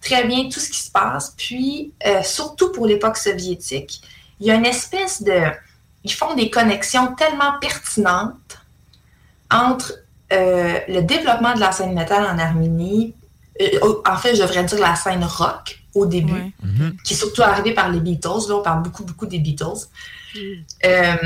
très 0.00 0.24
bien 0.26 0.48
tout 0.48 0.58
ce 0.58 0.68
qui 0.68 0.80
se 0.80 0.90
passe. 0.90 1.32
Puis, 1.36 1.92
euh, 2.04 2.22
surtout 2.24 2.72
pour 2.72 2.86
l'époque 2.86 3.16
soviétique, 3.16 4.02
il 4.40 4.48
y 4.48 4.50
a 4.50 4.54
une 4.54 4.66
espèce 4.66 5.22
de... 5.22 5.40
Ils 6.02 6.12
font 6.12 6.34
des 6.34 6.50
connexions 6.50 7.14
tellement 7.14 7.52
pertinentes 7.60 8.58
entre 9.48 9.92
euh, 10.32 10.78
le 10.88 11.02
développement 11.02 11.54
de 11.54 11.60
la 11.60 11.70
scène 11.70 11.94
métal 11.94 12.24
en 12.24 12.36
Arménie, 12.36 13.14
euh, 13.60 13.94
en 14.04 14.16
fait, 14.16 14.34
je 14.34 14.42
devrais 14.42 14.64
dire 14.64 14.80
la 14.80 14.96
scène 14.96 15.22
rock 15.22 15.78
au 15.94 16.04
début, 16.04 16.52
qui 17.04 17.14
est 17.14 17.16
surtout 17.16 17.42
arrivée 17.42 17.74
par 17.74 17.90
les 17.90 18.00
Beatles. 18.00 18.48
Là, 18.48 18.56
on 18.56 18.62
parle 18.62 18.82
beaucoup, 18.82 19.04
beaucoup 19.04 19.26
des 19.26 19.38
Beatles. 19.38 19.86
Euh, 20.84 21.16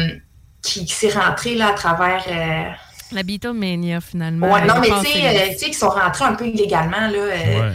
qui, 0.61 0.85
qui 0.85 0.93
s'est 0.93 1.13
rentrée 1.13 1.55
là, 1.55 1.69
à 1.69 1.73
travers... 1.73 2.25
La 3.13 3.23
Beatlemania, 3.23 4.01
finalement. 4.01 4.53
Ouais, 4.53 4.65
non, 4.67 4.75
mais 4.81 4.89
tu 4.89 5.11
sais, 5.11 5.27
euh, 5.27 5.53
tu 5.53 5.59
sais, 5.59 5.67
qui 5.67 5.75
sont 5.75 5.89
rentrés 5.91 6.25
un 6.25 6.35
peu 6.35 6.47
illégalement, 6.47 7.09
là, 7.09 7.19
euh, 7.19 7.61
Ouais. 7.71 7.73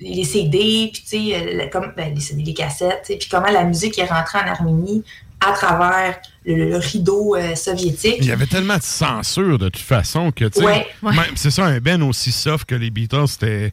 les 0.00 0.24
CD, 0.24 0.90
puis 0.92 1.02
tu 1.02 1.08
sais, 1.08 1.36
euh, 1.36 1.66
comme, 1.68 1.92
ben, 1.96 2.14
les 2.14 2.20
CD, 2.20 2.42
les 2.42 2.54
cassettes, 2.54 3.04
puis 3.06 3.28
comment 3.30 3.50
la 3.50 3.64
musique 3.64 3.98
est 3.98 4.06
rentrée 4.06 4.38
en 4.38 4.48
Arménie 4.50 5.04
à 5.40 5.52
travers 5.52 6.18
le, 6.44 6.68
le 6.70 6.76
rideau 6.76 7.34
euh, 7.34 7.54
soviétique. 7.54 8.16
Il 8.18 8.26
y 8.26 8.32
avait 8.32 8.46
tellement 8.46 8.76
de 8.76 8.82
censure 8.82 9.58
de 9.58 9.68
toute 9.70 9.82
façon 9.82 10.32
que, 10.32 10.44
tu 10.46 10.60
sais, 10.60 10.66
Ouais. 11.02 11.14
C'est 11.34 11.50
ça, 11.50 11.64
un 11.64 11.78
Ben 11.80 12.02
aussi 12.02 12.30
soft 12.32 12.66
que 12.68 12.74
les 12.74 12.90
Beatles, 12.90 13.26
c'était, 13.28 13.72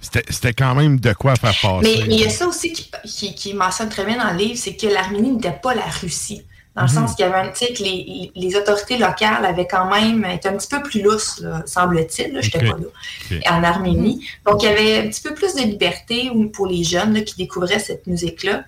c'était, 0.00 0.22
c'était 0.30 0.52
quand 0.52 0.74
même 0.76 1.00
de 1.00 1.12
quoi 1.14 1.34
faire 1.34 1.54
passer. 1.60 1.98
Mais 2.00 2.06
mais 2.06 2.14
il 2.14 2.20
y 2.20 2.24
a 2.24 2.30
ça 2.30 2.46
aussi 2.46 2.72
qui, 2.72 2.88
qui, 3.04 3.34
qui 3.34 3.54
mentionne 3.54 3.88
très 3.88 4.04
bien 4.04 4.16
dans 4.16 4.30
le 4.32 4.38
livre, 4.38 4.56
c'est 4.56 4.76
que 4.76 4.86
l'Arménie 4.86 5.32
n'était 5.32 5.58
pas 5.60 5.74
la 5.74 5.86
Russie. 6.02 6.42
Dans 6.78 6.84
le 6.84 6.90
Mhm. 6.90 6.94
sens 6.94 7.14
qu'il 7.16 7.26
y 7.26 7.28
avait 7.28 7.48
un, 7.48 7.50
tu 7.52 7.66
sais, 7.66 7.72
que 7.72 7.82
les, 7.82 8.30
les 8.36 8.56
autorités 8.56 8.98
locales 8.98 9.44
avaient 9.44 9.66
quand 9.66 9.90
même 9.90 10.24
été 10.24 10.48
un 10.48 10.56
petit 10.56 10.68
peu 10.68 10.80
plus 10.82 11.02
lousses, 11.02 11.42
semble-t-il. 11.66 12.32
là, 12.34 12.40
J'étais 12.40 12.58
Ok. 12.58 12.70
pas 12.70 12.78
là. 12.78 12.86
Ok. 13.32 13.42
En 13.50 13.64
Arménie. 13.64 14.24
Donc, 14.46 14.62
il 14.62 14.66
y 14.66 14.68
avait 14.68 14.98
un 14.98 15.08
petit 15.08 15.20
peu 15.22 15.34
plus 15.34 15.54
de 15.54 15.62
liberté 15.62 16.30
ou- 16.32 16.48
pour 16.48 16.66
les 16.68 16.84
jeunes 16.84 17.14
là, 17.14 17.22
qui 17.22 17.34
découvraient 17.36 17.80
cette 17.80 18.06
musique-là. 18.06 18.62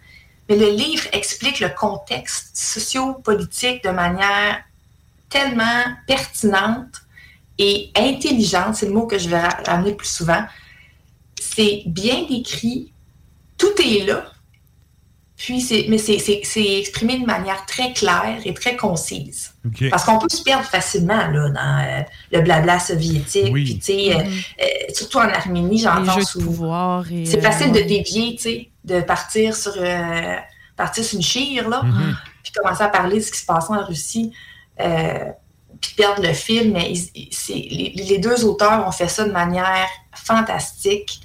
Mais 0.49 0.57
le 0.57 0.71
livre 0.71 1.05
explique 1.13 1.61
le 1.61 1.69
contexte 1.69 2.57
socio-politique 2.57 3.85
de 3.85 3.91
manière 3.91 4.59
tellement 5.29 5.85
pertinente 6.09 7.03
et 7.59 7.91
intelligente, 7.97 8.75
c'est 8.75 8.87
le 8.87 8.93
mot 8.93 9.07
que 9.07 9.19
je 9.19 9.29
vais 9.29 9.39
ra- 9.41 9.59
ramener 9.67 9.93
plus 9.95 10.09
souvent. 10.09 10.43
C'est 11.41 11.83
bien 11.87 12.25
décrit, 12.29 12.93
tout 13.59 13.73
est 13.81 14.05
là, 14.07 14.25
puis 15.43 15.63
c'est, 15.63 15.87
mais 15.89 15.97
c'est, 15.97 16.19
c'est- 16.19 16.43
c'est 16.45 16.79
exprimé 16.81 17.19
de 17.19 17.25
manière 17.25 17.65
très 17.65 17.95
claire 17.95 18.39
et 18.45 18.53
très 18.53 18.77
concise. 18.77 19.55
Parce 19.91 20.05
qu'on 20.05 20.19
peut 20.19 20.29
se 20.29 20.43
perdre 20.43 20.67
facilement 20.67 21.27
là, 21.29 21.49
dans 21.49 21.79
euh, 21.83 22.03
le 22.31 22.41
blabla 22.43 22.79
soviétique, 22.79 23.49
Oui. 23.51 23.65
puis 23.65 23.79
tu 23.79 23.85
sais, 23.87 24.15
euh, 24.15 24.19
Mhm. 24.23 24.33
euh, 24.61 24.65
surtout 24.95 25.17
en 25.17 25.29
Arménie, 25.31 25.79
j'entends 25.79 26.13
et, 27.11 27.25
c'est 27.25 27.39
euh, 27.39 27.41
facile 27.41 27.73
de 27.73 27.81
dévier, 27.81 28.37
tu 28.37 28.43
sais, 28.43 28.69
de 28.85 29.01
partir 29.01 29.57
sur, 29.57 29.73
euh, 29.79 30.37
partir 30.77 31.03
sur 31.05 31.17
une 31.17 31.25
chire, 31.25 31.71
là, 31.71 31.85
Mhm. 31.85 32.17
puis 32.43 32.53
commencer 32.53 32.83
à 32.83 32.89
parler 32.89 33.17
de 33.17 33.23
ce 33.25 33.33
qui 33.33 33.39
se 33.39 33.47
passe 33.47 33.71
en 33.71 33.83
Russie, 33.87 34.33
euh, 34.79 35.25
puis 35.81 35.95
perdre 35.97 36.23
le 36.23 36.35
fil. 36.35 36.71
Mais 36.71 36.93
ils- 36.93 37.31
les, 37.49 38.05
les 38.11 38.19
deux 38.19 38.45
auteurs 38.45 38.87
ont 38.87 38.93
fait 38.93 39.09
ça 39.09 39.25
de 39.25 39.33
manière 39.33 39.89
fantastique. 40.15 41.21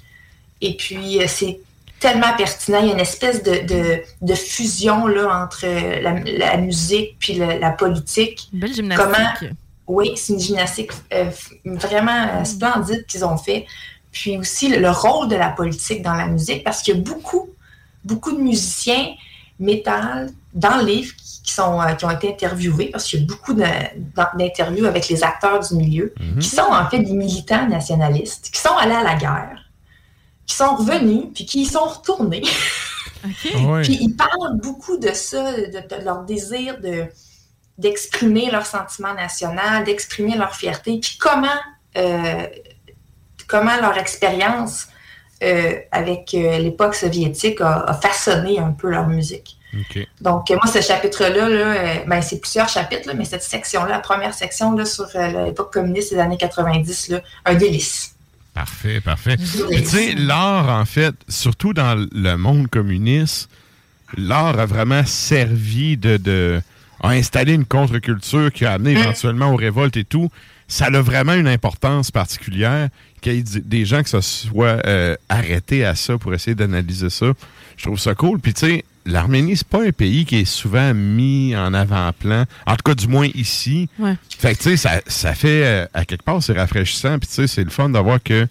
Et 0.62 0.74
puis, 0.74 1.18
c'est 1.28 1.60
tellement 2.00 2.34
pertinent. 2.36 2.78
Il 2.80 2.86
y 2.86 2.90
a 2.90 2.94
une 2.94 3.00
espèce 3.00 3.42
de, 3.42 3.66
de- 3.66 4.00
de 4.22 4.34
fusion 4.34 5.06
là, 5.06 5.42
entre 5.44 5.66
la, 6.02 6.12
la 6.20 6.56
musique 6.58 7.16
puis 7.18 7.34
la 7.34 7.70
politique. 7.70 8.48
Une 8.52 8.60
belle 8.60 8.74
gymnastique. 8.74 9.06
Comment- 9.06 9.50
oui, 9.88 10.12
c'est 10.16 10.32
une 10.32 10.40
gymnastique 10.40 10.90
euh, 11.14 11.30
vraiment 11.64 12.26
euh, 12.34 12.44
splendide 12.44 13.06
qu'ils 13.06 13.24
ont 13.24 13.36
fait. 13.36 13.66
Puis 14.10 14.36
aussi 14.36 14.68
le, 14.68 14.78
le 14.78 14.90
rôle 14.90 15.28
de 15.28 15.36
la 15.36 15.50
politique 15.50 16.02
dans 16.02 16.14
la 16.14 16.26
musique, 16.26 16.64
parce 16.64 16.82
qu'il 16.82 16.96
y 16.96 16.98
a 16.98 17.00
beaucoup, 17.00 17.48
beaucoup 18.04 18.32
de 18.32 18.40
musiciens 18.40 19.14
métal 19.60 20.30
dans 20.54 20.76
le 20.78 20.84
livre 20.86 21.14
qui, 21.44 21.52
sont, 21.52 21.80
euh, 21.80 21.92
qui 21.94 22.04
ont 22.04 22.10
été 22.10 22.28
interviewés, 22.30 22.86
parce 22.86 23.04
qu'il 23.04 23.20
y 23.20 23.22
a 23.22 23.26
beaucoup 23.26 23.54
d'interviews 23.54 24.86
avec 24.86 25.08
les 25.08 25.22
acteurs 25.22 25.60
du 25.60 25.74
milieu, 25.76 26.12
qui 26.40 26.48
sont 26.48 26.62
en 26.70 26.88
fait 26.90 26.98
des 26.98 27.12
militants 27.12 27.66
nationalistes, 27.68 28.50
qui 28.52 28.60
sont 28.60 28.76
allés 28.76 28.94
à 28.94 29.02
la 29.02 29.14
guerre, 29.14 29.64
qui 30.46 30.54
sont 30.54 30.76
revenus, 30.76 31.26
puis 31.34 31.44
qui 31.46 31.62
y 31.62 31.66
sont 31.66 31.84
retournés. 31.84 32.42
Ouais. 33.44 33.82
Puis 33.82 33.98
ils 34.00 34.14
parlent 34.14 34.60
beaucoup 34.62 34.98
de 34.98 35.08
ça, 35.08 35.52
de, 35.52 35.66
de 35.66 36.04
leur 36.04 36.22
désir 36.22 36.78
de 36.80 37.08
d'exprimer 37.78 38.50
leur 38.50 38.64
sentiment 38.64 39.14
national, 39.14 39.84
d'exprimer 39.84 40.36
leur 40.36 40.54
fierté, 40.54 40.98
puis 41.00 41.18
comment, 41.18 41.48
euh, 41.96 42.46
comment 43.48 43.76
leur 43.80 43.98
expérience 43.98 44.88
euh, 45.42 45.74
avec 45.92 46.32
euh, 46.34 46.58
l'époque 46.58 46.94
soviétique 46.94 47.60
a, 47.60 47.80
a 47.80 47.94
façonné 47.94 48.58
un 48.58 48.72
peu 48.72 48.90
leur 48.90 49.08
musique. 49.08 49.58
OK. 49.74 50.06
Donc, 50.22 50.48
moi, 50.50 50.72
ce 50.72 50.80
chapitre-là, 50.80 51.48
là, 51.48 52.04
ben, 52.06 52.22
c'est 52.22 52.40
plusieurs 52.40 52.68
chapitres, 52.68 53.08
là, 53.08 53.14
mais 53.14 53.26
cette 53.26 53.42
section-là, 53.42 53.88
la 53.88 53.98
première 53.98 54.32
section 54.32 54.72
là, 54.72 54.86
sur 54.86 55.08
euh, 55.14 55.46
l'époque 55.46 55.72
communiste 55.72 56.14
des 56.14 56.18
années 56.18 56.38
90, 56.38 57.08
là, 57.08 57.20
un 57.44 57.54
délice. 57.54 58.15
Parfait, 58.56 59.02
parfait. 59.02 59.36
Tu 59.36 59.84
sais, 59.84 60.14
l'art, 60.14 60.70
en 60.70 60.86
fait, 60.86 61.14
surtout 61.28 61.74
dans 61.74 61.94
le 62.10 62.36
monde 62.36 62.68
communiste, 62.68 63.50
l'art 64.16 64.58
a 64.58 64.64
vraiment 64.64 65.04
servi 65.04 65.98
de, 65.98 66.16
de 66.16 66.62
a 67.02 67.10
installé 67.10 67.52
une 67.52 67.66
contre-culture 67.66 68.50
qui 68.50 68.64
a 68.64 68.72
amené 68.72 68.94
Mm. 68.94 68.98
éventuellement 68.98 69.50
aux 69.52 69.56
révoltes 69.56 69.98
et 69.98 70.04
tout. 70.04 70.30
Ça 70.68 70.86
a 70.86 71.00
vraiment 71.02 71.34
une 71.34 71.46
importance 71.48 72.10
particulière 72.10 72.88
qu'il 73.20 73.34
y 73.34 73.38
ait 73.38 73.60
des 73.60 73.84
gens 73.84 74.02
qui 74.02 74.08
se 74.10 74.22
soient 74.22 74.78
euh, 74.86 75.16
arrêtés 75.28 75.84
à 75.84 75.94
ça 75.94 76.16
pour 76.16 76.32
essayer 76.32 76.54
d'analyser 76.54 77.10
ça. 77.10 77.26
Je 77.76 77.84
trouve 77.84 78.00
ça 78.00 78.14
cool. 78.14 78.40
Puis 78.40 78.54
tu 78.54 78.60
sais, 78.66 78.84
l'Arménie, 79.06 79.56
c'est 79.56 79.66
pas 79.66 79.82
un 79.82 79.92
pays 79.92 80.24
qui 80.26 80.40
est 80.40 80.44
souvent 80.44 80.92
mis 80.92 81.54
en 81.56 81.72
avant-plan. 81.72 82.44
En 82.66 82.72
tout 82.76 82.82
cas, 82.84 82.94
du 82.94 83.08
moins 83.08 83.28
ici. 83.34 83.88
Ouais. 83.98 84.16
Fait 84.38 84.54
que, 84.54 84.62
tu 84.62 84.70
sais, 84.70 84.76
ça, 84.76 85.00
ça 85.06 85.34
fait, 85.34 85.64
euh, 85.64 85.86
à 85.94 86.04
quelque 86.04 86.24
part, 86.24 86.42
c'est 86.42 86.52
rafraîchissant. 86.58 87.18
Puis, 87.18 87.28
tu 87.28 87.34
sais, 87.34 87.46
c'est 87.46 87.64
le 87.64 87.70
fun 87.70 87.88
d'avoir 87.88 88.22
que, 88.22 88.46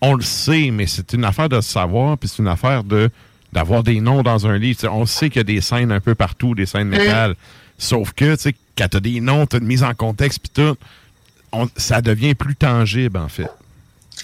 on 0.00 0.14
le 0.14 0.22
sait, 0.22 0.70
mais 0.72 0.86
c'est 0.86 1.12
une 1.12 1.24
affaire 1.24 1.48
de 1.50 1.60
savoir, 1.60 2.16
puis 2.16 2.28
c'est 2.28 2.38
une 2.40 2.48
affaire 2.48 2.84
de 2.84 3.10
d'avoir 3.52 3.82
des 3.82 4.00
noms 4.00 4.22
dans 4.22 4.46
un 4.46 4.56
livre. 4.56 4.76
Tu 4.76 4.82
sais, 4.82 4.88
on 4.88 5.04
sait 5.06 5.28
qu'il 5.28 5.38
y 5.38 5.40
a 5.40 5.44
des 5.44 5.60
scènes 5.60 5.90
un 5.90 5.98
peu 6.00 6.14
partout, 6.14 6.54
des 6.54 6.66
scènes 6.66 6.86
métal. 6.88 7.34
Sauf 7.78 8.12
que, 8.12 8.36
tu 8.36 8.42
sais, 8.42 8.54
quand 8.78 8.86
t'as 8.88 9.00
des 9.00 9.20
noms, 9.20 9.44
t'as 9.44 9.58
une 9.58 9.66
mise 9.66 9.82
en 9.82 9.92
contexte, 9.92 10.38
puis 10.38 10.50
tout, 10.54 10.76
on- 11.50 11.68
ça 11.76 12.00
devient 12.00 12.34
plus 12.34 12.54
tangible, 12.54 13.18
en 13.18 13.28
fait. 13.28 13.48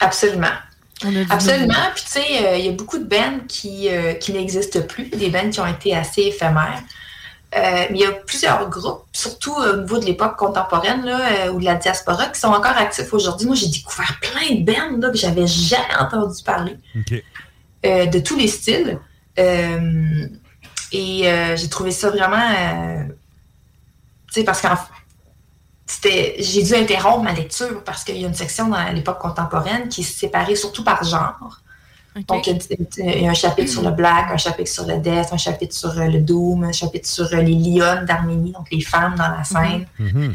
Absolument. 0.00 0.46
Absolument. 1.30 1.74
Puis, 1.94 2.04
tu 2.04 2.10
sais, 2.10 2.46
euh, 2.46 2.56
il 2.56 2.64
y 2.64 2.68
a 2.68 2.72
beaucoup 2.72 2.98
de 2.98 3.04
bands 3.04 3.40
qui, 3.48 3.88
euh, 3.90 4.14
qui 4.14 4.32
n'existent 4.32 4.80
plus, 4.82 5.10
des 5.10 5.28
bands 5.28 5.50
qui 5.50 5.60
ont 5.60 5.66
été 5.66 5.94
assez 5.94 6.22
éphémères. 6.22 6.82
Euh, 7.54 7.86
mais 7.90 7.98
il 7.98 8.00
y 8.00 8.04
a 8.04 8.12
plusieurs 8.12 8.68
groupes, 8.68 9.04
surtout 9.12 9.54
au 9.54 9.76
niveau 9.76 9.98
de 9.98 10.04
l'époque 10.04 10.36
contemporaine 10.36 11.04
là, 11.04 11.46
euh, 11.46 11.52
ou 11.52 11.60
de 11.60 11.64
la 11.64 11.76
diaspora, 11.76 12.26
qui 12.26 12.40
sont 12.40 12.48
encore 12.48 12.76
actifs 12.76 13.12
aujourd'hui. 13.12 13.46
Moi, 13.46 13.56
j'ai 13.56 13.68
découvert 13.68 14.18
plein 14.20 14.56
de 14.56 14.64
bands 14.64 14.98
là, 14.98 15.10
que 15.10 15.16
j'avais 15.16 15.46
jamais 15.46 15.96
entendu 15.98 16.42
parler, 16.42 16.76
euh, 17.84 18.06
de 18.06 18.18
tous 18.18 18.36
les 18.36 18.48
styles. 18.48 18.98
Euh, 19.38 20.26
et 20.92 21.30
euh, 21.30 21.56
j'ai 21.56 21.68
trouvé 21.68 21.90
ça 21.92 22.10
vraiment. 22.10 22.36
euh, 22.36 23.04
tu 24.28 24.40
sais, 24.40 24.44
parce 24.44 24.60
qu'en 24.60 24.76
c'était, 25.86 26.34
j'ai 26.40 26.62
dû 26.62 26.74
interrompre 26.74 27.22
ma 27.22 27.32
lecture 27.32 27.82
parce 27.84 28.02
qu'il 28.02 28.16
y 28.18 28.24
a 28.24 28.28
une 28.28 28.34
section 28.34 28.68
dans 28.68 28.92
l'époque 28.92 29.18
contemporaine 29.18 29.88
qui 29.88 30.00
est 30.00 30.04
séparée 30.04 30.56
surtout 30.56 30.82
par 30.82 31.04
genre. 31.04 31.60
Donc, 32.28 32.46
il 32.46 32.58
y, 33.22 33.26
a, 33.26 33.30
un 33.30 33.34
chapitre 33.34 33.70
sur 33.70 33.82
le 33.82 33.90
black, 33.90 34.30
un 34.32 34.38
chapitre 34.38 34.70
sur 34.70 34.86
le 34.86 34.96
death, 34.96 35.28
un 35.32 35.36
chapitre 35.36 35.74
sur 35.74 35.90
euh, 35.98 36.06
le 36.06 36.18
doom, 36.20 36.64
un 36.64 36.72
chapitre 36.72 37.06
sur 37.06 37.26
euh, 37.26 37.42
les 37.42 37.54
lionnes 37.54 38.06
d'Arménie, 38.06 38.52
donc 38.52 38.68
les 38.72 38.80
femmes 38.80 39.14
dans 39.16 39.28
la 39.28 39.44
scène. 39.44 39.86
Mhm. 39.98 40.34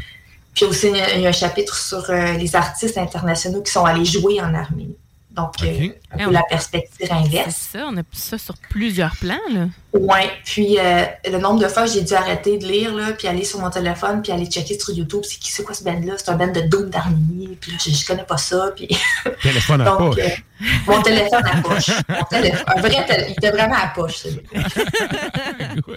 Puis 0.54 0.64
aussi, 0.64 0.88
il 0.90 0.96
y 0.96 1.00
a- 1.00 1.14
il 1.16 1.22
y 1.22 1.26
a 1.26 1.30
un 1.30 1.32
chapitre 1.32 1.74
sur 1.76 2.08
euh, 2.08 2.34
les 2.34 2.54
artistes 2.54 2.96
internationaux 2.98 3.62
qui 3.62 3.72
sont 3.72 3.84
allés 3.84 4.04
jouer 4.04 4.40
en 4.40 4.54
Arménie. 4.54 4.96
Donc, 5.34 5.54
euh, 5.62 5.88
un 6.12 6.18
peu 6.18 6.24
on- 6.26 6.30
la 6.30 6.42
perspective 6.42 7.10
inverse. 7.10 7.54
C'est 7.72 7.78
ça, 7.78 7.86
on 7.90 7.96
a 7.96 8.02
ça 8.12 8.36
sur 8.36 8.54
plusieurs 8.68 9.16
plans, 9.16 9.38
là. 9.50 9.66
Ouais, 9.94 10.30
puis 10.44 10.78
euh, 10.78 11.04
le 11.24 11.38
nombre 11.38 11.58
de 11.60 11.68
fois 11.68 11.84
que 11.86 11.90
j'ai 11.90 12.02
dû 12.02 12.12
arrêter 12.12 12.58
de 12.58 12.66
lire, 12.66 12.94
là, 12.94 13.12
puis 13.12 13.28
aller 13.28 13.44
sur 13.44 13.58
mon 13.60 13.70
téléphone, 13.70 14.20
puis 14.20 14.30
aller 14.30 14.44
checker 14.44 14.78
sur 14.78 14.92
YouTube, 14.94 15.22
c'est 15.24 15.38
qui 15.38 15.50
c'est 15.50 15.62
quoi 15.64 15.74
ce 15.74 15.84
band-là? 15.84 16.14
C'est 16.18 16.28
un 16.28 16.36
band 16.36 16.48
de 16.48 16.60
Doom 16.60 16.90
d'Arménie, 16.90 17.56
puis 17.58 17.72
là, 17.72 17.78
je, 17.82 17.90
je 17.90 18.06
connais 18.06 18.24
pas 18.24 18.36
ça, 18.36 18.72
puis... 18.76 18.88
Téléphone 19.42 19.80
à 19.80 19.84
Donc, 19.86 19.98
poche. 20.16 20.18
euh, 20.24 20.66
mon 20.86 21.00
téléphone 21.02 21.42
à 21.50 21.62
poche. 21.62 21.90
Mon 22.08 22.24
téléphone, 22.24 22.64
un 22.76 22.80
vrai 22.80 22.90
téléphone. 23.06 23.24
Il 23.28 23.32
était 23.32 23.50
vraiment 23.52 23.76
à 23.76 23.86
poche, 23.88 24.16
celui-là. 24.18 24.64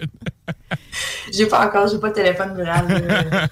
j'ai 1.34 1.45
pas 1.48 1.66
encore, 1.68 1.88
j'ai 1.90 1.99
pas 1.99 2.10
de 2.10 2.14
téléphone. 2.16 2.53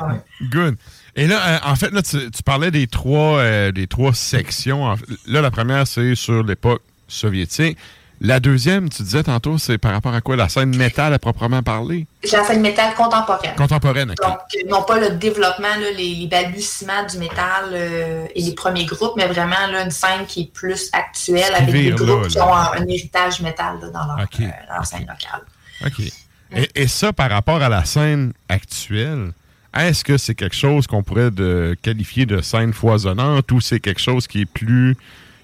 Ouais. 0.00 0.14
Good. 0.50 0.78
Et 1.14 1.26
là, 1.26 1.40
euh, 1.46 1.58
en 1.70 1.76
fait, 1.76 1.90
là, 1.90 2.02
tu, 2.02 2.30
tu 2.30 2.42
parlais 2.42 2.70
des 2.70 2.86
trois, 2.86 3.38
euh, 3.38 3.72
des 3.72 3.86
trois 3.86 4.14
sections. 4.14 4.96
Là, 5.26 5.40
la 5.40 5.50
première, 5.50 5.86
c'est 5.86 6.14
sur 6.14 6.42
l'époque 6.42 6.82
soviétique. 7.06 7.76
La 8.24 8.38
deuxième, 8.38 8.88
tu 8.88 9.02
disais 9.02 9.24
tantôt, 9.24 9.58
c'est 9.58 9.78
par 9.78 9.90
rapport 9.90 10.14
à 10.14 10.20
quoi? 10.20 10.36
La 10.36 10.48
scène 10.48 10.76
métal 10.76 11.12
à 11.12 11.18
proprement 11.18 11.60
parler? 11.60 12.06
La 12.30 12.44
scène 12.44 12.60
métal 12.60 12.94
contemporaine. 12.94 13.56
Contemporaine, 13.56 14.12
OK. 14.12 14.16
Donc, 14.22 14.38
euh, 14.54 14.68
non 14.68 14.82
pas 14.84 15.00
le 15.00 15.10
développement, 15.16 15.74
là, 15.80 15.90
les, 15.96 16.14
les 16.14 16.26
balbutiements 16.28 17.04
du 17.04 17.18
métal 17.18 17.70
euh, 17.72 18.26
et 18.32 18.42
les 18.42 18.54
premiers 18.54 18.84
groupes, 18.84 19.14
mais 19.16 19.26
vraiment 19.26 19.66
là, 19.72 19.82
une 19.82 19.90
scène 19.90 20.24
qui 20.28 20.42
est 20.42 20.52
plus 20.52 20.88
actuelle 20.92 21.52
qui 21.52 21.62
avec 21.62 21.72
des 21.74 21.90
groupes 21.90 22.22
là, 22.22 22.28
qui 22.28 22.38
ont 22.40 22.54
un, 22.54 22.72
un 22.80 22.86
héritage 22.86 23.40
métal 23.40 23.80
dans, 23.80 24.06
leur, 24.06 24.20
euh, 24.20 24.84
scène 24.84 25.00
locale. 25.00 25.42
OK. 25.84 26.12
Et, 26.54 26.70
et 26.76 26.86
ça, 26.86 27.12
par 27.12 27.28
rapport 27.28 27.60
à 27.60 27.68
la 27.68 27.84
scène 27.84 28.34
actuelle, 28.48 29.32
est-ce 29.78 30.04
que 30.04 30.18
c'est 30.18 30.34
quelque 30.34 30.56
chose 30.56 30.86
qu'on 30.86 31.02
pourrait 31.02 31.30
de, 31.30 31.76
qualifier 31.82 32.26
de 32.26 32.40
scène 32.40 32.72
foisonnante 32.72 33.50
ou 33.52 33.60
c'est 33.60 33.80
quelque 33.80 34.00
chose 34.00 34.26
qui 34.26 34.42
est 34.42 34.46
plus... 34.46 34.96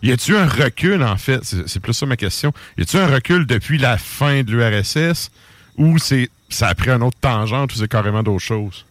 Y 0.03 0.13
a-tu 0.13 0.37
un 0.37 0.47
recul, 0.47 1.03
en 1.03 1.17
fait? 1.17 1.41
C'est 1.43 1.81
plus 1.81 1.93
ça 1.93 2.07
ma 2.07 2.17
question. 2.17 2.53
Y 2.77 2.83
a-tu 2.83 2.99
un 2.99 3.09
recul 3.09 3.47
depuis 3.47 3.79
la 3.79 3.99
fin 3.99 4.43
de 4.43 4.53
l'URSS 4.53 5.31
ou 5.77 5.99
c'est 5.99 6.31
ça 6.49 6.69
a 6.69 6.75
pris 6.75 6.91
un 6.91 7.01
autre 7.03 7.19
tangente 7.21 7.75
ou 7.75 7.79
c'est 7.79 7.89
carrément 7.89 8.23
d'autres 8.23 8.45
choses? 8.45 8.85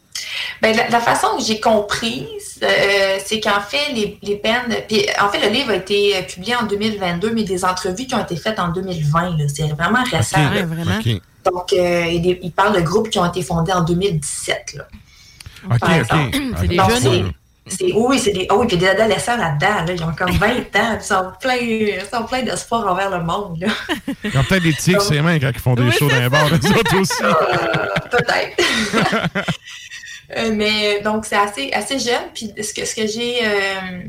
Ben, 0.61 0.75
la, 0.75 0.89
la 0.89 0.99
façon 0.99 1.27
que 1.37 1.43
j'ai 1.43 1.59
comprise, 1.59 2.59
euh, 2.63 3.17
c'est 3.23 3.39
qu'en 3.39 3.61
fait, 3.61 3.93
les, 3.93 4.17
les 4.23 4.35
peines. 4.37 4.75
Puis, 4.87 5.05
en 5.21 5.29
fait, 5.29 5.45
le 5.45 5.53
livre 5.53 5.71
a 5.71 5.75
été 5.75 6.15
euh, 6.15 6.21
publié 6.23 6.55
en 6.55 6.65
2022, 6.65 7.33
mais 7.33 7.43
des 7.43 7.63
entrevues 7.63 8.07
qui 8.07 8.15
ont 8.15 8.23
été 8.23 8.35
faites 8.35 8.59
en 8.59 8.69
2020. 8.69 9.37
là. 9.37 9.45
C'est 9.47 9.67
vraiment 9.67 10.03
récent. 10.03 10.37
Là. 10.37 10.63
vraiment? 10.65 10.99
Donc, 11.45 11.73
euh, 11.73 12.05
il, 12.11 12.51
parle 12.51 12.75
de 12.75 12.81
groupes 12.81 13.09
qui 13.09 13.19
ont 13.19 13.25
été 13.25 13.41
fondés 13.41 13.71
en 13.71 13.81
2017. 13.81 14.73
Là, 14.75 14.87
OK, 15.71 15.79
par 15.79 15.89
OK. 15.89 15.95
exemple. 15.97 16.37
C'est 16.59 16.67
des 16.67 16.75
jeunes. 16.75 17.33
oui, 17.95 18.19
c'est 18.19 18.31
des, 18.31 18.47
oh, 18.51 18.63
puis 18.65 18.77
des 18.77 18.87
adolescents 18.87 19.37
là-dedans. 19.37 19.85
Là, 19.85 19.93
ils 19.93 20.03
ont 20.03 20.13
comme 20.17 20.31
20 20.31 20.47
ans. 20.75 20.97
Ils 20.99 21.01
sont 21.03 21.31
pleins, 21.41 21.55
ils 21.55 22.01
sont 22.11 22.23
pleins 22.23 22.43
d'espoir 22.43 22.87
envers 22.87 23.09
le 23.09 23.23
monde. 23.23 23.59
Là. 23.59 23.67
Ils 24.23 24.37
ont 24.37 24.43
peut-être 24.43 24.63
des 24.63 24.73
tics, 24.73 25.01
ses 25.01 25.21
mains, 25.21 25.39
quand 25.39 25.51
ils 25.53 25.59
font 25.59 25.73
des 25.75 25.83
Oui, 25.83 25.91
shows 25.91 26.07
dans 26.09 26.19
les 26.19 26.29
bars, 26.29 26.47
eux 26.47 26.53
autres 26.53 26.99
aussi. 27.01 27.23
Peut-être. 28.11 29.45
Euh, 30.35 30.51
mais 30.53 30.99
donc, 30.99 31.25
c'est 31.25 31.37
assez, 31.37 31.71
assez 31.71 31.99
jeune. 31.99 32.27
Puis 32.35 32.51
ce 32.61 32.73
que, 32.73 32.83
ce 32.85 32.93
que 32.93 33.07
j'ai. 33.07 33.47
euh, 33.47 34.01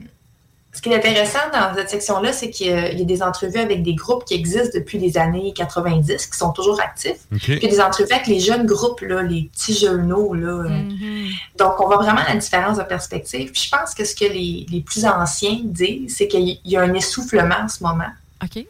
ce 0.78 0.82
qui 0.82 0.90
est 0.90 0.94
intéressant 0.94 1.40
dans 1.52 1.74
cette 1.74 1.90
section-là, 1.90 2.32
c'est 2.32 2.50
qu'il 2.50 2.68
y 2.68 2.72
a 2.72 2.92
il 2.92 3.00
y 3.00 3.02
a 3.02 3.04
des 3.04 3.20
entrevues 3.20 3.58
avec 3.58 3.82
des 3.82 3.96
groupes 3.96 4.24
qui 4.24 4.34
existent 4.34 4.78
depuis 4.78 4.96
les 4.96 5.18
années 5.18 5.52
90, 5.52 6.28
qui 6.28 6.38
sont 6.38 6.52
toujours 6.52 6.80
actifs. 6.80 7.18
OK. 7.32 7.58
Puis 7.58 7.58
des 7.58 7.80
entrevues 7.80 8.12
avec 8.12 8.28
les 8.28 8.38
jeunes 8.38 8.64
groupes, 8.64 9.00
là, 9.00 9.22
les 9.22 9.50
petits 9.52 9.76
journaux. 9.76 10.34
Là. 10.34 10.68
Mhm. 10.68 11.30
Donc, 11.58 11.80
on 11.80 11.86
voit 11.86 11.96
vraiment 11.96 12.20
la 12.28 12.36
différence 12.36 12.78
de 12.78 12.84
perspective. 12.84 13.50
Puis 13.50 13.62
je 13.64 13.76
pense 13.76 13.92
que 13.92 14.04
ce 14.04 14.14
que 14.14 14.26
les, 14.26 14.66
les 14.70 14.80
plus 14.80 15.04
anciens 15.04 15.58
disent, 15.64 16.14
c'est 16.16 16.28
qu'il 16.28 16.60
y 16.64 16.76
a 16.76 16.82
un 16.82 16.94
essoufflement 16.94 17.62
en 17.64 17.68
ce 17.68 17.82
moment. 17.82 18.12
OK. 18.44 18.64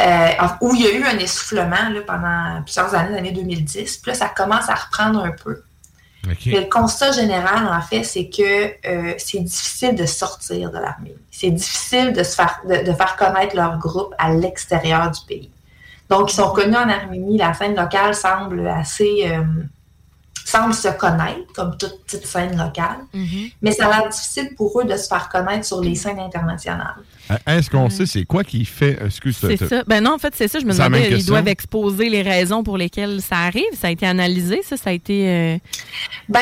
Euh, 0.00 0.28
où 0.60 0.76
il 0.76 0.82
y 0.82 0.86
a 0.86 0.92
eu 0.92 1.02
un 1.02 1.18
essoufflement 1.18 1.88
là, 1.92 2.02
pendant 2.06 2.62
plusieurs 2.62 2.94
années, 2.94 3.16
l'année 3.16 3.32
2010. 3.32 3.96
Puis 3.96 4.12
là, 4.12 4.14
ça 4.14 4.28
commence 4.28 4.68
à 4.68 4.76
reprendre 4.76 5.24
un 5.24 5.32
peu. 5.32 5.60
Le 6.26 6.68
constat 6.68 7.12
général, 7.12 7.66
en 7.66 7.80
fait, 7.80 8.04
c'est 8.04 8.28
que 8.28 8.74
euh, 8.86 9.14
c'est 9.18 9.40
difficile 9.40 9.94
de 9.94 10.04
sortir 10.06 10.70
de 10.70 10.78
l'armée. 10.78 11.16
C'est 11.30 11.50
difficile 11.50 12.12
de, 12.12 12.22
se 12.22 12.34
faire, 12.34 12.60
de, 12.68 12.84
de 12.84 12.92
faire 12.92 13.16
connaître 13.16 13.56
leur 13.56 13.78
groupe 13.78 14.14
à 14.18 14.32
l'extérieur 14.32 15.10
du 15.10 15.20
pays. 15.26 15.50
Donc, 16.10 16.32
ils 16.32 16.36
sont 16.36 16.50
connus 16.50 16.76
en 16.76 16.88
Arménie. 16.88 17.38
La 17.38 17.54
scène 17.54 17.76
locale 17.76 18.14
semble 18.14 18.66
assez... 18.68 19.28
euh, 19.28 19.44
semble 20.44 20.74
se 20.74 20.88
connaître, 20.88 21.52
comme 21.54 21.76
toute 21.76 22.04
petite 22.04 22.26
scène 22.26 22.56
locale. 22.56 22.98
Mhm. 23.14 23.50
Mais 23.62 23.72
ça 23.72 23.86
a 23.86 24.00
l'air 24.00 24.08
difficile 24.08 24.54
pour 24.56 24.80
eux 24.80 24.84
de 24.84 24.96
se 24.96 25.06
faire 25.06 25.28
connaître 25.28 25.64
sur 25.64 25.80
les 25.80 25.94
scènes 25.94 26.18
internationales. 26.18 26.96
Euh, 27.30 27.36
Est-ce 27.58 27.70
qu'on 27.70 27.88
sait 27.90 28.06
c'est 28.06 28.24
quoi 28.24 28.42
qui 28.44 28.64
fait. 28.64 28.98
Excuse 29.04 29.36
C'est 29.40 29.56
ça. 29.56 29.82
Ben 29.86 30.02
non, 30.02 30.14
en 30.14 30.18
fait, 30.18 30.32
c'est 30.36 30.48
ça. 30.48 30.58
Je 30.58 30.64
me 30.64 30.72
demandais, 30.72 31.10
ils 31.12 31.24
doivent 31.26 31.48
exposer 31.48 32.08
les 32.08 32.22
raisons 32.22 32.62
pour 32.62 32.76
lesquelles 32.76 33.20
ça 33.22 33.36
arrive. 33.36 33.62
Ça 33.80 33.88
a 33.88 33.90
été 33.90 34.06
analysé, 34.06 34.60
ça, 34.62 34.76
ça 34.76 34.90
a 34.90 34.92
été. 34.92 35.28
euh, 35.28 35.58
Ben, 36.28 36.40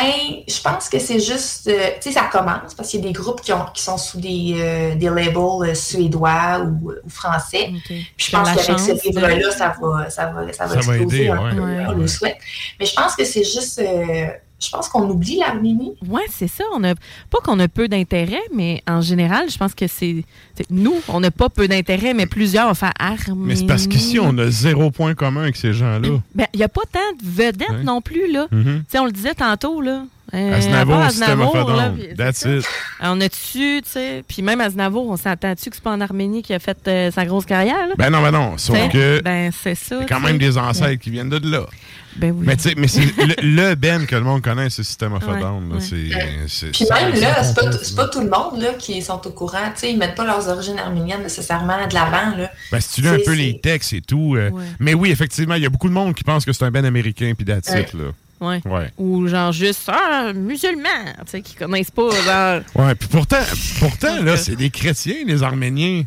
je 0.49 0.61
pense 0.63 0.89
que 0.89 0.99
c'est 0.99 1.21
juste, 1.21 1.69
euh, 1.69 1.91
tu 2.01 2.09
sais, 2.09 2.13
ça 2.13 2.29
commence 2.31 2.75
parce 2.75 2.89
qu'il 2.91 3.01
y 3.01 3.05
a 3.05 3.07
des 3.07 3.13
groupes 3.13 3.41
qui, 3.41 3.53
ont, 3.53 3.67
qui 3.75 3.83
sont 3.83 3.99
sous 3.99 4.19
des, 4.21 4.55
euh, 4.57 4.95
des 4.95 5.09
labels 5.11 5.37
euh, 5.71 5.75
suédois 5.75 6.61
ou, 6.61 6.93
ou 7.05 7.09
français. 7.11 7.71
Puis 7.85 8.07
je 8.19 8.31
pense 8.31 8.49
qu'avec 8.49 8.79
ce 8.79 9.09
livre-là, 9.09 9.37
là. 9.37 9.51
ça 9.51 9.75
va, 9.81 10.11
ça 10.11 10.27
va, 10.27 10.53
ça 10.53 10.67
va 10.67 10.75
Ça 10.75 10.81
va 10.81 10.97
exploser 10.97 11.17
aider, 11.25 11.29
un 11.29 11.43
ouais. 11.45 11.55
peu, 11.55 11.61
Ouais, 11.61 11.85
on 11.89 11.93
le 11.93 12.07
souhaite. 12.07 12.37
Mais 12.81 12.87
je 12.87 12.95
pense 12.95 13.15
que 13.15 13.25
c'est 13.25 13.45
juste, 13.45 13.79
euh, 13.81 14.27
je 14.61 14.71
pense 14.71 14.89
qu'on 14.89 15.09
oublie 15.09 15.37
l'Arménie. 15.39 15.95
Oui, 16.09 16.23
c'est 16.31 16.49
ça. 16.49 16.65
On 16.75 16.83
a, 16.85 16.95
pas 17.31 17.39
qu'on 17.45 17.59
a 17.61 17.69
peu 17.69 17.87
d'intérêt, 17.89 18.43
mais 18.53 18.83
en 18.89 19.01
général, 19.01 19.49
je 19.51 19.57
pense 19.57 19.75
que 19.75 19.87
c'est. 19.87 20.25
Nous, 20.71 20.95
on 21.09 21.21
n'a 21.21 21.31
pas 21.31 21.49
peu 21.49 21.69
d'intérêt, 21.69 22.13
mais 22.15 22.27
plusieurs 22.27 22.67
vont 22.69 22.75
faire 22.75 22.93
Arménie. 22.99 23.47
Mais 23.47 23.57
c'est 23.57 23.67
parce 23.67 23.87
qu'ici, 23.87 24.19
on 24.19 24.37
a 24.39 24.51
zéro 24.51 24.91
point 24.91 25.15
commun 25.15 25.43
avec 25.43 25.57
ces 25.57 25.73
gens-là. 25.73 26.09
Ben, 26.35 26.47
il 26.55 26.59
n'y 26.59 26.65
a 26.65 26.69
pas 26.69 26.83
tant 26.91 26.99
de 27.21 27.25
vedettes 27.25 27.69
Ouais. 27.69 27.85
non 27.85 28.01
plus, 28.01 28.31
là. 28.33 28.47
Tu 28.51 28.57
sais, 28.89 28.99
on 28.99 29.05
le 29.07 29.13
disait 29.13 29.35
tantôt, 29.35 29.81
là. 29.81 30.05
Euh, 30.35 30.57
Aznavour, 30.59 30.97
a 30.97 31.07
Aznavour, 31.07 31.71
là, 31.71 31.93
That's 32.17 32.43
it. 32.43 32.63
ça. 32.63 32.69
On 33.01 33.21
a-tu, 33.23 33.81
tu 33.83 33.83
sais. 33.85 34.23
Puis 34.29 34.43
même 34.43 34.61
Aznavour, 34.61 35.09
on 35.09 35.17
s'entend-tu 35.17 35.71
que 35.71 35.77
c'est 35.77 35.83
pas 35.83 35.93
en 35.93 36.01
Arménie 36.03 36.43
qui 36.43 36.53
a 36.53 36.59
fait 36.59 36.77
euh, 36.87 37.11
sa 37.11 37.25
grosse 37.25 37.47
carrière, 37.47 37.89
là? 37.89 37.95
Ben 37.97 38.11
non, 38.11 38.21
ben 38.21 38.31
non. 38.31 38.59
Sauf 38.59 38.77
T'sais, 38.77 38.89
que. 38.91 39.23
Ben, 39.23 39.51
c'est 39.63 39.75
ça. 39.75 39.97
Il 39.97 40.01
y 40.01 40.05
a 40.05 40.07
quand 40.07 40.19
tu 40.21 40.27
même 40.27 40.37
des 40.39 40.59
ancêtres 40.59 41.03
qui 41.03 41.09
viennent 41.11 41.31
de 41.31 41.39
là. 41.51 41.63
Ben 42.17 42.33
oui. 42.37 42.45
Mais 42.47 42.57
tu 42.57 42.65
sais, 42.65 42.75
mais 42.77 42.89
c'est 42.89 43.05
le, 43.17 43.35
le 43.41 43.75
Ben 43.75 44.05
que 44.05 44.17
le 44.17 44.23
monde 44.23 44.43
connaît, 44.43 44.69
c'est 44.71 44.83
System 44.83 45.13
of 45.15 45.23
a 45.27 45.33
Ouais, 45.33 45.41
Down. 45.41 45.79
Puis 45.81 46.11
même 46.91 47.15
là, 47.21 47.43
c'est 47.45 47.55
pas, 47.55 48.03
pas 48.05 48.09
tout 48.09 48.21
le 48.21 48.29
monde 48.29 48.61
là, 48.61 48.75
qui 48.79 49.01
sont 49.01 49.25
au 49.27 49.31
courant. 49.31 49.71
Tu 49.75 49.81
sais, 49.81 49.93
ils 49.93 49.99
mettent 49.99 50.17
pas 50.17 50.25
leurs 50.27 50.49
origines 50.49 50.79
arméniennes 50.79 51.23
nécessairement 51.23 51.87
de 51.87 51.95
l'avant. 51.95 52.37
Là. 52.37 52.51
Ben, 52.73 52.81
si 52.81 52.95
tu 52.97 53.01
lis 53.03 53.09
un 53.09 53.19
peu 53.25 53.35
les 53.35 53.61
textes 53.61 53.93
et 53.93 54.01
tout. 54.03 54.35
euh, 54.37 54.51
Ouais. 54.51 54.63
Mais 54.81 54.95
oui, 54.95 55.11
effectivement, 55.11 55.55
il 55.55 55.63
y 55.63 55.67
a 55.67 55.71
beaucoup 55.71 55.89
de 55.89 55.95
monde 55.95 56.15
qui 56.15 56.25
pense 56.25 56.45
que 56.45 56.53
c'est 56.53 56.65
un 56.65 56.71
Ben 56.71 56.85
américain, 56.85 57.33
puis 57.37 57.47
that's 57.47 57.69
it, 57.71 57.95
là. 57.95 58.11
Ouais. 58.41 58.61
Ouais. 58.65 58.91
Ou 58.99 59.27
genre 59.27 59.53
juste, 59.53 59.89
ah, 59.93 60.33
musulmans, 60.35 60.89
tu 61.25 61.31
sais, 61.31 61.43
qui 61.43 61.55
connaissent 61.55 61.91
pas, 61.91 62.11
genre. 62.25 62.63
Ouais, 62.75 62.95
puis 62.95 63.09
pourtant, 63.09 63.37
pourtant 63.81 64.23
là, 64.23 64.37
c'est 64.37 64.57
des 64.57 64.71
chrétiens, 64.71 65.25
les 65.27 65.43
Arméniens. 65.43 66.05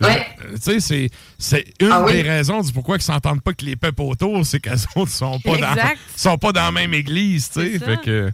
Ouais. 0.00 0.26
Tu 0.54 0.60
sais, 0.60 0.80
c'est- 0.80 1.10
c'est 1.38 1.64
une 1.80 1.90
Ah 1.90 2.02
oui. 2.04 2.12
des 2.12 2.22
raisons 2.22 2.60
du 2.60 2.70
pourquoi 2.72 2.96
ils 2.96 3.02
s'entendent 3.02 3.40
pas 3.42 3.54
que 3.54 3.64
les 3.64 3.76
peuples 3.76 4.02
autour, 4.02 4.44
c'est 4.44 4.60
qu'elles 4.60 4.76
autres 4.96 5.10
sont 5.10 5.38
pas 5.40 5.56
dans 5.56 5.74
sont 6.14 6.36
pas 6.36 6.52
dans 6.52 6.64
la 6.64 6.72
même 6.72 6.92
église, 6.92 7.48
tu 7.50 7.78
sais. 7.78 7.96
Que 8.04 8.30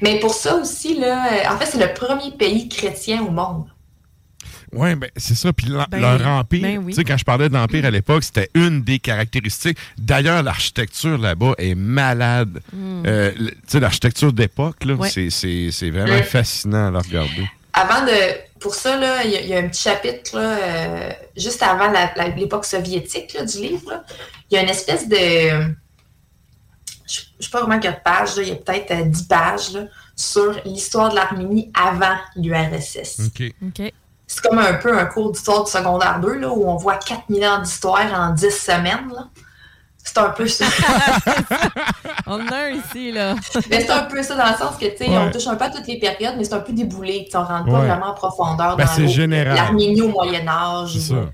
Mais 0.00 0.20
pour 0.20 0.32
ça 0.34 0.54
aussi, 0.56 0.98
là, 0.98 1.26
euh, 1.26 1.52
en 1.54 1.58
fait, 1.58 1.66
c'est 1.66 1.84
le 1.84 1.92
premier 1.92 2.30
pays 2.38 2.68
chrétien 2.68 3.22
au 3.22 3.30
monde. 3.30 3.64
Ouais, 4.72 4.96
ben 4.96 5.10
c'est 5.16 5.34
ça 5.34 5.52
puis 5.52 5.68
Ben, 5.90 6.00
leur 6.00 6.26
empire, 6.26 6.62
ben 6.62 6.78
oui. 6.78 6.92
tu 6.92 6.96
sais 7.00 7.04
quand 7.04 7.16
je 7.16 7.24
parlais 7.24 7.48
d'empire 7.48 7.84
à 7.84 7.90
l'époque, 7.90 8.24
c'était 8.24 8.50
une 8.54 8.82
des 8.82 8.98
caractéristiques. 8.98 9.78
D'ailleurs, 9.98 10.42
l'architecture 10.42 11.18
là-bas 11.18 11.54
est 11.58 11.74
malade. 11.74 12.60
Mm. 12.72 13.02
Euh, 13.06 13.32
le- 13.36 13.50
tu 13.50 13.56
sais 13.68 13.80
l'architecture 13.80 14.32
d'époque 14.32 14.84
là, 14.84 14.94
Ouais. 14.94 15.10
c'est- 15.10 15.30
c'est 15.30 15.70
c'est 15.70 15.90
vraiment 15.90 16.18
Mm. 16.20 16.24
fascinant 16.24 16.88
à 16.88 16.90
la 16.90 17.00
regarder. 17.00 17.48
Avant 17.74 18.04
de. 18.04 18.12
Pour 18.60 18.74
ça, 18.74 18.96
là, 18.96 19.24
il 19.24 19.30
y, 19.32 19.36
a- 19.36 19.40
il 19.40 19.48
y 19.48 19.54
a 19.54 19.58
un 19.58 19.66
petit 19.68 19.82
chapitre, 19.82 20.38
là, 20.38 20.56
euh, 20.58 21.10
juste 21.36 21.62
avant 21.64 21.92
l'époque 22.36 22.64
soviétique 22.64 23.32
là, 23.34 23.44
du 23.44 23.58
livre. 23.58 24.04
Il 24.50 24.54
y 24.54 24.58
a 24.58 24.62
une 24.62 24.68
espèce 24.68 25.08
de. 25.08 25.16
Je 25.16 27.20
ne 27.38 27.42
sais 27.44 27.50
pas 27.50 27.62
vraiment 27.64 27.80
quelle 27.80 28.00
page, 28.04 28.30
il 28.38 28.48
y 28.48 28.52
a 28.52 28.56
peut-être 28.56 28.90
euh, 28.92 29.04
10 29.04 29.24
pages 29.24 29.72
là, 29.72 29.84
sur 30.14 30.54
l'histoire 30.64 31.10
de 31.10 31.16
l'Arménie 31.16 31.72
avant 31.74 32.16
l'URSS. 32.36 33.20
OK. 33.26 33.52
OK. 33.66 33.92
C'est 34.34 34.40
comme 34.48 34.58
un 34.58 34.72
peu 34.74 34.96
un 34.98 35.04
cours 35.04 35.30
d'histoire 35.30 35.62
du 35.64 35.70
secondaire 35.70 36.18
2, 36.20 36.38
là, 36.38 36.48
où 36.48 36.66
on 36.66 36.76
voit 36.76 36.96
4000 36.96 37.44
ans 37.46 37.58
d'histoire 37.60 38.00
en 38.14 38.30
10 38.30 38.50
semaines. 38.50 39.10
là. 39.14 39.28
C'est 40.02 40.16
un 40.16 40.30
peu 40.30 40.48
ça. 40.48 40.64
On 42.26 42.40
en 42.40 42.46
a 42.48 42.56
un 42.56 42.70
ici, 42.70 43.12
là. 43.12 43.34
mais 43.68 43.80
c'est 43.82 43.90
un 43.90 44.04
peu 44.04 44.22
ça 44.22 44.34
dans 44.34 44.46
le 44.50 44.56
sens 44.56 44.76
que, 44.80 44.86
tu 44.86 44.96
sais, 44.96 45.08
Ouais. 45.10 45.18
on 45.18 45.30
touche 45.30 45.46
un 45.46 45.54
peu 45.56 45.64
à 45.66 45.70
toutes 45.70 45.86
les 45.86 45.98
périodes, 45.98 46.34
mais 46.38 46.44
c'est 46.44 46.54
un 46.54 46.60
peu 46.60 46.72
déboulé. 46.72 47.28
On 47.34 47.38
rentre 47.44 47.66
pas 47.66 47.72
Ouais. 47.80 47.86
vraiment 47.88 48.06
en 48.06 48.14
profondeur 48.14 48.76
Ben, 48.76 48.86
dans 48.86 48.90
c'est 48.92 49.02
l'eau. 49.02 49.08
général. 49.08 49.54
l'Arménie 49.54 50.00
au 50.00 50.08
Moyen-Âge. 50.08 50.92
C'est 50.98 51.12
ou, 51.12 51.16
ça. 51.16 51.30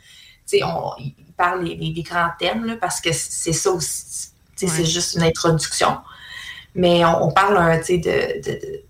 tu 0.50 0.58
sais, 0.58 0.64
on, 0.64 0.90
il 0.98 1.14
parle 1.36 1.64
des, 1.64 1.76
des- 1.76 1.92
des 1.92 2.02
grands 2.02 2.30
thèmes, 2.38 2.64
là, 2.64 2.74
parce 2.80 3.00
que 3.00 3.10
c'est 3.12 3.52
ça 3.52 3.70
aussi. 3.70 4.30
Tu 4.56 4.66
sais, 4.66 4.72
Ouais. 4.72 4.78
C'est 4.78 4.84
juste 4.90 5.14
une 5.14 5.22
introduction. 5.22 5.98
Mais 6.74 7.04
on, 7.04 7.26
on 7.26 7.30
parle, 7.30 7.56
euh, 7.56 7.78
tu 7.78 7.84
sais, 7.84 7.98
de, 7.98 8.42
de- 8.50 8.54
de 8.58 8.82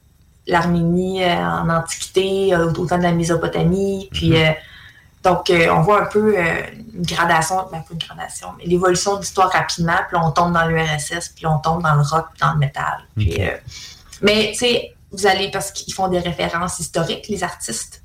l'Arménie 0.49 1.23
euh, 1.23 1.37
en 1.37 1.69
Antiquité, 1.71 2.53
euh, 2.55 2.73
au 2.73 2.87
temps 2.87 2.99
de 2.99 3.03
la 3.05 3.13
Mésopotamie, 3.13 4.09
puis... 4.13 4.31
Mm-hmm. 4.33 4.51
euh, 4.51 4.53
donc, 5.25 5.51
euh, 5.51 5.67
on 5.73 5.81
voit 5.83 6.03
un 6.03 6.07
peu 6.07 6.39
euh, 6.39 6.43
une 6.95 7.03
gradation, 7.03 7.57
ben, 7.73 7.81
pas 7.81 7.85
une 7.93 7.99
gradation, 7.99 8.49
mais 8.57 8.65
l'évolution 8.67 9.17
de 9.17 9.21
l'histoire 9.21 9.51
rapidement, 9.51 9.97
puis 10.09 10.17
on 10.17 10.31
tombe 10.31 10.53
dans 10.55 10.65
l'URSS, 10.67 11.31
puis 11.35 11.45
on 11.45 11.59
tombe 11.59 11.83
dans 11.83 11.95
le 11.97 12.03
rock, 12.03 12.27
puis 12.33 12.41
dans 12.41 12.53
le 12.53 12.59
métal. 12.61 12.99
Puis, 13.17 13.37
euh, 13.41 13.51
mais, 14.23 14.51
tu 14.53 14.59
sais, 14.61 14.95
vous 15.11 15.27
allez, 15.27 15.51
parce 15.51 15.73
qu'ils 15.73 15.93
font 15.93 16.07
des 16.07 16.21
références 16.21 16.79
historiques, 16.79 17.27
les 17.29 17.43
artistes. 17.43 18.01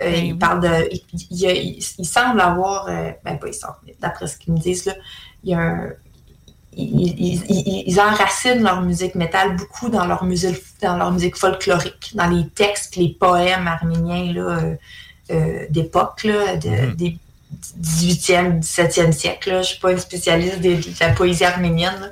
Euh, 0.00 0.34
parlent 0.38 0.60
de. 0.60 0.88
Il, 0.92 1.00
il 1.30 1.42
il- 1.50 1.84
il 1.98 2.04
semble 2.06 2.40
avoir. 2.40 2.86
euh, 2.88 3.10
ben, 3.24 3.36
pas 3.38 3.48
ils 3.48 3.54
semblent, 3.54 3.78
mais 3.86 3.96
d'après 4.00 4.26
ce 4.28 4.36
qu'ils 4.36 4.52
me 4.52 4.58
disent, 4.58 4.86
là, 4.86 4.94
il 5.42 5.50
y 5.50 5.54
a 5.54 5.58
un. 5.58 5.88
Ils, 6.76 7.14
ils- 7.18 7.44
ils- 7.48 7.84
ils 7.86 8.00
enracinent 8.00 8.62
leur 8.62 8.80
musique 8.82 9.14
métal 9.14 9.56
beaucoup 9.56 9.88
dans 9.88 10.06
leur 10.06 10.24
musique, 10.24 10.62
dans 10.82 10.96
leur 10.96 11.10
musique 11.12 11.36
folklorique, 11.36 12.12
dans 12.14 12.26
les 12.26 12.48
textes, 12.48 12.96
les 12.96 13.10
poèmes 13.10 13.66
arméniens 13.68 14.32
là, 14.32 14.40
euh, 14.42 14.74
euh, 15.30 15.66
d'époque, 15.70 16.24
là, 16.24 16.56
de- 16.56 16.68
Mhm. 16.68 16.94
des, 16.94 17.18
18e, 17.76 18.58
17e 18.60 19.12
siècle. 19.12 19.50
Là. 19.50 19.62
Je 19.62 19.68
suis 19.68 19.78
pas 19.80 19.92
une 19.92 19.98
spécialiste 19.98 20.60
de, 20.60 20.74
de 20.74 20.82
la 21.00 21.10
poésie 21.10 21.44
arménienne. 21.44 21.94
là. 22.00 22.08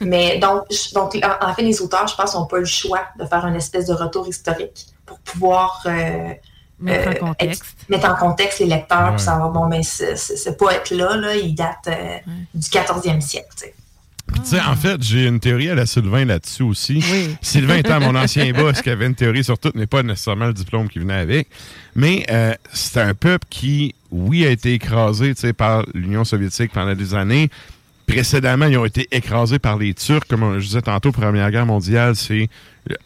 Mais 0.00 0.38
donc, 0.38 0.62
je- 0.70 0.94
donc, 0.94 1.14
en, 1.22 1.46
en 1.50 1.54
fait, 1.54 1.62
les 1.62 1.80
auteurs, 1.82 2.06
je 2.08 2.14
pense, 2.14 2.34
n'ont 2.34 2.46
pas 2.46 2.56
eu 2.56 2.60
le 2.60 2.66
choix 2.66 3.02
de 3.18 3.24
faire 3.26 3.44
une 3.46 3.56
espèce 3.56 3.86
de 3.86 3.92
retour 3.94 4.26
historique 4.28 4.86
pour 5.06 5.18
pouvoir 5.18 5.82
euh, 5.86 6.32
Mettre 6.80 7.22
en 7.22 7.26
contexte. 7.28 7.62
être- 7.62 7.88
mettre 7.90 8.08
en 8.10 8.16
contexte 8.16 8.58
les 8.60 8.66
lecteurs 8.66 9.10
pour 9.10 9.20
savoir, 9.20 9.50
bon, 9.50 9.66
mais 9.66 9.82
ce, 9.82 10.16
ce- 10.16 10.36
ce 10.36 10.50
poète-là, 10.50 11.16
là, 11.16 11.36
il 11.36 11.54
date 11.54 11.88
du 12.54 12.68
14e 12.68 13.20
siècle. 13.20 13.72
Puis, 14.32 14.42
tu 14.42 14.48
sais, 14.48 14.60
en 14.60 14.74
fait, 14.76 15.02
j'ai 15.02 15.26
une 15.26 15.40
théorie 15.40 15.68
à 15.70 15.74
la 15.74 15.86
Sylvain 15.86 16.24
là-dessus 16.24 16.62
aussi. 16.62 17.04
Oui. 17.12 17.36
Sylvain 17.42 17.76
étant 17.76 18.00
mon 18.00 18.14
ancien 18.14 18.50
boss 18.52 18.80
qui 18.82 18.90
avait 18.90 19.06
une 19.06 19.14
théorie 19.14 19.44
sur 19.44 19.58
tout, 19.58 19.70
mais 19.74 19.86
pas 19.86 20.02
nécessairement 20.02 20.46
le 20.46 20.54
diplôme 20.54 20.88
qui 20.88 20.98
venait 20.98 21.14
avec. 21.14 21.48
Mais 21.94 22.24
euh, 22.30 22.54
c'est 22.72 23.00
un 23.00 23.14
peuple 23.14 23.46
qui, 23.50 23.94
oui, 24.10 24.44
a 24.46 24.50
été 24.50 24.72
écrasé 24.74 25.34
par 25.56 25.84
l'Union 25.94 26.24
soviétique 26.24 26.72
pendant 26.72 26.94
des 26.94 27.14
années. 27.14 27.50
Précédemment, 28.06 28.66
ils 28.66 28.76
ont 28.76 28.84
été 28.84 29.06
écrasés 29.12 29.58
par 29.58 29.78
les 29.78 29.94
Turcs. 29.94 30.24
Comme 30.28 30.58
je 30.58 30.66
disais 30.66 30.82
tantôt, 30.82 31.12
Première 31.12 31.50
Guerre 31.50 31.66
mondiale, 31.66 32.16
c'est 32.16 32.48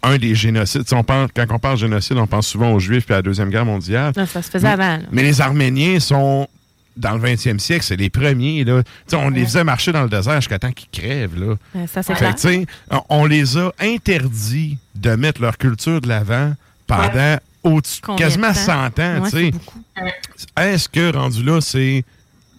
un 0.02 0.16
des 0.16 0.34
génocides. 0.34 0.82
On 0.92 1.02
quand 1.04 1.26
on 1.50 1.58
parle 1.58 1.74
de 1.74 1.80
génocide, 1.80 2.16
on 2.16 2.26
pense 2.26 2.46
souvent 2.48 2.72
aux 2.72 2.78
Juifs 2.80 3.04
puis 3.04 3.12
à 3.14 3.18
la 3.18 3.22
Deuxième 3.22 3.50
Guerre 3.50 3.66
mondiale. 3.66 4.12
Non, 4.16 4.26
ça 4.26 4.40
se 4.42 4.50
faisait 4.50 4.66
Mais- 4.66 4.72
avant. 4.72 4.96
là. 4.96 5.02
Mais 5.12 5.22
les 5.22 5.40
Arméniens 5.40 6.00
sont 6.00 6.48
dans 6.96 7.12
le 7.16 7.20
20e 7.20 7.58
siècle, 7.58 7.84
c'est 7.84 7.96
les 7.96 8.10
premiers. 8.10 8.64
Là. 8.64 8.82
On 9.12 9.28
les 9.28 9.44
faisait 9.44 9.64
marcher 9.64 9.92
dans 9.92 10.02
le 10.02 10.08
désert 10.08 10.36
jusqu'à 10.40 10.58
temps 10.58 10.72
qu'ils 10.72 10.88
crèvent. 10.90 11.38
Là. 11.38 11.86
Ça, 11.86 12.02
c'est 12.02 12.66
on- 12.90 13.02
on 13.10 13.24
les 13.26 13.56
a 13.58 13.70
interdits 13.80 14.78
de 14.94 15.10
mettre 15.16 15.40
leur 15.42 15.58
culture 15.58 16.00
de 16.00 16.08
l'avant 16.08 16.54
pendant 16.86 17.36
au-dessus- 17.62 18.00
Combien 18.02 18.24
quasiment 18.26 18.48
de 18.50 18.54
temps? 18.54 18.60
100 18.60 18.98
ans. 19.00 19.20
Ouais. 19.22 19.52
Est-ce 20.56 20.88
que, 20.88 21.14
rendu 21.14 21.42
là, 21.42 21.60
c'est 21.60 22.04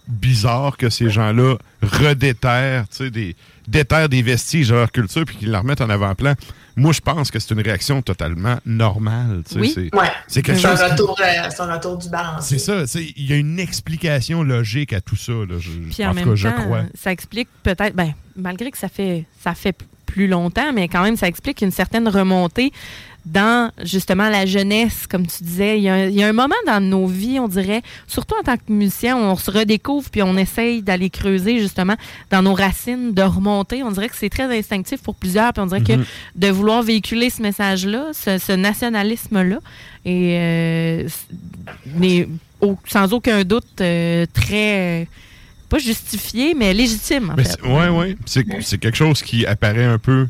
bizarre 0.06 0.76
que 0.76 0.88
ces 0.90 1.10
gens-là 1.10 1.56
redéterrent, 1.82 2.88
tu 2.88 2.96
sais, 3.04 3.10
des, 3.10 3.36
déterrent 3.68 4.08
des 4.08 4.22
vestiges 4.22 4.68
de 4.68 4.74
leur 4.74 4.90
culture 4.90 5.24
puis 5.24 5.36
qu'ils 5.36 5.50
la 5.50 5.60
remettent 5.60 5.80
en 5.80 5.90
avant-plan? 5.90 6.34
Moi, 6.76 6.92
je 6.92 7.00
pense 7.00 7.30
que 7.30 7.38
c'est 7.40 7.52
une 7.54 7.60
réaction 7.60 8.02
totalement 8.02 8.56
normale. 8.64 9.42
tu 9.48 9.54
sais, 9.54 9.60
Oui. 9.60 9.72
c'est- 9.74 9.94
Ouais. 9.96 10.06
C'est 10.28 10.42
quelque 10.42 10.64
un 10.64 10.76
chose. 10.76 10.78
qui- 10.78 11.22
euh, 11.22 11.48
c'est 11.50 11.60
un 11.60 11.74
retour 11.74 11.96
du 11.98 12.08
balance. 12.08 12.46
c'est 12.46 12.58
ça, 12.58 12.82
tu 12.82 12.86
sais, 12.88 13.12
il 13.16 13.26
y 13.28 13.32
a 13.32 13.36
une 13.36 13.58
explication 13.58 14.42
logique 14.42 14.92
à 14.92 15.00
tout 15.00 15.16
ça. 15.16 15.32
Là, 15.32 15.56
je, 15.58 15.70
Puis 15.70 16.04
en, 16.04 16.08
en 16.08 16.10
tout 16.10 16.16
même 16.16 16.24
cas, 16.28 16.34
je 16.36 16.48
temps, 16.48 16.62
crois. 16.62 16.82
ça 16.94 17.10
explique 17.12 17.48
peut-être, 17.62 17.94
ben, 17.96 18.12
malgré 18.36 18.70
que 18.70 18.78
ça 18.78 18.88
fait, 18.88 19.24
ça 19.42 19.54
fait 19.54 19.76
plus 20.06 20.26
longtemps, 20.28 20.72
mais 20.72 20.88
quand 20.88 21.02
même, 21.02 21.16
ça 21.16 21.26
explique 21.28 21.60
une 21.62 21.70
certaine 21.70 22.08
remontée 22.08 22.72
dans 23.26 23.70
justement 23.84 24.30
la 24.30 24.46
jeunesse, 24.46 25.06
comme 25.06 25.26
tu 25.26 25.42
disais. 25.42 25.76
Il 25.78 25.82
y, 25.82 25.88
a, 25.88 25.94
un- 25.94 26.06
il 26.06 26.14
y 26.14 26.22
a 26.22 26.28
un 26.28 26.32
moment 26.32 26.54
dans 26.66 26.80
nos 26.80 27.06
vies, 27.06 27.38
on 27.38 27.48
dirait, 27.48 27.82
surtout 28.06 28.34
en 28.40 28.42
tant 28.42 28.56
que 28.56 28.72
musicien, 28.72 29.16
où 29.16 29.20
on 29.20 29.36
se 29.36 29.50
redécouvre 29.50 30.08
puis 30.08 30.22
on 30.22 30.36
essaye 30.38 30.80
d'aller 30.82 31.10
creuser 31.10 31.58
justement 31.58 31.96
dans 32.30 32.40
nos 32.42 32.54
racines, 32.54 33.12
de 33.12 33.22
remonter. 33.22 33.82
On 33.82 33.90
dirait 33.90 34.08
que 34.08 34.16
c'est 34.16 34.30
très 34.30 34.56
instinctif 34.56 35.02
pour 35.02 35.14
plusieurs, 35.14 35.52
puis 35.52 35.62
on 35.62 35.66
dirait 35.66 35.80
Mhm. 35.80 35.86
que 35.86 35.92
de 36.36 36.48
vouloir 36.48 36.82
véhiculer 36.82 37.28
ce 37.28 37.42
message-là, 37.42 38.06
ce, 38.14 38.38
ce 38.38 38.52
nationalisme-là, 38.52 39.58
et 40.06 40.38
euh, 40.38 41.08
au- 42.60 42.78
sans 42.86 43.12
aucun 43.12 43.44
doute 43.44 43.80
euh, 43.80 44.26
très, 44.32 45.06
pas 45.68 45.78
justifié, 45.78 46.54
mais 46.54 46.72
légitime, 46.72 47.30
en 47.30 47.34
Mais 47.36 47.44
fait. 47.44 47.60
ouais. 47.62 48.16
C'est, 48.26 48.44
c'est 48.62 48.78
quelque 48.78 48.96
chose 48.96 49.22
qui 49.22 49.44
apparaît 49.46 49.84
un 49.84 49.98
peu, 49.98 50.28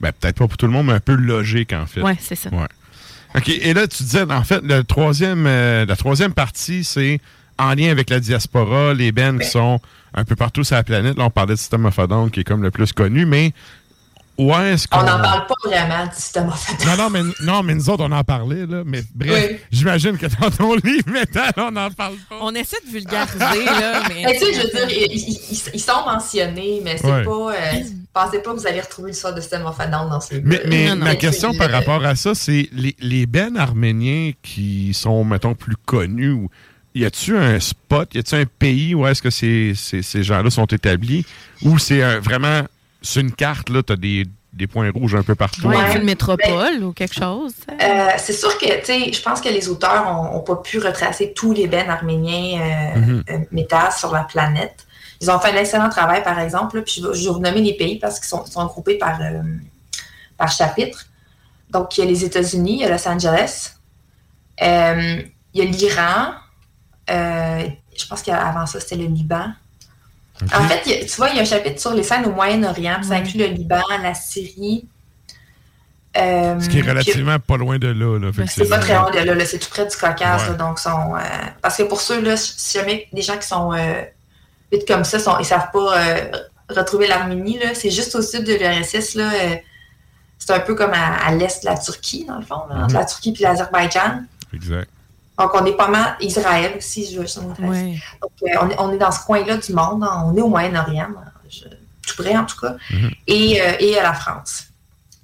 ben, 0.00 0.12
peut-être 0.12 0.36
pas 0.36 0.48
pour 0.48 0.56
tout 0.56 0.66
le 0.66 0.72
monde, 0.72 0.86
mais 0.86 0.94
un 0.94 1.00
peu 1.00 1.14
logique, 1.14 1.72
en 1.72 1.86
fait. 1.86 2.00
Ouais, 2.00 2.16
c'est 2.20 2.36
ça. 2.36 2.50
Ouais. 2.50 2.66
OK. 3.36 3.48
Et 3.48 3.74
là, 3.74 3.86
tu 3.86 4.02
disais, 4.02 4.22
en 4.22 4.44
fait, 4.44 4.62
le 4.62 4.82
troisième, 4.82 5.46
euh, 5.46 5.86
la 5.86 5.96
troisième 5.96 6.32
partie, 6.32 6.84
c'est 6.84 7.20
en 7.58 7.74
lien 7.74 7.90
avec 7.90 8.10
la 8.10 8.20
diaspora, 8.20 8.94
les 8.94 9.12
bands 9.12 9.38
qui 9.38 9.46
sont 9.48 9.80
un 10.14 10.24
peu 10.24 10.34
partout 10.34 10.64
sur 10.64 10.76
la 10.76 10.82
planète. 10.82 11.16
Là, 11.16 11.24
on 11.24 11.30
parlait 11.30 11.54
de 11.54 11.58
System 11.58 11.84
of 11.84 11.98
a 11.98 12.06
Down, 12.06 12.30
qui 12.30 12.40
est 12.40 12.44
comme 12.44 12.62
le 12.62 12.70
plus 12.70 12.92
connu, 12.92 13.26
mais 13.26 13.52
où 14.42 14.54
est-ce 14.54 14.88
qu'on... 14.88 15.00
On 15.00 15.02
n'en 15.02 15.20
parle 15.20 15.46
pas 15.46 15.54
vraiment 15.64 16.06
du 16.06 16.14
système. 16.14 16.46
Non, 16.86 16.96
non, 16.96 17.10
mais, 17.10 17.20
non, 17.42 17.62
mais 17.62 17.74
nous 17.74 17.90
autres, 17.90 18.04
on 18.08 18.12
en 18.12 18.24
parlait, 18.24 18.64
là. 18.66 18.82
Mais 18.86 19.02
bref, 19.14 19.48
Oui. 19.50 19.56
j'imagine 19.70 20.16
que 20.16 20.26
dans 20.40 20.50
ton 20.50 20.74
livre 20.76 21.04
métal, 21.12 21.52
on 21.58 21.70
n'en 21.70 21.90
parle 21.90 22.14
pas. 22.28 22.36
On 22.40 22.54
essaie 22.54 22.78
de 22.86 22.90
vulgariser, 22.90 23.38
là, 23.38 24.02
mais... 24.08 24.22
Mais 24.24 24.38
tu 24.38 24.46
sais, 24.46 24.52
je 24.54 24.60
veux 24.62 24.86
dire, 24.86 24.96
ils, 25.12 25.18
ils- 25.50 25.62
ils 25.74 25.80
sont 25.80 26.02
mentionnés, 26.06 26.80
mais 26.82 26.96
c'est 26.96 27.06
Ouais. 27.06 27.24
pas. 27.24 27.30
euh, 27.52 27.82
pensez 28.12 28.38
pas 28.42 28.52
que 28.52 28.58
vous 28.58 28.66
allez 28.66 28.80
retrouver 28.80 29.10
l'histoire 29.10 29.34
de 29.34 29.40
System 29.40 29.66
of 29.66 29.78
a 29.78 29.86
Down 29.86 30.08
dans 30.08 30.20
ces 30.20 30.40
Mais, 30.40 30.62
mais 30.66 30.88
Non, 30.88 30.96
non. 30.96 31.04
ma 31.04 31.16
question 31.16 31.52
par 31.54 31.70
rapport 31.70 32.04
à 32.04 32.14
ça, 32.16 32.34
c'est 32.34 32.68
les, 32.72 32.96
les 33.00 33.26
bennes 33.26 33.56
arméniens 33.58 34.32
qui 34.42 34.94
sont, 34.94 35.22
mettons, 35.24 35.54
plus 35.54 35.76
connus, 35.84 36.48
y 36.94 37.04
a-tu 37.04 37.36
un 37.36 37.60
spot, 37.60 38.12
y 38.14 38.18
a-tu 38.18 38.34
un 38.34 38.44
pays 38.46 38.94
où 38.94 39.06
est-ce 39.06 39.22
que 39.22 39.30
ces, 39.30 39.74
ces, 39.76 40.02
ces 40.02 40.22
gens-là 40.24 40.50
sont 40.50 40.66
établis, 40.66 41.24
ou 41.62 41.78
c'est 41.78 42.02
un- 42.02 42.18
vraiment, 42.20 42.62
c'est 43.02 43.20
une 43.20 43.32
carte, 43.32 43.68
là, 43.70 43.82
t'as 43.82 43.96
des, 43.96 44.26
des 44.52 44.66
points 44.66 44.90
rouges 44.90 45.14
un 45.14 45.22
peu 45.22 45.34
partout. 45.34 45.62
Une 45.96 46.04
métropole 46.04 46.82
ou 46.84 46.92
quelque 46.92 47.14
chose. 47.14 47.54
Euh, 47.70 48.08
c'est 48.18 48.32
sûr 48.32 48.56
que, 48.58 48.80
tu 48.80 48.84
sais, 48.86 49.12
je 49.12 49.22
pense 49.22 49.40
que 49.40 49.48
les 49.48 49.68
auteurs 49.68 50.06
ont, 50.08 50.36
ont 50.36 50.40
pas 50.40 50.56
pu 50.56 50.78
retracer 50.78 51.32
tous 51.34 51.52
les 51.52 51.66
bennes 51.66 51.90
arméniens 51.90 52.60
euh, 52.60 52.98
Mhm. 52.98 53.24
euh, 53.30 53.38
métal 53.52 53.92
sur 53.92 54.12
la 54.12 54.24
planète. 54.24 54.86
Ils 55.20 55.30
ont 55.30 55.38
fait 55.38 55.50
un 55.52 55.56
excellent 55.60 55.88
travail, 55.90 56.22
par 56.22 56.38
exemple. 56.38 56.76
là, 56.76 56.82
puis 56.82 56.94
je 57.00 57.06
vais, 57.08 57.14
je 57.14 57.24
vais 57.24 57.30
vous 57.30 57.40
nommer 57.40 57.60
les 57.60 57.76
pays 57.76 57.98
parce 57.98 58.18
qu'ils 58.18 58.28
sont, 58.28 58.44
sont 58.46 58.64
groupés 58.66 58.96
par, 58.98 59.20
euh, 59.20 59.42
par 60.36 60.50
chapitre. 60.50 61.06
Donc, 61.70 61.96
il 61.96 62.04
y 62.04 62.06
a 62.06 62.10
les 62.10 62.24
États-Unis, 62.24 62.74
il 62.74 62.80
y 62.80 62.84
a 62.84 62.88
Los 62.90 63.06
Angeles, 63.08 63.74
euh, 64.62 65.22
il 65.54 65.62
y 65.64 65.66
a 65.66 65.70
l'Iran. 65.70 66.32
euh, 67.10 67.62
je 67.96 68.06
pense 68.06 68.22
qu'avant 68.22 68.66
ça, 68.66 68.80
c'était 68.80 68.96
le 68.96 69.06
Liban. 69.06 69.48
En 70.54 70.62
fait, 70.64 70.80
a- 71.02 71.04
tu 71.04 71.16
vois, 71.16 71.28
il 71.30 71.36
y 71.36 71.38
a 71.38 71.42
un 71.42 71.44
chapitre 71.44 71.80
sur 71.80 71.92
les 71.94 72.02
scènes 72.02 72.24
au 72.26 72.32
Moyen-Orient, 72.32 72.96
puis 72.98 73.06
ça 73.08 73.14
inclut 73.14 73.38
le 73.38 73.46
Liban, 73.46 73.80
la 74.02 74.14
Syrie. 74.14 74.86
euh, 76.16 76.58
Ce 76.60 76.68
qui 76.68 76.78
est 76.78 76.80
puis- 76.82 76.90
relativement 76.90 77.38
pas 77.38 77.56
loin 77.56 77.78
de 77.78 77.86
là. 77.88 78.18
là 78.18 78.30
c'est 78.48 78.68
pas 78.68 78.78
très 78.78 78.94
loin 78.94 79.10
de 79.10 79.18
là, 79.18 79.34
là, 79.34 79.44
c'est 79.44 79.58
tout 79.60 79.68
près 79.70 79.86
du 79.86 79.96
Caucase. 79.96 80.42
Ouais. 80.42 80.48
là, 80.48 80.54
donc, 80.54 80.78
sont, 80.80 81.14
euh, 81.14 81.20
parce 81.62 81.76
que 81.76 81.84
pour 81.84 82.00
ceux, 82.00 82.20
là, 82.20 82.36
si 82.36 82.78
jamais 82.78 83.06
des 83.12 83.22
gens 83.22 83.36
qui 83.38 83.46
sont 83.46 83.72
euh, 83.72 84.02
vite 84.72 84.86
comme 84.88 85.04
ça, 85.04 85.18
sont, 85.20 85.38
ils 85.38 85.44
savent 85.44 85.70
pas 85.72 85.98
euh, 85.98 86.30
retrouver 86.68 87.06
l'Arménie, 87.06 87.58
là, 87.58 87.74
c'est 87.74 87.90
juste 87.90 88.14
au 88.16 88.22
sud 88.22 88.44
de 88.44 88.54
l'URSS. 88.54 89.14
là, 89.14 89.30
euh, 89.32 89.54
c'est 90.38 90.52
un 90.52 90.60
peu 90.60 90.74
comme 90.74 90.92
à, 90.94 91.26
à 91.26 91.32
l'est 91.34 91.62
de 91.62 91.68
la 91.68 91.76
Turquie, 91.78 92.24
dans 92.24 92.38
le 92.38 92.44
fond, 92.44 92.62
là, 92.68 92.76
entre 92.84 92.94
Mhm. 92.94 93.00
la 93.00 93.04
Turquie 93.04 93.36
et 93.38 93.42
l'Azerbaïdjan. 93.42 94.22
Exact. 94.52 94.88
Donc, 95.40 95.50
on 95.54 95.64
est 95.64 95.76
pas 95.76 95.88
mal. 95.88 96.16
Israël 96.20 96.74
aussi, 96.76 97.10
je 97.12 97.20
veux. 97.20 97.68
Ouais. 97.68 97.98
Donc, 98.22 98.32
euh, 98.42 98.56
on, 98.62 98.70
est, 98.70 98.76
on 98.78 98.92
est 98.92 98.98
dans 98.98 99.10
ce 99.10 99.24
coin-là 99.24 99.56
du 99.56 99.72
monde. 99.72 100.04
hein, 100.04 100.24
on 100.26 100.36
est 100.36 100.40
au 100.42 100.48
Moyen-Orient, 100.48 101.08
tout 102.06 102.16
près 102.22 102.36
en 102.36 102.44
tout 102.44 102.58
cas, 102.60 102.76
Mhm. 102.90 103.10
et, 103.26 103.60
euh, 103.60 103.72
et 103.80 103.98
à 103.98 104.02
la 104.02 104.14
France. 104.14 104.64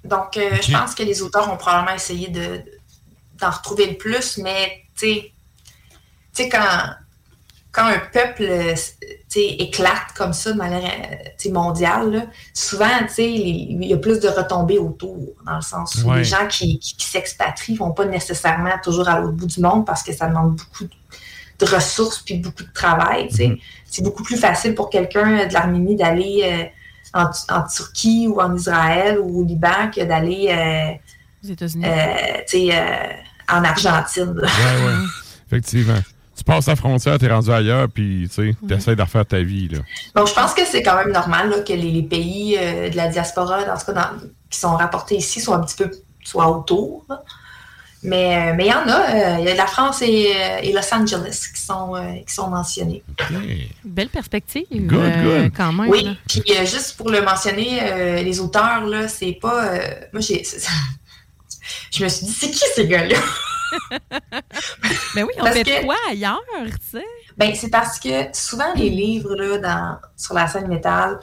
Donc, 0.03 0.37
euh, 0.37 0.57
je 0.61 0.71
pense 0.71 0.95
que 0.95 1.03
les 1.03 1.21
auteurs 1.21 1.51
ont 1.51 1.57
probablement 1.57 1.95
essayé 1.95 2.29
de, 2.29 2.61
d'en 3.39 3.49
retrouver 3.51 3.87
le 3.87 3.97
plus, 3.97 4.37
mais 4.37 4.83
tu 4.95 5.07
sais, 5.07 5.31
tu 6.33 6.43
sais, 6.43 6.49
quand, 6.49 6.89
quand 7.71 7.85
un 7.87 7.99
peuple 7.99 8.43
euh, 8.43 8.75
éclate 9.41 10.13
comme 10.15 10.33
ça 10.33 10.51
de 10.51 10.57
manière 10.57 10.83
euh, 10.83 11.51
mondiale, 11.51 12.11
là, 12.11 12.21
souvent, 12.53 12.87
tu 13.07 13.13
sais, 13.13 13.21
les- 13.27 13.67
il 13.69 13.85
y 13.85 13.93
a 13.93 13.97
plus 13.97 14.19
de 14.19 14.27
retombées 14.27 14.77
autour, 14.79 15.17
dans 15.45 15.55
le 15.55 15.61
sens 15.61 15.95
où 16.03 16.09
Ouais. 16.09 16.17
les 16.17 16.23
gens 16.23 16.45
qui, 16.49 16.79
qui, 16.79 16.95
qui 16.95 17.05
s'expatrient 17.05 17.73
ne 17.73 17.77
vont 17.79 17.91
pas 17.91 18.05
nécessairement 18.05 18.73
toujours 18.83 19.07
à 19.07 19.19
l'autre 19.19 19.33
bout 19.33 19.45
du 19.45 19.59
monde 19.61 19.85
parce 19.85 20.03
que 20.03 20.13
ça 20.13 20.27
demande 20.27 20.55
beaucoup 20.55 20.83
de, 20.83 21.65
de 21.65 21.65
ressources 21.73 22.19
puis 22.19 22.35
beaucoup 22.39 22.63
de 22.63 22.73
travail. 22.73 23.31
sais. 23.31 23.57
C'est 23.85 24.03
beaucoup 24.03 24.23
plus 24.23 24.37
facile 24.37 24.75
pour 24.75 24.89
quelqu'un 24.89 25.47
de 25.47 25.53
l'Arménie 25.53 25.95
d'aller 25.95 26.41
euh, 26.43 27.19
en, 27.19 27.29
en 27.55 27.63
Turquie 27.67 28.27
ou 28.27 28.39
en 28.41 28.55
Israël 28.55 29.17
ou 29.19 29.41
au 29.41 29.43
Liban 29.45 29.89
que 29.95 30.03
d'aller 30.03 30.47
euh, 30.51 31.49
euh, 31.49 32.41
euh, 32.53 33.13
en 33.49 33.63
Argentine. 33.63 34.33
là. 34.35 34.47
Ouais, 34.47 34.85
ouais. 34.85 34.93
Effectivement. 35.47 35.99
Tu 36.37 36.43
passes 36.43 36.67
la 36.67 36.75
frontière, 36.75 37.17
t'es 37.17 37.27
rendu 37.31 37.51
ailleurs, 37.51 37.87
puis 37.89 38.27
tu 38.29 38.33
sais, 38.51 38.55
t'essaies 38.67 38.95
de 38.95 39.01
refaire 39.01 39.25
ta 39.25 39.39
vie. 39.41 39.67
Là. 39.69 39.79
Donc, 40.15 40.27
je 40.27 40.33
pense 40.33 40.53
que 40.53 40.65
c'est 40.65 40.83
quand 40.83 40.95
même 40.95 41.11
normal 41.11 41.49
là, 41.49 41.59
que 41.61 41.73
les, 41.73 41.91
les 41.91 42.03
pays 42.03 42.55
euh, 42.59 42.89
de 42.89 42.95
la 42.95 43.07
diaspora, 43.07 43.63
dans 43.63 43.77
ce 43.77 43.85
cas, 43.85 43.93
dans- 43.93 44.27
qui 44.49 44.59
sont 44.59 44.75
rapportés 44.77 45.15
ici, 45.17 45.41
soient 45.41 45.55
un 45.57 45.61
petit 45.63 45.75
peu 45.75 45.89
soient 46.23 46.47
autour. 46.49 47.03
là. 47.09 47.21
Mais 48.03 48.37
euh, 48.51 48.53
mais 48.55 48.65
il 48.67 48.69
y 48.69 48.73
en 48.73 48.87
a. 48.87 49.09
euh, 49.09 49.37
Il 49.39 49.45
y 49.45 49.49
a 49.49 49.55
la 49.55 49.65
France 49.65 50.03
et, 50.03 50.31
euh, 50.35 50.59
et 50.61 50.71
Los 50.71 50.93
Angeles 50.93 51.47
qui 51.53 51.59
sont, 51.59 51.95
euh, 51.95 52.13
qui 52.27 52.33
sont 52.33 52.47
mentionnés. 52.47 53.03
Belle 53.83 54.09
perspective. 54.09 54.65
Good, 54.71 54.99
euh, 55.01 55.41
good. 55.43 55.51
Quand 55.57 55.73
même. 55.73 55.89
Oui, 55.89 56.07
puis 56.27 56.43
euh, 56.51 56.65
juste 56.65 56.95
pour 56.97 57.09
le 57.09 57.21
mentionner, 57.23 57.79
euh, 57.81 58.21
les 58.21 58.39
auteurs, 58.39 58.85
là, 58.85 59.07
c'est 59.07 59.33
pas. 59.41 59.65
euh, 59.73 59.79
moi, 60.13 60.21
j'ai. 60.21 60.43
Je 61.91 62.03
me 62.03 62.09
suis 62.09 62.25
dit, 62.27 62.31
c'est 62.31 62.51
qui 62.51 62.63
ces 62.75 62.87
gars-là? 62.87 63.17
Mais 65.15 65.23
oui, 65.23 65.31
on 65.39 65.43
Parce 65.43 65.55
fait 65.55 65.63
que- 65.63 65.85
quoi 65.85 65.95
ailleurs, 66.09 66.41
tu 66.65 66.97
sais? 66.99 67.05
Ben, 67.37 67.53
c'est 67.55 67.69
parce 67.69 67.99
que 67.99 68.25
souvent, 68.33 68.73
les 68.75 68.89
livres 68.89 69.35
là, 69.35 69.57
dans, 69.59 69.97
sur 70.15 70.33
la 70.33 70.47
scène 70.47 70.67
métal, 70.67 71.19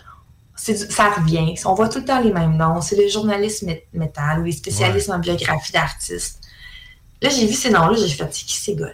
du- 0.67 0.77
ça 0.77 1.11
revient. 1.11 1.55
On 1.65 1.75
voit 1.75 1.89
tout 1.89 1.99
le 1.99 2.05
temps 2.05 2.21
les 2.21 2.33
mêmes 2.33 2.57
noms. 2.57 2.81
C'est 2.81 2.97
le 2.97 3.09
journaliste 3.09 3.65
mé- 3.65 3.85
métal 3.93 4.41
ou 4.41 4.45
les 4.45 4.53
spécialistes 4.53 5.11
en 5.11 5.19
biographie 5.19 5.73
d'artistes. 5.73 6.41
Là, 7.23 7.31
j'ai 7.31 7.47
vu 7.47 7.55
ces 7.55 7.71
noms-là, 7.71 7.97
j'ai 7.97 8.09
fait, 8.09 8.29
c'est 8.33 8.45
qui 8.45 8.57
ces 8.57 8.75
gars-là? 8.77 8.93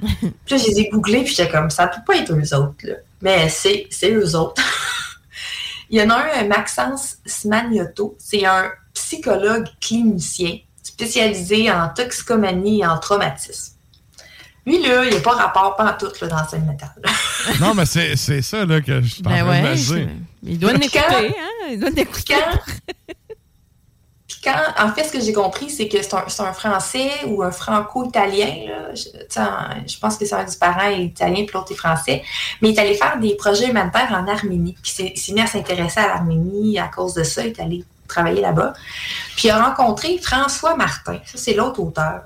puis 0.20 0.30
là, 0.50 0.56
je 0.56 0.66
les 0.66 0.80
ai 0.80 0.88
googlés, 0.90 1.24
puis 1.24 1.34
j'étais 1.34 1.50
comme, 1.50 1.70
ça 1.70 1.86
peut 1.86 2.00
pas 2.06 2.16
être 2.16 2.32
eux 2.32 2.54
autres, 2.54 2.74
là. 2.86 2.94
Mais 3.20 3.48
c'est, 3.48 3.86
c'est 3.90 4.12
eux 4.12 4.34
autres. 4.36 4.62
Il 5.90 5.98
y 5.98 6.02
en 6.02 6.10
a 6.10 6.16
un, 6.38 6.44
Maxence 6.44 7.16
Smagnoto. 7.24 8.14
C'est 8.18 8.44
un 8.44 8.70
psychologue 8.92 9.66
clinicien 9.80 10.58
spécialisé 11.02 11.70
en 11.70 11.88
toxicomanie 11.90 12.80
et 12.80 12.86
en 12.86 12.98
traumatisme. 12.98 13.74
Lui, 14.66 14.82
là, 14.82 15.04
il 15.04 15.10
n'y 15.12 15.16
a 15.16 15.20
pas 15.20 15.30
rapport 15.32 15.76
pas 15.76 15.92
en 15.92 15.96
tout 15.96 16.10
là, 16.20 16.26
dans 16.28 16.46
scène 16.48 16.66
métal. 16.66 16.90
non, 17.60 17.72
mais 17.74 17.86
c'est, 17.86 18.16
c'est 18.16 18.42
ça 18.42 18.64
là, 18.66 18.80
que 18.80 19.00
je 19.00 19.06
suis 19.14 19.22
en 19.24 19.30
Ben 19.30 19.48
ouais, 19.48 19.74
dire. 19.76 20.08
Il 20.42 20.58
doit 20.58 20.72
Quand- 20.72 20.78
l'écouter, 20.78 21.36
hein? 21.38 21.66
Il 21.70 21.78
doit 21.80 21.90
l'écouter. 21.90 22.34
Puis 24.26 24.40
quand, 24.44 24.60
en 24.84 24.92
fait, 24.92 25.04
ce 25.04 25.12
que 25.12 25.20
j'ai 25.20 25.32
compris, 25.32 25.70
c'est 25.70 25.88
que 25.88 26.02
c'est 26.02 26.12
un, 26.14 26.24
c'est 26.28 26.42
un 26.42 26.52
français 26.52 27.10
ou 27.26 27.42
un 27.42 27.50
franco-italien. 27.50 28.66
là. 28.68 28.94
Je, 28.94 29.04
je 29.86 29.98
pense 29.98 30.16
que 30.18 30.26
c'est 30.26 30.34
un 30.34 30.44
du 30.44 30.56
parent 30.58 30.88
est 30.90 31.02
italien, 31.04 31.44
puis 31.46 31.54
l'autre 31.54 31.72
est 31.72 31.76
français. 31.76 32.22
Mais 32.60 32.70
il 32.70 32.76
est 32.76 32.80
allé 32.80 32.94
faire 32.94 33.18
des 33.18 33.36
projets 33.36 33.70
humanitaires 33.70 34.10
en 34.12 34.26
Arménie. 34.28 34.76
Puis 34.82 34.92
c'est- 34.94 35.12
il 35.14 35.18
s'est 35.18 35.32
mis 35.32 35.40
à 35.40 35.46
s'intéresser 35.46 36.00
à 36.00 36.08
l'Arménie 36.08 36.78
à 36.78 36.88
cause 36.88 37.14
de 37.14 37.22
ça. 37.22 37.40
Il 37.42 37.48
est 37.52 37.60
allé 37.60 37.84
travailler 38.08 38.40
là-bas. 38.40 38.72
Puis 39.36 39.48
il 39.48 39.50
a 39.50 39.62
rencontré 39.62 40.18
François 40.18 40.76
Martin. 40.76 41.18
Ça, 41.24 41.38
c'est 41.38 41.54
l'autre 41.54 41.80
auteur. 41.80 42.22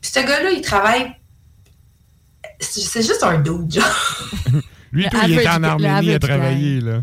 Puis 0.00 0.10
ce 0.14 0.20
gars-là, 0.20 0.50
il 0.50 0.60
travaille. 0.60 1.14
C'est 2.60 3.02
juste 3.02 3.22
un 3.22 3.38
dude, 3.38 3.72
genre. 3.72 3.84
Lui, 4.92 5.08
tout, 5.10 5.18
il 5.26 5.38
était 5.38 5.48
en 5.48 5.62
Arménie 5.62 6.14
à 6.14 6.18
travailler, 6.18 6.80
là. 6.80 7.00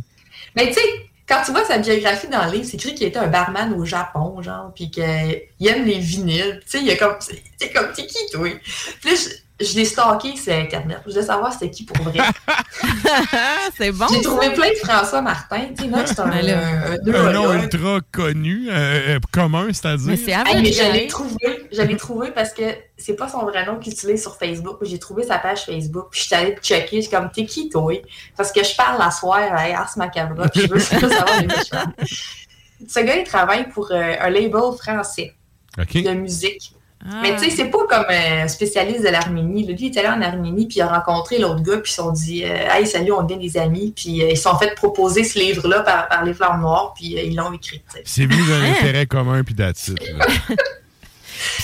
Mais 0.56 0.68
tu 0.68 0.76
sais, 0.76 0.82
quand 1.28 1.42
tu 1.46 1.52
vois 1.52 1.66
sa 1.66 1.78
biographie 1.78 2.28
dans 2.28 2.46
le 2.46 2.52
livre, 2.54 2.66
c'est 2.66 2.76
écrit 2.76 2.96
qu'il 2.96 3.08
était 3.08 3.20
un 3.20 3.28
barman 3.28 3.74
au 3.74 3.86
Japon, 3.86 4.42
genre, 4.42 4.72
puis 4.74 4.90
qu'il 4.90 5.04
aime 5.04 5.86
les 5.86 6.00
vinyles. 6.00 6.60
Tu 6.64 6.70
sais, 6.70 6.80
il 6.80 6.88
y 6.88 6.92
a 6.92 6.96
comme. 6.96 7.16
C'est 7.20 7.42
c'est 7.60 7.72
comme, 7.72 7.92
t'es 7.94 8.06
qui, 8.06 8.18
toi? 8.32 8.50
Puis 9.02 9.12
là, 9.12 9.18
je, 9.64 9.76
l'ai 9.76 9.86
stalké 9.86 10.36
sur 10.36 10.54
Internet. 10.54 11.00
Je 11.06 11.12
voulais 11.12 11.26
savoir 11.26 11.54
c'était 11.54 11.70
qui 11.70 11.84
pour 11.84 11.98
vrai. 12.04 12.20
c'est 13.78 13.92
bon. 13.92 14.08
J'ai 14.10 14.22
ça. 14.22 14.30
trouvé 14.30 14.52
plein 14.54 14.70
de 14.70 14.76
François 14.76 15.22
Martin. 15.22 15.68
Tu 15.78 15.84
sais, 15.86 16.06
c'est 16.08 16.20
un, 16.20 16.32
un- 16.32 17.14
un 17.14 17.32
nom 17.34 17.54
ultra 17.54 18.00
connu, 18.12 18.68
euh, 18.70 19.16
euh, 19.16 19.20
commun, 19.32 19.68
c'est-à-dire. 19.72 20.08
Mais 20.08 20.18
c'est 20.18 20.32
Hey, 20.32 20.62
mais 20.62 20.92
l'ai 20.94 21.08
trouvé, 21.08 21.68
je 21.72 21.82
l'ai 21.82 21.98
trouvé 21.98 22.32
parce 22.32 22.54
que 22.54 22.64
c'est 22.98 23.16
pas 23.16 23.28
son 23.28 23.44
vrai 23.44 23.66
nom 23.66 23.78
qu'il 23.80 23.94
utilise 23.94 24.22
sur 24.22 24.36
Facebook. 24.38 24.78
J'ai 24.82 25.00
trouvé 25.00 25.24
sa 25.24 25.38
page 25.40 25.66
Facebook, 25.66 26.08
puis 26.12 26.22
je 26.22 26.26
suis 26.26 26.36
allée 26.36 26.56
checker. 26.62 26.98
Je 26.98 27.02
suis 27.08 27.12
comme, 27.12 27.30
t'es 27.32 27.46
qui, 27.46 27.70
toi? 27.70 27.94
Parce 28.38 28.52
que 28.52 28.64
je 28.64 28.76
parle 28.76 29.00
la 29.00 29.12
soirée 29.12 29.48
à 29.48 29.80
Ars 29.82 29.94
Macabra, 29.98 30.48
puis 30.50 30.62
je 30.62 30.68
veux 30.68 30.80
juste 30.80 30.92
savoir 31.00 31.40
les 31.40 31.48
méchants. 31.48 31.92
Ce 32.88 33.00
gars, 33.00 33.16
il 33.18 33.24
travaille 33.24 33.70
pour 33.70 33.92
euh, 33.92 34.14
un 34.20 34.30
label 34.30 34.62
français 34.78 35.34
de 35.78 36.14
musique. 36.14 36.76
Ah. 37.04 37.20
Mais 37.24 37.36
tu 37.36 37.46
sais, 37.46 37.50
c'est 37.50 37.66
pas 37.70 37.86
comme 37.90 38.06
un 38.10 38.48
spécialiste 38.48 39.02
de 39.04 39.10
l'Arménie. 39.10 39.66
Lui, 39.66 39.76
il 39.80 39.86
est 39.88 39.98
allé 40.00 40.08
en 40.10 40.22
Arménie, 40.22 40.68
puis 40.68 40.78
il 40.78 40.82
a 40.82 40.88
rencontré 40.88 41.40
l'autre 41.40 41.62
gars, 41.64 41.78
puis 41.78 41.92
ils 41.92 41.96
se 41.96 42.02
sont 42.02 42.12
dit 42.12 42.44
euh, 42.46 42.50
Hey, 42.72 42.86
salut, 42.86 43.12
on 43.12 43.24
devient 43.24 43.40
des 43.40 43.58
amis. 43.58 43.94
Puis 43.96 44.22
euh, 44.24 44.30
ils 44.30 44.38
se 44.38 44.44
sont 44.44 44.56
fait 44.58 44.76
proposer 44.76 45.24
ce 45.24 45.40
livre-là 45.40 45.82
par, 45.82 46.08
par 46.10 46.24
les 46.24 46.34
Flammes 46.34 46.62
Noires, 46.62 46.94
puis 46.96 47.18
euh, 47.18 47.22
ils 47.24 47.36
l'ont 47.36 47.52
écrit. 47.54 47.82
C'est 48.06 48.26
venu 48.26 48.42
d'un 48.48 48.62
Hein? 48.64 48.74
intérêt 48.80 49.06
commun, 49.08 49.44
puis 49.44 49.56
that's 49.56 49.92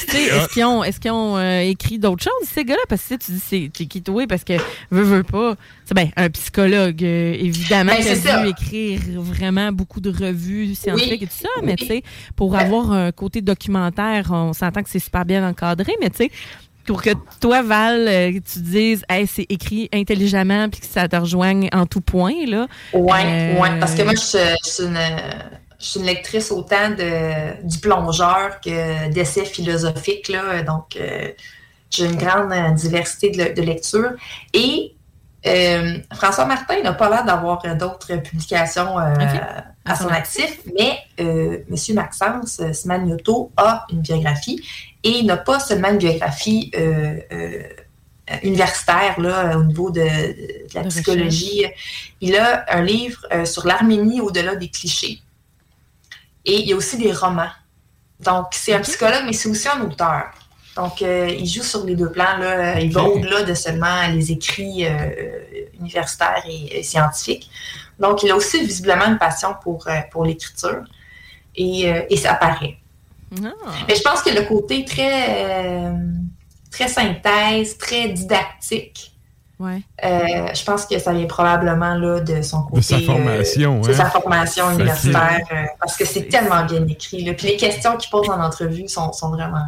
Est-ce 0.06 0.50
qu'ils 0.54 0.66
ont, 0.66 0.84
est-ce 0.84 1.00
qu'ils 1.00 1.12
ont 1.12 1.38
euh, 1.38 1.62
écrit 1.62 2.00
d'autres 2.00 2.24
choses, 2.24 2.50
ces 2.54 2.64
gars-là? 2.66 2.82
Parce 2.90 3.04
que 3.04 3.16
tu 3.16 3.32
dis 3.32 3.40
c'est 3.46 3.68
qui 3.70 4.02
toi? 4.02 4.26
Parce 4.28 4.44
que 4.44 4.54
veut, 4.92 5.04
veut 5.04 5.24
pas. 5.24 5.56
C'est 5.86 5.94
ben, 5.94 6.10
un 6.16 6.30
psychologue, 6.30 7.04
euh, 7.04 7.34
évidemment, 7.40 7.92
Ben, 7.94 8.02
qui 8.04 8.10
a 8.10 8.16
ça. 8.16 8.42
dû 8.44 8.50
écrire 8.50 9.00
vraiment 9.18 9.72
beaucoup 9.72 10.02
de 10.02 10.10
revues 10.10 10.76
scientifiques 10.76 11.22
Oui. 11.22 11.24
et 11.24 11.28
tout 11.28 11.44
ça. 11.44 11.50
Mais 11.64 11.76
tu 11.76 11.86
sais, 11.86 12.04
pour 12.36 12.56
avoir 12.58 12.92
un 12.92 13.12
côté 13.12 13.42
documentaire, 13.42 14.28
on 14.32 14.54
s'entend 14.54 14.84
que 14.84 14.90
c'est 14.90 15.00
super 15.00 15.26
bien 15.26 15.48
encadré, 15.48 15.94
mais 16.02 16.10
tu 16.10 16.18
sais, 16.18 16.32
pour 16.86 17.02
que 17.02 17.10
toi, 17.42 17.64
Val, 17.64 18.08
euh, 18.08 18.32
tu 18.32 18.60
dises, 18.60 19.04
hey, 19.10 19.28
c'est 19.28 19.46
écrit 19.50 19.90
intelligemment 19.94 20.70
puis 20.70 20.80
que 20.80 20.86
ça 20.88 21.08
te 21.10 21.18
rejoigne 21.18 21.68
en 21.74 21.86
tout 21.86 22.00
point, 22.00 22.46
là. 22.48 22.68
Ouais, 22.94 23.24
Euh, 23.26 23.60
ouais, 23.62 23.78
parce 23.80 23.94
que 23.94 24.04
moi, 24.04 24.14
je, 24.16 24.56
je 24.66 24.70
suis 24.70 24.84
une, 24.84 24.98
je 25.88 25.92
suis 25.92 26.00
une 26.02 26.06
lectrice 26.06 26.52
autant 26.52 26.90
de, 26.90 27.66
du 27.66 27.80
plongeur 27.80 28.60
que 28.60 29.10
d'essais 29.10 29.46
philosophiques, 29.46 30.28
là, 30.28 30.62
donc 30.62 30.98
euh, 30.98 31.32
j'ai 31.90 32.08
une 32.08 32.18
grande 32.18 32.52
euh, 32.52 32.72
diversité 32.72 33.30
de, 33.30 33.56
de 33.56 33.62
lecture. 33.62 34.12
Et 34.54 34.94
euh, 35.46 35.98
François 36.14 36.44
Martin 36.44 36.82
n'a 36.84 36.92
pas 36.92 37.10
l'air 37.10 37.24
d'avoir 37.24 37.64
d'autres 37.78 38.18
publications 38.18 39.00
euh, 39.00 39.14
à 39.86 39.96
son 39.96 40.10
actif, 40.10 40.60
mais 40.78 41.00
M. 41.18 41.66
Maxence 41.94 42.62
Smagnoto 42.74 43.54
a 43.56 43.86
une 43.90 44.02
biographie 44.02 44.62
et 45.06 45.20
il 45.20 45.26
n'a 45.26 45.38
pas 45.38 45.62
seulement 45.62 45.88
une 45.88 46.00
biographie 46.00 46.70
universitaire 48.44 49.18
là, 49.22 49.58
au 49.58 49.64
niveau 49.64 49.90
de, 49.90 50.02
de 50.02 50.74
la 50.76 50.84
psychologie. 50.84 51.64
Il 52.20 52.36
a 52.36 52.66
un 52.68 52.82
livre 52.82 53.26
euh, 53.32 53.46
sur 53.46 53.66
l'Arménie 53.66 54.20
au-delà 54.20 54.56
des 54.56 54.68
clichés. 54.68 55.22
Et 56.48 56.62
il 56.62 56.68
y 56.70 56.74
a 56.74 56.76
aussi 56.78 56.98
des 56.98 57.12
romans. 57.12 57.52
Donc, 58.22 58.48
c'est 58.52 58.74
un 58.74 58.80
psychologue, 58.80 59.24
mais 59.26 59.34
c'est 59.34 59.50
aussi 59.50 59.68
un 59.68 59.82
auteur. 59.82 60.24
Donc, 60.78 61.02
euh, 61.02 61.28
il 61.28 61.46
joue 61.46 61.62
sur 61.62 61.84
les 61.86 61.96
deux 61.96 62.10
plans. 62.10 62.38
Là. 62.38 62.80
Il 62.80 62.92
va 62.94 63.04
au-delà 63.04 63.44
de 63.44 63.54
seulement 63.54 64.08
les 64.14 64.32
écrits 64.32 64.86
euh, 64.86 64.90
euh, 64.90 65.80
universitaires 65.80 66.44
et 66.48 66.80
euh, 66.80 66.84
scientifiques. 66.84 67.50
Donc, 68.00 68.24
il 68.24 68.32
a 68.32 68.36
aussi 68.36 68.64
visiblement 68.64 69.06
une 69.06 69.18
passion 69.18 69.56
pour, 69.62 69.88
euh, 69.88 70.00
pour 70.10 70.24
l'écriture. 70.24 70.84
Et, 71.56 71.92
euh, 71.92 72.02
et 72.10 72.16
ça 72.16 72.34
apparaît. 72.34 72.78
Ah. 73.44 73.50
Mais 73.88 73.96
je 73.96 74.02
pense 74.02 74.22
que 74.22 74.30
le 74.30 74.44
côté 74.44 74.86
très, 74.86 75.26
euh, 75.30 75.94
très 76.72 76.88
synthèse, 76.88 77.78
très 77.78 78.10
didactique, 78.10 79.17
Ouais. 79.60 79.82
euh, 80.06 80.54
je 80.54 80.64
pense 80.64 80.86
que 80.86 81.00
ça 81.00 81.14
vient 81.14 81.26
probablement 81.26 81.96
là, 81.96 82.20
de 82.20 82.42
son 82.44 82.62
côté. 82.64 82.78
De 82.78 82.84
sa 82.84 83.00
formation, 83.00 83.80
euh, 83.80 83.88
de 83.88 83.92
hein. 83.92 83.96
sa 83.96 84.10
formation 84.12 84.72
universitaire. 84.72 85.40
euh, 85.52 85.64
parce 85.80 85.98
que 85.98 86.06
c'est 86.06 86.30
tellement 86.30 86.64
bien 86.66 86.86
écrit. 86.88 87.24
là. 87.24 87.34
Puis 87.34 87.48
les 87.48 87.58
questions 87.58 87.98
qu'il 87.98 88.12
pose 88.12 88.30
en 88.30 88.40
entrevue 88.40 88.88
sont, 88.88 89.12
sont 89.14 89.30
vraiment. 89.32 89.66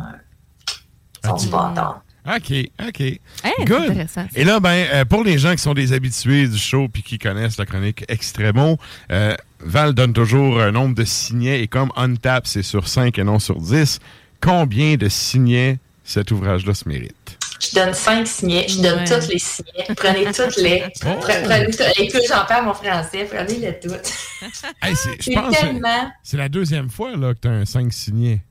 sont 1.26 1.50
bâtard. 1.50 2.02
OK, 2.28 2.54
OK. 2.88 3.00
Hey, 3.00 3.20
Good. 3.66 4.06
Et 4.36 4.44
là, 4.44 4.60
ben, 4.60 4.86
euh, 4.94 5.06
pour 5.06 5.24
les 5.24 5.40
gens 5.40 5.52
qui 5.54 5.60
sont 5.64 5.74
des 5.74 5.94
habitués 5.94 6.48
du 6.48 6.58
show 6.58 6.88
puis 6.88 7.02
qui 7.02 7.18
connaissent 7.18 7.58
la 7.58 7.66
chronique 7.66 8.06
Extremo, 8.08 8.78
euh, 9.12 9.36
Val 9.62 9.94
donne 9.94 10.14
toujours 10.14 10.62
un 10.62 10.72
nombre 10.72 10.94
de 10.96 11.06
signets 11.06 11.62
et 11.62 11.68
comme 11.68 11.92
Untap, 11.96 12.46
c'est 12.46 12.62
sur 12.62 12.88
5 12.88 13.18
et 13.18 13.24
non 13.24 13.40
sur 13.40 13.60
10, 13.60 14.00
combien 14.42 14.96
de 14.96 15.10
signets 15.10 15.80
cet 16.04 16.32
ouvrage-là 16.32 16.74
se 16.76 16.88
mérite? 16.88 17.16
Je 17.60 17.76
donne 17.76 17.94
cinq 17.94 18.26
signets, 18.28 18.68
je 18.70 18.82
donne 18.82 19.00
Ouais. 19.00 19.06
toutes 19.06 19.28
les 19.28 19.40
signets. 19.40 19.86
Prenez 19.96 20.26
toutes 20.32 20.58
les. 20.58 20.84
Oh. 21.06 21.16
Prenez 21.20 21.72
tout- 21.72 21.84
Écoute, 22.02 22.22
j'en 22.28 22.46
perds 22.46 22.64
mon 22.64 22.74
français, 22.74 23.26
prenez-les 23.30 23.80
toutes. 23.80 24.12
Hey, 24.82 24.96
c'est- 24.96 25.18
que 25.18 25.52
tellement. 25.60 26.10
c'est 26.24 26.38
la 26.38 26.48
deuxième 26.50 26.90
fois 26.90 27.16
là, 27.18 27.34
que 27.34 27.40
tu 27.42 27.48
as 27.48 27.52
un 27.52 27.66
5 27.66 27.92
signés. 27.92 28.42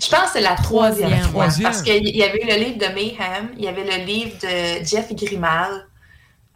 Je 0.00 0.08
pense 0.08 0.26
que 0.26 0.30
c'est 0.34 0.40
la 0.40 0.54
troisième, 0.56 1.08
Troisième. 1.10 1.22
fois. 1.30 1.30
Troisième. 1.44 1.70
Parce 1.70 1.82
qu'il 1.82 2.16
y 2.16 2.22
avait 2.22 2.44
le 2.44 2.64
livre 2.64 2.78
de 2.78 2.86
Mayhem, 2.94 3.50
il 3.56 3.64
y 3.64 3.68
avait 3.68 3.84
le 3.84 4.04
livre 4.04 4.32
de 4.42 4.84
Jeff 4.84 5.12
Grimal 5.12 5.86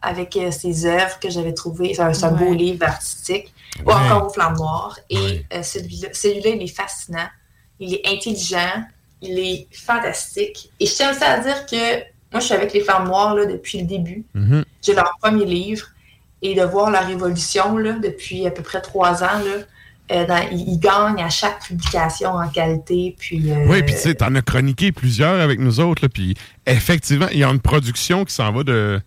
avec 0.01 0.35
euh, 0.37 0.51
ses 0.51 0.85
œuvres 0.85 1.19
que 1.19 1.29
j'avais 1.29 1.53
trouvées. 1.53 1.93
C'est 1.93 2.23
un, 2.23 2.31
beau 2.31 2.53
livre 2.53 2.85
artistique. 2.85 3.53
Ou 3.85 3.91
encore 3.91 4.27
au 4.27 4.29
Flamme 4.29 4.55
Noire. 4.55 4.97
Et 5.09 5.17
Ouais. 5.17 5.45
euh, 5.53 5.63
celui-là, 5.63 6.09
celui-là, 6.13 6.49
il 6.51 6.63
est 6.63 6.67
fascinant. 6.75 7.27
Il 7.79 7.93
est 7.93 8.07
intelligent. 8.07 8.83
Il 9.21 9.39
est 9.39 9.67
fantastique. 9.71 10.69
Et 10.79 10.85
je 10.85 10.93
tiens 10.93 11.11
aussi 11.11 11.23
à 11.23 11.39
dire 11.39 11.65
que 11.65 11.99
moi, 12.31 12.39
je 12.39 12.45
suis 12.45 12.53
avec 12.53 12.73
les 12.73 12.81
Flammes 12.81 13.05
Noires 13.05 13.35
là, 13.35 13.45
depuis 13.45 13.79
le 13.79 13.85
début. 13.87 14.23
Mhm. 14.33 14.63
J'ai 14.83 14.93
leur 14.93 15.11
premier 15.21 15.45
livre. 15.45 15.87
Et 16.43 16.53
de 16.53 16.61
voir 16.61 16.91
leur 16.91 17.09
évolution 17.09 17.77
là, 17.77 17.93
depuis 17.93 18.45
à 18.45 18.51
peu 18.51 18.61
près 18.61 18.79
trois 18.79 19.23
ans, 19.23 19.39
là, 19.43 19.63
euh, 20.11 20.25
dans- 20.27 20.47
ils, 20.51 20.69
ils 20.73 20.79
gagnent 20.79 21.23
à 21.23 21.29
chaque 21.29 21.63
publication 21.65 22.29
en 22.29 22.47
qualité. 22.47 23.15
Puis, 23.17 23.51
euh, 23.51 23.65
Oui, 23.67 23.81
puis 23.81 23.95
tu 23.95 24.01
sais, 24.01 24.13
t'en 24.15 24.33
as 24.35 24.41
chroniqué 24.43 24.91
plusieurs 24.91 25.41
avec 25.41 25.59
nous 25.59 25.79
autres, 25.79 26.07
puis 26.07 26.35
effectivement, 26.67 27.27
il 27.31 27.39
y 27.39 27.43
a 27.43 27.49
une 27.49 27.59
production 27.59 28.23
qui 28.23 28.33
s'en 28.35 28.51
va 28.51 28.63
de... 28.63 29.01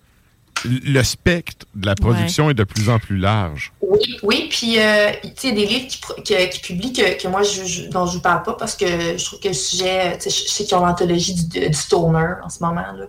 Le 0.64 1.02
spectre 1.02 1.66
de 1.74 1.86
la 1.86 1.94
production 1.94 2.50
est 2.50 2.54
de 2.54 2.64
plus 2.64 2.88
en 2.90 2.98
plus 2.98 3.16
large. 3.16 3.72
Oui, 3.80 4.18
oui, 4.22 4.46
puis 4.50 4.78
euh, 4.78 5.10
tu 5.22 5.28
sais, 5.36 5.48
il 5.48 5.48
y 5.48 5.52
a 5.52 5.54
des 5.54 5.66
livres 5.66 5.88
qui, 5.88 6.60
publient 6.60 6.92
que, 6.92 7.20
que 7.22 7.28
moi, 7.28 7.42
je, 7.42 7.64
je- 7.64 7.88
dont 7.88 8.06
je 8.06 8.16
ne 8.18 8.22
parle 8.22 8.42
pas 8.42 8.52
parce 8.54 8.76
que 8.76 8.86
je 8.86 9.24
trouve 9.24 9.40
que 9.40 9.48
le 9.48 9.54
sujet, 9.54 10.16
tu 10.18 10.30
sais, 10.30 10.44
je 10.44 10.50
sais 10.50 10.64
qu'ils 10.64 10.76
ont 10.76 10.84
l'anthologie 10.84 11.34
du, 11.34 11.68
du 11.68 11.74
stoner 11.74 12.34
en 12.44 12.48
ce 12.48 12.62
moment. 12.62 12.80
Là. 12.92 13.06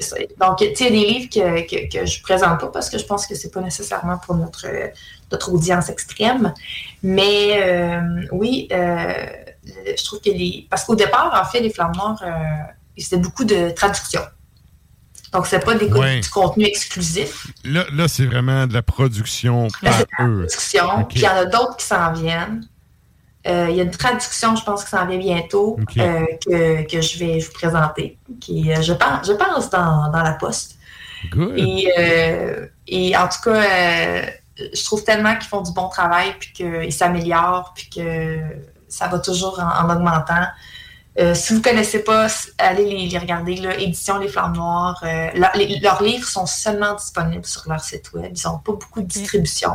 C'est- 0.00 0.28
Donc, 0.40 0.58
tu 0.58 0.64
sais, 0.74 0.74
il 0.80 0.84
y 0.84 0.86
a 0.86 0.90
des 0.90 1.06
livres 1.12 1.28
que, 1.28 1.60
que, 1.68 1.98
que 1.98 2.06
je 2.06 2.18
ne 2.18 2.22
présente 2.22 2.60
pas 2.60 2.68
parce 2.68 2.88
que 2.90 2.98
je 2.98 3.04
pense 3.04 3.26
que 3.26 3.34
c'est 3.34 3.50
pas 3.52 3.60
nécessairement 3.60 4.18
pour 4.18 4.36
notre, 4.36 4.66
euh, 4.66 4.86
notre 5.32 5.52
audience 5.52 5.88
extrême. 5.90 6.52
Mais 7.02 7.60
euh, 7.62 8.00
oui, 8.32 8.68
euh, 8.72 9.12
je 9.64 10.04
trouve 10.04 10.20
que 10.20 10.30
les. 10.30 10.66
Parce 10.70 10.84
qu'au 10.84 10.94
départ, 10.94 11.32
en 11.40 11.50
fait, 11.50 11.60
les 11.60 11.70
Flammes 11.70 11.92
Noires, 11.96 12.20
euh, 12.22 12.30
c'était 12.96 13.16
beaucoup 13.18 13.44
de 13.44 13.70
traduction. 13.70 14.22
Donc, 15.32 15.46
c'est 15.46 15.64
pas 15.64 15.74
des, 15.74 15.86
Ouais. 15.92 16.20
du 16.20 16.28
contenu 16.30 16.64
exclusif. 16.64 17.48
Là, 17.64 17.84
là 17.92 18.08
c'est 18.08 18.24
vraiment 18.26 18.66
de 18.66 18.72
la 18.74 18.82
production 18.82 19.68
Là, 19.82 19.90
par 19.90 19.98
de 20.00 20.06
la 20.18 20.24
eux. 20.26 20.36
production. 20.46 21.04
Puis 21.04 21.18
il 21.18 21.22
y 21.22 21.28
en 21.28 21.36
a 21.36 21.44
d'autres 21.44 21.76
qui 21.76 21.84
s'en 21.86 22.12
viennent. 22.12 22.66
Euh, 23.46 23.66
il 23.70 23.76
y 23.76 23.80
a 23.80 23.84
une 23.84 23.90
traduction, 23.90 24.56
je 24.56 24.64
pense 24.64 24.84
que 24.84 24.90
ça 24.90 25.02
en 25.02 25.06
vient 25.06 25.18
bientôt, 25.18 25.78
euh, 25.98 26.24
que, 26.44 26.82
que 26.90 27.00
je 27.00 27.18
vais 27.18 27.38
vous 27.38 27.52
présenter, 27.52 28.18
qui, 28.40 28.70
euh, 28.72 28.82
je 28.82 28.92
pense, 28.92 29.26
je 29.26 29.32
pense 29.32 29.70
dans, 29.70 30.10
dans 30.10 30.22
la 30.22 30.32
poste. 30.32 30.76
Good. 31.30 31.54
Et, 31.56 31.90
euh, 31.98 32.66
et 32.86 33.16
en 33.16 33.28
tout 33.28 33.40
cas, 33.50 33.62
je 34.56 34.84
trouve 34.84 35.04
tellement 35.04 35.34
qu'ils 35.36 35.48
font 35.48 35.62
du 35.62 35.72
bon 35.72 35.88
travail, 35.88 36.34
puis 36.38 36.52
qu'ils 36.52 36.92
s'améliorent, 36.92 37.72
puis 37.74 37.88
que 37.88 38.38
ça 38.88 39.06
va 39.08 39.18
toujours 39.18 39.60
en, 39.60 39.86
en 39.86 39.94
augmentant. 39.94 40.46
Euh, 41.18 41.34
si 41.34 41.52
vous 41.52 41.58
ne 41.58 41.64
connaissez 41.64 42.04
pas, 42.04 42.28
allez 42.58 42.84
les, 42.84 43.06
les 43.08 43.18
regarder. 43.18 43.56
Là, 43.56 43.76
Édition 43.76 44.18
Les 44.18 44.28
Flammes 44.28 44.54
Noires. 44.56 45.00
euh, 45.02 45.28
leur- 45.34 45.56
les- 45.56 45.80
leurs 45.80 46.02
livres 46.02 46.26
sont 46.28 46.46
seulement 46.46 46.94
disponibles 46.94 47.44
sur 47.44 47.68
leur 47.68 47.80
site 47.80 48.12
web. 48.12 48.32
Ils 48.36 48.46
n'ont 48.48 48.58
pas 48.58 48.72
beaucoup 48.72 49.00
de 49.02 49.06
distribution. 49.06 49.70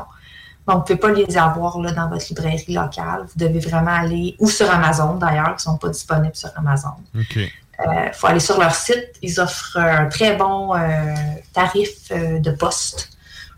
Donc, 0.66 0.88
vous 0.88 0.94
ne 0.94 0.98
pouvez 0.98 1.00
pas 1.00 1.12
les 1.12 1.38
avoir 1.38 1.78
là, 1.80 1.92
dans 1.92 2.08
votre 2.08 2.26
librairie 2.30 2.74
locale. 2.74 3.26
Vous 3.26 3.46
devez 3.46 3.60
vraiment 3.60 3.92
aller, 3.92 4.36
ou 4.40 4.48
sur 4.50 4.72
Amazon 4.72 5.16
d'ailleurs, 5.16 5.56
qui 5.58 5.68
ne 5.68 5.74
sont 5.74 5.78
pas 5.78 5.90
disponibles 5.90 6.36
sur 6.36 6.50
Amazon. 6.56 6.94
OK. 7.16 7.36
Il 7.36 8.12
faut 8.14 8.28
aller 8.28 8.40
sur 8.40 8.58
leur 8.58 8.74
site. 8.74 9.10
Ils 9.22 9.42
offrent 9.42 9.76
un 9.78 10.06
très 10.06 10.38
bon 10.38 10.74
euh, 10.74 11.14
tarif 11.52 11.90
euh, 12.12 12.40
de 12.40 12.52
poste 12.52 13.10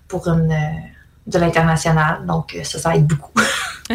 pour 0.08 0.28
une, 0.28 0.52
euh, 0.52 0.56
de 1.28 1.40
l'international. 1.40 2.26
Donc, 2.26 2.56
euh, 2.56 2.64
ça, 2.64 2.80
ça 2.80 2.96
aide 2.96 3.08
beaucoup. 3.08 3.32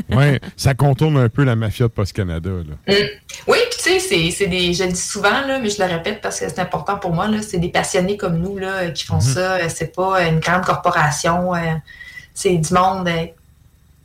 Ouais, 0.09 0.41
ça 0.57 0.73
contourne 0.75 1.17
un 1.17 1.29
peu 1.29 1.43
la 1.43 1.57
mafia 1.57 1.87
de 1.89 1.91
Post-Canada. 1.93 2.49
là. 2.49 2.95
Mm. 2.95 3.07
Oui, 3.49 3.59
puis 3.71 3.79
tu 3.83 3.99
sais, 4.01 4.31
c'est- 4.31 4.47
des. 4.47 4.73
Je 4.73 4.85
le 4.85 4.93
dis 4.93 5.01
souvent, 5.01 5.41
là, 5.45 5.59
mais 5.59 5.69
je 5.69 5.83
le 5.83 5.89
répète 5.91 6.21
parce 6.21 6.39
que 6.39 6.49
c'est 6.49 6.61
important 6.61 6.97
pour 6.97 7.13
moi. 7.13 7.27
C'est 7.43 7.59
des 7.59 7.71
passionnés 7.71 8.17
comme 8.17 8.39
nous 8.39 8.57
là, 8.57 8.93
qui 8.93 9.05
font 9.05 9.17
Mhm. 9.17 9.21
ça. 9.21 9.55
Euh, 9.57 9.69
C'est 9.69 9.93
pas 9.93 10.23
une 10.29 10.39
grande 10.39 10.65
corporation. 10.65 11.57
euh, 11.57 11.59
C'est 12.35 12.57
du 12.57 12.73
monde 12.73 13.09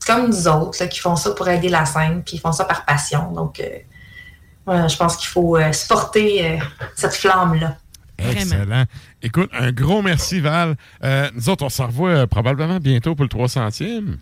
comme 0.07 0.27
nous 0.27 0.47
autres 0.47 0.81
là, 0.81 0.88
qui 0.88 0.99
font 0.99 1.15
ça 1.15 1.31
pour 1.31 1.47
aider 1.47 1.69
la 1.69 1.85
scène, 1.85 2.23
puis 2.23 2.38
ils 2.38 2.39
font 2.39 2.52
ça 2.52 2.65
par 2.65 2.84
passion. 2.85 3.31
Donc, 3.31 3.60
euh, 3.60 4.88
je 4.88 4.95
pense 4.97 5.18
qu'il 5.18 5.27
faut 5.30 5.56
supporter 5.72 6.47
euh, 6.47 6.57
cette 6.95 7.14
flamme-là. 7.14 7.77
Excellent. 8.31 8.85
Écoute, 9.22 9.49
un 9.53 9.72
gros 9.72 10.02
merci, 10.02 10.39
Val. 10.39 10.76
Euh, 11.03 11.30
nous 11.35 11.49
autres, 11.49 11.65
on 11.65 11.69
se 11.69 11.81
revoit 11.81 12.10
euh, 12.10 12.27
probablement 12.27 12.77
bientôt 12.77 13.15
pour 13.15 13.23
le 13.26 13.30
300e. 13.30 14.18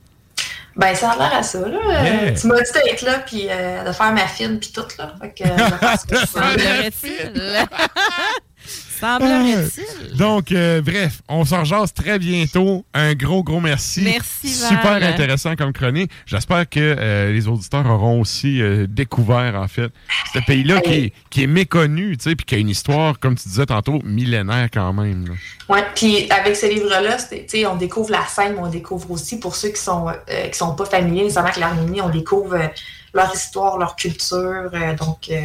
Ben, 0.76 0.96
ça 0.96 1.12
a 1.12 1.18
l'air 1.18 1.36
à 1.36 1.44
ça, 1.44 1.60
là. 1.60 2.04
Yeah. 2.04 2.32
tu 2.34 2.48
m'as 2.48 2.56
dit 2.60 2.72
d'être 2.74 3.04
là, 3.04 3.20
puis 3.20 3.48
euh, 3.48 3.84
de 3.84 3.92
faire 3.92 4.12
ma 4.12 4.26
fine, 4.26 4.60
puis 4.60 4.72
tout, 4.74 4.82
là. 4.98 5.14
Fait 5.22 5.32
que, 5.32 5.44
euh, 5.44 5.56
je 5.56 6.16
vais 6.16 6.26
faire 6.26 6.92
je 6.92 7.30
peux. 7.68 7.70
Semblerait-il. 8.66 9.70
Semblerait-il. 9.70 10.18
Donc, 10.18 10.52
euh, 10.52 10.82
bref, 10.82 11.22
on 11.28 11.44
s'en 11.46 11.64
très 11.94 12.20
bientôt. 12.20 12.86
Un 12.94 13.14
gros, 13.14 13.44
gros 13.44 13.60
merci. 13.60 14.02
Merci, 14.02 14.48
Val. 14.62 14.70
Super 14.70 15.10
intéressant 15.10 15.56
comme 15.56 15.74
chronique. 15.74 16.12
J'espère 16.26 16.70
que 16.70 16.80
euh, 16.80 17.32
les 17.34 17.48
auditeurs 17.48 17.86
auront 17.86 18.22
aussi 18.22 18.62
euh, 18.62 18.86
découvert, 18.88 19.56
en 19.56 19.68
fait, 19.68 19.92
ce 20.34 20.40
pays-là 20.40 20.80
qui, 20.82 20.94
est- 20.94 21.14
qui 21.30 21.44
est 21.44 21.48
méconnu, 21.48 22.16
tu 22.18 22.24
sais, 22.30 22.36
puis 22.36 22.46
qui 22.46 22.56
a 22.56 22.58
une 22.60 22.70
histoire, 22.70 23.20
comme 23.20 23.36
tu 23.36 23.48
disais 23.50 23.66
tantôt, 23.66 24.00
millénaire 24.04 24.70
quand 24.74 24.94
même. 24.94 25.26
Ouais, 25.70 25.84
puis 25.96 26.30
avec 26.32 26.56
ce 26.56 26.68
livre-là, 26.68 27.18
tu 27.30 27.38
sais, 27.48 27.66
on 27.66 27.76
découvre 27.76 28.12
la 28.12 28.26
scène, 28.28 28.54
mais 28.54 28.60
on 28.62 28.70
découvre 28.70 29.12
aussi, 29.12 29.40
pour 29.40 29.56
ceux 29.56 29.70
qui 29.70 29.82
sont 29.82 30.08
euh, 30.08 30.48
qui 30.48 30.58
sont 30.58 30.76
pas 30.76 30.86
familiers 30.86 31.24
nécessairement 31.24 31.50
avec 31.50 31.60
l'Arménie, 31.60 32.02
on 32.02 32.10
découvre 32.10 32.54
euh, 32.56 32.68
leur 33.14 33.34
histoire, 33.34 33.78
leur 33.78 33.96
culture. 33.96 34.70
euh, 34.74 34.96
donc, 34.96 35.30
euh, 35.30 35.40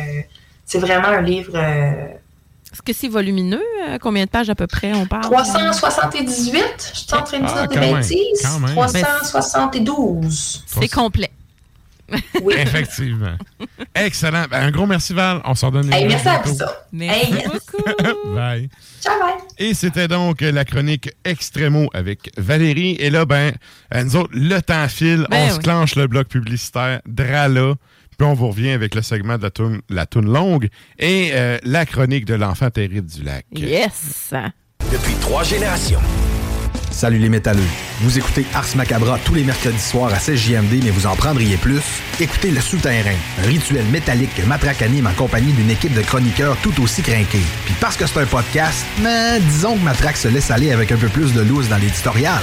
c'est 0.64 0.78
vraiment 0.78 1.08
un 1.08 1.22
livre 1.22 1.52
euh, 1.54 1.92
Est-ce 2.72 2.82
que 2.82 2.92
c'est 2.92 3.08
volumineux? 3.08 3.62
Euh, 3.88 3.98
Combien 4.00 4.24
de 4.24 4.30
pages 4.30 4.50
à 4.50 4.54
peu 4.54 4.66
près 4.66 4.92
on 4.94 5.06
parle? 5.06 5.22
378. 5.24 6.92
Je 6.94 6.98
suis 6.98 7.06
en 7.14 7.22
train 7.22 7.38
de 7.40 7.46
dire 7.46 7.54
Ah, 7.56 7.66
des 7.66 7.74
quand 7.74 7.80
même, 7.80 7.94
bêtises. 7.96 8.42
quand 8.42 8.60
même. 8.60 8.70
372. 8.74 10.64
C'est 10.66 10.88
complet. 10.88 11.30
Effectivement. 12.50 13.36
Excellent. 13.94 14.44
Ben, 14.50 14.62
un 14.62 14.70
gros 14.70 14.86
merci, 14.86 15.12
Val. 15.12 15.42
On 15.44 15.54
s'en 15.54 15.70
donne 15.70 15.92
Hey, 15.92 16.04
une 16.04 16.08
merci 16.08 16.28
à 16.28 16.38
vous 16.42 16.54
ça. 16.56 16.86
Merci 16.90 17.20
Hey, 17.26 17.32
yes. 17.34 17.66
Bye. 18.34 18.70
Ciao, 19.02 19.12
bye. 19.20 19.34
Et 19.58 19.74
c'était 19.74 20.08
donc 20.08 20.40
la 20.40 20.64
chronique 20.64 21.10
Extremo 21.24 21.88
avec 21.92 22.30
Valérie. 22.38 22.96
Et 22.98 23.10
là, 23.10 23.26
ben, 23.26 23.52
euh, 23.94 24.04
nous 24.04 24.16
autres, 24.16 24.30
le 24.32 24.58
temps 24.60 24.88
file. 24.88 25.26
Ben 25.30 25.48
on 25.48 25.50
se 25.50 25.56
oui. 25.56 25.62
clenche 25.64 25.96
le 25.96 26.06
bloc 26.06 26.28
publicitaire 26.28 27.00
Drala. 27.06 27.74
Puis 28.18 28.26
on 28.26 28.34
vous 28.34 28.48
revient 28.48 28.70
avec 28.70 28.96
le 28.96 29.02
segment 29.02 29.38
de 29.38 29.44
la 29.44 29.50
toune, 29.50 29.80
la 29.88 30.04
toune 30.04 30.32
longue 30.32 30.68
et 30.98 31.30
euh, 31.34 31.56
la 31.62 31.86
chronique 31.86 32.24
de 32.24 32.34
l'enfant 32.34 32.68
terrible 32.68 33.08
du 33.08 33.22
lac. 33.22 33.46
Yes! 33.52 34.34
Depuis 34.90 35.14
trois 35.20 35.44
générations. 35.44 36.00
Salut 36.90 37.18
les 37.18 37.28
métalleux. 37.28 37.62
Vous 38.00 38.18
écoutez 38.18 38.44
Ars 38.54 38.74
Macabra 38.74 39.20
tous 39.24 39.34
les 39.34 39.44
mercredis 39.44 39.78
soirs 39.78 40.12
à 40.12 40.18
16 40.18 40.36
JMD, 40.36 40.82
mais 40.82 40.90
vous 40.90 41.06
en 41.06 41.14
prendriez 41.14 41.56
plus? 41.58 41.80
Écoutez 42.18 42.50
Le 42.50 42.60
Souterrain, 42.60 43.14
un 43.40 43.46
rituel 43.46 43.84
métallique 43.84 44.34
que 44.34 44.42
Matraque 44.42 44.82
anime 44.82 45.06
en 45.06 45.12
compagnie 45.12 45.52
d'une 45.52 45.70
équipe 45.70 45.94
de 45.94 46.02
chroniqueurs 46.02 46.56
tout 46.56 46.82
aussi 46.82 47.02
crinqués. 47.02 47.44
Puis 47.66 47.74
parce 47.80 47.96
que 47.96 48.04
c'est 48.04 48.18
un 48.18 48.26
podcast, 48.26 48.84
mais 49.00 49.38
disons 49.38 49.76
que 49.76 49.84
Matraque 49.84 50.16
se 50.16 50.26
laisse 50.26 50.50
aller 50.50 50.72
avec 50.72 50.90
un 50.90 50.96
peu 50.96 51.08
plus 51.08 51.32
de 51.34 51.42
loose 51.42 51.68
dans 51.68 51.78
l'éditorial. 51.78 52.42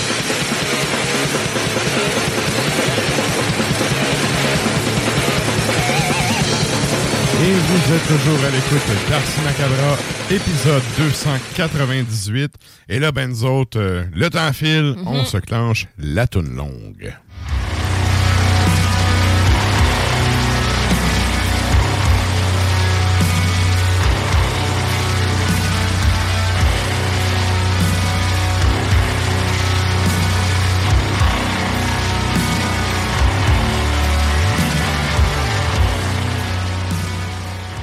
Vous 7.71 7.93
êtes 7.93 8.05
toujours 8.05 8.45
à 8.45 8.49
l'écoute 8.49 9.09
d'Ars 9.09 9.21
Macabra, 9.45 9.97
épisode 10.29 10.83
298. 10.97 12.53
Et 12.89 12.99
là, 12.99 13.13
ben, 13.13 13.29
nous 13.29 13.45
autres, 13.45 13.79
euh, 13.79 14.03
le 14.13 14.29
temps 14.29 14.51
file, 14.51 14.95
on 15.05 15.23
se 15.23 15.37
clenche 15.37 15.87
la 15.97 16.27
toune 16.27 16.53
longue. 16.53 17.13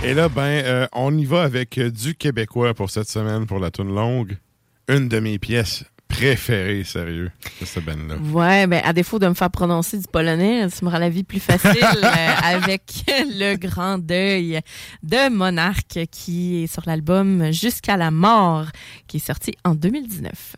Et 0.09 0.14
là, 0.14 0.30
ben, 0.30 0.40
euh, 0.40 0.86
on 0.94 1.14
y 1.18 1.26
va 1.26 1.43
avec 1.43 1.76
euh, 1.76 1.90
du 1.90 2.14
québécois 2.14 2.72
pour 2.72 2.89
cette 2.89 3.10
semaine 3.10 3.44
pour 3.44 3.59
la 3.59 3.70
toune 3.70 3.94
longue. 3.94 4.39
Une 4.89 5.06
de 5.06 5.20
mes 5.20 5.39
pièces 5.39 5.85
préférées, 6.09 6.82
sérieux, 6.82 7.30
de 7.60 7.66
cette 7.66 7.85
band-là. 7.85 8.14
Ouais, 8.32 8.66
ben 8.66 8.80
à 8.86 8.94
défaut 8.94 9.18
de 9.18 9.28
me 9.28 9.35
faire 9.35 9.51
prononcer 9.51 9.98
du 9.98 10.06
polonais, 10.10 10.70
ça 10.70 10.86
me 10.86 10.90
rend 10.90 10.97
la 10.97 11.10
vie 11.10 11.24
plus 11.24 11.40
facile 11.40 11.76
euh, 12.02 12.35
avec 12.43 13.05
le 13.06 13.56
grand 13.56 13.98
deuil 13.98 14.60
de 15.02 15.28
Monarque 15.28 16.06
qui 16.10 16.62
est 16.62 16.72
sur 16.72 16.85
l'album 16.86 17.52
Jusqu'à 17.52 17.98
la 17.98 18.10
mort 18.10 18.64
qui 19.09 19.18
est 19.18 19.26
sorti 19.26 19.52
en 19.62 19.74
2019. 19.74 20.56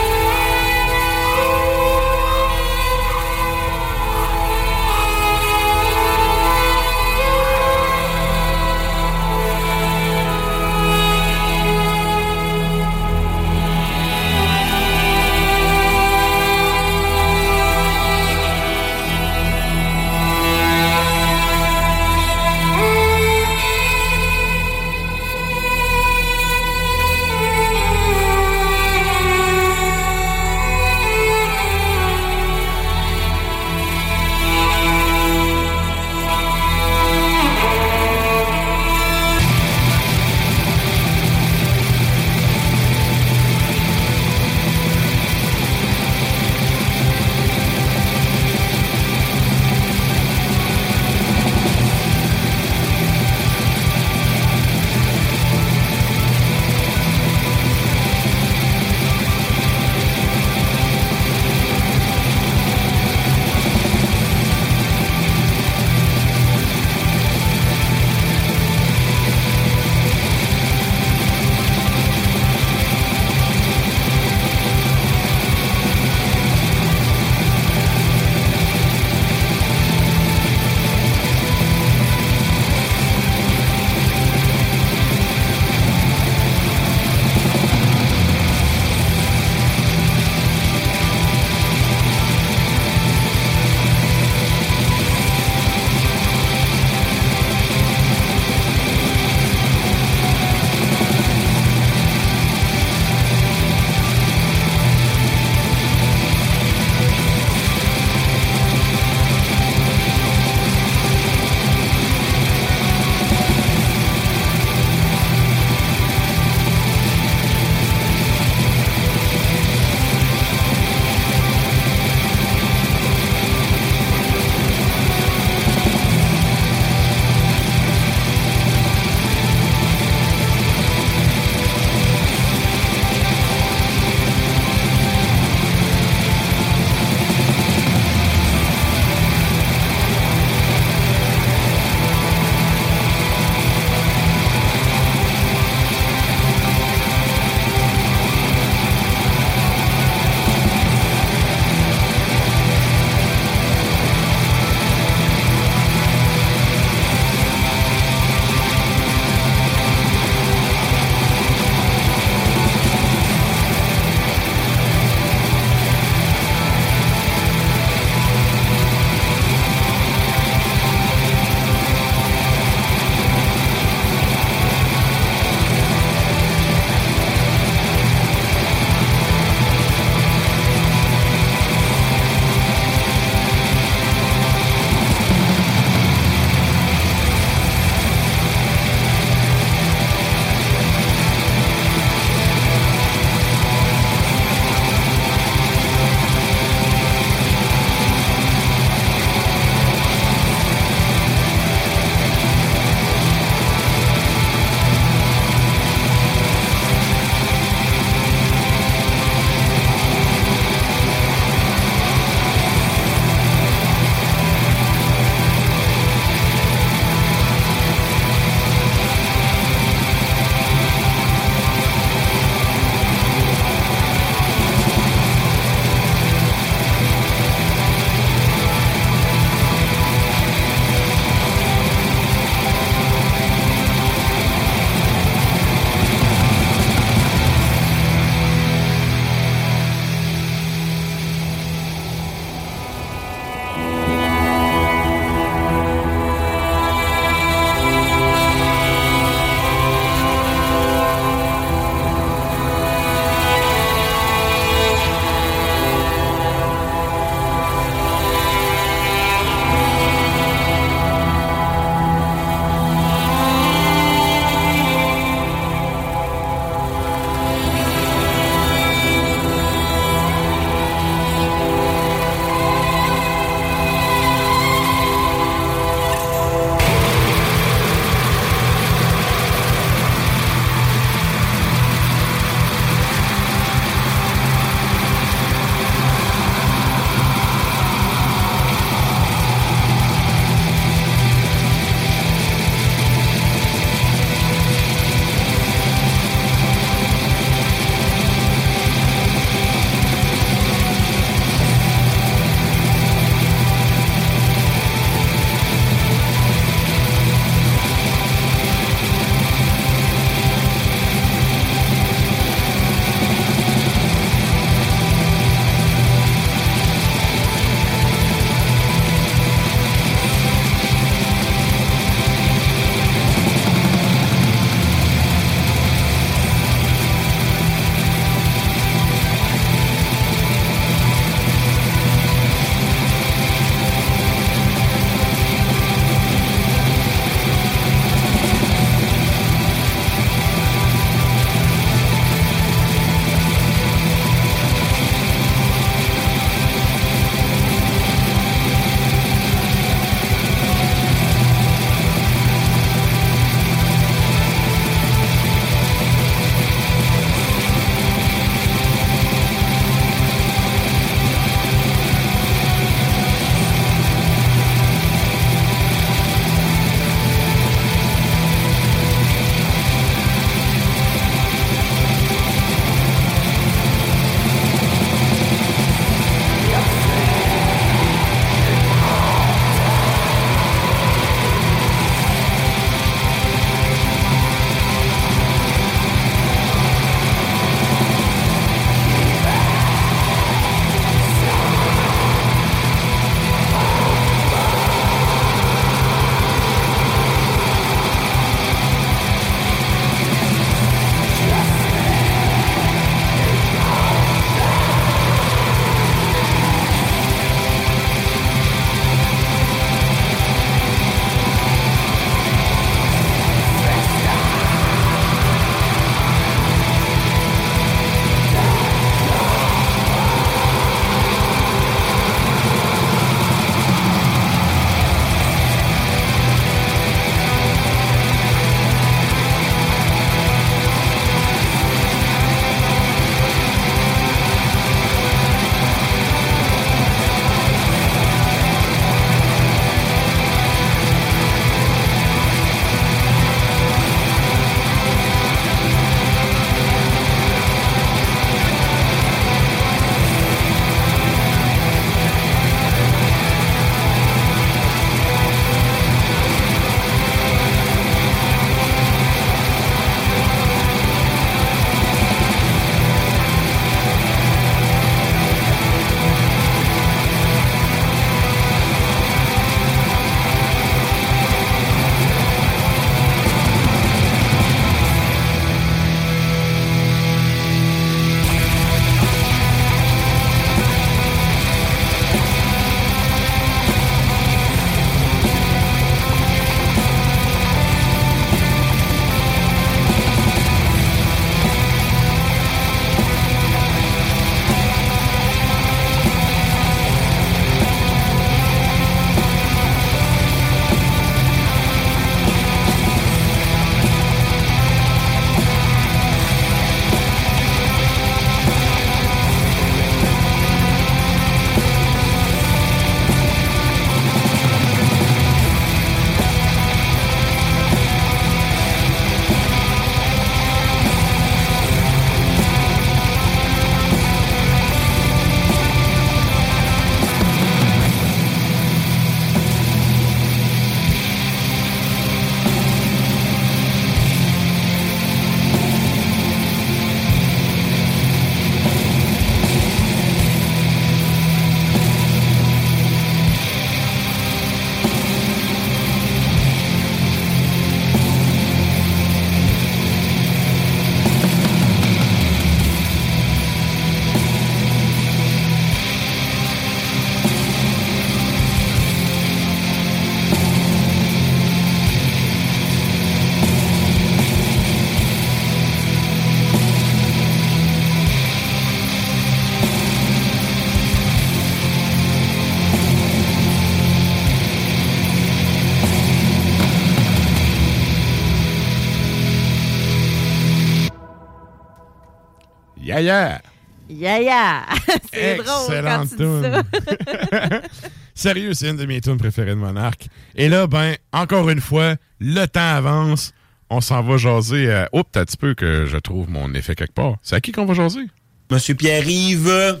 Yaya. 583.20 583.60
Yaya! 584.08 584.86
C'est 585.32 585.56
drôle 585.56 585.66
quand 585.66 586.22
Excellente 586.22 586.28
tu 586.30 586.36
dis 586.36 587.50
ça. 587.50 587.80
Sérieux, 588.34 588.72
c'est 588.72 588.88
une 588.88 588.96
de 588.96 589.04
mes 589.04 589.20
tunes 589.20 589.36
préférées 589.36 589.72
de 589.72 589.76
Monarque. 589.76 590.28
Et 590.54 590.70
là, 590.70 590.86
ben, 590.86 591.14
encore 591.32 591.68
une 591.68 591.80
fois, 591.80 592.16
le 592.40 592.64
temps 592.64 592.80
avance. 592.80 593.52
On 593.90 594.00
s'en 594.00 594.22
va 594.22 594.38
jaser 594.38 594.90
à... 594.90 595.10
Oups, 595.12 595.28
t'as 595.30 595.42
un 595.42 595.44
petit 595.44 595.58
peu 595.58 595.74
que 595.74 596.06
je 596.06 596.16
trouve 596.16 596.48
mon 596.48 596.72
effet 596.72 596.94
quelque 596.94 597.12
part. 597.12 597.34
C'est 597.42 597.56
à 597.56 597.60
qui 597.60 597.72
qu'on 597.72 597.84
va 597.84 597.92
jaser? 597.92 598.24
Monsieur 598.70 598.94
Pierre-Yves. 598.94 600.00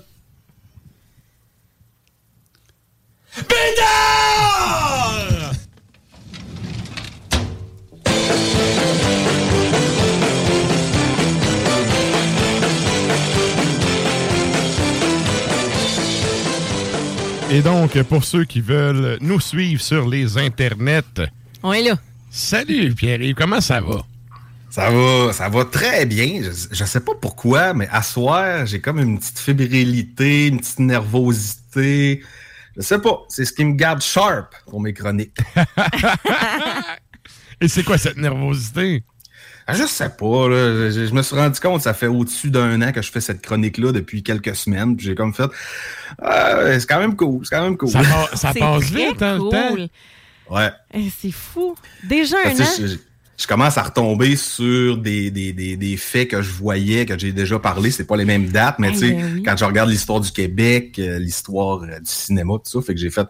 Et 17.52 17.60
donc, 17.60 18.00
pour 18.04 18.24
ceux 18.24 18.44
qui 18.44 18.60
veulent 18.62 19.18
nous 19.20 19.40
suivre 19.40 19.82
sur 19.82 20.08
les 20.08 20.38
internets, 20.38 21.02
On 21.62 21.72
est 21.72 21.82
là. 21.82 21.98
salut 22.30 22.94
Pierre-Yves, 22.94 23.34
comment 23.34 23.60
ça 23.60 23.80
va? 23.80 24.04
Ça 24.70 24.90
va, 24.90 25.32
ça 25.34 25.50
va 25.50 25.66
très 25.66 26.06
bien. 26.06 26.40
Je, 26.42 26.50
je 26.74 26.84
sais 26.84 27.00
pas 27.00 27.12
pourquoi, 27.20 27.74
mais 27.74 27.88
à 27.92 28.02
soir, 28.02 28.64
j'ai 28.64 28.80
comme 28.80 28.98
une 29.00 29.18
petite 29.18 29.38
fébrilité, 29.38 30.46
une 30.46 30.60
petite 30.60 30.78
nervosité. 30.78 32.22
Je 32.74 32.80
sais 32.80 32.98
pas. 32.98 33.20
C'est 33.28 33.44
ce 33.44 33.52
qui 33.52 33.66
me 33.66 33.74
garde 33.74 34.00
sharp 34.00 34.54
pour 34.66 34.80
mes 34.80 34.94
chroniques. 34.94 35.36
Et 37.60 37.68
c'est 37.68 37.84
quoi 37.84 37.98
cette 37.98 38.16
nervosité? 38.16 39.04
Ah, 39.66 39.74
je 39.74 39.84
sais 39.84 40.08
pas. 40.08 40.48
là. 40.48 40.90
Je, 40.90 41.06
je 41.06 41.14
me 41.14 41.22
suis 41.22 41.36
rendu 41.36 41.58
compte, 41.60 41.82
ça 41.82 41.94
fait 41.94 42.06
au-dessus 42.08 42.50
d'un 42.50 42.80
an 42.82 42.92
que 42.92 43.00
je 43.02 43.10
fais 43.12 43.20
cette 43.20 43.42
chronique-là 43.42 43.92
depuis 43.92 44.22
quelques 44.22 44.56
semaines. 44.56 44.96
Puis 44.96 45.06
j'ai 45.06 45.14
comme 45.14 45.32
fait. 45.34 45.50
Ah, 46.20 46.78
c'est 46.78 46.86
quand 46.88 46.98
même 46.98 47.14
cool. 47.16 47.44
C'est 47.46 47.54
quand 47.56 47.62
même 47.64 47.76
cool. 47.76 47.90
Ça, 47.90 48.02
ça 48.34 48.50
C'est 48.52 48.58
passe 48.60 48.90
très 48.90 49.06
vite, 49.08 49.22
hein, 49.22 49.38
le 49.38 49.50
temps? 49.50 49.88
Ouais. 50.50 50.70
Eh, 50.94 51.10
C'est 51.20 51.30
fou. 51.32 51.74
Déjà 52.04 52.36
un 52.44 52.54
tu 52.54 52.62
an? 52.62 52.64
sais, 52.66 52.86
je, 52.88 52.96
je 53.38 53.46
commence 53.46 53.78
à 53.78 53.82
retomber 53.84 54.36
sur 54.36 54.98
des, 54.98 55.30
des, 55.30 55.52
des, 55.52 55.76
des 55.76 55.96
faits 55.96 56.28
que 56.28 56.42
je 56.42 56.50
voyais, 56.50 57.06
que 57.06 57.16
j'ai 57.18 57.32
déjà 57.32 57.58
parlé. 57.58 57.90
C'est 57.90 58.04
pas 58.06 58.16
les 58.16 58.24
mêmes 58.24 58.48
dates, 58.48 58.78
mais 58.78 58.90
tu 58.92 58.98
sais, 58.98 59.12
ben 59.12 59.32
oui. 59.36 59.42
quand 59.42 59.56
je 59.56 59.64
regarde 59.64 59.88
l'histoire 59.88 60.20
du 60.20 60.30
Québec, 60.30 60.98
euh, 60.98 61.18
l'histoire 61.18 61.82
euh, 61.82 61.98
du 62.00 62.10
cinéma, 62.10 62.54
tout 62.54 62.80
ça, 62.80 62.84
fait 62.84 62.94
que 62.94 63.00
j'ai 63.00 63.10
fait 63.10 63.26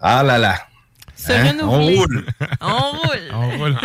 Ah 0.00 0.22
là 0.22 0.38
là. 0.38 0.56
Se 1.16 1.32
Hein? 1.32 1.56
On 1.62 1.86
roule. 1.86 2.26
On 2.60 2.90
roule. 2.90 3.18
On 3.32 3.50
roule, 3.58 3.76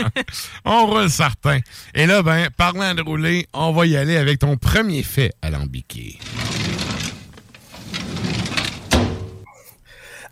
on 0.66 0.86
roule 0.88 1.10
certain. 1.10 1.60
Et 1.94 2.06
là, 2.06 2.22
ben, 2.22 2.48
parlant 2.56 2.94
de 2.94 3.02
rouler, 3.02 3.48
on 3.54 3.72
va 3.72 3.86
y 3.86 3.96
aller 3.96 4.18
avec 4.18 4.40
ton 4.40 4.58
premier 4.58 5.04
fait 5.04 5.34
alambiqué. 5.42 6.20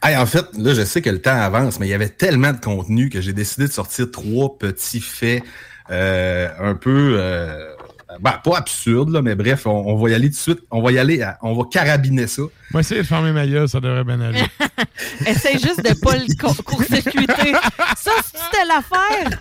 Hey, 0.04 0.16
en 0.18 0.26
fait, 0.26 0.46
là, 0.58 0.74
je 0.74 0.84
sais 0.84 1.02
que 1.02 1.10
le 1.10 1.22
temps 1.22 1.36
avance, 1.36 1.80
mais 1.80 1.88
il 1.88 1.90
y 1.90 1.94
avait 1.94 2.10
tellement 2.10 2.52
de 2.54 2.60
contenu 2.60 3.10
que 3.10 3.22
j'ai 3.22 3.34
décidé 3.34 3.68
de 3.68 3.72
sortir 3.72 4.12
trois 4.12 4.58
petits 4.58 5.02
faits 5.02 5.44
euh, 5.90 6.50
un 6.60 6.76
peu, 6.76 7.16
euh, 7.18 7.75
ben, 8.20 8.40
pas 8.44 8.58
absurdes, 8.58 9.10
là, 9.10 9.22
mais 9.22 9.36
bref, 9.36 9.66
on, 9.66 9.72
on 9.72 9.96
va 9.98 10.10
y 10.10 10.14
aller 10.14 10.28
tout 10.30 10.36
de 10.36 10.40
suite. 10.40 10.60
On 10.72 10.82
va 10.82 10.92
y 10.92 11.00
aller, 11.00 11.22
à- 11.22 11.38
on 11.42 11.54
va 11.56 11.64
carabiner 11.72 12.28
ça. 12.28 12.42
Moi, 12.72 12.82
essayer 12.82 13.02
de 13.02 13.08
fermer 13.08 13.32
ma 13.32 13.46
gueule, 13.48 13.68
ça 13.70 13.80
devrait 13.80 14.04
bien 14.04 14.20
aller. 14.22 14.44
Essaye 15.28 15.60
juste 15.60 15.84
de 15.84 15.94
pas 16.00 16.16
le 16.18 16.26
co- 16.40 16.54
court-circuiter. 16.64 17.54
Ça, 17.98 18.12
c'était 18.24 18.66
l'affaire. 18.68 19.40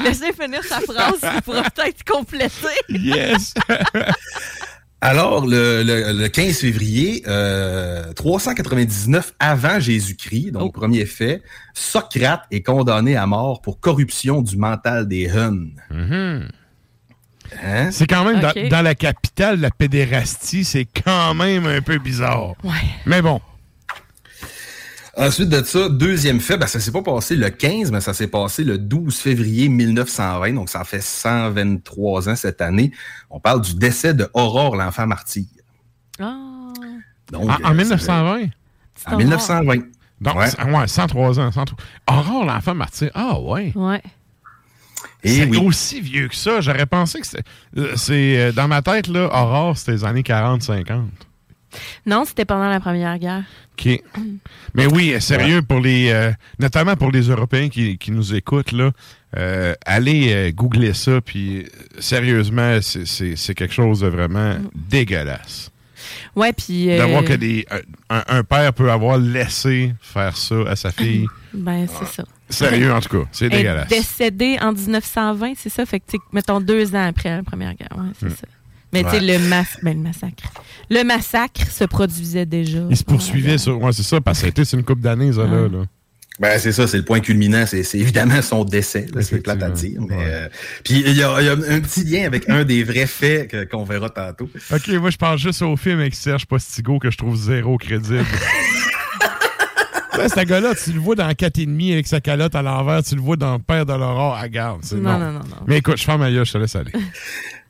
Laissez 0.04 0.32
finir 0.32 0.62
sa 0.64 0.80
phrase, 0.80 1.20
il 1.36 1.42
pourra 1.42 1.62
peut-être 1.62 2.04
compléter. 2.04 2.50
Yes! 2.88 3.54
Alors, 5.00 5.46
le, 5.46 5.82
le- 5.82 6.12
le 6.18 6.28
15 6.28 6.60
février, 6.60 7.22
euh, 7.28 8.10
399 8.14 9.34
avant 9.38 9.78
Jésus-Christ, 9.78 10.52
donc 10.52 10.72
premier 10.72 11.04
fait, 11.04 11.42
Socrate 11.74 12.44
est 12.50 12.62
condamné 12.62 13.14
à 13.14 13.26
mort 13.26 13.60
pour 13.60 13.80
corruption 13.80 14.40
du 14.40 14.56
mental 14.56 15.06
des 15.06 15.28
Huns. 15.28 15.68
Mhm. 15.90 16.48
Hein? 17.64 17.90
C'est 17.90 18.06
quand 18.06 18.24
même 18.24 18.40
dans- 18.40 18.82
la 18.82 18.94
capitale, 18.94 19.60
la 19.60 19.70
pédérastie, 19.70 20.64
c'est 20.64 20.86
quand 21.04 21.34
même 21.34 21.66
un 21.66 21.80
peu 21.82 21.98
bizarre. 21.98 22.54
Ouais. 22.64 22.70
Mais 23.06 23.22
bon. 23.22 23.40
Ensuite 25.16 25.48
de 25.48 25.62
ça, 25.62 25.88
deuxième 25.88 26.40
fait, 26.40 26.56
ben, 26.56 26.66
ça 26.66 26.80
s'est 26.80 26.90
pas 26.90 27.02
passé 27.02 27.36
le 27.36 27.48
15, 27.48 27.92
mais 27.92 28.00
ça 28.00 28.12
s'est 28.14 28.26
passé 28.26 28.64
le 28.64 28.78
12 28.78 29.16
février 29.16 29.68
1920, 29.68 30.54
donc 30.54 30.68
ça 30.68 30.82
fait 30.82 31.00
123 31.02 32.28
ans 32.28 32.34
cette 32.34 32.60
année. 32.60 32.90
On 33.30 33.38
parle 33.38 33.60
du 33.60 33.74
décès 33.76 34.12
de 34.12 34.28
Aurore, 34.34 34.74
l'enfant 34.74 35.06
martyr. 35.06 35.44
Ah. 36.18 36.36
Donc, 37.30 37.48
en, 37.48 37.64
en 37.64 37.70
euh, 37.70 37.74
1920? 37.74 38.48
ça- 38.96 39.14
En 39.14 39.16
1920. 39.18 39.84
Donc, 40.20 40.36
Ouais. 40.36 40.48
c'est- 40.50 40.62
ouais, 40.64 40.88
103 40.88 41.38
ans. 41.38 41.52
103. 41.52 41.78
Aurore, 42.10 42.44
l'enfant 42.44 42.74
martyr. 42.74 43.10
Ah, 43.14 43.38
ouais. 43.40 43.72
Ouais. 43.76 44.02
C'est 45.24 45.46
oui. 45.46 45.58
aussi 45.58 46.00
vieux 46.00 46.28
que 46.28 46.36
ça. 46.36 46.60
J'aurais 46.60 46.86
pensé 46.86 47.20
que 47.20 47.26
c'est. 47.26 47.42
euh, 47.78 47.92
c'est, 47.96 48.38
euh, 48.38 48.52
dans 48.52 48.68
ma 48.68 48.82
tête, 48.82 49.08
là, 49.08 49.26
Aurore, 49.32 49.76
c'était 49.78 49.92
les 49.92 50.04
années 50.04 50.22
40-50. 50.22 51.04
Non, 52.06 52.24
c'était 52.24 52.44
pendant 52.44 52.68
la 52.68 52.78
Première 52.78 53.18
Guerre. 53.18 53.42
OK. 53.76 54.00
Mais 54.74 54.86
oui, 54.86 55.14
euh, 55.14 55.20
sérieux, 55.20 55.62
pour 55.62 55.80
les, 55.80 56.10
euh, 56.12 56.30
notamment 56.60 56.94
pour 56.94 57.10
les 57.10 57.22
Européens 57.28 57.68
qui, 57.68 57.98
qui 57.98 58.12
nous 58.12 58.34
écoutent, 58.34 58.70
là, 58.70 58.92
euh, 59.36 59.74
allez 59.84 60.32
euh, 60.32 60.52
googler 60.52 60.94
ça, 60.94 61.20
puis 61.20 61.66
sérieusement, 61.98 62.78
c'est- 62.80 63.06
c'est 63.06 63.34
c'est 63.34 63.54
quelque 63.56 63.74
chose 63.74 64.00
de 64.00 64.06
vraiment 64.06 64.54
dégueulasse. 64.76 65.72
Ouais, 66.36 66.52
puis. 66.52 66.90
euh, 66.90 66.98
D'avoir 66.98 67.24
que 67.24 67.32
des, 67.34 67.66
un, 68.10 68.22
un 68.28 68.42
père 68.44 68.72
peut 68.72 68.90
avoir 68.90 69.18
laissé 69.18 69.94
faire 70.00 70.36
ça 70.36 70.56
à 70.68 70.76
sa 70.76 70.90
fille. 70.90 71.26
Ben, 71.54 71.86
c'est 71.86 72.06
ça. 72.16 72.24
Sérieux, 72.48 72.92
en 72.92 72.98
tout 73.00 73.16
cas, 73.20 73.28
c'est 73.30 73.48
dégueulasse. 73.48 73.86
décédée 73.88 74.58
en 74.60 74.72
1920, 74.72 75.52
c'est 75.56 75.68
ça? 75.68 75.86
Fait 75.86 76.00
que, 76.00 76.04
mettons, 76.32 76.60
deux 76.60 76.96
ans 76.96 77.06
après 77.06 77.30
la 77.36 77.44
Première 77.44 77.74
Guerre. 77.74 77.90
Ouais, 77.96 78.10
c'est 78.18 78.26
Hmm. 78.26 78.30
ça. 78.30 78.46
Mais 78.92 79.04
tu 79.04 79.10
sais, 79.10 79.20
le, 79.20 79.38
mas- 79.48 79.78
ben, 79.82 79.96
le 79.96 80.02
massacre. 80.02 80.42
Le 80.90 81.02
massacre 81.04 81.68
se 81.70 81.84
produisait 81.84 82.44
déjà. 82.46 82.80
Il 82.90 82.96
se 82.96 83.04
poursuivait 83.04 83.56
sur. 83.58 83.80
Ouais, 83.80 83.92
c'est 83.92 84.02
ça, 84.02 84.20
parce 84.20 84.42
que 84.42 84.64
sur 84.64 84.78
une 84.78 84.84
couple 84.84 85.02
d'années, 85.02 85.32
ça, 85.32 85.44
là. 85.44 85.68
là. 85.68 85.84
Ben, 86.40 86.58
c'est 86.58 86.72
ça, 86.72 86.88
c'est 86.88 86.96
le 86.96 87.04
point 87.04 87.20
culminant, 87.20 87.64
c'est 87.64 87.84
évidemment 87.94 88.42
son 88.42 88.64
décès, 88.64 89.06
c'est 89.20 89.40
plate 89.40 89.62
à 89.62 89.70
dire. 89.70 90.00
Mais, 90.08 90.16
euh, 90.18 90.48
puis 90.82 91.02
il 91.06 91.12
y, 91.16 91.22
a 91.22 91.40
il 91.40 91.46
y 91.46 91.48
a 91.48 91.52
un 91.52 91.80
petit 91.80 92.02
lien 92.02 92.24
avec 92.26 92.48
un 92.50 92.64
des 92.64 92.82
vrais 92.82 93.06
faits 93.06 93.48
que- 93.52 93.64
qu'on 93.64 93.84
verra 93.84 94.10
tantôt. 94.10 94.50
OK, 94.72 94.88
moi, 95.00 95.10
je 95.10 95.16
pense 95.16 95.40
juste 95.40 95.62
au 95.62 95.76
film 95.76 96.00
avec 96.00 96.14
Serge 96.16 96.46
Postigo 96.46 96.98
que 96.98 97.10
je 97.12 97.16
trouve 97.18 97.36
zéro 97.36 97.78
crédible. 97.78 98.24
Ouais, 100.16 100.28
ce 100.28 100.40
gars-là, 100.44 100.74
tu 100.76 100.92
le 100.92 101.00
vois 101.00 101.16
dans 101.16 101.28
4,5 101.28 101.92
avec 101.92 102.06
sa 102.06 102.20
calotte 102.20 102.54
à 102.54 102.62
l'envers, 102.62 103.02
tu 103.02 103.16
le 103.16 103.20
vois 103.20 103.34
dans 103.34 103.58
Père 103.58 103.84
de 103.84 103.92
l'Aurore 103.94 104.36
à 104.36 104.48
garde. 104.48 104.78
c'est 104.84 104.94
Non, 104.94 105.18
non. 105.18 105.32
non, 105.32 105.40
non. 105.40 105.56
Mais 105.66 105.78
écoute, 105.78 105.96
je 105.98 106.04
ferme 106.04 106.20
ma 106.20 106.30
gueule, 106.30 106.46
je 106.46 106.52
te 106.52 106.58
laisse 106.58 106.76
aller. 106.76 106.92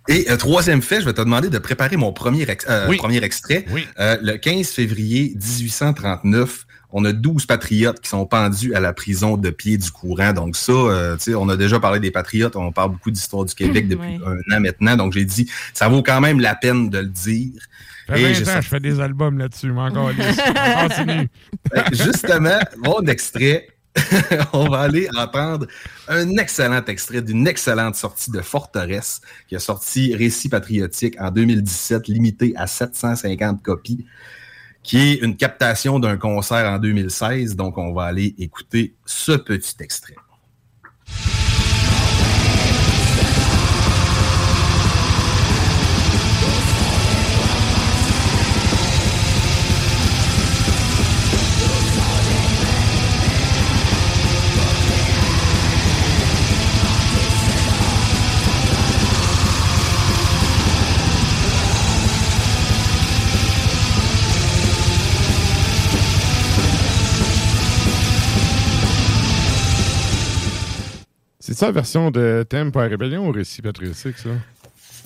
Et 0.09 0.27
euh, 0.31 0.37
troisième 0.37 0.83
fait, 0.83 1.01
je 1.01 1.07
vais 1.07 1.15
te 1.15 1.23
demander 1.23 1.49
de 1.49 1.57
préparer 1.59 1.97
mon 1.97 2.13
premier, 2.13 2.43
ex- 2.43 2.67
euh, 2.69 2.87
Oui. 2.91 2.99
premier 2.99 3.25
extrait. 3.25 3.65
Euh, 3.99 4.19
le 4.21 4.37
15 4.37 4.69
février 4.69 5.35
1839, 5.37 6.67
on 6.97 7.05
a 7.05 7.13
12 7.13 7.45
patriotes 7.47 7.99
qui 8.01 8.09
sont 8.09 8.25
pendus 8.25 8.73
à 8.75 8.79
la 8.81 8.93
prison 8.93 9.37
de 9.37 9.51
pied 9.51 9.77
du 9.77 9.91
courant. 9.91 10.33
Donc 10.33 10.55
ça, 10.57 10.71
euh, 10.73 11.17
tu 11.17 11.25
sais, 11.25 11.35
on 11.35 11.49
a 11.49 11.57
déjà 11.57 11.81
parlé 11.81 11.99
des 11.99 12.13
patriotes, 12.13 12.55
on 12.55 12.71
parle 12.71 12.93
beaucoup 12.93 13.11
d'histoire 13.11 13.45
du 13.45 13.53
Québec 13.55 13.89
depuis 13.89 14.19
Ouais. 14.19 14.21
un 14.51 14.57
an 14.57 14.61
maintenant. 14.61 14.97
Donc 14.97 15.13
j'ai 15.13 15.25
dit, 15.25 15.51
ça 15.73 15.89
vaut 15.89 16.03
quand 16.05 16.21
même 16.21 16.39
la 16.41 16.55
peine 16.55 16.89
de 16.91 16.99
le 16.99 17.07
dire. 17.09 17.51
Ça 18.07 18.15
fait 18.15 18.21
Et 18.21 18.25
20 18.25 18.33
j'ai 18.35 18.43
ans, 18.43 18.45
sorti- 18.47 18.63
je 18.63 18.69
fais 18.69 18.81
des 18.81 19.01
albums 19.01 19.39
là-dessus, 19.39 19.73
mais 19.73 19.81
encore 19.81 20.11
continue. 20.13 21.29
Que 21.73 21.81
Justement, 21.97 22.59
mon 22.85 23.01
extrait, 23.07 23.67
on 24.53 24.69
va 24.69 24.81
aller 24.81 25.09
entendre 25.17 25.67
un 26.09 26.29
excellent 26.37 26.85
extrait 26.85 27.23
d'une 27.23 27.47
excellente 27.47 27.95
sortie 27.97 28.31
de 28.31 28.41
Forteresse 28.41 29.21
qui 29.49 29.57
a 29.57 29.59
sorti 29.61 30.15
Récit 30.15 30.49
patriotique 30.49 31.17
en 31.21 31.31
2017, 31.31 32.09
limité 32.09 32.53
à 32.57 32.67
750 32.67 33.63
copies, 33.63 34.05
qui 34.85 34.99
est 34.99 35.15
une 35.15 35.37
captation 35.37 35.99
d'un 35.99 36.17
concert 36.17 36.71
en 36.71 36.79
2016. 36.79 37.57
Donc, 37.57 37.79
on 37.79 37.93
va 37.93 38.05
aller 38.05 38.35
écouter 38.39 38.95
ce 39.05 39.33
petit 39.33 39.75
extrait. 39.81 40.15
C'est 71.55 71.61
ça 71.61 71.67
la 71.67 71.73
version 71.73 72.11
de 72.11 72.45
Thème 72.49 72.73
pour 72.73 72.81
la 72.83 72.89
rébellion 72.89 73.29
ou 73.29 73.31
récit 73.31 73.63
patriotique, 73.63 74.19
ça? 74.19 74.31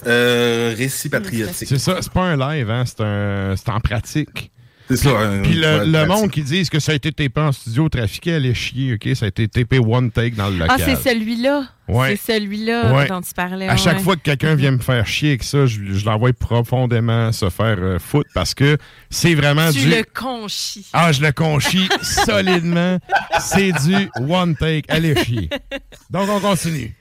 Euh, 0.07 0.75
récit 0.75 1.11
patriotique. 1.11 1.69
C'est 1.69 1.77
ça, 1.79 1.99
c'est 2.01 2.11
pas 2.11 2.23
un 2.23 2.37
live, 2.39 2.71
hein, 2.71 2.85
c'est 2.87 3.03
un- 3.03 3.55
c'est 3.55 3.69
en 3.69 3.81
pratique. 3.81 4.51
C'est 4.89 4.97
ça. 4.97 5.11
Puis 5.43 5.55
le, 5.55 5.61
ouais, 5.67 5.87
le 5.87 5.93
pratique. 5.93 6.09
monde 6.09 6.31
qui 6.31 6.43
disent 6.43 6.71
que 6.71 6.79
ça 6.81 6.93
a 6.93 6.95
été 6.95 7.13
tapé 7.13 7.41
en 7.41 7.53
studio 7.53 7.89
trafiqué, 7.89 8.35
allait 8.35 8.55
chier, 8.55 8.95
OK? 8.95 9.15
Ça 9.15 9.27
a 9.27 9.29
été 9.29 9.47
tapé 9.49 9.79
one 9.79 10.11
take 10.11 10.31
dans 10.37 10.49
le 10.49 10.57
local. 10.59 10.77
Ah, 10.81 10.83
c'est 10.85 10.97
celui-là. 11.11 11.65
Ouais. 11.89 12.17
C'est 12.17 12.35
celui-là 12.35 12.93
Ouais. 12.95 13.07
dont 13.09 13.21
tu 13.21 13.33
parlais. 13.35 13.69
À 13.69 13.77
chaque 13.77 13.99
ouais. 13.99 14.03
fois 14.03 14.17
que 14.17 14.21
quelqu'un 14.23 14.55
vient 14.55 14.71
me 14.73 14.79
faire 14.79 15.07
chier 15.07 15.31
avec 15.31 15.43
ça, 15.43 15.67
je, 15.67 15.79
je 15.93 16.05
l'envoie 16.05 16.33
profondément 16.33 17.33
se 17.33 17.49
faire 17.51 17.77
euh, 17.81 17.99
foutre 17.99 18.29
parce 18.35 18.55
que 18.55 18.77
c'est 19.11 19.35
vraiment 19.35 19.71
Tu 19.73 19.81
du. 19.81 19.89
le 19.91 20.05
conchis. 20.15 20.87
Ah, 20.93 21.13
je 21.13 21.23
le 21.23 21.33
conchis 21.33 21.89
solidement. 22.03 22.99
C'est 23.41 23.73
du 23.73 24.09
one 24.19 24.55
take. 24.57 24.85
Allez 24.89 25.15
chier. 25.25 25.49
Donc, 26.11 26.29
on 26.31 26.41
continue. 26.41 26.95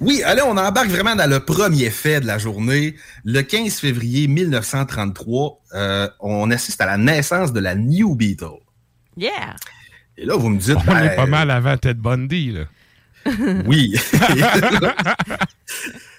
Oui, 0.00 0.22
allez, 0.22 0.42
on 0.42 0.56
embarque 0.56 0.88
vraiment 0.88 1.14
dans 1.14 1.28
le 1.28 1.40
premier 1.40 1.90
fait 1.90 2.20
de 2.20 2.26
la 2.26 2.38
journée. 2.38 2.96
Le 3.24 3.42
15 3.42 3.74
février 3.74 4.26
1933, 4.26 5.62
euh, 5.74 6.08
on 6.20 6.50
assiste 6.50 6.80
à 6.80 6.86
la 6.86 6.96
naissance 6.96 7.52
de 7.52 7.60
la 7.60 7.74
New 7.74 8.14
Beetle. 8.14 8.60
Yeah! 9.16 9.56
Et 10.16 10.24
là, 10.24 10.36
vous 10.36 10.48
me 10.48 10.58
dites... 10.58 10.76
On 10.76 10.92
ben, 10.92 11.04
est 11.04 11.16
pas 11.16 11.26
mal 11.26 11.50
avant 11.50 11.76
Ted 11.76 12.00
Bundy, 12.00 12.52
là. 12.52 12.64
Oui. 13.66 13.94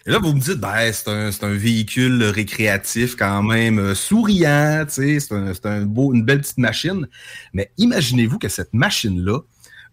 Et 0.07 0.11
là, 0.11 0.19
vous 0.19 0.33
me 0.33 0.39
dites, 0.39 0.59
ben, 0.59 0.91
c'est 0.91 1.09
un, 1.09 1.31
c'est 1.31 1.43
un 1.43 1.53
véhicule 1.53 2.23
récréatif 2.23 3.15
quand 3.15 3.41
même 3.41 3.79
euh, 3.79 3.95
souriant, 3.95 4.85
tu 4.87 4.93
sais, 4.93 5.19
c'est 5.19 5.33
un, 5.33 5.53
c'est 5.53 5.65
un 5.65 5.81
beau, 5.81 6.13
une 6.13 6.23
belle 6.23 6.41
petite 6.41 6.59
machine. 6.59 7.07
Mais 7.53 7.71
imaginez-vous 7.77 8.37
que 8.37 8.49
cette 8.49 8.73
machine-là 8.73 9.39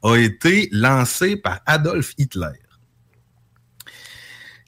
a 0.03 0.17
été 0.17 0.69
lancée 0.71 1.37
par 1.37 1.61
Adolf 1.65 2.13
Hitler. 2.19 2.62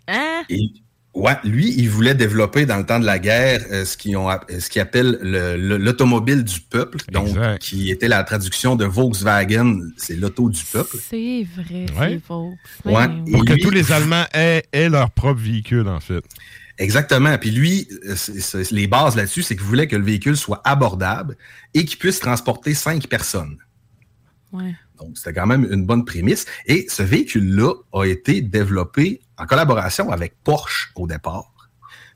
Hein? 0.09 0.43
Et 0.49 0.71
ouais, 1.15 1.37
lui, 1.45 1.73
il 1.77 1.89
voulait 1.89 2.15
développer 2.15 2.67
dans 2.67 2.77
le 2.77 2.85
temps 2.85 2.99
de 3.01 3.07
la 3.07 3.19
guerre 3.19 3.65
euh, 3.71 3.85
ce 3.85 3.97
qu'ils 3.97 4.81
appelle 4.81 5.19
le- 5.23 5.57
le- 5.57 5.77
l'automobile 5.79 6.45
du 6.45 6.61
peuple, 6.61 6.99
donc 7.13 7.29
qui 7.61 7.91
était 7.91 8.09
la 8.09 8.23
traduction 8.25 8.77
de 8.77 8.85
Volkswagen, 8.85 9.81
c'est 9.97 10.17
l'auto 10.17 10.51
du 10.51 10.63
peuple. 10.65 10.97
C'est 11.01 11.47
vrai, 11.57 11.87
Ouais. 11.99 12.21
c'est. 12.27 12.91
Ouais. 12.91 13.09
Pour 13.31 13.45
que 13.45 13.61
tous 13.63 13.71
les 13.71 13.93
Allemands 13.93 14.27
aient, 14.35 14.65
aient 14.73 14.89
leur 14.89 15.11
propre 15.11 15.41
véhicule, 15.41 15.89
en 15.89 16.01
fait. 16.01 16.23
Exactement. 16.77 17.39
Puis 17.39 17.53
lui, 17.53 17.87
euh, 18.09 18.17
les 18.73 18.87
bases 18.89 19.15
là-dessus, 19.15 19.43
c'est 19.43 19.55
qu'il 19.55 19.65
voulait 19.65 19.87
que 19.87 19.95
le 19.95 20.05
véhicule 20.05 20.37
soit 20.37 20.61
abordable 20.65 21.37
et 21.73 21.85
qu'il 21.85 21.99
puisse 21.99 22.19
transporter 22.19 22.75
cinq 22.75 23.07
personnes. 23.07 23.59
Ouais. 24.51 24.75
Donc, 24.99 25.17
c'était 25.17 25.33
quand 25.33 25.47
même 25.47 25.67
une 25.71 25.87
bonne 25.87 26.05
prémisse. 26.05 26.47
Et 26.67 26.87
ce 26.89 27.03
véhicule-là 27.05 27.75
a 27.93 28.05
été 28.07 28.41
développé 28.41 29.21
en 29.39 29.47
collaboration 29.47 30.11
avec 30.11 30.35
Porsche 30.43 30.93
au 30.95 31.07
départ. 31.07 31.51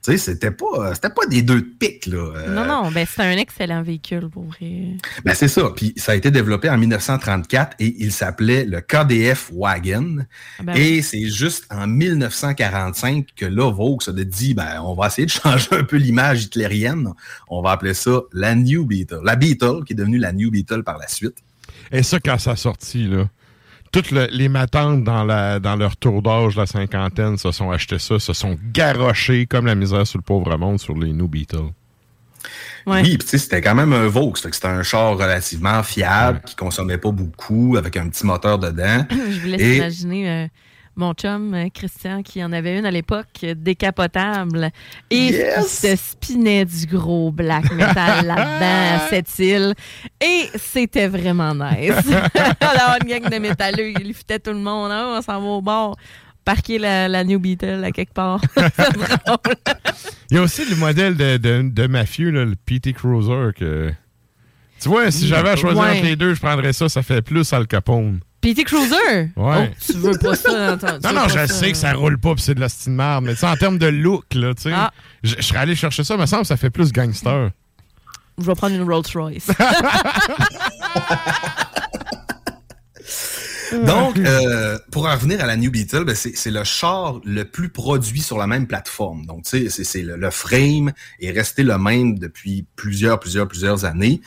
Tu 0.05 0.13
sais, 0.13 0.19
c'était 0.19 0.53
pas, 0.53 0.95
c'était 0.95 1.11
pas 1.11 1.27
des 1.27 1.43
deux 1.43 1.61
de 1.61 1.67
pique, 1.67 2.07
là. 2.07 2.19
Euh, 2.37 2.55
Non, 2.55 2.65
non, 2.65 2.91
ben 2.93 3.05
c'est 3.05 3.21
un 3.21 3.37
excellent 3.37 3.83
véhicule 3.83 4.29
pour 4.29 4.45
vrai. 4.45 4.97
Ben, 5.25 5.35
c'est 5.35 5.49
ça. 5.49 5.71
Puis 5.75 5.93
ça 5.97 6.13
a 6.13 6.15
été 6.15 6.31
développé 6.31 6.71
en 6.71 6.79
1934 6.79 7.75
et 7.81 7.97
il 7.99 8.13
s'appelait 8.13 8.65
le 8.65 8.81
KDF 8.81 9.51
Wagon. 9.53 10.19
Ah 10.61 10.63
ben 10.63 10.77
et 10.77 10.99
oui. 10.99 11.03
c'est 11.03 11.27
juste 11.27 11.67
en 11.71 11.89
1945 11.89 13.27
que 13.35 13.45
là, 13.47 13.73
Vaux 13.73 13.99
a 14.07 14.13
dit, 14.13 14.55
ben, 14.55 14.81
on 14.85 14.95
va 14.95 15.09
essayer 15.09 15.27
de 15.27 15.31
changer 15.33 15.69
un 15.73 15.83
peu 15.83 15.97
l'image 15.97 16.45
hitlérienne. 16.45 17.13
On 17.49 17.61
va 17.61 17.73
appeler 17.73 17.95
ça 17.95 18.21
la 18.33 18.55
New 18.55 18.87
Beetle. 18.87 19.21
La 19.25 19.35
Beetle, 19.35 19.83
qui 19.85 19.95
est 19.95 19.97
devenue 19.97 20.19
la 20.19 20.33
New 20.33 20.53
Beetle 20.53 20.85
par 20.85 20.99
la 20.99 21.09
suite. 21.09 21.39
Et 21.91 22.05
ça, 22.05 22.21
quand 22.21 22.39
ça 22.39 22.53
a 22.53 22.57
sorti, 22.57 23.05
là, 23.09 23.29
toutes 23.93 24.11
le- 24.11 24.29
les 24.31 24.49
matantes 24.49 25.05
dans, 25.05 25.25
la, 25.25 25.59
dans 25.61 25.77
leur 25.77 25.97
tour 25.97 26.23
d'âge, 26.23 26.57
la 26.57 26.67
cinquantaine, 26.67 27.37
se 27.39 27.51
sont 27.53 27.71
achetés 27.71 27.99
ça, 27.99 28.19
se 28.19 28.33
sont 28.33 28.57
garochés 28.73 29.47
comme 29.47 29.67
la 29.67 29.75
misère 29.75 30.07
sur 30.07 30.19
le 30.19 30.23
pauvre 30.23 30.57
monde 30.57 30.79
sur 30.81 30.97
les 30.97 31.13
New 31.13 31.29
Beatles. 31.29 31.71
Oui, 32.87 33.03
puis 33.03 33.19
tu 33.19 33.27
sais, 33.27 33.39
c'était 33.39 33.61
quand 33.61 33.75
même 33.75 33.93
un 33.93 34.07
Vaux. 34.07 34.33
C'était 34.37 34.67
un 34.67 34.83
char 34.83 35.13
relativement 35.19 35.83
fiable, 35.83 36.41
qui 36.47 36.55
consommait 36.57 36.97
pas 36.97 37.11
beaucoup, 37.11 37.77
avec 37.77 37.97
un 37.97 38.09
petit 38.09 38.25
moteur 38.25 38.59
dedans. 38.59 39.05
Je 39.11 39.41
vous 39.41 39.47
laisse 39.49 39.61
Et- 39.61 39.77
imaginer 39.77 40.31
euh, 40.31 40.47
mon 40.99 41.15
chum 41.15 41.55
euh, 41.55 41.69
Christian 41.73 42.23
qui 42.23 42.43
en 42.45 42.53
avait 42.53 42.79
une 42.79 42.85
à 42.85 42.91
l'époque 42.91 43.27
euh, 43.45 43.55
décapotable 43.57 44.71
et 45.11 45.17
Yes! 45.31 45.65
qui 45.65 45.71
se 45.89 45.97
spinait 45.97 46.65
du 46.65 46.87
gros 46.87 47.31
black 47.33 47.73
metal 47.73 48.27
là-dedans 48.27 49.05
à 49.05 49.09
cette 49.09 49.39
île 49.39 49.75
et 50.21 50.49
c'était 50.57 51.09
vraiment 51.09 51.55
nice. 51.55 51.95
D'avoir 52.61 52.99
une 53.03 53.09
gang 53.09 53.31
de 53.31 53.39
métalleux, 53.39 53.93
il 54.01 54.13
fitait 54.13 54.39
tout 54.39 54.51
le 54.53 54.59
monde. 54.59 54.91
Ah, 54.93 55.15
on 55.19 55.23
s'en 55.23 55.41
va 55.41 55.47
au 55.47 55.63
bord. 55.63 55.97
Parquer 56.45 56.79
la, 56.79 57.09
la 57.09 57.25
New 57.25 57.39
Beetle 57.39 57.85
à 57.85 57.91
quelque 57.93 58.15
part. 58.15 58.41
Il 60.31 60.37
y 60.37 60.39
a 60.39 60.43
aussi 60.43 60.65
le 60.69 60.77
modèle 60.77 61.15
de, 61.17 61.37
de, 61.37 61.69
de 61.71 61.87
mafieux, 61.87 62.31
là, 62.31 62.45
le 62.45 62.55
PT 62.55 62.93
Cruiser. 62.95 63.51
Que... 63.57 63.93
Tu 64.81 64.89
vois, 64.89 65.11
si 65.11 65.27
j'avais 65.27 65.51
à 65.51 65.57
choisir 65.57 65.83
Ouais. 65.83 65.91
entre 65.97 66.05
les 66.05 66.17
deux, 66.17 66.35
je 66.35 66.41
prendrais 66.41 66.73
ça. 66.73 66.89
Ça 66.89 67.03
fait 67.03 67.23
plus 67.23 67.53
Al 67.53 67.67
Capone. 67.67 68.21
PT 68.41 68.65
Cruiser? 68.65 69.31
Ouais. 69.37 69.71
Oh, 69.73 69.75
tu 69.85 69.93
veux 69.95 70.17
pas 70.19 70.35
ça 70.37 70.77
dans 70.77 70.79
ton- 70.79 70.99
tu 71.01 71.07
Non, 71.07 71.13
non, 71.23 71.29
je 71.29 71.47
sais 71.47 71.73
que 71.73 71.77
ça 71.77 71.93
roule 71.93 72.19
pas 72.19 72.35
pis 72.37 72.43
c'est 72.43 72.55
de 72.55 72.61
la 72.61 72.69
marde, 72.89 73.25
mais 73.25 73.33
tu 73.35 73.41
sais, 73.41 73.47
en 73.47 73.57
termes 73.57 73.79
de 73.79 73.87
look, 73.89 74.25
là, 74.35 74.55
tu 74.55 74.63
sais, 74.63 74.73
Ah. 74.73 74.93
je 75.25 75.35
je 75.37 75.43
serais 75.43 75.59
allé 75.59 75.75
chercher 75.75 76.05
ça, 76.05 76.17
me 76.17 76.25
semble 76.27 76.43
que 76.43 76.49
ça 76.49 76.57
fait 76.57 76.71
plus 76.71 76.93
gangster. 76.93 77.51
Je 78.39 78.45
vais 78.45 78.55
prendre 78.55 78.77
une 78.77 78.89
Rolls 78.89 79.03
Royce. 79.15 79.49
Donc, 83.87 84.19
euh, 84.19 84.79
pour 84.91 85.07
en 85.07 85.13
revenir 85.15 85.43
à 85.43 85.47
la 85.47 85.57
New 85.57 85.71
Beetle, 85.71 86.05
ben, 86.05 86.15
c'est 86.15 86.51
le 86.51 86.65
char 86.65 87.21
le 87.25 87.45
plus 87.45 87.69
produit 87.69 88.21
sur 88.21 88.39
la 88.39 88.47
même 88.47 88.67
plateforme. 88.67 89.27
Donc, 89.27 89.45
tu 89.45 89.69
sais, 89.71 89.85
c'est- 89.85 90.03
le, 90.03 90.17
le 90.17 90.31
frame 90.31 90.93
est 91.21 91.31
resté 91.31 91.63
le 91.63 91.77
même 91.79 92.19
depuis 92.19 92.67
plusieurs, 92.77 93.19
plusieurs, 93.21 93.47
plusieurs 93.49 93.85
années. 93.85 94.21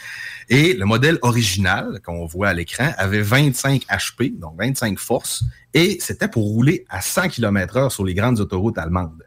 Et 0.50 0.74
le 0.74 0.86
modèle 0.86 1.18
original 1.22 2.00
qu'on 2.06 2.26
voit 2.26 2.50
à 2.50 2.54
l'écran 2.54 2.92
avait 2.98 3.22
25 3.22 3.84
HP, 3.90 4.38
donc 4.40 4.56
25 4.60 5.00
forces, 5.00 5.44
et 5.74 5.98
c'était 6.02 6.28
pour 6.28 6.44
rouler 6.44 6.86
à 6.90 7.02
100 7.02 7.30
km 7.30 7.78
heure 7.78 7.92
sur 7.92 8.04
les 8.06 8.14
grandes 8.14 8.40
autoroutes 8.40 8.78
allemandes. 8.78 9.24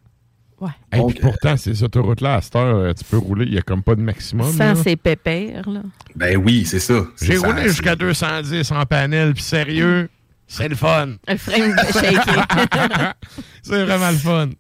Et 0.93 1.21
pourtant, 1.21 1.57
ces 1.57 1.83
autoroutes-là, 1.83 2.37
à 2.37 2.41
cette 2.41 2.57
heure, 2.57 2.95
tu 2.95 3.05
peux 3.05 3.19
rouler, 3.19 3.47
il 3.47 3.55
y 3.55 3.59
a 3.59 3.63
comme 3.63 3.83
pas 3.83 3.95
de 3.95 4.01
maximum. 4.01 4.53
Sans 4.53 4.75
ses 4.75 4.97
pépères, 4.97 5.69
là. 5.69 5.83
Ben 6.17 6.37
oui, 6.37 6.65
c'est 6.65 6.81
ça. 6.81 7.05
J'ai 7.21 7.37
roulé 7.37 7.65
jusqu'à 7.65 7.97
210 7.97 8.71
en 8.71 8.87
panel, 8.87 9.35
puis 9.35 9.43
sérieux, 9.43 10.09
c'est 10.47 10.69
le 10.69 10.77
fun. 10.77 11.15
Frame 11.37 11.75
shaké. 11.93 12.17
c'est 13.63 13.85
vraiment 13.85 14.11
le 14.11 14.17
fun. 14.17 14.51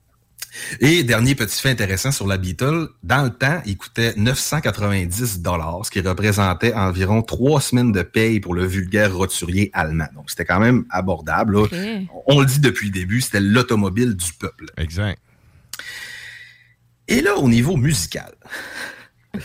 Et 0.80 1.02
dernier 1.02 1.34
petit 1.34 1.60
fait 1.60 1.70
intéressant 1.70 2.12
sur 2.12 2.26
la 2.26 2.36
Beetle, 2.36 2.88
dans 3.02 3.22
le 3.24 3.30
temps, 3.30 3.60
il 3.66 3.76
coûtait 3.76 4.14
990 4.16 5.40
dollars, 5.40 5.80
ce 5.84 5.90
qui 5.90 6.00
représentait 6.00 6.72
environ 6.74 7.22
trois 7.22 7.60
semaines 7.60 7.92
de 7.92 8.02
paye 8.02 8.40
pour 8.40 8.54
le 8.54 8.64
vulgaire 8.64 9.14
roturier 9.14 9.70
allemand. 9.72 10.06
Donc 10.14 10.30
c'était 10.30 10.44
quand 10.44 10.60
même 10.60 10.84
abordable. 10.90 11.58
On 12.26 12.40
le 12.40 12.46
dit 12.46 12.60
depuis 12.60 12.86
le 12.86 12.92
début, 12.92 13.20
c'était 13.20 13.40
l'automobile 13.40 14.14
du 14.14 14.32
peuple. 14.32 14.66
Exact. 14.76 15.18
Et 17.08 17.20
là, 17.20 17.36
au 17.36 17.48
niveau 17.48 17.76
musical, 17.76 18.32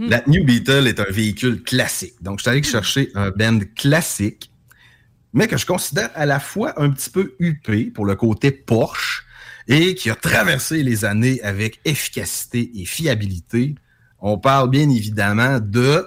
la 0.00 0.22
New 0.26 0.44
Beetle 0.44 0.86
est 0.86 1.00
un 1.00 1.10
véhicule 1.10 1.62
classique. 1.62 2.14
Donc 2.22 2.38
je 2.38 2.42
suis 2.42 2.50
allé 2.50 2.62
chercher 2.62 3.10
un 3.14 3.30
band 3.30 3.60
classique, 3.76 4.50
mais 5.32 5.48
que 5.48 5.56
je 5.56 5.66
considère 5.66 6.10
à 6.14 6.26
la 6.26 6.38
fois 6.38 6.80
un 6.80 6.90
petit 6.90 7.10
peu 7.10 7.34
huppé 7.38 7.86
pour 7.86 8.04
le 8.04 8.14
côté 8.14 8.50
Porsche 8.50 9.24
et 9.68 9.94
qui 9.94 10.10
a 10.10 10.14
traversé 10.14 10.82
les 10.82 11.04
années 11.04 11.40
avec 11.42 11.80
efficacité 11.84 12.70
et 12.74 12.84
fiabilité. 12.84 13.74
On 14.18 14.38
parle 14.38 14.70
bien 14.70 14.88
évidemment 14.88 15.58
de... 15.60 16.06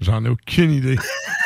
J'en 0.00 0.24
ai 0.24 0.28
aucune 0.28 0.72
idée. 0.72 0.98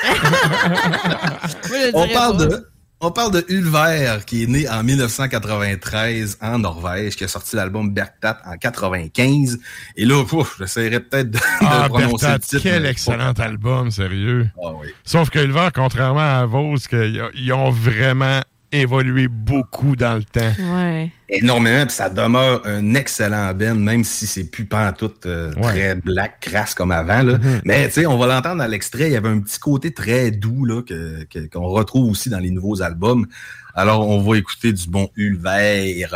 on 1.95 2.09
parle 2.09 2.49
de... 2.49 2.69
On 3.07 3.13
parle 3.13 3.31
de 3.31 3.45
Ulver, 3.49 4.17
qui 4.27 4.43
est 4.43 4.47
né 4.49 4.69
en 4.69 4.83
1993 4.83 6.39
en 6.43 6.59
Norvège, 6.59 7.15
qui 7.15 7.23
a 7.23 7.29
sorti 7.29 7.55
l'album 7.55 7.95
Bergtat 7.95 8.41
en 8.45 8.57
95. 8.57 9.61
Et 9.97 10.05
là, 10.05 10.25
j'essaierai 10.59 10.99
peut-être 10.99 11.31
de, 11.31 11.39
de 11.39 11.43
Ah, 11.61 11.87
prononcer 11.89 12.27
Bertat, 12.27 12.33
le 12.35 12.39
titre. 12.41 12.63
quel 12.65 12.85
excellent 12.87 13.33
album, 13.35 13.93
sérieux. 13.93 14.49
Ah 14.61 14.73
oui. 14.81 14.89
Sauf 15.05 15.31
que 15.31 15.39
Ulver, 15.39 15.69
contrairement 15.73 16.19
à 16.41 16.47
Vos, 16.47 16.75
ils 17.35 17.53
ont 17.53 17.71
vraiment 17.71 18.41
évolué 18.73 19.29
beaucoup 19.29 19.97
dans 19.97 20.15
le 20.17 20.25
temps. 20.25 20.53
Ouais. 20.75 21.11
énormément, 21.29 21.85
puis 21.87 21.95
ça 21.95 22.09
demeure 22.09 22.63
un 22.67 22.95
excellent 22.95 23.53
band, 23.55 23.75
même 23.75 24.05
si 24.05 24.27
c'est 24.27 24.45
plus 24.51 24.65
pantoute 24.65 25.27
euh, 25.27 25.53
Ouais. 25.57 25.63
très 25.73 25.95
black, 25.97 26.39
crasse 26.41 26.75
comme 26.75 26.93
avant. 26.93 27.23
Là. 27.23 27.39
Mhm. 27.39 27.61
Mais 27.65 27.87
tu 27.89 27.95
sais, 27.95 28.07
on 28.07 28.17
va 28.19 28.27
l'entendre 28.27 28.57
dans 28.59 28.67
l'extrait, 28.71 29.07
il 29.09 29.13
y 29.13 29.17
avait 29.17 29.29
un 29.29 29.41
petit 29.41 29.59
côté 29.59 29.93
très 29.93 30.31
doux 30.31 30.65
là, 30.65 30.83
que, 30.83 31.25
que- 31.25 31.47
qu'on 31.49 31.67
retrouve 31.67 32.11
aussi 32.11 32.29
dans 32.31 32.39
les 32.39 32.51
nouveaux 32.51 32.83
albums. 32.83 33.27
Alors, 33.75 34.09
on 34.09 34.21
va 34.23 34.37
écouter 34.39 34.73
du 34.73 34.89
bon 34.89 35.09
Ulver. 35.17 36.07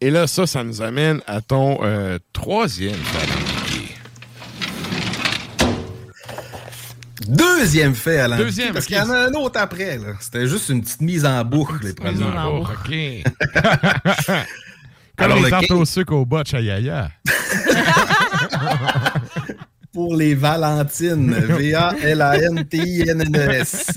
Et 0.00 0.10
là, 0.10 0.26
ça, 0.26 0.46
ça 0.46 0.64
nous 0.64 0.80
amène 0.80 1.20
à 1.26 1.42
ton 1.42 1.78
euh, 1.82 2.18
troisième 2.32 2.94
fait 2.94 3.30
alambiqué. 3.30 3.94
Deuxième 7.28 7.94
fait 7.94 8.18
à 8.18 8.28
l'envie. 8.28 8.44
Deuxième, 8.44 8.72
Parce 8.72 8.86
qu'il 8.86 8.96
y 8.96 9.00
en 9.00 9.10
a 9.10 9.26
un 9.28 9.32
autre 9.34 9.60
après. 9.60 9.98
là. 9.98 10.14
C'était 10.20 10.48
juste 10.48 10.70
une 10.70 10.80
petite 10.80 11.02
mise 11.02 11.26
en 11.26 11.44
boucle, 11.44 11.84
les 11.86 11.92
premiers. 11.92 12.12
mise 12.12 12.22
en 12.22 12.60
boucle, 12.60 12.72
OK. 12.86 12.90
Comme 15.16 15.24
Alors, 15.26 15.36
les 15.36 15.42
le 15.44 15.50
tartes 15.50 15.66
15 15.66 15.76
au 15.78 15.84
sucre 15.84 16.14
au 16.14 16.24
botch 16.24 16.54
à 16.54 16.60
Yaya. 16.62 17.10
pour 19.92 20.16
les 20.16 20.34
Valentines. 20.34 21.34
V-A-L-A-N-T-I-N-N-E-S. 21.34 23.90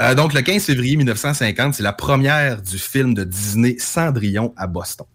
Euh, 0.00 0.14
donc, 0.14 0.32
le 0.32 0.42
15 0.42 0.64
février 0.64 0.96
1950, 0.96 1.74
c'est 1.74 1.82
la 1.82 1.92
première 1.92 2.62
du 2.62 2.78
film 2.78 3.14
de 3.14 3.24
Disney 3.24 3.76
Cendrillon 3.78 4.54
à 4.56 4.66
Boston. 4.66 5.06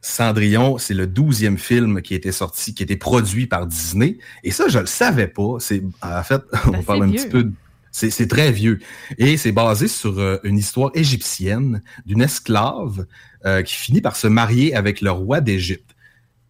Cendrillon, 0.00 0.76
c'est 0.78 0.94
le 0.94 1.06
douzième 1.06 1.56
film 1.58 2.02
qui 2.02 2.14
était 2.14 2.32
sorti, 2.32 2.74
qui 2.74 2.82
était 2.82 2.96
produit 2.96 3.46
par 3.46 3.66
Disney. 3.66 4.18
Et 4.42 4.50
ça, 4.50 4.68
je 4.68 4.78
le 4.78 4.86
savais 4.86 5.26
pas. 5.28 5.56
C'est 5.60 5.82
en 6.02 6.22
fait, 6.22 6.42
on 6.66 6.82
parle 6.82 7.04
un 7.04 7.06
vieux. 7.06 7.16
petit 7.20 7.28
peu. 7.28 7.44
de- 7.44 7.52
C'est 7.90 8.10
c'est 8.10 8.26
très 8.26 8.52
vieux. 8.52 8.80
Et 9.18 9.36
c'est 9.38 9.52
basé 9.52 9.88
sur 9.88 10.18
euh, 10.18 10.38
une 10.42 10.58
histoire 10.58 10.90
égyptienne 10.94 11.82
d'une 12.04 12.20
esclave 12.22 13.06
euh, 13.46 13.62
qui 13.62 13.74
finit 13.74 14.00
par 14.02 14.16
se 14.16 14.26
marier 14.26 14.74
avec 14.74 15.00
le 15.00 15.10
roi 15.10 15.40
d'Égypte. 15.40 15.93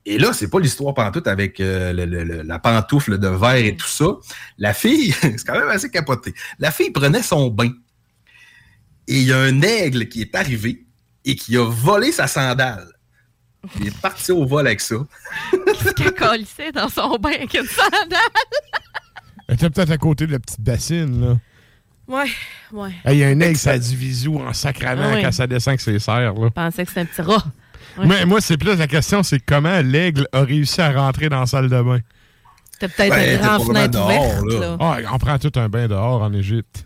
Et 0.07 0.18
là, 0.18 0.33
c'est 0.34 0.49
pas 0.49 0.60
l'histoire 0.60 0.92
pantoute 0.92 1.26
avec 1.26 1.60
euh, 1.60 1.92
le- 1.92 2.05
le- 2.05 2.24
le- 2.24 2.42
la 2.42 2.58
pantoufle 2.58 3.18
de 3.18 3.28
verre 3.28 3.55
et 3.57 3.74
tout 3.76 3.86
ça. 3.86 4.07
La 4.58 4.74
fille, 4.74 5.12
c'est 5.20 5.44
quand 5.47 5.55
même 5.58 5.68
assez 5.68 5.91
capoté. 5.91 6.34
La 6.58 6.70
fille 6.70 6.91
prenait 6.91 7.23
son 7.23 7.49
bain. 7.49 7.70
Et 9.08 9.16
il 9.20 9.23
y 9.24 9.33
a 9.33 9.39
un 9.39 9.60
aigle 9.62 10.08
qui 10.08 10.20
est 10.23 10.34
arrivé 10.34 10.84
et 11.24 11.36
qui 11.36 11.57
a 11.57 11.65
volé 11.68 12.12
sa 12.12 12.26
sandale. 12.26 12.86
Il 13.81 13.86
est 13.86 13.99
parti 14.00 14.31
au 14.31 14.44
vol 14.47 14.66
avec 14.66 14.81
ça. 14.83 14.97
Qu'est-ce 15.50 15.92
qu'elle 15.94 16.15
colissait 16.15 16.70
dans 16.73 16.89
son 16.91 17.16
bain 17.16 17.31
avec 17.36 17.55
une 17.55 17.65
sandale? 17.66 18.18
Elle 19.49 19.55
était 19.55 19.70
peut-être 19.70 19.91
à 19.91 19.97
côté 19.99 20.26
de 20.26 20.33
la 20.33 20.39
petite 20.39 20.60
bassine, 20.60 21.20
là. 21.20 21.39
Ouais, 22.07 22.31
ouais. 22.73 22.91
Hey, 23.07 23.16
Il 23.16 23.18
y 23.20 23.24
a 23.24 23.28
un 23.28 23.41
aigle, 23.41 23.57
ça 23.57 23.78
dit 23.78 23.97
visou 23.97 24.39
en 24.39 24.52
sacrament 24.52 25.12
Ah 25.15 25.23
quand 25.23 25.33
ça 25.33 25.47
descend 25.47 25.73
avec 25.73 25.81
ses 25.81 25.99
serres, 25.99 26.34
là. 26.34 26.49
Je 26.49 26.49
pensais 26.49 26.83
que 26.84 26.89
c'était 26.91 27.00
un 27.00 27.07
petit 27.07 27.23
rat. 27.23 27.44
Ouais. 27.98 28.06
Mais 28.06 28.24
moi, 28.26 28.40
c'est 28.40 28.56
plus 28.56 28.76
la 28.76 28.86
question, 28.86 29.23
c'est 29.23 29.39
comment 29.40 29.81
l'aigle 29.81 30.26
a 30.32 30.40
réussi 30.42 30.81
à 30.81 30.92
rentrer 30.92 31.28
dans 31.28 31.40
la 31.40 31.47
salle 31.47 31.68
de 31.68 31.81
bain? 31.82 32.00
C'était 32.73 32.89
peut-être 32.89 33.10
Ben, 33.14 33.34
une 33.36 33.40
grande 33.47 33.66
fenêtre 33.66 33.90
dehors, 33.92 34.08
ouverte. 34.42 34.44
là. 34.52 34.58
Là. 34.60 34.76
Ah, 34.81 34.97
on 35.12 35.18
prend 35.18 35.39
tout 35.39 35.52
un 35.56 35.68
bain 35.68 35.86
dehors 35.86 36.23
en 36.23 36.32
Égypte. 36.32 36.84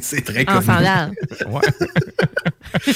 c'est 0.00 0.24
très 0.24 0.42
En 0.48 0.54
connu. 0.54 0.66
sandales. 0.66 1.12
Ouais. 1.48 1.60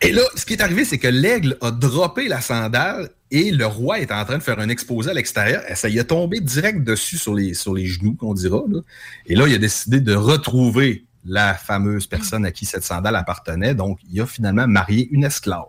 Et 0.00 0.12
là, 0.12 0.22
ce 0.34 0.44
qui 0.44 0.54
est 0.54 0.60
arrivé, 0.62 0.84
c'est 0.84 0.98
que 0.98 1.08
l'aigle 1.08 1.56
a 1.60 1.70
droppé 1.70 2.28
la 2.28 2.40
sandale 2.40 3.10
et 3.30 3.50
le 3.50 3.66
roi 3.66 4.00
est 4.00 4.12
en 4.12 4.24
train 4.24 4.38
de 4.38 4.42
faire 4.42 4.58
un 4.58 4.68
exposé 4.68 5.10
à 5.10 5.14
l'extérieur. 5.14 5.62
Ça 5.74 5.88
y 5.88 5.98
est 5.98 6.04
tombé 6.04 6.40
direct 6.40 6.82
dessus 6.84 7.16
sur 7.18 7.34
les, 7.34 7.54
sur 7.54 7.74
les 7.74 7.86
genoux, 7.86 8.14
qu'on 8.14 8.34
dira. 8.34 8.60
là. 8.68 8.80
Et 9.26 9.34
là, 9.34 9.46
il 9.48 9.54
a 9.54 9.58
décidé 9.58 10.00
de 10.00 10.14
retrouver 10.14 11.04
la 11.24 11.54
fameuse 11.54 12.06
personne 12.06 12.44
à 12.44 12.50
qui 12.50 12.66
cette 12.66 12.84
sandale 12.84 13.16
appartenait. 13.16 13.74
Donc, 13.74 13.98
il 14.10 14.20
a 14.20 14.26
finalement 14.26 14.66
marié 14.66 15.08
une 15.12 15.24
esclave. 15.24 15.64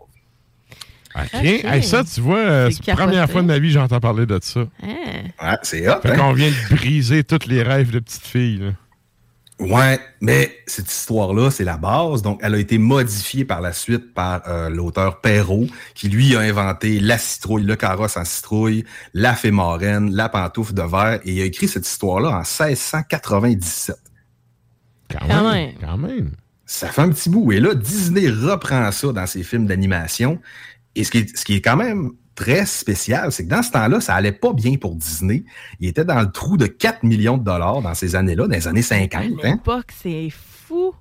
OK. 1.16 1.44
Hey, 1.44 1.82
ça, 1.82 2.02
tu 2.02 2.20
vois, 2.20 2.38
euh, 2.38 2.70
C'est 2.70 2.86
la 2.88 2.96
première 2.96 3.30
fois 3.30 3.42
de 3.42 3.46
ma 3.46 3.58
vie 3.58 3.68
que 3.68 3.74
j'entends 3.74 4.00
parler 4.00 4.26
de 4.26 4.38
ça. 4.42 4.60
Ouais, 4.82 5.56
c'est 5.62 5.88
hot. 5.88 6.00
Fait 6.02 6.12
hein? 6.12 6.16
qu'on 6.16 6.32
vient 6.32 6.50
de 6.50 6.74
briser 6.74 7.22
tous 7.22 7.46
les 7.46 7.62
rêves 7.62 7.90
de 7.90 8.00
petite 8.00 8.26
fille. 8.26 8.58
Là. 8.58 8.72
Ouais, 9.60 10.00
mais 10.20 10.52
cette 10.66 10.90
histoire-là, 10.90 11.50
c'est 11.50 11.62
la 11.62 11.76
base. 11.76 12.22
Donc, 12.22 12.40
elle 12.42 12.54
a 12.56 12.58
été 12.58 12.76
modifiée 12.78 13.44
par 13.44 13.60
la 13.60 13.72
suite 13.72 14.12
par 14.12 14.42
euh, 14.48 14.68
l'auteur 14.68 15.20
Perrault, 15.20 15.68
qui 15.94 16.08
lui 16.08 16.34
a 16.34 16.40
inventé 16.40 16.98
la 16.98 17.18
citrouille, 17.18 17.62
le 17.62 17.76
carrosse 17.76 18.16
en 18.16 18.24
citrouille, 18.24 18.84
la 19.12 19.34
fée 19.34 19.52
marraine, 19.52 20.12
la 20.12 20.28
pantoufle 20.28 20.74
de 20.74 20.82
verre, 20.82 21.20
et 21.24 21.32
il 21.32 21.40
a 21.42 21.44
écrit 21.44 21.68
cette 21.68 21.86
histoire-là 21.86 22.30
en 22.30 22.40
1697. 22.40 23.96
Quand, 25.10 25.18
Quand 25.20 25.52
même. 25.52 25.52
même. 25.52 25.74
Quand 25.80 25.98
même. 25.98 26.30
Ça 26.66 26.88
fait 26.88 27.02
un 27.02 27.10
petit 27.10 27.28
bout. 27.28 27.52
Et 27.52 27.60
là, 27.60 27.74
Disney 27.74 28.28
reprend 28.28 28.90
ça 28.90 29.12
dans 29.12 29.26
ses 29.26 29.44
films 29.44 29.66
d'animation. 29.66 30.40
Et 30.96 31.04
ce 31.04 31.10
qui, 31.10 31.18
est, 31.18 31.36
ce 31.36 31.44
qui 31.44 31.54
est 31.54 31.60
quand 31.60 31.76
même 31.76 32.12
très 32.34 32.66
spécial, 32.66 33.32
c'est 33.32 33.44
que 33.44 33.50
dans 33.50 33.62
ce 33.62 33.70
temps-là, 33.70 34.00
ça 34.00 34.14
allait 34.14 34.32
pas 34.32 34.52
bien 34.52 34.76
pour 34.76 34.94
Disney. 34.96 35.44
Il 35.80 35.88
était 35.88 36.04
dans 36.04 36.20
le 36.20 36.30
trou 36.30 36.56
de 36.56 36.66
4 36.66 37.04
millions 37.04 37.38
de 37.38 37.44
dollars 37.44 37.82
dans 37.82 37.94
ces 37.94 38.16
années-là, 38.16 38.46
dans 38.46 38.54
les 38.54 38.68
années 38.68 38.82
50. 38.82 39.14
À 39.14 39.24
hein. 39.24 39.30
l'époque, 39.42 39.92
c'est 40.02 40.30
fou. 40.30 40.94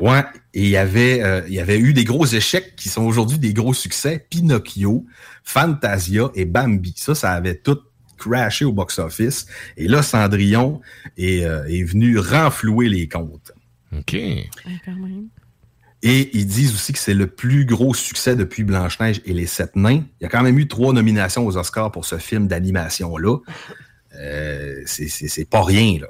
Ouais, 0.00 0.24
et 0.54 0.64
il 0.64 0.68
y 0.68 0.76
avait, 0.76 1.22
euh, 1.22 1.42
il 1.46 1.54
y 1.54 1.60
avait 1.60 1.78
eu 1.78 1.92
des 1.92 2.04
gros 2.04 2.26
échecs 2.26 2.74
qui 2.76 2.88
sont 2.88 3.04
aujourd'hui 3.04 3.38
des 3.38 3.52
gros 3.52 3.74
succès. 3.74 4.26
Pinocchio, 4.28 5.06
Fantasia 5.44 6.30
et 6.34 6.44
Bambi. 6.44 6.94
Ça, 6.96 7.14
ça 7.14 7.32
avait 7.32 7.56
tout 7.56 7.78
crashé 8.16 8.64
au 8.64 8.72
box-office. 8.72 9.46
Et 9.76 9.86
là, 9.88 10.02
Cendrillon 10.02 10.80
est, 11.16 11.44
euh, 11.44 11.64
est 11.66 11.84
venu 11.84 12.18
renflouer 12.18 12.88
les 12.88 13.08
comptes. 13.08 13.52
OK. 13.96 14.12
Ouais, 14.12 14.48
quand 14.84 14.96
même. 14.96 15.28
Et 16.02 16.30
ils 16.36 16.46
disent 16.46 16.72
aussi 16.74 16.92
que 16.92 16.98
c'est 16.98 17.14
le 17.14 17.26
plus 17.26 17.64
gros 17.64 17.92
succès 17.92 18.36
depuis 18.36 18.62
Blanche-Neige 18.62 19.20
et 19.24 19.32
les 19.32 19.46
Sept 19.46 19.74
Nains. 19.74 20.04
Il 20.20 20.22
y 20.22 20.26
a 20.26 20.28
quand 20.28 20.42
même 20.42 20.58
eu 20.58 20.68
trois 20.68 20.92
nominations 20.92 21.44
aux 21.44 21.56
Oscars 21.56 21.90
pour 21.90 22.04
ce 22.04 22.18
film 22.18 22.46
d'animation-là. 22.46 23.38
Euh, 24.16 24.82
c'est- 24.86 25.08
c'est 25.08 25.28
c'est 25.28 25.44
pas 25.44 25.62
rien, 25.62 25.98
là. 26.00 26.06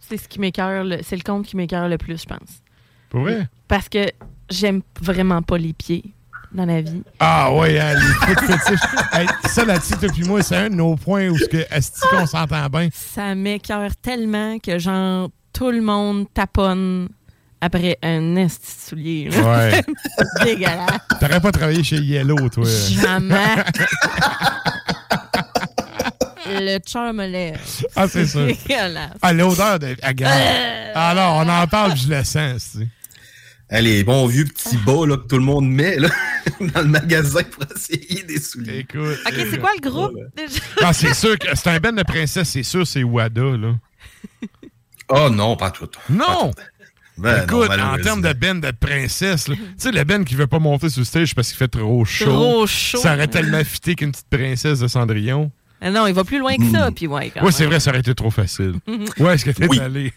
C'est 0.00 0.16
ce 0.16 0.28
qui 0.28 0.38
m'écœure, 0.40 0.84
le- 0.84 0.98
c'est 1.02 1.16
le 1.16 1.22
compte 1.22 1.44
qui 1.46 1.56
m'écœure 1.56 1.88
le 1.88 1.98
plus, 1.98 2.20
je 2.22 2.26
pense. 2.26 2.62
Pour 3.10 3.20
vrai? 3.22 3.48
Parce 3.68 3.88
que 3.88 4.06
j'aime 4.48 4.82
vraiment 5.02 5.42
pas 5.42 5.58
les 5.58 5.72
pieds 5.72 6.04
dans 6.52 6.64
la 6.64 6.80
vie. 6.80 7.02
Ah 7.18 7.52
ouais, 7.52 7.78
hein, 7.80 7.94
les 7.94 8.36
fétiches. 8.36 8.80
Hey, 9.12 9.26
ça, 9.46 9.64
là-dessus, 9.64 9.96
toi 9.96 10.08
puis 10.12 10.22
moi, 10.24 10.42
c'est 10.42 10.56
un 10.56 10.70
de 10.70 10.74
nos 10.76 10.94
points 10.96 11.28
où 11.28 11.36
ce 11.38 11.46
que, 11.46 12.16
qu'on 12.16 12.26
s'entend 12.26 12.68
bien. 12.68 12.88
Ça 12.92 13.34
m'écœure 13.34 13.96
tellement 13.96 14.58
que, 14.60 14.78
genre, 14.78 15.30
tout 15.52 15.70
le 15.70 15.80
monde 15.82 16.26
taponne 16.32 17.08
après 17.60 17.98
un 18.02 18.34
là. 18.34 18.46
Ouais. 18.94 19.82
Dégueulasse. 20.44 21.00
T'aurais 21.20 21.40
pas 21.40 21.52
travaillé 21.52 21.82
chez 21.82 21.96
Yellow, 21.96 22.48
toi. 22.48 22.64
Jamais. 22.64 23.56
Le 26.48 26.78
char 26.86 27.12
me 27.12 27.26
lève. 27.26 27.58
Ah, 27.96 28.06
c'est 28.08 28.26
sûr. 28.26 28.46
Dégueulasse. 28.46 29.18
Ah, 29.20 29.32
l'odeur 29.32 29.78
de 29.78 29.96
la 30.00 30.14
garde. 30.14 30.40
Euh. 30.40 30.92
Ah 30.94 31.12
non, 31.14 31.40
on 31.40 31.48
en 31.48 31.66
parle, 31.66 31.96
je 31.96 32.08
le 32.08 32.22
sens, 32.24 32.72
tu 32.72 32.78
sais. 32.78 32.88
Eh, 33.68 33.82
les 33.82 34.04
bons 34.04 34.26
vieux 34.28 34.44
petits 34.44 34.76
bas 34.76 35.04
là, 35.06 35.16
que 35.16 35.26
tout 35.26 35.38
le 35.38 35.42
monde 35.42 35.68
met 35.68 35.96
là, 35.96 36.08
dans 36.60 36.82
le 36.82 36.86
magasin 36.86 37.42
pour 37.42 37.64
essayer 37.74 38.22
des 38.22 38.38
souliers. 38.40 38.78
Écoute. 38.78 39.18
OK, 39.26 39.34
c'est 39.50 39.58
quoi 39.58 39.72
le 39.74 39.90
groupe? 39.90 40.14
déjà? 40.36 40.60
Ah, 40.82 40.92
c'est 40.92 41.14
sûr 41.14 41.36
que 41.36 41.48
c'est 41.52 41.70
un 41.70 41.80
ben 41.80 41.96
de 41.96 42.04
princesse, 42.04 42.48
c'est 42.48 42.62
sûr, 42.62 42.86
c'est 42.86 43.02
Wada, 43.02 43.42
là. 43.42 43.74
Oh 45.08 45.28
non, 45.30 45.56
pas 45.56 45.70
tout. 45.70 45.88
Non! 46.08 46.52
Ben, 47.18 47.44
Écoute, 47.44 47.70
non, 47.76 47.84
en 47.84 47.96
termes 47.98 48.20
de 48.20 48.32
ben 48.34 48.60
de 48.60 48.70
princesse, 48.72 49.44
tu 49.46 49.56
sais, 49.78 49.90
le 49.90 50.04
ben 50.04 50.24
qui 50.24 50.34
veut 50.34 50.46
pas 50.46 50.58
monter 50.58 50.90
sur 50.90 51.00
le 51.00 51.06
stage 51.06 51.34
parce 51.34 51.48
qu'il 51.48 51.56
fait 51.56 51.68
trop 51.68 52.04
chaud. 52.04 52.24
Trop 52.26 52.66
chaud. 52.66 52.98
Ça 52.98 53.14
aurait 53.14 53.28
tellement 53.28 53.64
fité 53.64 53.94
qu'une 53.94 54.12
petite 54.12 54.28
princesse 54.28 54.80
de 54.80 54.86
Cendrillon. 54.88 55.50
Ah 55.80 55.90
non, 55.90 56.06
il 56.06 56.14
va 56.14 56.24
plus 56.24 56.38
loin 56.38 56.56
que 56.56 56.70
ça, 56.70 56.90
puis 56.90 57.06
ouais, 57.06 57.30
quand 57.30 57.44
Oui, 57.44 57.52
c'est 57.52 57.66
vrai, 57.66 57.80
ça 57.80 57.90
aurait 57.90 58.00
été 58.00 58.14
trop 58.14 58.30
facile. 58.30 58.74
Mhm. 58.86 59.04
Où 59.18 59.28
est-ce 59.28 59.44
que 59.44 59.50
t'es 59.50 59.66
Oui. 59.68 59.78
allé? 59.78 60.12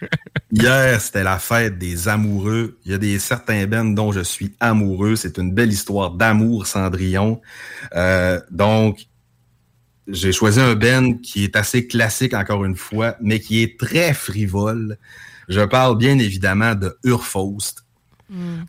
Hier, 0.52 1.00
c'était 1.00 1.22
la 1.22 1.38
fête 1.38 1.78
des 1.78 2.08
amoureux. 2.08 2.78
Il 2.84 2.92
y 2.92 2.94
a 2.94 2.98
des 2.98 3.18
certains 3.18 3.66
bands 3.66 3.84
dont 3.84 4.12
je 4.12 4.20
suis 4.20 4.52
amoureux. 4.60 5.16
C'est 5.16 5.38
une 5.38 5.52
belle 5.52 5.72
histoire 5.72 6.10
d'amour, 6.12 6.66
Cendrillon. 6.66 7.40
Euh, 7.94 8.40
donc, 8.50 9.06
j'ai 10.08 10.32
choisi 10.32 10.60
un 10.60 10.74
band 10.74 11.14
qui 11.22 11.44
est 11.44 11.56
assez 11.56 11.86
classique, 11.86 12.34
encore 12.34 12.64
une 12.64 12.76
fois, 12.76 13.16
mais 13.20 13.38
qui 13.40 13.62
est 13.62 13.78
très 13.78 14.12
frivole. 14.14 14.98
Je 15.52 15.60
parle 15.60 15.96
bien 15.98 16.18
évidemment 16.18 16.74
de 16.74 16.96
Urfaust. 17.04 17.84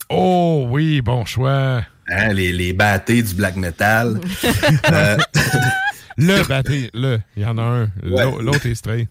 Oh 0.09 0.67
oui, 0.69 1.01
bon 1.01 1.23
choix. 1.25 1.81
Hein, 2.09 2.33
les, 2.33 2.51
les 2.51 2.73
battés 2.73 3.23
du 3.23 3.33
black 3.33 3.55
metal. 3.55 4.19
Euh, 4.91 5.17
Le 6.17 6.47
batté, 6.47 6.91
le, 6.93 7.19
il 7.35 7.41
y 7.41 7.45
en 7.45 7.57
a 7.57 7.61
un. 7.63 7.89
L'au- 8.03 8.39
L'autre 8.41 8.65
est 8.67 8.75
straight. 8.75 9.09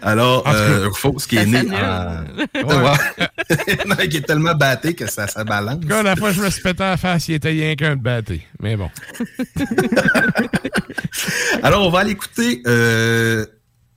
Alors, 0.00 0.38
En 0.46 0.50
tout 0.50 0.56
cas, 0.56 0.62
euh, 0.62 0.84
Urfaust 0.86 1.26
qui 1.28 1.36
est 1.36 1.44
né 1.44 1.60
en... 1.60 2.24
Ouais. 2.54 4.08
Qui 4.08 4.16
est 4.18 4.26
tellement 4.26 4.54
batté 4.54 4.94
que 4.94 5.06
ça, 5.06 5.26
ça 5.26 5.44
balance. 5.44 5.80
Quand 5.86 6.02
la 6.02 6.16
fois 6.16 6.30
que 6.30 6.36
je 6.36 6.42
me 6.42 6.48
suis 6.50 6.62
pété 6.62 6.82
à 6.82 6.90
la 6.90 6.96
face, 6.96 7.28
il 7.28 7.34
était 7.34 7.50
rien 7.50 7.74
qu'un 7.74 7.96
de 7.96 8.00
batté. 8.02 8.46
Mais 8.60 8.76
bon. 8.76 8.88
Alors, 11.62 11.86
on 11.86 11.90
va 11.90 12.00
aller 12.00 12.12
écouter. 12.12 12.62
euh, 12.66 13.44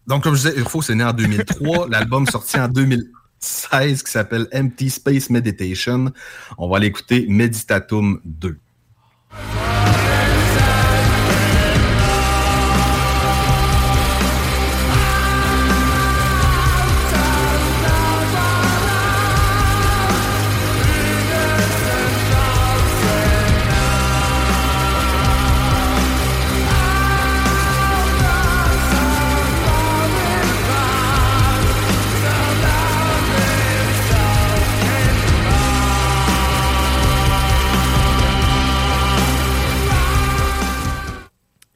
donc, 0.07 0.23
comme 0.23 0.35
je 0.35 0.47
disais, 0.47 0.59
Urfo, 0.59 0.81
c'est 0.81 0.95
né 0.95 1.03
en 1.03 1.13
2003. 1.13 1.87
L'album 1.91 2.25
sorti 2.27 2.57
en 2.57 2.69
2016 2.69 4.03
qui 4.03 4.11
s'appelle 4.11 4.47
Empty 4.53 4.89
Space 4.89 5.29
Meditation. 5.29 6.11
On 6.57 6.69
va 6.69 6.77
aller 6.77 6.87
écouter 6.87 7.25
Meditatum 7.27 8.21
2. 8.23 8.57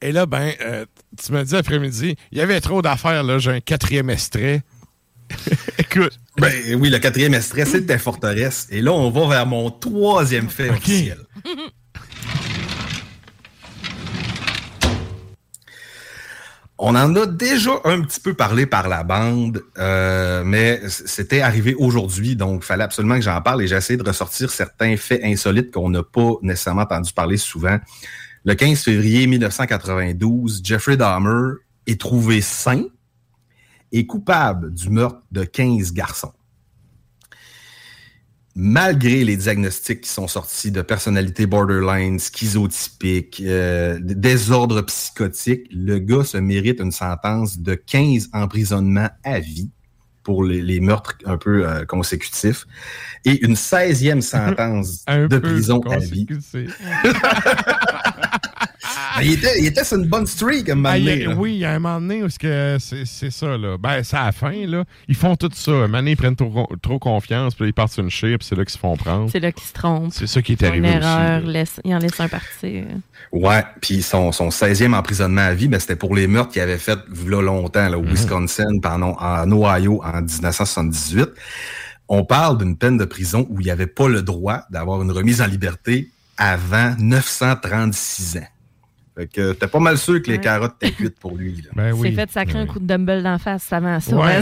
Et 0.02 0.10
là, 0.10 0.26
ben, 0.26 0.52
euh, 0.60 0.84
tu 1.24 1.30
m'as 1.30 1.44
dit 1.44 1.54
après-midi, 1.54 2.16
il 2.32 2.38
y 2.38 2.40
avait 2.40 2.60
trop 2.60 2.82
d'affaires, 2.82 3.22
là, 3.22 3.38
j'ai 3.38 3.52
un 3.52 3.60
quatrième 3.60 4.10
extrait. 4.10 4.62
Écoute. 5.78 6.18
Ben 6.38 6.52
oui, 6.74 6.90
le 6.90 6.98
quatrième 6.98 7.34
extrait, 7.34 7.64
c'était 7.64 7.98
Forteresse. 7.98 8.66
Et 8.70 8.82
là, 8.82 8.92
on 8.92 9.10
va 9.10 9.28
vers 9.28 9.46
mon 9.46 9.70
troisième 9.70 10.48
fait 10.48 10.70
officiel. 10.70 11.18
On 16.78 16.96
en 16.96 17.14
a 17.14 17.26
déjà 17.26 17.70
un 17.84 18.00
petit 18.00 18.18
peu 18.18 18.34
parlé 18.34 18.66
par 18.66 18.88
la 18.88 19.04
bande, 19.04 19.62
euh, 19.78 20.42
mais 20.44 20.80
c'était 20.88 21.40
arrivé 21.40 21.76
aujourd'hui, 21.78 22.34
donc 22.34 22.62
il 22.64 22.66
fallait 22.66 22.82
absolument 22.82 23.14
que 23.14 23.22
j'en 23.22 23.40
parle 23.40 23.62
et 23.62 23.68
j'ai 23.68 23.76
essayé 23.76 23.96
de 23.96 24.02
ressortir 24.02 24.50
certains 24.50 24.96
faits 24.96 25.22
insolites 25.22 25.70
qu'on 25.70 25.90
n'a 25.90 26.02
pas 26.02 26.32
nécessairement 26.42 26.82
entendu 26.82 27.12
parler 27.12 27.36
souvent. 27.36 27.78
Le 28.44 28.54
15 28.54 28.82
février 28.82 29.28
1992, 29.28 30.62
Jeffrey 30.64 30.96
Dahmer 30.96 31.58
est 31.86 32.00
trouvé 32.00 32.40
sain 32.40 32.82
et 33.92 34.04
coupable 34.04 34.74
du 34.74 34.90
meurtre 34.90 35.22
de 35.30 35.44
15 35.44 35.92
garçons. 35.92 36.32
Malgré 38.56 39.24
les 39.24 39.36
diagnostics 39.36 40.00
qui 40.00 40.10
sont 40.10 40.26
sortis 40.26 40.72
de 40.72 40.82
personnalité 40.82 41.46
borderline, 41.46 42.18
schizotypique, 42.18 43.40
euh, 43.46 43.98
désordre 44.02 44.82
psychotique, 44.82 45.68
le 45.70 46.00
gars 46.00 46.24
se 46.24 46.36
mérite 46.36 46.80
une 46.80 46.90
sentence 46.90 47.60
de 47.60 47.74
15 47.74 48.30
emprisonnements 48.32 49.10
à 49.22 49.38
vie 49.38 49.70
pour 50.22 50.44
les, 50.44 50.62
les 50.62 50.80
meurtres 50.80 51.16
un 51.24 51.36
peu 51.36 51.66
euh, 51.66 51.84
consécutifs 51.84 52.66
et 53.24 53.44
une 53.44 53.54
16e 53.54 54.20
sentence 54.20 55.04
de 55.06 55.38
prison 55.38 55.80
à 55.90 55.98
vie. 55.98 56.26
Ben, 59.16 59.22
il, 59.22 59.32
était, 59.34 59.60
il 59.60 59.66
était 59.66 59.84
sur 59.84 59.98
une 59.98 60.06
bonne 60.08 60.26
streak 60.26 60.68
à 60.68 60.72
un 60.72 60.74
moment 60.76 60.88
Ah, 60.90 60.94
a- 60.94 60.98
là. 60.98 61.34
oui, 61.36 61.52
il 61.54 61.58
y 61.58 61.64
a 61.64 61.72
un 61.72 61.78
moment 61.78 62.00
donné 62.00 62.22
où 62.22 62.28
c'est 62.28 62.38
que 62.40 62.76
c'est 62.80 63.30
ça, 63.30 63.56
là. 63.56 63.76
Ben, 63.78 64.02
c'est 64.02 64.16
à 64.16 64.26
la 64.26 64.32
fin, 64.32 64.52
là. 64.66 64.84
Ils 65.08 65.14
font 65.14 65.36
tout 65.36 65.50
ça. 65.54 65.70
Un 65.70 65.74
moment 65.82 65.98
donné, 65.98 66.12
ils 66.12 66.16
prennent 66.16 66.36
trop, 66.36 66.68
trop 66.82 66.98
confiance, 66.98 67.54
puis 67.54 67.66
ils 67.68 67.72
partent 67.74 67.92
sur 67.92 68.02
une 68.02 68.10
puis 68.10 68.36
c'est 68.40 68.54
là 68.56 68.64
qu'ils 68.64 68.72
se 68.72 68.78
font 68.78 68.96
prendre. 68.96 69.30
C'est 69.30 69.40
là 69.40 69.52
qu'ils 69.52 69.66
se 69.66 69.72
trompent. 69.72 70.12
C'est 70.12 70.26
ça 70.26 70.42
qui 70.42 70.52
est 70.52 70.62
arrivé 70.62 70.88
Une 70.90 70.98
aussi, 70.98 71.06
erreur, 71.06 71.40
laisse- 71.42 71.80
ils 71.84 71.94
en 71.94 71.98
laissent 71.98 72.20
un 72.20 72.28
partir. 72.28 72.84
Ouais, 73.32 73.64
puis 73.80 74.02
son, 74.02 74.32
son 74.32 74.50
16e 74.50 74.94
emprisonnement 74.94 75.40
à 75.42 75.54
vie, 75.54 75.68
ben, 75.68 75.78
c'était 75.80 75.96
pour 75.96 76.14
les 76.14 76.26
meurtres 76.26 76.52
qu'il 76.52 76.62
avait 76.62 76.78
fait 76.78 76.98
là, 77.26 77.40
longtemps, 77.42 77.88
là, 77.88 77.98
au 77.98 78.02
Mhm. 78.02 78.10
Wisconsin, 78.10 78.78
pardon, 78.82 79.14
en 79.18 79.50
Ohio 79.50 80.02
en 80.04 80.20
1978. 80.22 81.28
On 82.08 82.24
parle 82.24 82.58
d'une 82.58 82.76
peine 82.76 82.98
de 82.98 83.04
prison 83.04 83.46
où 83.48 83.60
il 83.60 83.68
n'avait 83.68 83.86
pas 83.86 84.08
le 84.08 84.22
droit 84.22 84.62
d'avoir 84.70 85.00
une 85.02 85.12
remise 85.12 85.40
en 85.40 85.46
liberté 85.46 86.10
avant 86.36 86.94
936 86.98 88.36
ans. 88.38 88.46
Fait 89.16 89.26
que 89.26 89.52
t'es 89.52 89.66
pas 89.66 89.78
mal 89.78 89.98
sûr 89.98 90.22
que 90.22 90.28
les 90.30 90.36
Ouais. 90.38 90.42
carottes 90.42 90.74
étaient 90.80 90.92
cuites 90.94 91.18
pour 91.18 91.36
lui. 91.36 91.56
Là. 91.62 91.70
Ben 91.74 91.94
C'est 92.02 92.12
fait 92.12 92.30
sacrer 92.30 92.58
un 92.58 92.66
coup 92.66 92.78
de 92.80 92.86
dumbbell 92.86 93.22
d'en 93.22 93.38
face 93.38 93.70
avant 93.72 94.00
ça. 94.00 94.16
Ouais, 94.16 94.40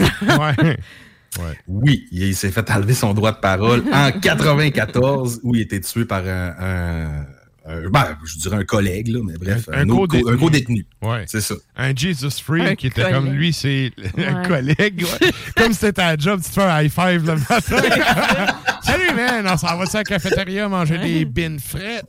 ouais. 1.38 1.58
Oui, 1.68 2.06
il 2.12 2.34
s'est 2.34 2.50
fait 2.50 2.68
enlever 2.70 2.94
son 2.94 3.14
droit 3.14 3.32
de 3.32 3.38
parole 3.38 3.84
en 3.92 4.10
94 4.20 5.40
où 5.42 5.54
il 5.54 5.60
était 5.62 5.80
tué 5.80 6.04
par 6.04 6.24
un, 6.26 6.54
un- 6.58 7.26
un- 7.66 7.88
ben, 7.88 8.16
je 8.24 8.38
dirais 8.38 8.56
un 8.56 8.64
collègue, 8.64 9.08
là, 9.08 9.20
mais 9.24 9.34
bref, 9.38 9.68
un, 9.72 9.88
autre 9.90 10.18
co- 10.18 10.28
un 10.28 10.36
co-détenu. 10.36 10.84
Ouais. 11.02 11.24
C'est 11.26 11.40
ça. 11.40 11.54
Un 11.76 11.94
Jesus 11.94 12.30
Freak 12.42 12.66
Un 12.66 12.74
qui 12.74 12.88
était 12.88 13.02
collègue. 13.02 13.14
comme 13.16 13.32
lui, 13.32 13.52
c'est 13.52 13.92
un 14.18 14.42
collègue. 14.44 15.04
ouais. 15.04 15.30
comme 15.56 15.72
c'était 15.72 15.92
ta 15.92 16.16
job, 16.16 16.40
tu 16.42 16.48
te 16.48 16.54
fais 16.54 16.62
un 16.62 16.82
high 16.82 16.90
five 16.90 17.24
le 17.26 17.36
matin. 17.36 18.56
Salut, 18.82 19.14
man! 19.14 19.46
On 19.52 19.56
s'en 19.56 19.76
va 19.76 19.84
à 19.84 19.96
la 19.98 20.04
cafétéria 20.04 20.68
manger 20.68 20.98
des 20.98 21.24
bines 21.24 21.60
frettes. 21.60 22.06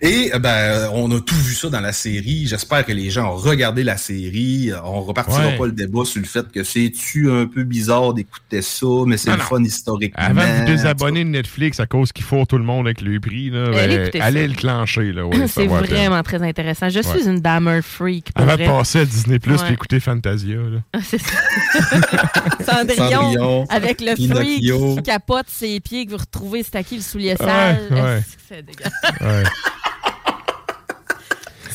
Et 0.00 0.30
euh, 0.34 0.38
ben, 0.38 0.90
on 0.92 1.10
a 1.10 1.20
tout 1.20 1.34
vu 1.36 1.54
ça 1.54 1.68
dans 1.68 1.80
la 1.80 1.92
série. 1.92 2.46
J'espère 2.46 2.84
que 2.84 2.92
les 2.92 3.10
gens 3.10 3.32
ont 3.32 3.36
regardé 3.36 3.82
la 3.84 3.96
série. 3.96 4.70
On 4.84 5.02
repartira 5.02 5.46
Ouais. 5.48 5.56
pas 5.58 5.66
le 5.66 5.72
débat 5.72 6.04
sur 6.04 6.20
le 6.20 6.26
fait 6.26 6.50
que 6.50 6.62
c'est-tu 6.64 7.30
un 7.30 7.46
peu 7.46 7.64
bizarre 7.64 8.14
d'écouter 8.14 8.62
ça, 8.62 8.86
mais 9.06 9.16
c'est 9.16 9.30
le 9.32 9.38
fun 9.38 9.62
historiquement. 9.62 10.22
Avant 10.22 10.42
de 10.42 10.60
vous 10.60 10.64
désabonner 10.66 11.24
de 11.24 11.30
Netflix 11.30 11.78
à 11.80 11.86
cause 11.86 12.12
qu'il 12.12 12.24
faut 12.24 12.44
tout 12.46 12.58
le 12.58 12.64
monde 12.64 12.86
avec 12.86 13.00
le 13.00 13.18
prix, 13.20 13.50
là, 13.50 13.66
Allez 13.78 14.10
ben, 14.12 14.22
allez 14.22 14.48
le 14.48 14.54
clancher. 14.54 15.12
Là, 15.12 15.26
ouais, 15.26 15.46
c'est 15.48 15.66
vraiment 15.66 16.22
très 16.22 16.42
intéressant. 16.42 16.88
Je 16.88 17.00
suis 17.00 17.12
Ouais. 17.24 17.24
une 17.26 17.40
Dahmer 17.40 17.80
freak. 17.82 18.32
Pour 18.32 18.42
Avant 18.42 18.54
vrai. 18.54 18.64
de 18.64 18.70
passer 18.70 19.00
à 19.00 19.04
Disney 19.04 19.38
Plus 19.38 19.60
Ouais. 19.62 19.70
et 19.70 19.72
écouter 19.72 20.00
Fantasia. 20.00 20.56
Là. 20.56 21.00
C'est 21.02 21.18
ça. 21.20 21.32
Cendrillon, 22.66 23.10
Cendrillon, 23.10 23.66
avec 23.68 24.00
le 24.00 24.16
freak 24.16 24.60
qui 24.62 25.02
capote 25.02 25.46
ses 25.48 25.80
pieds, 25.80 26.06
que 26.06 26.10
vous 26.12 26.16
retrouvez 26.18 26.62
c'est 26.62 26.76
à 26.76 26.82
qui 26.82 26.96
le 26.96 27.02
soulier 27.02 27.36
sale. 27.36 28.22
C'est 28.48 28.64
dégueulasse? 28.64 29.48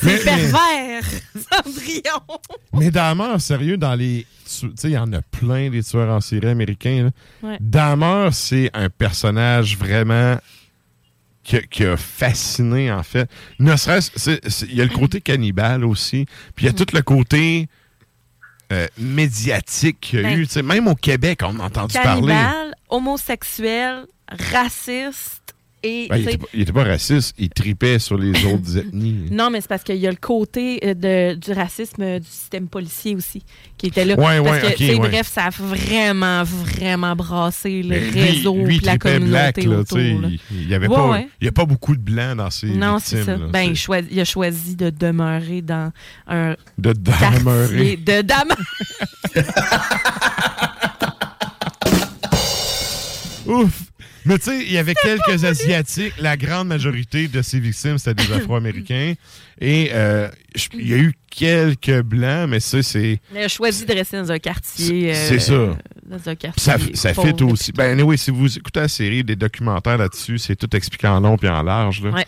C'est 0.02 0.24
pervers, 0.24 1.04
Cendrillon. 1.52 2.40
Mais 2.74 2.92
Dahmer, 2.92 3.40
sérieux, 3.40 3.78
dans 3.78 3.96
les. 3.96 4.26
Tu 4.46 4.70
sais, 4.76 4.90
il 4.90 4.94
y 4.94 4.98
en 4.98 5.12
a 5.14 5.22
plein 5.22 5.70
des 5.70 5.84
tueurs 5.84 6.10
en 6.14 6.20
série 6.22 6.48
américains. 6.48 7.06
Là. 7.44 7.50
Ouais. 7.50 7.58
Dahmer, 7.62 8.30
c'est 8.32 8.70
un 8.74 8.90
personnage 8.90 9.78
vraiment 9.78 10.38
qui 11.44 11.58
a, 11.58 11.62
qui 11.62 11.86
a 11.86 11.96
fasciné, 11.98 12.92
en 12.92 13.04
fait. 13.04 13.30
Ne 13.60 13.76
serait-ce. 13.76 14.66
Il 14.66 14.76
y 14.76 14.82
a 14.82 14.86
le 14.86 14.90
côté 14.90 15.22
cannibale 15.22 15.86
aussi. 15.86 16.26
Puis 16.56 16.66
il 16.66 16.68
y 16.68 16.70
a 16.70 16.74
tout 16.74 16.88
le 16.94 17.02
côté. 17.02 17.68
euh, 18.72 18.88
médiatique 18.98 20.00
qu'il 20.02 20.20
y 20.22 20.26
a 20.26 20.30
Ben, 20.30 20.40
eu. 20.40 20.46
Sais, 20.46 20.64
même 20.64 20.88
au 20.88 20.96
Québec, 20.96 21.42
on 21.44 21.60
a 21.60 21.64
entendu 21.64 21.94
parler. 22.02 22.28
Cannibale, 22.34 22.74
homosexuel, 22.90 24.06
raciste 24.30 25.54
et. 25.84 26.08
Ben, 26.10 26.18
il, 26.18 26.24
était 26.30 26.38
pas, 26.38 26.46
il 26.54 26.62
était 26.62 26.72
pas 26.74 26.84
raciste, 26.84 27.34
il 27.38 27.50
tripait 27.50 28.00
sur 28.00 28.18
les 28.18 28.32
autres 28.54 28.78
ethnies. 28.78 29.26
Non, 29.32 29.50
mais 29.50 29.62
c'est 29.62 29.68
parce 29.68 29.84
qu'il 29.84 29.96
y 29.98 30.08
a 30.08 30.12
le 30.12 30.16
côté 30.18 30.80
euh, 30.84 30.94
de, 30.94 31.36
du 31.36 31.52
racisme 31.52 32.20
du 32.20 32.28
système 32.28 32.68
policier 32.68 33.16
aussi 33.16 33.44
qui 33.78 33.88
était 33.88 34.06
là. 34.06 34.16
Ouais, 34.16 34.42
parce 34.44 34.64
ouais, 34.64 34.74
que, 34.76 34.84
ouais. 34.84 35.10
bref, 35.10 35.28
ça 35.28 35.46
a 35.46 35.50
vraiment, 35.50 36.44
vraiment 36.44 37.16
brassé 37.16 37.82
le 37.84 37.98
lui- 37.98 38.20
réseau 38.22 38.56
lui, 38.56 38.80
la 38.80 38.98
tripait 38.98 39.20
black, 39.20 39.56
communauté 39.56 39.62
là, 39.64 39.78
autour. 39.80 39.98
là. 40.22 40.28
il- 40.30 40.40
il 40.52 40.70
y 40.70 40.74
avait 40.76 40.88
pas, 40.88 41.22
il 41.42 41.46
y 41.46 41.48
a 41.48 41.52
pas 41.52 41.66
beaucoup 41.66 41.96
de 41.96 42.02
blancs 42.02 42.38
dans 42.38 42.50
ses 42.50 42.68
Non, 42.68 42.98
c'est 43.00 43.24
ça. 43.24 43.38
là, 43.38 43.48
ben, 43.52 43.62
il, 43.62 43.76
choisi- 43.76 44.08
il 44.12 44.20
a 44.20 44.26
choisi 44.26 44.76
de 44.76 44.90
demeurer 44.90 45.62
dans 45.62 45.92
un 46.28 46.56
de 46.78 46.94
demeurer. 46.94 47.98
de 47.98 48.22
Dahmer. 48.22 48.54
Ouf! 53.48 53.91
Mais 54.26 54.38
tu 54.38 54.46
sais, 54.46 54.64
il 54.64 54.72
y 54.72 54.78
avait 54.78 54.94
quelques 54.94 55.44
Asiatiques. 55.44 56.14
La 56.20 56.38
grande 56.38 56.68
majorité 56.68 57.28
de 57.28 57.42
ces 57.42 57.60
victimes, 57.60 57.98
c'était 57.98 58.24
des 58.24 58.34
Afro-Américains. 58.34 59.14
Et 59.60 59.90
euh, 59.94 60.30
il 60.74 60.88
y 60.88 60.94
a 60.94 60.98
eu 60.98 61.14
quelques 61.30 62.02
Blancs, 62.02 62.50
mais 62.50 62.60
ça, 62.60 62.84
c'est... 62.84 63.20
Il 63.32 63.38
a 63.38 63.48
choisi 63.48 63.86
de 63.86 63.94
rester 63.94 64.18
dans 64.18 64.32
un 64.32 64.40
quartier. 64.40 65.14
C'est 65.14 65.52
euh, 65.52 65.74
ça. 65.74 65.78
Dans 66.06 66.30
un 66.30 66.36
quartier. 66.36 66.62
Ça, 66.62 66.78
ça 66.94 67.14
fait 67.14 67.42
aussi. 67.42 67.72
Ben, 67.72 68.00
oui, 68.02 68.18
si 68.18 68.32
vous 68.32 68.58
écoutez 68.58 68.82
la 68.82 68.88
série, 68.88 69.24
des 69.24 69.36
documentaires 69.36 69.98
là-dessus, 69.98 70.38
c'est 70.38 70.56
tout 70.56 70.74
expliqué 70.76 71.08
en 71.08 71.20
long 71.20 71.38
puis 71.38 71.50
en 71.50 71.64
large. 71.64 72.02
Là. 72.04 72.12
Ouais. 72.12 72.26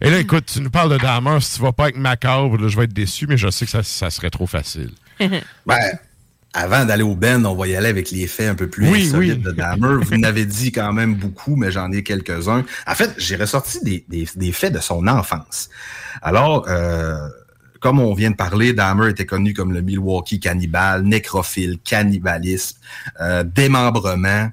Et 0.00 0.10
là, 0.10 0.18
écoute, 0.18 0.46
tu 0.52 0.60
nous 0.60 0.70
parles 0.70 0.92
de 0.92 0.98
Dahmer. 0.98 1.38
Si 1.40 1.56
tu 1.56 1.62
vas 1.62 1.72
pas 1.72 1.84
avec 1.84 1.96
Macabre, 1.96 2.58
là, 2.58 2.68
je 2.68 2.76
vais 2.76 2.84
être 2.84 2.92
déçu, 2.92 3.26
mais 3.26 3.36
je 3.36 3.48
sais 3.50 3.64
que 3.64 3.70
ça, 3.70 3.82
ça 3.82 4.10
serait 4.10 4.30
trop 4.30 4.46
facile. 4.46 4.90
Ben, 5.66 5.98
avant 6.54 6.84
d'aller 6.84 7.02
au 7.02 7.14
Ben, 7.16 7.44
on 7.44 7.54
va 7.54 7.66
y 7.66 7.76
aller 7.76 7.88
avec 7.88 8.10
les 8.10 8.26
faits 8.26 8.48
un 8.48 8.54
peu 8.54 8.68
plus 8.68 8.88
Oui, 8.88 9.10
de 9.36 9.50
Dahmer. 9.50 9.96
Vous 10.04 10.16
n'avez 10.16 10.46
dit 10.46 10.70
quand 10.72 10.92
même 10.92 11.14
beaucoup, 11.16 11.56
mais 11.56 11.70
j'en 11.72 11.90
ai 11.92 12.02
quelques-uns. 12.02 12.64
En 12.86 12.94
fait, 12.94 13.10
j'ai 13.18 13.36
ressorti 13.36 13.80
des, 13.82 14.04
des- 14.08 14.28
des 14.36 14.52
faits 14.52 14.72
de 14.72 14.78
son 14.78 15.06
enfance. 15.08 15.68
Alors, 16.22 16.64
euh, 16.68 17.28
comme 17.80 17.98
on 18.00 18.14
vient 18.14 18.30
de 18.30 18.36
parler, 18.36 18.72
Dahmer 18.72 19.10
était 19.10 19.26
connu 19.26 19.52
comme 19.52 19.72
le 19.72 19.82
Milwaukee 19.82 20.40
cannibale, 20.40 21.02
nécrophile, 21.02 21.78
cannibalisme, 21.84 22.78
euh, 23.20 23.42
démembrement. 23.44 24.48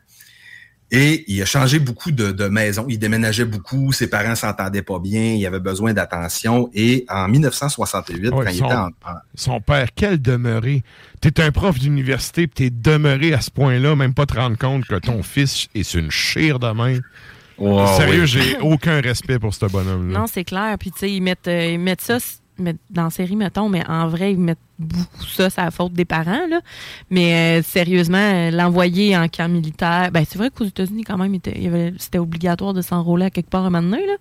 Et 0.94 1.24
il 1.32 1.42
a 1.42 1.46
changé 1.46 1.80
beaucoup 1.80 2.12
de, 2.12 2.32
de 2.32 2.48
maisons. 2.50 2.86
Il 2.90 3.00
déménageait 3.00 3.46
beaucoup. 3.46 3.94
Ses 3.94 4.10
parents 4.10 4.36
s'entendaient 4.36 4.82
pas 4.82 5.00
bien. 5.00 5.22
Il 5.36 5.46
avait 5.46 5.62
besoin 5.62 5.94
d'attention. 5.94 6.70
Et 6.74 7.06
en 7.08 7.30
1968, 7.30 8.30
Ouais, 8.34 8.46
quand 8.46 8.52
il 8.52 8.58
son, 8.58 8.66
était 8.66 8.76
en, 8.76 8.88
en- 8.88 9.20
son 9.34 9.62
père, 9.62 9.88
quel 9.96 10.22
demeuré. 10.22 10.84
T'es 11.22 11.40
un 11.42 11.52
prof 11.52 11.80
d'université, 11.80 12.48
puis 12.48 12.70
t'es 12.70 12.76
demeuré 12.76 13.34
à 13.34 13.40
ce 13.42 13.52
point-là, 13.52 13.96
même 13.96 14.14
pas 14.14 14.26
te 14.26 14.34
rendre 14.36 14.58
compte 14.58 14.86
que 14.86 14.96
ton 14.96 15.24
fils 15.24 15.68
est 15.76 15.94
une 15.94 16.12
chire 16.12 16.60
de 16.60 16.72
main. 16.72 16.98
Sérieux, 17.98 18.22
oui. 18.24 18.28
j'ai 18.28 18.58
aucun 18.60 19.00
respect 19.02 19.38
pour 19.38 19.54
ce 19.54 19.68
bonhomme-là. 19.68 20.20
Non, 20.20 20.26
c'est 20.28 20.44
clair. 20.44 20.76
Puis, 20.80 20.92
tu 20.92 21.00
sais, 21.00 21.12
ils 21.12 21.22
mettent, 21.22 21.48
euh, 21.48 21.66
ils 21.74 21.80
mettent 21.80 22.02
ça 22.02 22.18
mettent 22.62 22.78
dans 22.90 23.06
la 23.06 23.10
série, 23.10 23.36
mettons, 23.36 23.70
mais 23.70 23.84
en 23.88 24.08
vrai, 24.08 24.34
ils 24.34 24.40
mettent 24.40 24.58
beaucoup 24.80 25.26
ça, 25.26 25.50
c'est 25.50 25.62
la 25.62 25.70
faute 25.70 25.94
des 25.94 26.06
parents, 26.06 26.48
là. 26.50 26.60
Mais 27.12 27.60
euh, 27.60 27.64
sérieusement, 27.64 28.18
euh, 28.18 28.52
l'envoyer 28.52 29.16
en 29.16 29.28
camp 29.28 29.48
militaire, 29.48 30.10
ben 30.12 30.26
c'est 30.28 30.38
vrai 30.40 30.50
qu'aux 30.50 30.66
États-Unis, 30.66 31.04
quand 31.04 31.18
même, 31.18 31.38
c'était 32.00 32.18
obligatoire 32.18 32.74
de 32.74 32.82
s'enrôler 32.82 33.26
à 33.26 33.30
quelque 33.30 33.50
part 33.50 33.64
à 33.64 33.68
un 33.68 33.70
moment 33.70 33.90
donné, 33.92 34.06
là. 34.08 34.14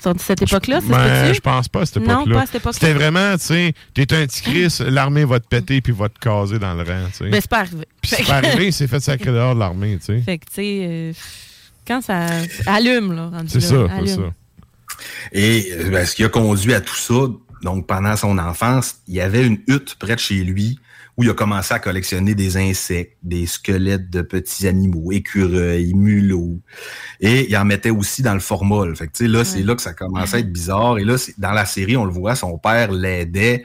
Sur 0.00 0.14
cette 0.20 0.42
époque-là, 0.42 0.80
se 0.80 0.86
Ben, 0.86 1.34
je 1.34 1.40
pense 1.40 1.68
pas 1.68 1.80
à 1.80 1.86
cette 1.86 2.06
Non, 2.06 2.20
époque-là. 2.20 2.34
pas 2.36 2.42
à 2.42 2.46
cette 2.46 2.54
époque-là. 2.56 2.72
C'était 2.80 2.92
vraiment, 2.92 3.32
tu 3.36 3.44
sais, 3.44 3.72
t'es 3.92 4.14
un 4.14 4.26
petit 4.26 4.42
Chris, 4.42 4.76
l'armée 4.88 5.24
va 5.24 5.40
te 5.40 5.48
péter 5.48 5.80
puis 5.80 5.92
va 5.92 6.08
te 6.08 6.18
caser 6.18 6.58
dans 6.58 6.74
le 6.74 6.82
rang, 6.82 7.06
tu 7.10 7.16
sais. 7.24 7.28
Ben, 7.30 7.40
c'est 7.40 7.50
pas 7.50 7.60
arrivé. 7.60 7.84
Puis 8.00 8.12
c'est 8.14 8.24
pas 8.24 8.36
arrivé, 8.36 8.66
il 8.66 8.72
s'est 8.72 8.86
fait 8.86 9.00
sacrer 9.00 9.32
dehors 9.32 9.54
de 9.54 9.60
l'armée, 9.60 9.98
tu 9.98 10.04
sais. 10.06 10.20
Fait 10.20 10.38
que, 10.38 10.44
tu 10.46 10.54
sais, 10.54 10.86
euh, 10.88 11.12
quand 11.86 12.00
ça 12.02 12.26
allume, 12.66 13.14
là, 13.14 13.30
rendu 13.30 13.48
C'est 13.48 13.60
ça, 13.60 13.86
c'est 14.00 14.14
ça. 14.14 14.22
Et 15.32 15.72
ben, 15.90 16.06
ce 16.06 16.14
qui 16.14 16.22
a 16.24 16.28
conduit 16.28 16.72
à 16.72 16.80
tout 16.80 16.94
ça, 16.94 17.14
donc 17.64 17.86
pendant 17.88 18.16
son 18.16 18.38
enfance, 18.38 18.96
il 19.08 19.14
y 19.14 19.20
avait 19.20 19.46
une 19.46 19.58
hutte 19.66 19.96
près 19.98 20.14
de 20.14 20.20
chez 20.20 20.44
lui 20.44 20.78
où 21.16 21.22
il 21.22 21.30
a 21.30 21.34
commencé 21.34 21.72
à 21.72 21.78
collectionner 21.78 22.34
des 22.34 22.56
insectes, 22.56 23.16
des 23.22 23.46
squelettes 23.46 24.10
de 24.10 24.20
petits 24.22 24.66
animaux, 24.66 25.12
écureuils, 25.12 25.94
mulots. 25.94 26.58
Et 27.20 27.48
il 27.48 27.56
en 27.56 27.64
mettait 27.64 27.90
aussi 27.90 28.20
dans 28.22 28.34
le 28.34 28.40
formol. 28.40 28.96
Fait 28.96 29.06
que, 29.06 29.12
tu 29.12 29.24
sais, 29.24 29.28
là, 29.30 29.44
c'est 29.44 29.62
là 29.62 29.76
que 29.76 29.82
ça 29.82 29.92
commençait 29.94 30.36
à 30.38 30.40
être 30.40 30.52
bizarre. 30.52 30.98
Et 30.98 31.04
là, 31.04 31.16
c'est- 31.16 31.38
dans 31.38 31.52
la 31.52 31.66
série, 31.66 31.96
on 31.96 32.04
le 32.04 32.12
voit, 32.12 32.34
son 32.34 32.58
père 32.58 32.90
l'aidait 32.90 33.62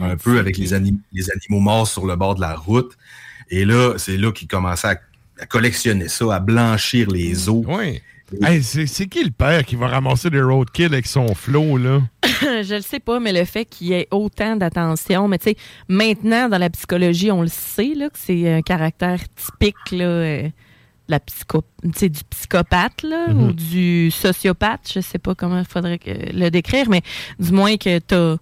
un 0.00 0.16
peu 0.16 0.38
avec 0.38 0.56
les, 0.58 0.72
anim- 0.74 1.00
les 1.12 1.28
animaux 1.32 1.60
morts 1.60 1.88
sur 1.88 2.06
le 2.06 2.14
bord 2.14 2.36
de 2.36 2.40
la 2.40 2.54
route. 2.54 2.96
Et 3.50 3.64
là, 3.64 3.94
c'est 3.98 4.16
là 4.16 4.30
qu'il 4.30 4.46
commençait 4.46 4.86
à, 4.88 5.00
à 5.40 5.46
collectionner 5.46 6.06
ça, 6.08 6.32
à 6.32 6.38
blanchir 6.38 7.10
les 7.10 7.48
os. 7.48 7.64
Oui. 7.66 8.00
Hey, 8.40 8.62
c'est 8.62 9.06
qui 9.06 9.24
le 9.24 9.30
père 9.30 9.64
qui 9.64 9.76
va 9.76 9.88
ramasser 9.88 10.30
des 10.30 10.40
roadkill 10.40 10.86
avec 10.86 11.06
son 11.06 11.34
flot, 11.34 11.76
là? 11.76 12.00
je 12.40 12.76
le 12.76 12.80
sais 12.80 13.00
pas, 13.00 13.20
mais 13.20 13.32
le 13.32 13.44
fait 13.44 13.64
qu'il 13.64 13.88
y 13.88 13.92
ait 13.92 14.08
autant 14.10 14.56
d'attention, 14.56 15.28
mais 15.28 15.38
tu 15.38 15.50
sais, 15.50 15.56
maintenant, 15.88 16.48
dans 16.48 16.58
la 16.58 16.70
psychologie, 16.70 17.30
on 17.30 17.42
le 17.42 17.48
sait, 17.48 17.94
là, 17.94 18.08
que 18.08 18.18
c'est 18.18 18.50
un 18.52 18.62
caractère 18.62 19.18
typique, 19.36 19.76
là, 19.92 20.04
euh, 20.04 20.48
la 21.08 21.20
psycho, 21.20 21.62
du 21.82 22.10
psychopathe, 22.30 23.02
là, 23.02 23.28
Mhm. 23.28 23.42
ou 23.48 23.52
du 23.52 24.10
sociopathe, 24.10 24.90
je 24.94 25.00
sais 25.00 25.18
pas 25.18 25.34
comment 25.34 25.58
il 25.58 25.64
faudrait 25.66 25.98
que- 25.98 26.32
le 26.32 26.48
décrire, 26.50 26.88
mais 26.88 27.02
du 27.38 27.52
moins 27.52 27.76
que 27.76 27.98
t'as 27.98 28.36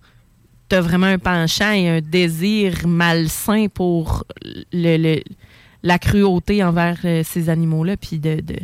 as 0.73 0.81
vraiment 0.81 1.07
un 1.07 1.19
penchant 1.19 1.73
et 1.73 1.89
un 1.89 2.01
désir 2.01 2.87
malsain 2.87 3.67
pour 3.73 4.25
le, 4.73 4.97
le- 4.99 5.23
la 5.83 5.99
cruauté 5.99 6.63
envers 6.63 6.99
euh, 7.05 7.23
ces 7.25 7.49
animaux-là, 7.49 7.97
puis 7.97 8.19
de, 8.21 8.37
de, 8.41 8.57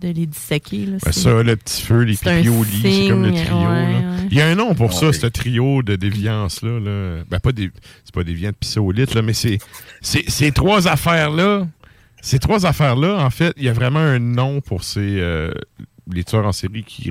de 0.00 0.08
les 0.08 0.26
disséquer. 0.26 0.86
Là, 0.86 0.98
Ben 1.04 1.12
c'est- 1.12 1.20
ça, 1.20 1.42
le 1.42 1.56
petit 1.56 1.82
feu, 1.82 2.02
les 2.02 2.12
lit, 2.12 2.16
c'est 2.16 3.08
comme 3.08 3.24
le 3.24 3.32
trio. 3.32 3.56
ouais, 3.56 3.64
là. 3.64 3.98
ouais. 3.98 4.28
Il 4.30 4.36
y 4.36 4.40
a 4.40 4.46
un 4.46 4.54
nom 4.54 4.74
pour 4.74 4.92
ça, 4.92 5.06
Ouais. 5.06 5.12
ce 5.12 5.26
trio 5.26 5.82
de 5.82 5.96
déviance-là. 5.96 6.78
Là. 6.80 7.24
Ben, 7.28 7.40
pas 7.40 7.52
des, 7.52 7.70
c'est 8.04 8.14
pas 8.14 8.22
déviant 8.24 8.50
de 8.50 8.54
pisser 8.54 8.78
au 8.80 8.92
lit, 8.92 9.06
là, 9.14 9.22
mais 9.22 9.32
c'est, 9.32 9.58
c'est, 10.00 10.28
ces 10.30 10.52
trois 10.52 10.86
affaires-là, 10.86 11.66
ces 12.20 12.38
trois 12.38 12.66
affaires-là, 12.66 13.16
en 13.24 13.30
fait, 13.30 13.52
il 13.56 13.64
y 13.64 13.68
a 13.68 13.72
vraiment 13.72 13.98
un 14.00 14.18
nom 14.18 14.60
pour 14.60 14.84
ces, 14.84 15.00
euh, 15.20 15.52
les 16.12 16.24
tueurs 16.24 16.46
en 16.46 16.52
série 16.52 16.84
qui, 16.84 17.10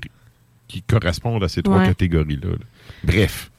qui 0.68 0.82
correspondent 0.82 1.44
à 1.44 1.50
ces 1.50 1.64
trois 1.64 1.80
Ouais. 1.80 1.88
catégories-là. 1.88 2.52
là. 2.52 2.66
Bref. 3.04 3.52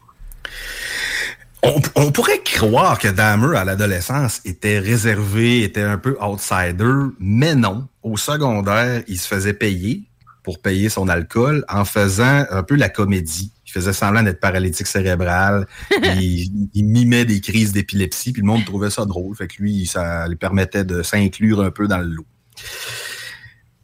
On, 1.63 1.81
on 1.97 2.13
pourrait 2.13 2.43
croire 2.45 2.99
que 2.99 3.09
Dahmer, 3.09 3.57
à 3.57 3.65
l'adolescence, 3.65 4.41
était 4.45 4.79
réservé, 4.79 5.63
était 5.63 5.83
un 5.83 5.99
peu 5.99 6.17
outsider, 6.21 6.93
mais 7.19 7.55
non. 7.55 7.89
Au 8.03 8.17
secondaire, 8.17 9.03
il 9.09 9.19
se 9.19 9.27
faisait 9.27 9.55
payer 9.55 10.05
pour 10.45 10.61
payer 10.63 10.89
son 10.89 11.09
alcool 11.09 11.65
en 11.69 11.85
faisant 11.85 12.45
un 12.51 12.63
peu 12.63 12.77
la 12.77 12.89
comédie. 12.89 13.53
Il 13.67 13.73
faisait 13.73 13.93
semblant 13.93 14.23
d'être 14.23 14.41
paralytique 14.41 14.87
cérébral. 14.87 15.67
il, 16.21 16.69
il 16.73 16.85
mimait 16.85 17.25
des 17.25 17.41
crises 17.41 17.73
d'épilepsie, 17.73 18.33
puis 18.33 18.41
le 18.43 18.47
monde 18.47 18.65
trouvait 18.65 18.89
ça 18.91 19.05
drôle. 19.05 19.35
Fait 19.37 19.49
que 19.49 19.61
lui, 19.61 19.85
ça 19.85 20.27
lui 20.29 20.37
permettait 20.37 20.85
de 20.85 21.03
s'inclure 21.03 21.61
un 21.61 21.71
peu 21.71 21.87
dans 21.89 21.99
le 21.99 22.07
lot. 22.07 22.27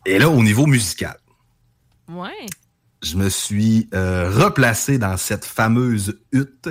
Et 0.06 0.18
là, 0.18 0.28
au 0.30 0.42
niveau 0.42 0.66
musical, 0.66 1.16
Ouais. 2.12 2.46
je 3.02 3.16
me 3.16 3.28
suis 3.28 3.88
euh, 3.94 4.30
replacé 4.30 4.98
dans 4.98 5.16
cette 5.16 5.44
fameuse 5.44 6.18
hutte. 6.32 6.68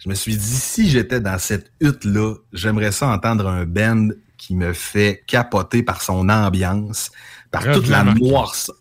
Je 0.00 0.08
me 0.08 0.14
suis 0.14 0.36
dit, 0.36 0.56
si 0.56 0.88
j'étais 0.88 1.20
dans 1.20 1.38
cette 1.38 1.72
hutte-là, 1.80 2.34
j'aimerais 2.52 2.90
ça 2.90 3.08
entendre 3.08 3.46
un 3.46 3.66
band 3.66 4.08
qui 4.38 4.54
me 4.54 4.72
fait 4.72 5.22
capoter 5.26 5.82
par 5.82 6.00
son 6.00 6.30
ambiance, 6.30 7.10
par 7.50 7.70
toute 7.70 7.88
la 7.88 8.04
noirceur. 8.04 8.76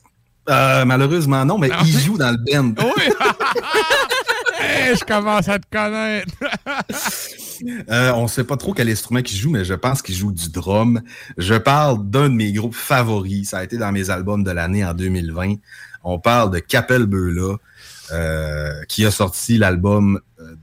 Euh, 0.50 0.86
malheureusement, 0.86 1.44
non, 1.46 1.58
mais 1.58 1.70
il 1.84 2.00
joue 2.00 2.18
dans 2.18 2.32
le 2.32 2.38
band. 2.38 2.74
Oui! 2.98 3.04
Hey, 4.62 4.96
je 5.00 5.04
commence 5.04 5.48
à 5.48 5.60
te 5.60 5.66
connaître. 5.72 6.34
Euh, 7.90 8.14
on 8.14 8.30
sait 8.30 8.46
pas 8.46 8.56
trop 8.56 8.74
quel 8.74 8.90
instrument 8.90 9.22
qu'il 9.22 9.38
joue, 9.38 9.50
mais 9.50 9.66
je 9.66 9.74
pense 9.74 10.02
qu'il 10.02 10.16
joue 10.16 10.32
du 10.32 10.50
drum. 10.50 11.02
Je 11.38 11.56
parle 11.56 12.10
d'un 12.10 12.30
de 12.30 12.34
mes 12.34 12.54
groupes 12.54 12.74
favoris. 12.74 13.50
Ça 13.50 13.58
a 13.58 13.64
été 13.66 13.78
dans 13.78 13.92
mes 13.92 14.10
albums 14.10 14.46
de 14.46 14.52
l'année 14.52 14.86
en 14.86 14.94
2020. 14.94 15.56
On 16.06 16.20
parle 16.20 16.52
de 16.52 16.60
Capel 16.60 17.06
Beula, 17.06 17.58
euh, 18.14 18.82
qui 18.88 19.06
a 19.06 19.12
sorti 19.12 19.58
l'album 19.58 20.22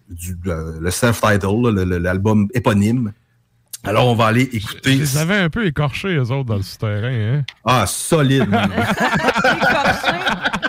du 0.08 0.36
euh, 0.46 0.78
le 0.80 0.90
self-title, 0.90 1.70
l'album 1.98 2.48
éponyme. 2.54 3.12
Alors, 3.84 4.08
on 4.08 4.14
va 4.14 4.26
aller 4.26 4.42
écouter. 4.42 4.94
Ils 4.94 5.00
les 5.00 5.16
avaient 5.16 5.36
un 5.36 5.50
peu 5.50 5.64
écorchés, 5.64 6.16
eux 6.16 6.32
autres, 6.32 6.44
dans 6.44 6.56
le 6.56 6.62
souterrain. 6.62 7.38
Hein? 7.38 7.44
Ah, 7.64 7.84
solide. 7.86 8.48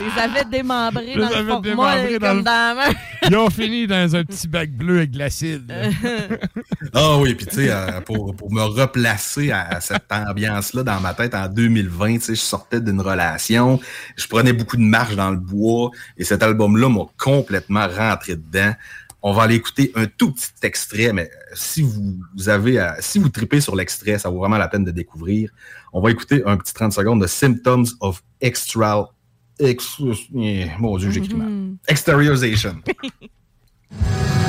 Les 0.00 0.20
avait 0.22 0.44
démembrés 0.44 1.14
dans 1.16 1.28
le 1.28 1.60
démembrés 1.62 2.18
dans 2.18 2.28
comme 2.28 2.36
le- 2.38 2.42
dans 2.44 2.50
la 2.50 2.74
main. 2.74 2.94
Ils 3.28 3.36
ont 3.36 3.50
fini 3.50 3.86
dans 3.86 4.14
un 4.16 4.24
petit 4.24 4.46
bac 4.46 4.70
bleu 4.70 4.98
avec 4.98 5.10
de 5.12 5.18
l'acide. 5.18 5.72
Ah 6.92 7.18
oui, 7.18 7.34
puis 7.34 7.46
tu 7.46 7.56
sais, 7.56 7.70
euh, 7.70 8.00
pour, 8.02 8.34
pour 8.36 8.52
me 8.52 8.62
replacer 8.62 9.50
à, 9.50 9.62
à 9.68 9.80
cette 9.80 10.10
ambiance-là 10.10 10.82
dans 10.82 11.00
ma 11.00 11.14
tête 11.14 11.34
en 11.34 11.48
2020, 11.48 12.14
tu 12.14 12.20
sais, 12.20 12.34
je 12.34 12.40
sortais 12.40 12.80
d'une 12.80 13.00
relation, 13.00 13.80
je 14.16 14.26
prenais 14.26 14.52
beaucoup 14.52 14.76
de 14.76 14.82
marche 14.82 15.16
dans 15.16 15.30
le 15.30 15.36
bois, 15.38 15.90
et 16.16 16.24
cet 16.24 16.42
album-là 16.42 16.88
m'a 16.88 17.04
complètement 17.18 17.86
rentré 17.88 18.36
dedans. 18.36 18.72
On 19.22 19.32
va 19.32 19.44
aller 19.44 19.56
écouter 19.56 19.90
un 19.96 20.06
tout 20.06 20.30
petit 20.32 20.50
extrait, 20.62 21.12
mais 21.12 21.30
si 21.54 21.82
vous, 21.82 22.16
vous 22.36 22.48
avez, 22.48 22.78
à- 22.78 22.96
si 23.00 23.18
vous 23.18 23.28
tripez 23.28 23.60
sur 23.60 23.74
l'extrait, 23.74 24.18
ça 24.18 24.28
vaut 24.28 24.38
vraiment 24.40 24.58
la 24.58 24.68
peine 24.68 24.84
de 24.84 24.90
découvrir. 24.92 25.50
On 25.92 26.00
va 26.00 26.10
écouter 26.10 26.42
un 26.46 26.56
petit 26.58 26.74
30 26.74 26.92
secondes 26.92 27.20
de 27.22 27.26
Symptoms 27.26 27.86
of 28.00 28.22
Extra... 28.40 29.10
Ex, 29.58 30.00
mon 30.78 30.96
Dieu, 30.98 31.10
j'écris 31.10 31.34
mal. 31.34 31.76
Exteriorization. 31.88 32.76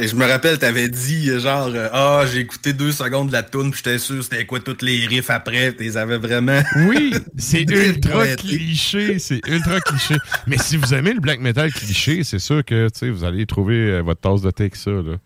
Je 0.00 0.14
me 0.16 0.24
rappelle, 0.26 0.58
t'avais 0.58 0.88
dit 0.88 1.28
genre 1.40 1.70
euh, 1.74 1.88
Ah, 1.92 2.24
j'ai 2.32 2.40
écouté 2.40 2.72
deux 2.72 2.92
secondes 2.92 3.28
de 3.28 3.32
la 3.32 3.42
toune, 3.42 3.70
puis 3.70 3.80
j'étais 3.84 3.98
sûr 3.98 4.22
c'était 4.24 4.46
quoi 4.46 4.60
toutes 4.60 4.82
les 4.82 5.06
riffs 5.06 5.30
après, 5.30 5.74
les 5.78 5.96
avais 5.96 6.18
vraiment. 6.18 6.62
Oui, 6.88 7.12
c'est 7.36 7.62
ultra 7.70 8.26
cliché, 8.36 9.18
c'est 9.18 9.40
ultra 9.48 9.80
cliché. 9.80 10.16
Mais 10.46 10.58
si 10.58 10.76
vous 10.76 10.94
aimez 10.94 11.12
le 11.14 11.20
black 11.20 11.40
metal 11.40 11.72
cliché, 11.72 12.24
c'est 12.24 12.38
sûr 12.38 12.64
que 12.64 12.88
tu 12.88 12.98
sais, 13.00 13.10
vous 13.10 13.24
allez 13.24 13.44
trouver 13.46 13.76
euh, 13.90 14.00
votre 14.02 14.20
tasse 14.20 14.40
de 14.42 14.50
thé 14.50 14.64
avec 14.64 14.76
ça. 14.76 14.90
Là. 14.90 15.16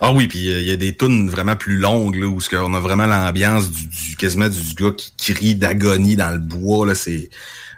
Ah 0.00 0.12
oui, 0.12 0.26
puis 0.26 0.50
euh, 0.50 0.60
il 0.60 0.66
y 0.66 0.70
a 0.72 0.76
des 0.76 0.96
tunes 0.96 1.28
vraiment 1.28 1.56
plus 1.56 1.76
longues 1.76 2.16
là, 2.16 2.26
où 2.26 2.40
ce 2.40 2.48
qu'on 2.48 2.72
a 2.74 2.80
vraiment 2.80 3.06
l'ambiance 3.06 3.70
du, 3.70 3.86
du 3.86 4.16
quasiment 4.16 4.48
du 4.48 4.60
gars 4.74 4.92
qui 4.96 5.34
crie 5.34 5.54
d'agonie 5.54 6.16
dans 6.16 6.30
le 6.30 6.38
bois. 6.38 6.86
Là, 6.86 6.94
c'est 6.94 7.28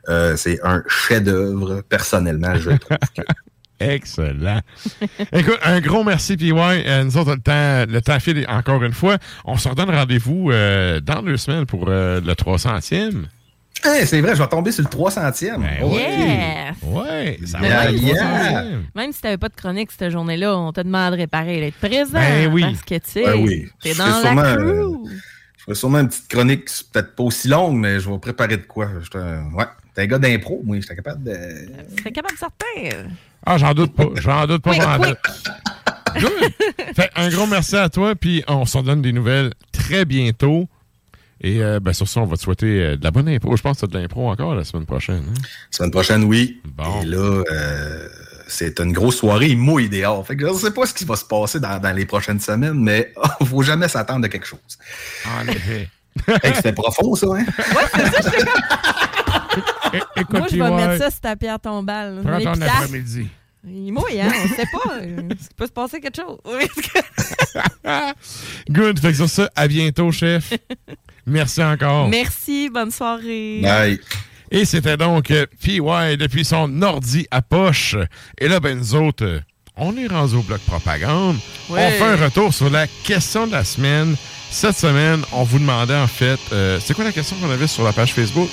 euh, 0.08 0.36
c'est 0.36 0.58
un 0.64 0.82
chef-d'œuvre 0.88 1.82
personnellement, 1.88 2.54
je 2.54 2.70
trouve. 2.70 2.96
que- 3.16 3.22
Excellent. 3.80 4.60
Écoute, 5.32 5.58
un 5.64 5.80
gros 5.80 6.02
merci, 6.04 6.36
PY. 6.36 6.52
Euh, 6.52 7.04
nous 7.04 7.16
autres, 7.16 7.34
le 7.34 7.40
temps, 7.40 7.92
le 7.92 8.00
temps 8.00 8.18
file 8.20 8.44
encore 8.48 8.82
une 8.82 8.92
fois. 8.92 9.18
On 9.44 9.56
se 9.56 9.68
redonne 9.68 9.90
rendez-vous 9.90 10.50
euh, 10.50 11.00
dans 11.00 11.22
deux 11.22 11.36
semaines 11.36 11.66
pour 11.66 11.86
euh, 11.88 12.20
le 12.20 12.32
300e. 12.32 13.24
Hey, 13.84 14.04
c'est 14.08 14.20
vrai, 14.20 14.34
je 14.34 14.42
vais 14.42 14.48
tomber 14.48 14.72
sur 14.72 14.82
le 14.82 14.88
300e. 14.90 15.60
Oh, 15.84 15.92
Yeah! 15.96 16.72
Ouais, 16.82 17.38
ça 17.46 17.60
Yeah, 17.60 17.84
va 17.84 17.90
yeah. 17.92 18.62
300e. 18.64 18.78
Même 18.96 19.12
si 19.12 19.20
tu 19.20 19.26
n'avais 19.28 19.38
pas 19.38 19.48
de 19.48 19.54
chronique 19.54 19.90
cette 19.96 20.10
journée-là, 20.10 20.58
on 20.58 20.72
te 20.72 20.80
demanderait 20.80 21.28
pareil 21.28 21.60
d'être 21.60 21.76
présent. 21.78 22.18
Ben 22.18 22.50
oui. 22.52 22.62
Parce 22.62 22.82
que, 22.82 22.94
tu 22.96 23.00
sais, 23.04 23.22
Ben 23.24 23.36
oui. 23.40 23.68
t'es 23.80 23.94
dans 23.94 24.06
la 24.06 24.20
sûrement, 24.20 24.42
crew. 24.42 24.58
euh, 24.58 24.94
Je 25.58 25.62
ferai 25.62 25.74
sûrement 25.76 26.00
une 26.00 26.08
petite 26.08 26.26
chronique, 26.28 26.64
peut-être 26.92 27.14
pas 27.14 27.22
aussi 27.22 27.46
longue, 27.46 27.76
mais 27.76 28.00
je 28.00 28.10
vais 28.10 28.18
préparer 28.18 28.56
de 28.56 28.62
quoi. 28.62 28.88
Je 29.00 29.10
te- 29.10 29.18
Ouais, 29.54 29.64
t'es 29.98 30.04
un 30.04 30.06
gars 30.06 30.18
d'impro, 30.18 30.60
moi, 30.64 30.76
j'étais 30.80 30.94
capable 30.96 31.24
de. 31.24 31.36
Serais 31.98 32.12
capable 32.12 32.34
de 32.34 32.38
sortir. 32.38 33.06
Ah, 33.44 33.58
j'en 33.58 33.74
doute 33.74 33.94
pas. 33.94 34.06
J'en 34.16 34.46
doute 34.46 34.62
pas. 34.62 34.70
Quick, 34.70 34.82
j'en 34.82 34.98
quick. 34.98 35.08
doute. 35.08 35.52
Good. 36.20 36.94
Fait, 36.96 37.10
un 37.16 37.28
gros 37.28 37.46
merci 37.46 37.76
à 37.76 37.88
toi, 37.88 38.14
puis 38.14 38.42
on 38.48 38.64
s'en 38.64 38.82
donne 38.82 39.02
des 39.02 39.12
nouvelles 39.12 39.52
très 39.72 40.04
bientôt. 40.04 40.68
Et 41.40 41.62
euh, 41.62 41.78
ben, 41.80 41.92
sur 41.92 42.08
ça, 42.08 42.20
on 42.20 42.24
va 42.26 42.36
te 42.36 42.42
souhaiter 42.42 42.66
euh, 42.82 42.96
de 42.96 43.04
la 43.04 43.10
bonne 43.10 43.28
impro. 43.28 43.56
Je 43.56 43.62
pense 43.62 43.80
que 43.80 43.86
tu 43.86 43.96
as 43.96 43.98
de 43.98 44.02
l'impro 44.02 44.28
encore 44.30 44.54
la 44.54 44.64
semaine 44.64 44.86
prochaine. 44.86 45.22
hein? 45.28 45.40
Semaine 45.70 45.90
prochaine, 45.90 46.24
oui. 46.24 46.60
Bon. 46.64 47.02
Et 47.02 47.04
là, 47.06 47.42
euh, 47.52 48.08
c'est 48.48 48.80
une 48.80 48.92
grosse 48.92 49.18
soirée, 49.18 49.48
il 49.48 49.58
mouille 49.58 49.88
dehors. 49.88 50.26
Fait 50.26 50.34
que 50.36 50.46
je 50.46 50.52
ne 50.52 50.58
sais 50.58 50.70
pas 50.72 50.86
ce 50.86 50.94
qui 50.94 51.04
va 51.04 51.14
se 51.14 51.24
passer 51.24 51.60
dans, 51.60 51.78
dans 51.80 51.92
les 51.94 52.06
prochaines 52.06 52.40
semaines, 52.40 52.80
mais 52.82 53.12
il 53.40 53.46
faut 53.46 53.62
jamais 53.62 53.88
s'attendre 53.88 54.24
à 54.24 54.28
quelque 54.28 54.46
chose. 54.46 54.60
En 55.40 55.46
effet. 55.46 55.88
Hey, 56.42 56.52
C'était 56.56 56.72
profond, 56.72 57.14
ça, 57.14 57.26
hein? 57.28 57.44
Ouais, 57.58 57.84
c'est 57.94 58.22
ça, 58.22 58.30
je 58.36 58.44
écoute, 60.16 60.38
Moi, 60.38 60.46
je 60.50 60.56
vais 60.56 60.70
mettre 60.70 61.02
ça 61.02 61.10
sur 61.10 61.20
ta 61.20 61.36
pierre 61.36 61.60
tombale. 61.60 62.20
Prends 62.24 62.40
ton 62.40 62.60
après-midi. 62.60 63.28
Il 63.66 63.92
mouille, 63.92 64.20
hein? 64.20 64.30
On 64.44 64.48
sait 64.48 64.68
pas. 64.72 65.04
Il 65.04 65.36
peut 65.56 65.66
se 65.66 65.72
passer 65.72 66.00
quelque 66.00 66.16
chose. 66.16 66.38
Good. 68.70 69.00
Fait 69.00 69.10
que 69.10 69.16
sur 69.16 69.28
ça, 69.28 69.50
à 69.54 69.66
bientôt, 69.68 70.10
chef. 70.12 70.52
Merci 71.26 71.62
encore. 71.62 72.08
Merci, 72.08 72.70
bonne 72.72 72.90
soirée. 72.90 73.62
Et 74.50 74.64
c'était 74.64 74.96
donc 74.96 75.30
euh, 75.30 75.44
PY 75.60 75.80
depuis 76.16 76.44
son 76.44 76.80
ordi 76.80 77.26
à 77.30 77.42
poche. 77.42 77.96
Et 78.38 78.48
là, 78.48 78.60
ben 78.60 78.78
nous 78.78 78.94
autres, 78.94 79.24
euh, 79.24 79.40
on 79.76 79.94
est 79.96 80.06
rendu 80.06 80.36
au 80.36 80.42
bloc 80.42 80.60
propagande. 80.60 81.36
Ouais. 81.68 81.86
On 81.86 81.90
fait 81.90 82.04
un 82.04 82.24
retour 82.24 82.54
sur 82.54 82.70
la 82.70 82.86
question 83.04 83.46
de 83.46 83.52
la 83.52 83.64
semaine. 83.64 84.16
Cette 84.50 84.78
semaine, 84.78 85.22
on 85.32 85.42
vous 85.44 85.58
demandait 85.58 85.94
en 85.96 86.06
fait, 86.06 86.38
euh, 86.52 86.78
c'est 86.82 86.94
quoi 86.94 87.04
la 87.04 87.12
question 87.12 87.36
qu'on 87.36 87.50
avait 87.50 87.66
sur 87.66 87.82
la 87.84 87.92
page 87.92 88.14
Facebook? 88.14 88.48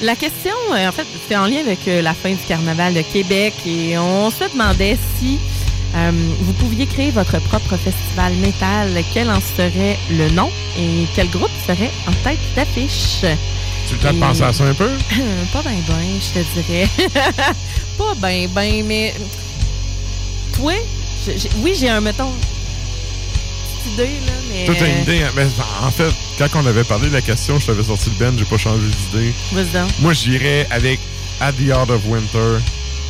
La 0.00 0.14
question, 0.14 0.54
euh, 0.72 0.88
en 0.88 0.92
fait, 0.92 1.06
c'était 1.22 1.36
en 1.36 1.46
lien 1.46 1.58
avec 1.60 1.86
euh, 1.88 2.02
la 2.02 2.14
fin 2.14 2.30
du 2.30 2.42
carnaval 2.48 2.94
de 2.94 3.02
Québec 3.02 3.54
et 3.66 3.98
on 3.98 4.30
se 4.30 4.44
demandait 4.52 4.96
si 5.18 5.38
euh, 5.96 6.12
vous 6.40 6.52
pouviez 6.52 6.86
créer 6.86 7.10
votre 7.10 7.38
propre 7.40 7.76
festival 7.76 8.32
métal, 8.36 8.90
quel 9.12 9.28
en 9.28 9.40
serait 9.40 9.98
le 10.10 10.30
nom 10.30 10.50
et 10.78 11.06
quel 11.16 11.28
groupe 11.30 11.50
serait 11.66 11.90
en 12.06 12.12
tête 12.24 12.38
d'affiche? 12.54 13.20
Tu 13.88 13.94
le 13.94 14.00
temps 14.00 14.12
de 14.14 14.20
penser 14.20 14.42
à 14.42 14.52
ça 14.52 14.64
un 14.64 14.74
peu? 14.74 14.88
pas 15.52 15.62
ben 15.62 15.74
ben, 15.88 15.96
je 16.20 16.40
te 16.40 16.60
dirais. 16.60 16.88
pas 17.98 18.14
ben 18.18 18.48
ben, 18.54 18.84
mais 18.86 19.14
toi, 20.54 20.74
je- 21.26 21.48
oui, 21.58 21.74
j'ai 21.78 21.88
un, 21.88 22.00
mettons, 22.00 22.32
petite 23.82 23.92
idée, 23.94 24.20
là, 24.26 24.32
mais... 24.50 24.64
Toi, 24.66 24.74
t'as 24.78 24.86
une 24.88 25.02
idée. 25.02 25.22
hein? 25.22 25.30
Mais 25.36 25.46
en 25.82 25.90
fait, 25.90 26.12
quand 26.38 26.48
on 26.62 26.66
avait 26.66 26.84
parlé 26.84 27.08
de 27.08 27.14
la 27.14 27.22
question, 27.22 27.58
je 27.58 27.66
t'avais 27.66 27.84
sorti 27.84 28.10
le 28.10 28.16
Ben, 28.24 28.38
j'ai 28.38 28.44
pas 28.44 28.56
changé 28.58 28.86
d'idée. 29.12 29.32
Moi, 30.00 30.12
j'irais 30.12 30.66
avec 30.70 31.00
At 31.40 31.52
the 31.52 31.68
Heart 31.68 31.90
of 31.90 32.00
Winter, 32.06 32.58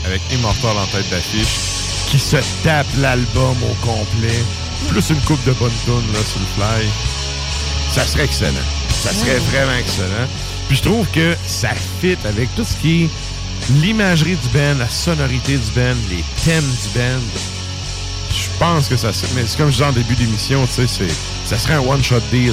avec 0.06 0.20
Immortal 0.32 0.76
en 0.76 0.86
tête 0.86 1.08
d'affiche, 1.10 1.56
qui 2.10 2.18
se 2.18 2.36
tape 2.64 2.86
l'album 2.98 3.56
au 3.62 3.74
complet, 3.86 4.38
plus 4.88 5.10
une 5.10 5.20
coupe 5.22 5.44
de 5.44 5.52
bonnes 5.52 5.70
tunes 5.84 6.12
là, 6.12 6.20
sur 6.24 6.40
le 6.40 6.46
fly. 6.56 6.88
Ça 7.92 8.04
serait 8.06 8.24
excellent. 8.24 8.54
Ça 8.88 9.12
serait 9.12 9.32
Ouais. 9.34 9.38
vraiment 9.50 9.76
excellent. 9.78 10.28
Puis 10.68 10.76
je 10.78 10.82
trouve 10.82 11.06
que 11.08 11.36
ça 11.46 11.70
fit 12.00 12.16
avec 12.24 12.54
tout 12.54 12.64
ce 12.64 12.76
qui 12.80 13.04
est 13.04 13.08
l'imagerie 13.80 14.36
du 14.36 14.48
band, 14.52 14.76
la 14.78 14.88
sonorité 14.88 15.52
du 15.58 15.70
band, 15.74 15.96
les 16.08 16.24
thèmes 16.44 16.62
du 16.64 16.98
band. 16.98 17.20
Je 18.30 18.48
pense 18.58 18.88
que 18.88 18.96
ça 18.96 19.12
serait... 19.12 19.30
Mais 19.34 19.42
c'est 19.46 19.56
comme 19.56 19.68
je 19.68 19.72
disais 19.72 19.84
en 19.84 19.92
début 19.92 20.14
d'émission, 20.14 20.66
tu 20.66 20.72
sais, 20.72 20.86
c'est- 20.86 21.14
ça 21.44 21.58
serait 21.58 21.74
un 21.74 21.80
one-shot 21.80 22.20
deal. 22.30 22.52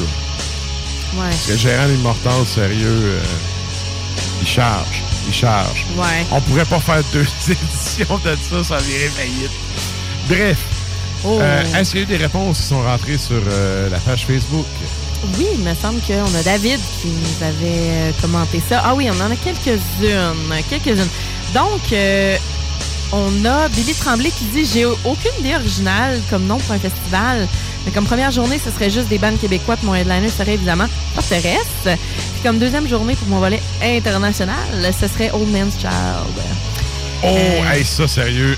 Ouais. 1.14 1.24
Parce 1.30 1.46
que 1.48 1.58
gérant 1.58 1.88
Immortal, 1.88 2.46
sérieux, 2.46 2.88
euh, 2.88 3.24
il 4.42 4.48
charge. 4.48 5.04
Il 5.28 5.34
charge. 5.34 5.86
Ouais. 5.96 6.26
On 6.32 6.42
pourrait 6.42 6.66
pas 6.66 6.80
faire 6.80 7.02
deux 7.14 7.26
éditions 7.48 8.20
de 8.24 8.36
ça, 8.50 8.64
ça 8.64 8.78
virait 8.78 9.10
faillite. 9.10 9.52
Bref. 10.30 10.58
Oh. 11.24 11.40
Euh, 11.42 11.64
Est-ce 11.76 11.92
qu'il 11.92 12.00
y 12.02 12.04
a 12.04 12.06
eu 12.06 12.08
des 12.08 12.18
réponses 12.18 12.60
qui 12.60 12.66
sont 12.68 12.82
rentrées 12.84 13.18
sur 13.18 13.42
euh, 13.50 13.90
la 13.90 13.98
page 14.00 14.26
Facebook? 14.26 14.66
Oui, 15.38 15.48
il 15.56 15.60
me 15.64 15.74
semble 15.76 16.00
qu'on 16.02 16.36
a 16.38 16.44
David 16.44 16.80
qui 17.02 17.08
nous 17.08 17.46
avait 17.46 18.14
commenté 18.22 18.62
ça. 18.70 18.84
Ah 18.86 18.94
oui, 18.94 19.10
on 19.12 19.20
en 19.22 19.32
a 19.32 19.36
quelques-unes. 19.36 20.62
Quelques-unes. 20.70 21.08
Donc, 21.56 21.82
euh, 21.92 22.38
on 23.12 23.46
a 23.46 23.70
Billy 23.70 23.94
Tremblay 23.94 24.32
qui 24.32 24.46
dit 24.46 24.66
J'ai 24.66 24.86
aucune 24.86 25.32
idée 25.40 25.56
originale 25.56 26.20
comme 26.30 26.46
nom 26.46 26.58
pour 26.58 26.74
un 26.74 26.80
festival. 26.80 27.48
Mais 27.86 27.92
comme 27.92 28.06
première 28.06 28.32
journée, 28.32 28.60
ce 28.64 28.70
serait 28.72 28.90
juste 28.90 29.08
des 29.08 29.18
bandes 29.18 29.40
québécois. 29.40 29.78
Puis 29.78 29.86
mon 29.86 29.96
headliner 29.96 30.30
serait 30.30 30.56
évidemment 30.56 30.88
Forteresse. 31.16 31.68
Puis 31.86 32.42
comme 32.44 32.60
deuxième 32.60 32.88
journée 32.88 33.16
pour 33.16 33.28
mon 33.30 33.40
volet 33.40 33.62
international, 33.82 34.58
ce 35.00 35.08
serait 35.08 35.32
Old 35.32 35.50
Man's 35.50 35.76
Child. 35.80 35.92
Oh, 37.24 37.28
Euh. 37.28 37.72
hey, 37.74 37.84
ça, 37.86 38.08
sérieux. 38.08 38.58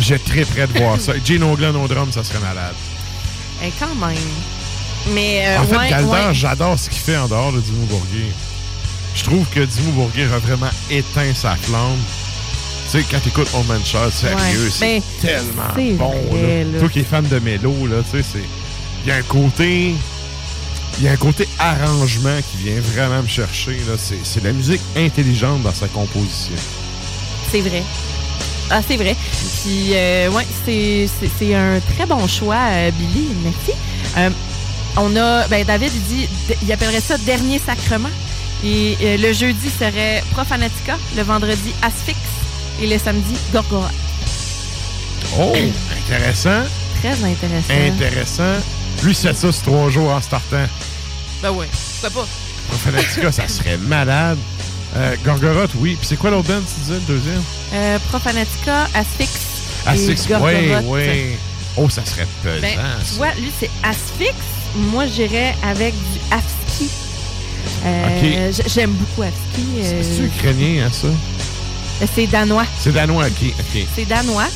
J'ai 0.00 0.18
très 0.18 0.44
près 0.44 0.66
de 0.66 0.78
voir 0.78 0.98
ça. 1.00 1.12
Gino 1.24 1.54
Glenn 1.56 1.76
au 1.76 1.86
drum, 1.86 2.10
ça 2.10 2.24
serait 2.24 2.40
malade. 2.40 2.74
Eh, 3.62 3.70
quand 3.78 3.94
même. 3.94 4.16
Mais 5.12 5.44
euh, 5.46 5.60
en 5.60 5.64
fait, 5.66 5.76
ouais, 5.76 5.90
Galdor, 5.90 6.12
ouais. 6.12 6.34
j'adore 6.34 6.78
ce 6.78 6.88
qu'il 6.88 7.00
fait 7.02 7.16
en 7.16 7.28
dehors 7.28 7.52
de 7.52 7.60
Dimmu 7.60 7.84
Bourguet. 7.86 8.32
Je 9.14 9.22
trouve 9.24 9.46
que 9.50 9.60
Dimmu 9.60 9.92
Bourguet 9.92 10.24
a 10.24 10.38
vraiment 10.38 10.70
éteint 10.90 11.32
sa 11.34 11.54
flamme. 11.56 11.98
Tu 12.90 13.00
sais, 13.00 13.04
quand 13.10 13.18
t'écoutes 13.20 13.48
Old 13.54 13.66
Man 13.66 13.80
Child, 13.84 14.12
sérieux, 14.12 14.36
Ouais, 14.36 14.70
c'est 14.70 14.80
ben, 14.80 15.02
tellement 15.20 15.96
bon. 15.96 16.14
vrai, 16.30 16.64
là. 16.64 16.72
là. 16.72 16.78
Toi 16.80 16.88
qui 16.88 17.00
es 17.00 17.04
fan 17.04 17.26
de 17.26 17.38
mélo, 17.38 17.86
là, 17.86 17.96
tu 18.10 18.18
sais, 18.18 18.24
c'est... 18.32 18.44
Il 19.04 19.08
y 19.08 19.12
a 19.12 19.16
un 19.16 19.22
côté... 19.22 19.94
Il 20.98 21.04
y 21.04 21.08
a 21.08 21.12
un 21.12 21.16
côté 21.16 21.48
arrangement 21.58 22.38
qui 22.50 22.68
vient 22.68 22.80
vraiment 22.80 23.20
me 23.22 23.26
chercher. 23.26 23.72
Là. 23.88 23.94
C'est, 23.98 24.18
c'est 24.22 24.40
de 24.40 24.46
la 24.46 24.52
musique 24.52 24.80
intelligente 24.96 25.62
dans 25.62 25.74
sa 25.74 25.88
composition. 25.88 26.54
C'est 27.50 27.62
vrai. 27.62 27.82
Ah, 28.70 28.80
c'est 28.86 28.96
vrai. 28.96 29.16
Puis, 29.62 29.88
euh, 29.94 30.30
ouais, 30.30 30.46
c'est, 30.64 31.08
c'est, 31.20 31.28
c'est 31.36 31.54
un 31.54 31.80
très 31.96 32.06
bon 32.06 32.28
choix, 32.28 32.60
euh, 32.70 32.90
Billy. 32.92 33.26
Merci. 33.42 33.72
Euh, 34.18 34.30
on 34.96 35.16
a, 35.16 35.48
ben, 35.48 35.64
David, 35.64 35.90
il 35.92 36.02
dit, 36.02 36.28
il 36.62 36.70
appellerait 36.72 37.00
ça 37.00 37.18
dernier 37.18 37.58
sacrement. 37.58 38.08
Et 38.64 38.96
euh, 39.02 39.16
le 39.18 39.32
jeudi 39.32 39.68
serait 39.78 40.22
Profanatica, 40.30 40.96
le 41.16 41.22
vendredi 41.24 41.74
Asphyx 41.82 42.16
et 42.80 42.86
le 42.86 42.98
samedi 42.98 43.34
Gorgora. 43.52 43.90
Oh, 45.38 45.52
intéressant. 46.04 46.62
Très 47.00 47.12
intéressant. 47.24 47.74
Intéressant. 47.94 48.62
Lui, 49.02 49.14
c'est 49.14 49.34
ça, 49.34 49.52
c'est 49.52 49.62
trois 49.62 49.88
jours 49.90 50.10
en 50.10 50.20
startant. 50.20 50.66
Ben 51.42 51.50
oui, 51.50 51.66
pourquoi 52.00 52.22
pas? 52.22 52.28
Profanatica, 52.68 53.32
ça 53.32 53.48
serait 53.48 53.76
malade. 53.78 54.38
Euh, 54.96 55.16
Gorgoroth, 55.24 55.72
oui. 55.76 55.96
Puis 55.98 56.06
c'est 56.08 56.16
quoi 56.16 56.30
l'autre 56.30 56.48
band, 56.48 56.60
tu 56.60 56.80
disais, 56.82 56.94
le 56.94 57.00
deuxième? 57.14 57.42
Euh, 57.74 57.98
Profanatica, 58.08 58.88
Asphyx 58.94 60.28
Gorgoroth. 60.28 60.84
oui, 60.84 61.00
oui. 61.08 61.36
Oh, 61.76 61.88
ça 61.90 62.04
serait 62.06 62.26
pesant. 62.42 62.60
Ben, 62.62 62.78
tu 63.00 63.06
ça. 63.06 63.16
vois, 63.16 63.34
lui, 63.34 63.50
c'est 63.58 63.70
Asphyx. 63.82 64.34
Moi, 64.76 65.06
j'irais 65.06 65.54
avec 65.64 65.92
du 65.94 66.20
Afski. 66.30 66.88
Euh, 67.84 68.52
J'aime 68.66 68.92
beaucoup 68.92 69.22
Afski. 69.22 69.66
euh, 69.78 70.02
C'est 70.02 70.22
ukrainien, 70.24 70.84
hein, 70.86 70.90
ça? 70.92 71.08
C'est 72.14 72.26
danois. 72.26 72.64
C'est 72.78 72.92
danois, 72.92 73.26
ok. 73.26 73.86
C'est 73.94 74.04
danois. 74.06 74.46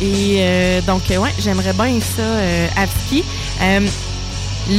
Et 0.00 0.36
euh, 0.40 0.80
donc, 0.82 1.02
euh, 1.10 1.18
ouais, 1.18 1.32
j'aimerais 1.38 1.72
bien 1.72 1.98
ça, 2.00 2.22
euh, 2.22 2.66
Afski. 2.76 3.22
Euh, 3.62 3.80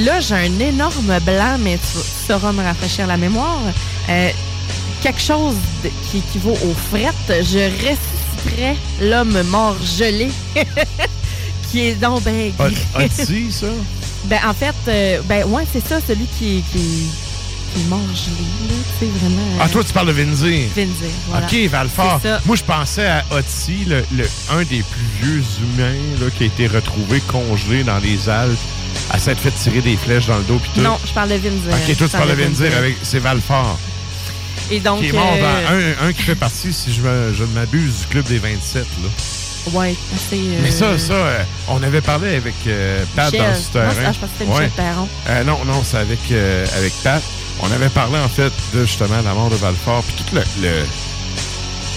là, 0.03 0.19
j'ai 0.19 0.35
un 0.35 0.59
énorme 0.59 1.19
blanc, 1.25 1.57
mais 1.59 1.77
tu, 1.77 1.99
tu 1.99 2.27
sauras 2.33 2.51
me 2.51 2.63
rafraîchir 2.63 3.07
la 3.07 3.17
mémoire. 3.17 3.59
Quelque 5.01 5.21
chose 5.21 5.55
de- 5.83 5.91
qui 6.09 6.17
équivaut 6.17 6.57
aux 6.65 6.73
frettes. 6.89 7.13
Je 7.45 7.59
ressusciterais 7.69 8.75
l'homme 9.01 9.41
mort 9.43 9.75
gelé. 9.97 10.29
qui 11.71 11.81
est 11.87 11.95
donc 11.95 12.23
ben 12.23 12.51
ça? 13.51 13.67
Ben, 14.25 14.39
en 14.47 14.53
fait, 14.53 15.21
ben, 15.25 15.43
ouais, 15.45 15.63
c'est 15.71 15.87
ça, 15.87 15.99
celui 16.05 16.25
qui 16.39 16.63
qui 16.71 17.05
qui 17.75 17.89
là, 17.89 17.97
sais, 18.99 19.05
vraiment. 19.19 19.41
Ah, 19.59 19.69
toi, 19.69 19.83
tu 19.83 19.93
parles 19.93 20.07
de 20.07 20.11
Vinzir. 20.13 20.67
Vinzir, 20.75 21.09
voilà. 21.29 21.45
OK, 21.45 21.55
Valfort. 21.69 22.21
Moi, 22.45 22.55
je 22.55 22.63
pensais 22.63 23.05
à 23.07 23.23
Otzi, 23.31 23.85
le, 23.85 24.03
le- 24.15 24.29
un 24.51 24.63
des 24.63 24.83
plus 24.83 25.05
vieux 25.21 25.43
humains 25.61 25.93
là, 26.21 26.27
qui 26.35 26.43
a 26.43 26.45
été 26.47 26.67
retrouvé 26.67 27.19
congelé 27.21 27.83
dans 27.83 27.97
les 27.97 28.29
Alpes, 28.29 28.57
à 29.11 29.19
s'être 29.19 29.39
fait 29.39 29.51
tirer 29.51 29.81
des 29.81 29.97
flèches 29.97 30.27
dans 30.27 30.37
le 30.37 30.43
dos. 30.43 30.59
Tout. 30.73 30.81
Non, 30.81 30.97
je 31.05 31.11
parle 31.11 31.29
de 31.29 31.35
Vinzir. 31.35 31.71
OK, 31.73 31.97
toi, 31.97 32.07
tu 32.07 32.17
parles 32.17 32.29
de 32.29 32.41
Vinzir 32.43 32.71
avec. 32.77 32.95
C'est 33.03 33.19
Valfort. 33.19 33.77
Et 34.71 34.79
donc. 34.79 34.99
qui 35.01 35.09
est 35.09 35.11
mort 35.11 35.33
euh, 35.37 35.41
dans 36.01 36.05
un, 36.05 36.07
un 36.09 36.13
qui 36.13 36.23
fait 36.23 36.35
partie, 36.35 36.73
si 36.73 36.91
je, 36.93 37.01
me- 37.01 37.33
je 37.37 37.43
ne 37.43 37.49
m'abuse, 37.49 37.99
du 38.01 38.07
club 38.07 38.25
des 38.25 38.39
27. 38.39 38.83
Là. 39.03 39.09
Ouais, 39.73 39.95
assez. 40.15 40.35
euh, 40.37 40.59
Mais 40.63 40.71
ça, 40.71 40.97
ça, 40.97 41.13
euh, 41.13 41.43
on 41.67 41.81
avait 41.83 42.01
parlé 42.01 42.35
avec 42.35 42.53
euh, 42.67 43.03
Pat 43.15 43.31
Michel. 43.33 43.51
dans 43.51 43.59
ce 43.59 43.69
terrain. 43.71 43.85
Non, 43.85 43.91
ah, 44.07 44.11
je 44.13 44.19
pensais 44.19 44.19
que 44.19 44.27
c'était 44.39 44.51
Michel 44.51 44.69
Perron. 44.71 45.07
Non, 45.45 45.65
non, 45.65 45.83
c'est 45.83 45.97
avec, 45.97 46.19
avec 46.77 46.93
Pat. 47.03 47.21
On 47.61 47.71
avait 47.71 47.89
parlé, 47.89 48.17
en 48.19 48.27
fait, 48.29 48.51
de 48.73 48.85
justement 48.85 49.21
la 49.23 49.33
mort 49.33 49.49
de 49.49 49.55
Valfort. 49.55 50.03
Puis 50.03 50.15
tout 50.23 50.35
le, 50.35 50.41
le- 50.61 50.85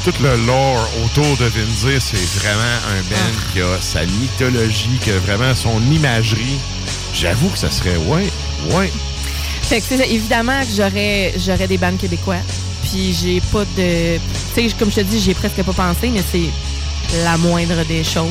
tout 0.04 0.14
le 0.22 0.36
lore 0.46 0.88
autour 1.04 1.36
de 1.36 1.44
Vinzir, 1.46 2.00
c'est 2.00 2.16
vraiment 2.40 2.78
un 2.88 3.02
band 3.10 3.16
Ah. 3.36 3.52
qui 3.52 3.60
a 3.60 3.80
sa 3.80 4.04
mythologie, 4.06 4.98
qui 5.02 5.10
a 5.10 5.18
vraiment 5.18 5.54
son 5.54 5.80
imagerie. 5.92 6.58
J'avoue 7.12 7.48
que 7.50 7.58
ça 7.58 7.70
serait, 7.70 7.96
ouais, 7.96 8.28
ouais. 8.72 8.92
Fait 9.62 9.80
que 9.80 9.94
évidemment 10.10 10.60
que 10.60 10.68
j'aurais, 10.76 11.34
j'aurais 11.44 11.66
des 11.66 11.76
bandes 11.78 11.98
québécois. 11.98 12.36
Puis 12.84 13.14
j'ai 13.20 13.40
pas 13.52 13.64
de. 13.76 14.16
Tu 14.54 14.68
sais, 14.70 14.74
comme 14.78 14.90
je 14.90 14.96
te 14.96 15.00
dis, 15.02 15.20
j'ai 15.20 15.34
presque 15.34 15.62
pas 15.62 15.72
pensé, 15.72 16.08
mais 16.08 16.22
c'est 16.32 16.48
la 17.24 17.36
moindre 17.36 17.84
des 17.84 18.02
choses. 18.04 18.30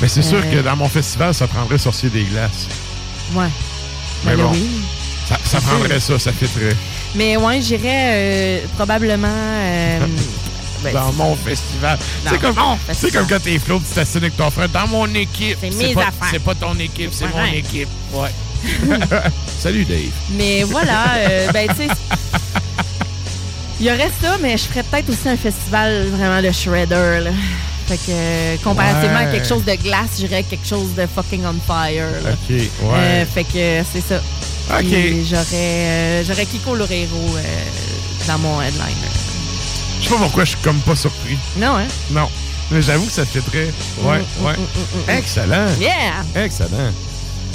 Mais 0.00 0.08
c'est 0.08 0.22
sûr 0.22 0.38
Euh, 0.44 0.50
que 0.52 0.62
dans 0.62 0.74
mon 0.74 0.88
festival, 0.88 1.32
ça 1.34 1.46
prendrait 1.46 1.78
Sorcier 1.78 2.08
des 2.08 2.24
Glaces. 2.24 2.66
Ouais. 3.34 3.46
Mais 4.24 4.34
Ben 4.34 4.42
bon, 4.44 4.50
oui. 4.52 4.66
Ça, 5.28 5.36
ça 5.44 5.60
prendrait 5.60 6.00
ça, 6.00 6.18
ça 6.18 6.32
fitterait. 6.32 6.76
Mais 7.14 7.36
ouais, 7.36 7.60
j'irais 7.60 8.10
euh, 8.12 8.60
probablement. 8.76 9.28
euh, 9.28 10.00
ben, 10.82 10.92
dans 10.92 11.12
mon 11.14 11.34
festival. 11.34 11.98
C'est 12.28 12.40
comme, 12.40 12.54
c'est 12.92 13.10
comme 13.12 13.26
quand 13.26 13.42
t'es 13.42 13.58
flot, 13.58 13.80
tu 13.80 13.94
t'assines 13.94 14.18
avec 14.22 14.36
ton 14.36 14.48
frère. 14.50 14.68
Dans 14.68 14.86
mon 14.86 15.12
équipe. 15.12 15.58
C'est 15.60 15.74
mes 15.74 15.92
pas, 15.94 16.02
affaires. 16.02 16.28
C'est 16.30 16.38
pas 16.42 16.54
ton 16.54 16.78
équipe, 16.78 17.10
c'est 17.12 17.26
mon 17.26 17.44
équipe. 17.46 17.88
Ouais. 18.12 18.28
Salut, 19.60 19.84
Dave. 19.84 19.98
Mais 20.36 20.62
voilà, 20.62 21.04
euh, 21.16 21.50
ben 21.52 21.68
tu 21.68 21.76
sais. 21.86 21.88
Il 23.80 23.86
y 23.86 23.90
aurait 23.90 24.10
ça, 24.20 24.36
mais 24.40 24.56
je 24.56 24.64
ferais 24.64 24.82
peut-être 24.84 25.08
aussi 25.10 25.28
un 25.28 25.36
festival 25.36 26.06
vraiment 26.08 26.42
de 26.42 26.50
shredder. 26.52 27.20
Là. 27.24 27.30
Fait 27.86 27.96
que 27.96 28.10
euh, 28.10 28.56
comparativement 28.62 29.18
Ouais. 29.20 29.26
à 29.28 29.32
quelque 29.32 29.48
chose 29.48 29.64
de 29.64 29.74
glace, 29.74 30.10
j'irais 30.18 30.42
quelque 30.42 30.66
chose 30.68 30.94
de 30.96 31.06
fucking 31.06 31.42
on 31.44 31.54
fire. 31.66 32.06
là. 32.24 32.30
OK, 32.32 32.50
ouais. 32.50 32.68
Euh, 32.82 33.24
fait 33.26 33.44
que 33.44 33.84
c'est 33.92 34.00
ça. 34.06 34.20
OK. 34.70 35.24
J'aurais 35.28 35.46
euh, 35.54 36.24
j'aurais 36.26 36.46
Kiko 36.46 36.74
Loureiro 36.74 37.36
euh, 37.36 37.42
dans 38.26 38.38
mon 38.38 38.60
headline. 38.60 38.84
Je 40.00 40.08
sais 40.08 40.14
pas 40.14 40.20
pourquoi 40.20 40.44
je 40.44 40.50
suis 40.50 40.58
comme 40.62 40.78
pas 40.80 40.94
surpris. 40.96 41.36
Non, 41.56 41.76
hein? 41.76 41.86
Non. 42.10 42.28
Mais 42.70 42.82
j'avoue 42.82 43.06
que 43.06 43.12
ça 43.12 43.24
fait 43.24 43.40
très. 43.40 43.64
Ouais, 44.02 44.18
Mm, 44.40 44.44
ouais. 44.44 44.52
mm, 44.52 44.60
mm, 44.60 45.06
mm. 45.06 45.10
Excellent. 45.18 45.66
Yeah! 45.80 46.44
Excellent. 46.44 46.92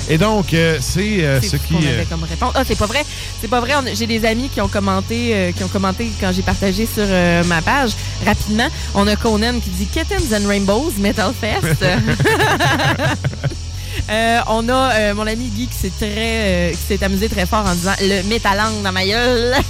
Et 0.10 0.18
donc, 0.18 0.54
euh, 0.54 0.80
c'est 0.82 1.24
euh, 1.24 1.40
C'est 1.40 1.50
ce 1.50 1.56
qui. 1.58 1.78
avait 1.88 2.04
comme 2.10 2.24
réponse. 2.24 2.52
Ah, 2.56 2.64
c'est 2.68 2.78
pas 2.78 2.88
vrai. 2.88 3.06
C'est 3.40 3.48
pas 3.48 3.60
vrai. 3.62 3.74
On- 3.76 3.96
J'ai 3.96 4.08
des 4.08 4.26
amis 4.26 4.50
qui 4.50 4.60
ont 4.60 4.68
commenté, 4.68 5.34
euh, 5.34 5.52
qui 5.52 5.64
ont 5.64 5.68
commenté 5.70 6.12
quand 6.20 6.32
j'ai 6.34 6.42
partagé 6.42 6.88
sur 6.92 7.06
ma 7.46 7.62
page. 7.62 7.92
Rapidement, 8.26 8.68
on 8.96 9.08
a 9.08 9.16
Conan 9.16 9.60
qui 9.64 9.70
dit 9.70 9.86
Kittens 9.86 10.34
and 10.36 10.48
Rainbows 10.48 10.94
Metal 10.98 11.32
Fest. 11.40 11.86
Euh, 14.10 14.40
on 14.48 14.68
a 14.70 14.92
euh, 14.94 15.14
mon 15.14 15.28
ami 15.28 15.46
Guy 15.48 15.68
qui 15.68 15.78
s'est 15.78 15.92
très, 15.98 16.10
euh, 16.10 16.72
qui 16.72 16.78
s'est 16.78 17.04
amusé 17.04 17.30
très 17.30 17.46
fort 17.46 17.66
en 17.66 17.74
disant 17.74 17.94
le 18.02 18.24
métalangue 18.24 18.82
dans 18.84 18.92
ma 18.92 19.06
gueule. 19.06 19.56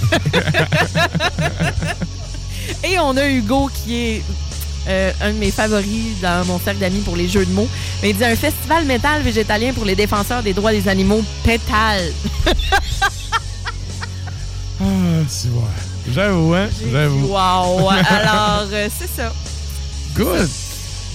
Et 2.84 2.98
on 2.98 3.16
a 3.16 3.26
Hugo 3.28 3.70
qui 3.84 3.96
est 3.96 4.22
euh, 4.88 5.12
un 5.22 5.32
de 5.32 5.38
mes 5.38 5.50
favoris 5.50 6.20
dans 6.20 6.44
mon 6.46 6.58
cercle 6.58 6.80
d'amis 6.80 7.00
pour 7.00 7.16
les 7.16 7.28
jeux 7.28 7.46
de 7.46 7.52
mots. 7.52 7.68
Mais 8.02 8.10
il 8.10 8.16
dit 8.16 8.24
un 8.24 8.36
festival 8.36 8.84
métal 8.84 9.22
végétalien 9.22 9.72
pour 9.72 9.84
les 9.84 9.94
défenseurs 9.94 10.42
des 10.42 10.52
droits 10.52 10.72
des 10.72 10.88
animaux, 10.88 11.22
pétale. 11.42 12.12
Ah, 14.80 15.22
c'est 15.28 15.50
vrai. 15.50 15.70
J'avoue, 16.12 16.52
hein? 16.52 16.68
J'avoue. 16.90 17.28
Wow! 17.28 17.88
Alors, 17.90 18.66
euh, 18.72 18.88
c'est 18.98 19.08
ça. 19.08 19.32
Good. 20.14 20.48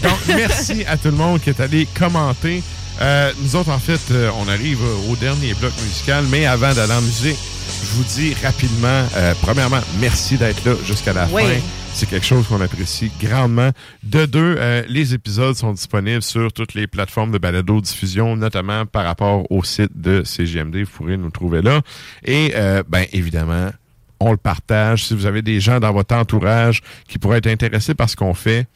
Donc, 0.02 0.18
merci 0.28 0.86
à 0.86 0.98
tout 0.98 1.10
le 1.10 1.18
monde 1.18 1.42
qui 1.42 1.50
est 1.50 1.60
allé 1.60 1.86
commenter. 1.94 2.64
Euh, 3.02 3.32
nous 3.42 3.56
autres, 3.56 3.70
en 3.70 3.80
fait, 3.80 4.00
euh, 4.12 4.30
on 4.40 4.48
arrive 4.50 4.80
au 5.10 5.16
dernier 5.16 5.54
bloc 5.54 5.72
musical, 5.82 6.26
mais 6.30 6.46
avant 6.46 6.74
d'aller 6.74 6.92
en 6.94 7.02
musique, 7.02 7.38
je 7.84 7.92
vous 7.96 8.04
dis 8.04 8.34
rapidement, 8.44 9.06
euh, 9.16 9.34
premièrement, 9.42 9.80
merci 10.02 10.38
d'être 10.38 10.66
là 10.66 10.74
jusqu'à 10.86 11.14
la 11.14 11.28
Oui. 11.32 11.44
fin. 11.44 11.60
C'est 11.94 12.10
quelque 12.10 12.26
chose 12.26 12.46
qu'on 12.48 12.62
apprécie 12.62 13.10
grandement. 13.22 13.72
De 14.04 14.26
deux, 14.26 14.56
euh, 14.60 14.84
les 14.88 15.14
épisodes 15.14 15.56
sont 15.56 15.72
disponibles 15.74 16.22
sur 16.22 16.52
toutes 16.54 16.74
les 16.74 16.88
plateformes 16.88 17.32
de 17.32 17.38
balado-diffusion, 17.38 18.36
notamment 18.36 18.86
par 18.86 19.06
rapport 19.06 19.50
au 19.52 19.64
site 19.64 19.92
de 19.96 20.24
CGMD. 20.24 20.84
Vous 20.84 20.92
pourrez 20.92 21.18
nous 21.18 21.32
trouver 21.32 21.62
là. 21.62 21.82
Et, 22.26 22.52
euh, 22.56 22.84
ben, 22.88 23.06
évidemment, 23.12 23.70
on 24.20 24.32
le 24.32 24.38
partage. 24.38 25.06
Si 25.06 25.16
vous 25.16 25.26
avez 25.26 25.42
des 25.42 25.60
gens 25.62 25.80
dans 25.80 25.92
votre 25.94 26.14
entourage 26.16 26.82
qui 27.08 27.18
pourraient 27.18 27.38
être 27.40 27.48
intéressés 27.48 27.96
par 27.96 28.10
ce 28.10 28.16
qu'on 28.16 28.34
fait, 28.34 28.68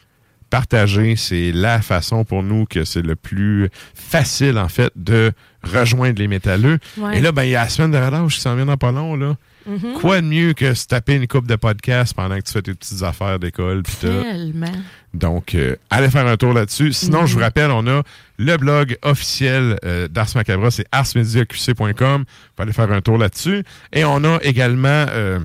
partager, 0.54 1.16
c'est 1.16 1.52
la 1.52 1.82
façon 1.82 2.26
pour 2.26 2.44
nous 2.44 2.66
que 2.66 2.84
c'est 2.86 3.02
le 3.02 3.16
plus 3.16 3.72
facile, 3.96 4.60
en 4.60 4.68
fait, 4.68 4.92
de 4.96 5.32
rejoindre 5.64 6.20
les 6.20 6.28
métalleux. 6.28 6.78
Ouais. 6.96 7.18
Et 7.18 7.22
là, 7.22 7.32
ben, 7.32 7.42
il 7.42 7.50
y 7.50 7.56
a 7.56 7.64
la 7.64 7.70
semaine 7.70 7.90
de 7.90 7.98
relâche 7.98 8.36
qui 8.36 8.42
s'en 8.42 8.56
vient 8.56 8.68
dans 8.68 8.78
pas 8.78 8.92
long, 8.92 9.16
là. 9.16 9.36
Mhm. 9.66 9.94
Quoi 10.00 10.22
de 10.22 10.28
mieux 10.28 10.54
que 10.54 10.76
se 10.76 10.86
taper 10.86 11.16
une 11.16 11.26
coupe 11.26 11.48
de 11.48 11.56
podcast 11.56 12.14
pendant 12.14 12.38
que 12.38 12.44
tu 12.44 12.52
fais 12.52 12.62
tes 12.62 12.76
petites 12.76 13.02
affaires 13.02 13.40
d'école. 13.40 13.82
Tellement. 14.00 14.68
Donc, 15.16 15.56
euh, 15.56 15.76
allez 15.90 16.12
faire 16.12 16.28
un 16.28 16.38
tour 16.38 16.54
là-dessus. 16.54 16.94
Sinon, 16.94 17.26
je 17.26 17.34
vous 17.34 17.40
rappelle, 17.40 17.72
on 17.72 17.88
a 17.88 18.04
le 18.38 18.58
blog 18.58 18.96
officiel 19.02 19.80
euh, 19.84 20.08
d'Ars 20.08 20.30
Macabra, 20.36 20.70
c'est 20.70 20.86
arsmediaqc.com. 20.92 21.86
Vous 21.88 21.96
pouvez 21.96 22.26
aller 22.60 22.74
faire 22.74 22.92
un 22.92 23.02
tour 23.02 23.18
là-dessus. 23.18 23.64
Et 23.92 24.06
on 24.06 24.24
a 24.24 24.38
également 24.44 25.06
euh, 25.10 25.40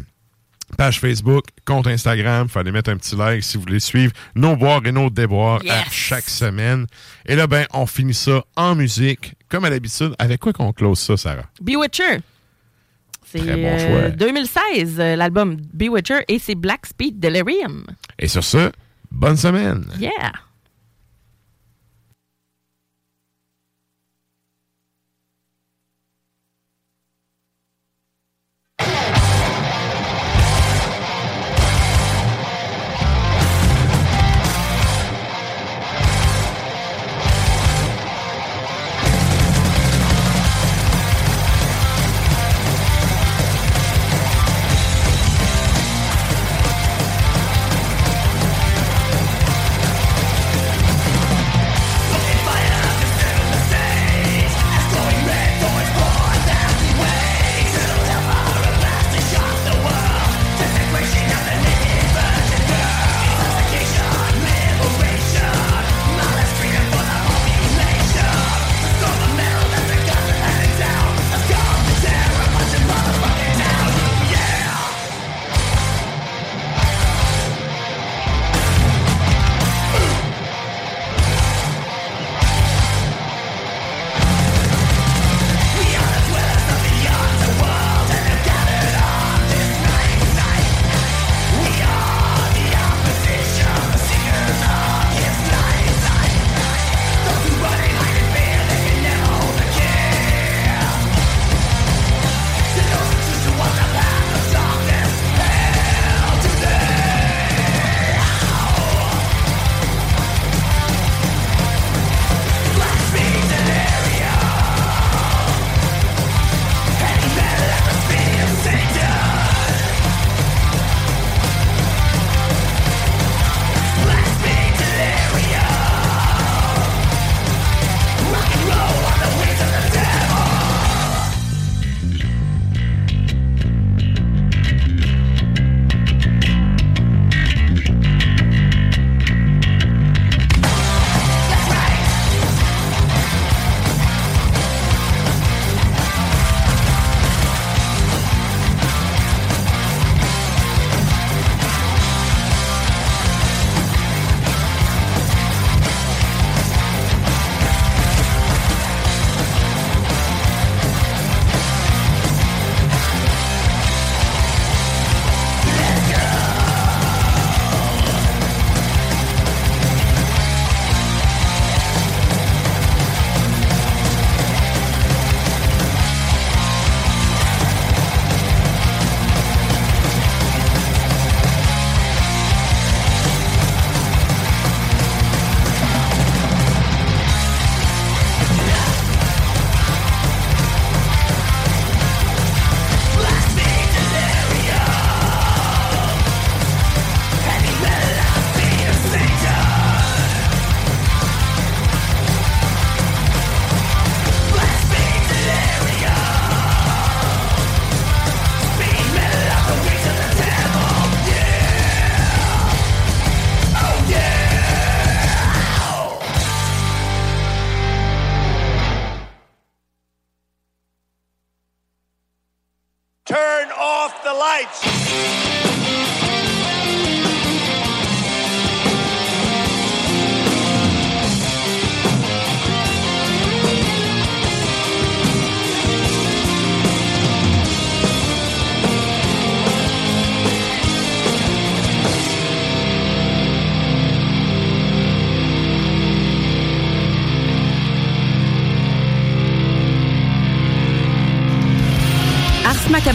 page 0.77 1.01
Facebook, 1.01 1.45
compte 1.65 1.87
Instagram. 1.87 2.47
Il 2.49 2.51
fallait 2.51 2.73
mettre 2.73 2.91
un 2.91 2.97
petit 2.97 3.17
like 3.17 3.43
si 3.43 3.57
vous 3.57 3.65
voulez 3.65 3.81
suivre 3.81 4.13
nos 4.35 4.57
boires 4.57 4.85
et 4.85 4.93
nos 4.93 5.11
déboires 5.11 5.61
à 5.69 5.85
chaque 5.91 6.29
semaine. 6.29 6.87
Et 7.27 7.37
là, 7.37 7.47
ben, 7.47 7.67
on 7.73 7.87
finit 7.87 8.15
ça 8.15 8.45
en 8.57 8.75
musique, 8.75 9.35
comme 9.49 9.65
à 9.65 9.71
l'habitude. 9.71 10.15
Avec 10.19 10.41
quoi 10.41 10.53
qu'on 10.53 10.73
close 10.73 10.99
ça, 10.99 11.17
Sarah? 11.17 11.47
Bewitcher. 11.61 12.21
C'est 13.25 13.41
Très 13.41 13.57
bon 13.57 13.69
euh, 13.69 14.09
choix. 14.09 14.11
2016, 14.11 15.01
euh, 15.01 15.17
l'album 15.17 15.57
Bewitcher, 15.75 16.21
et 16.29 16.39
c'est 16.39 16.55
Black 16.55 16.87
Speed 16.87 17.21
Delirium. 17.21 17.85
Et 18.19 18.27
sur 18.27 18.43
ce, 18.43 18.73
bonne 19.11 19.37
semaine! 19.37 19.85
Yeah! 19.99 20.33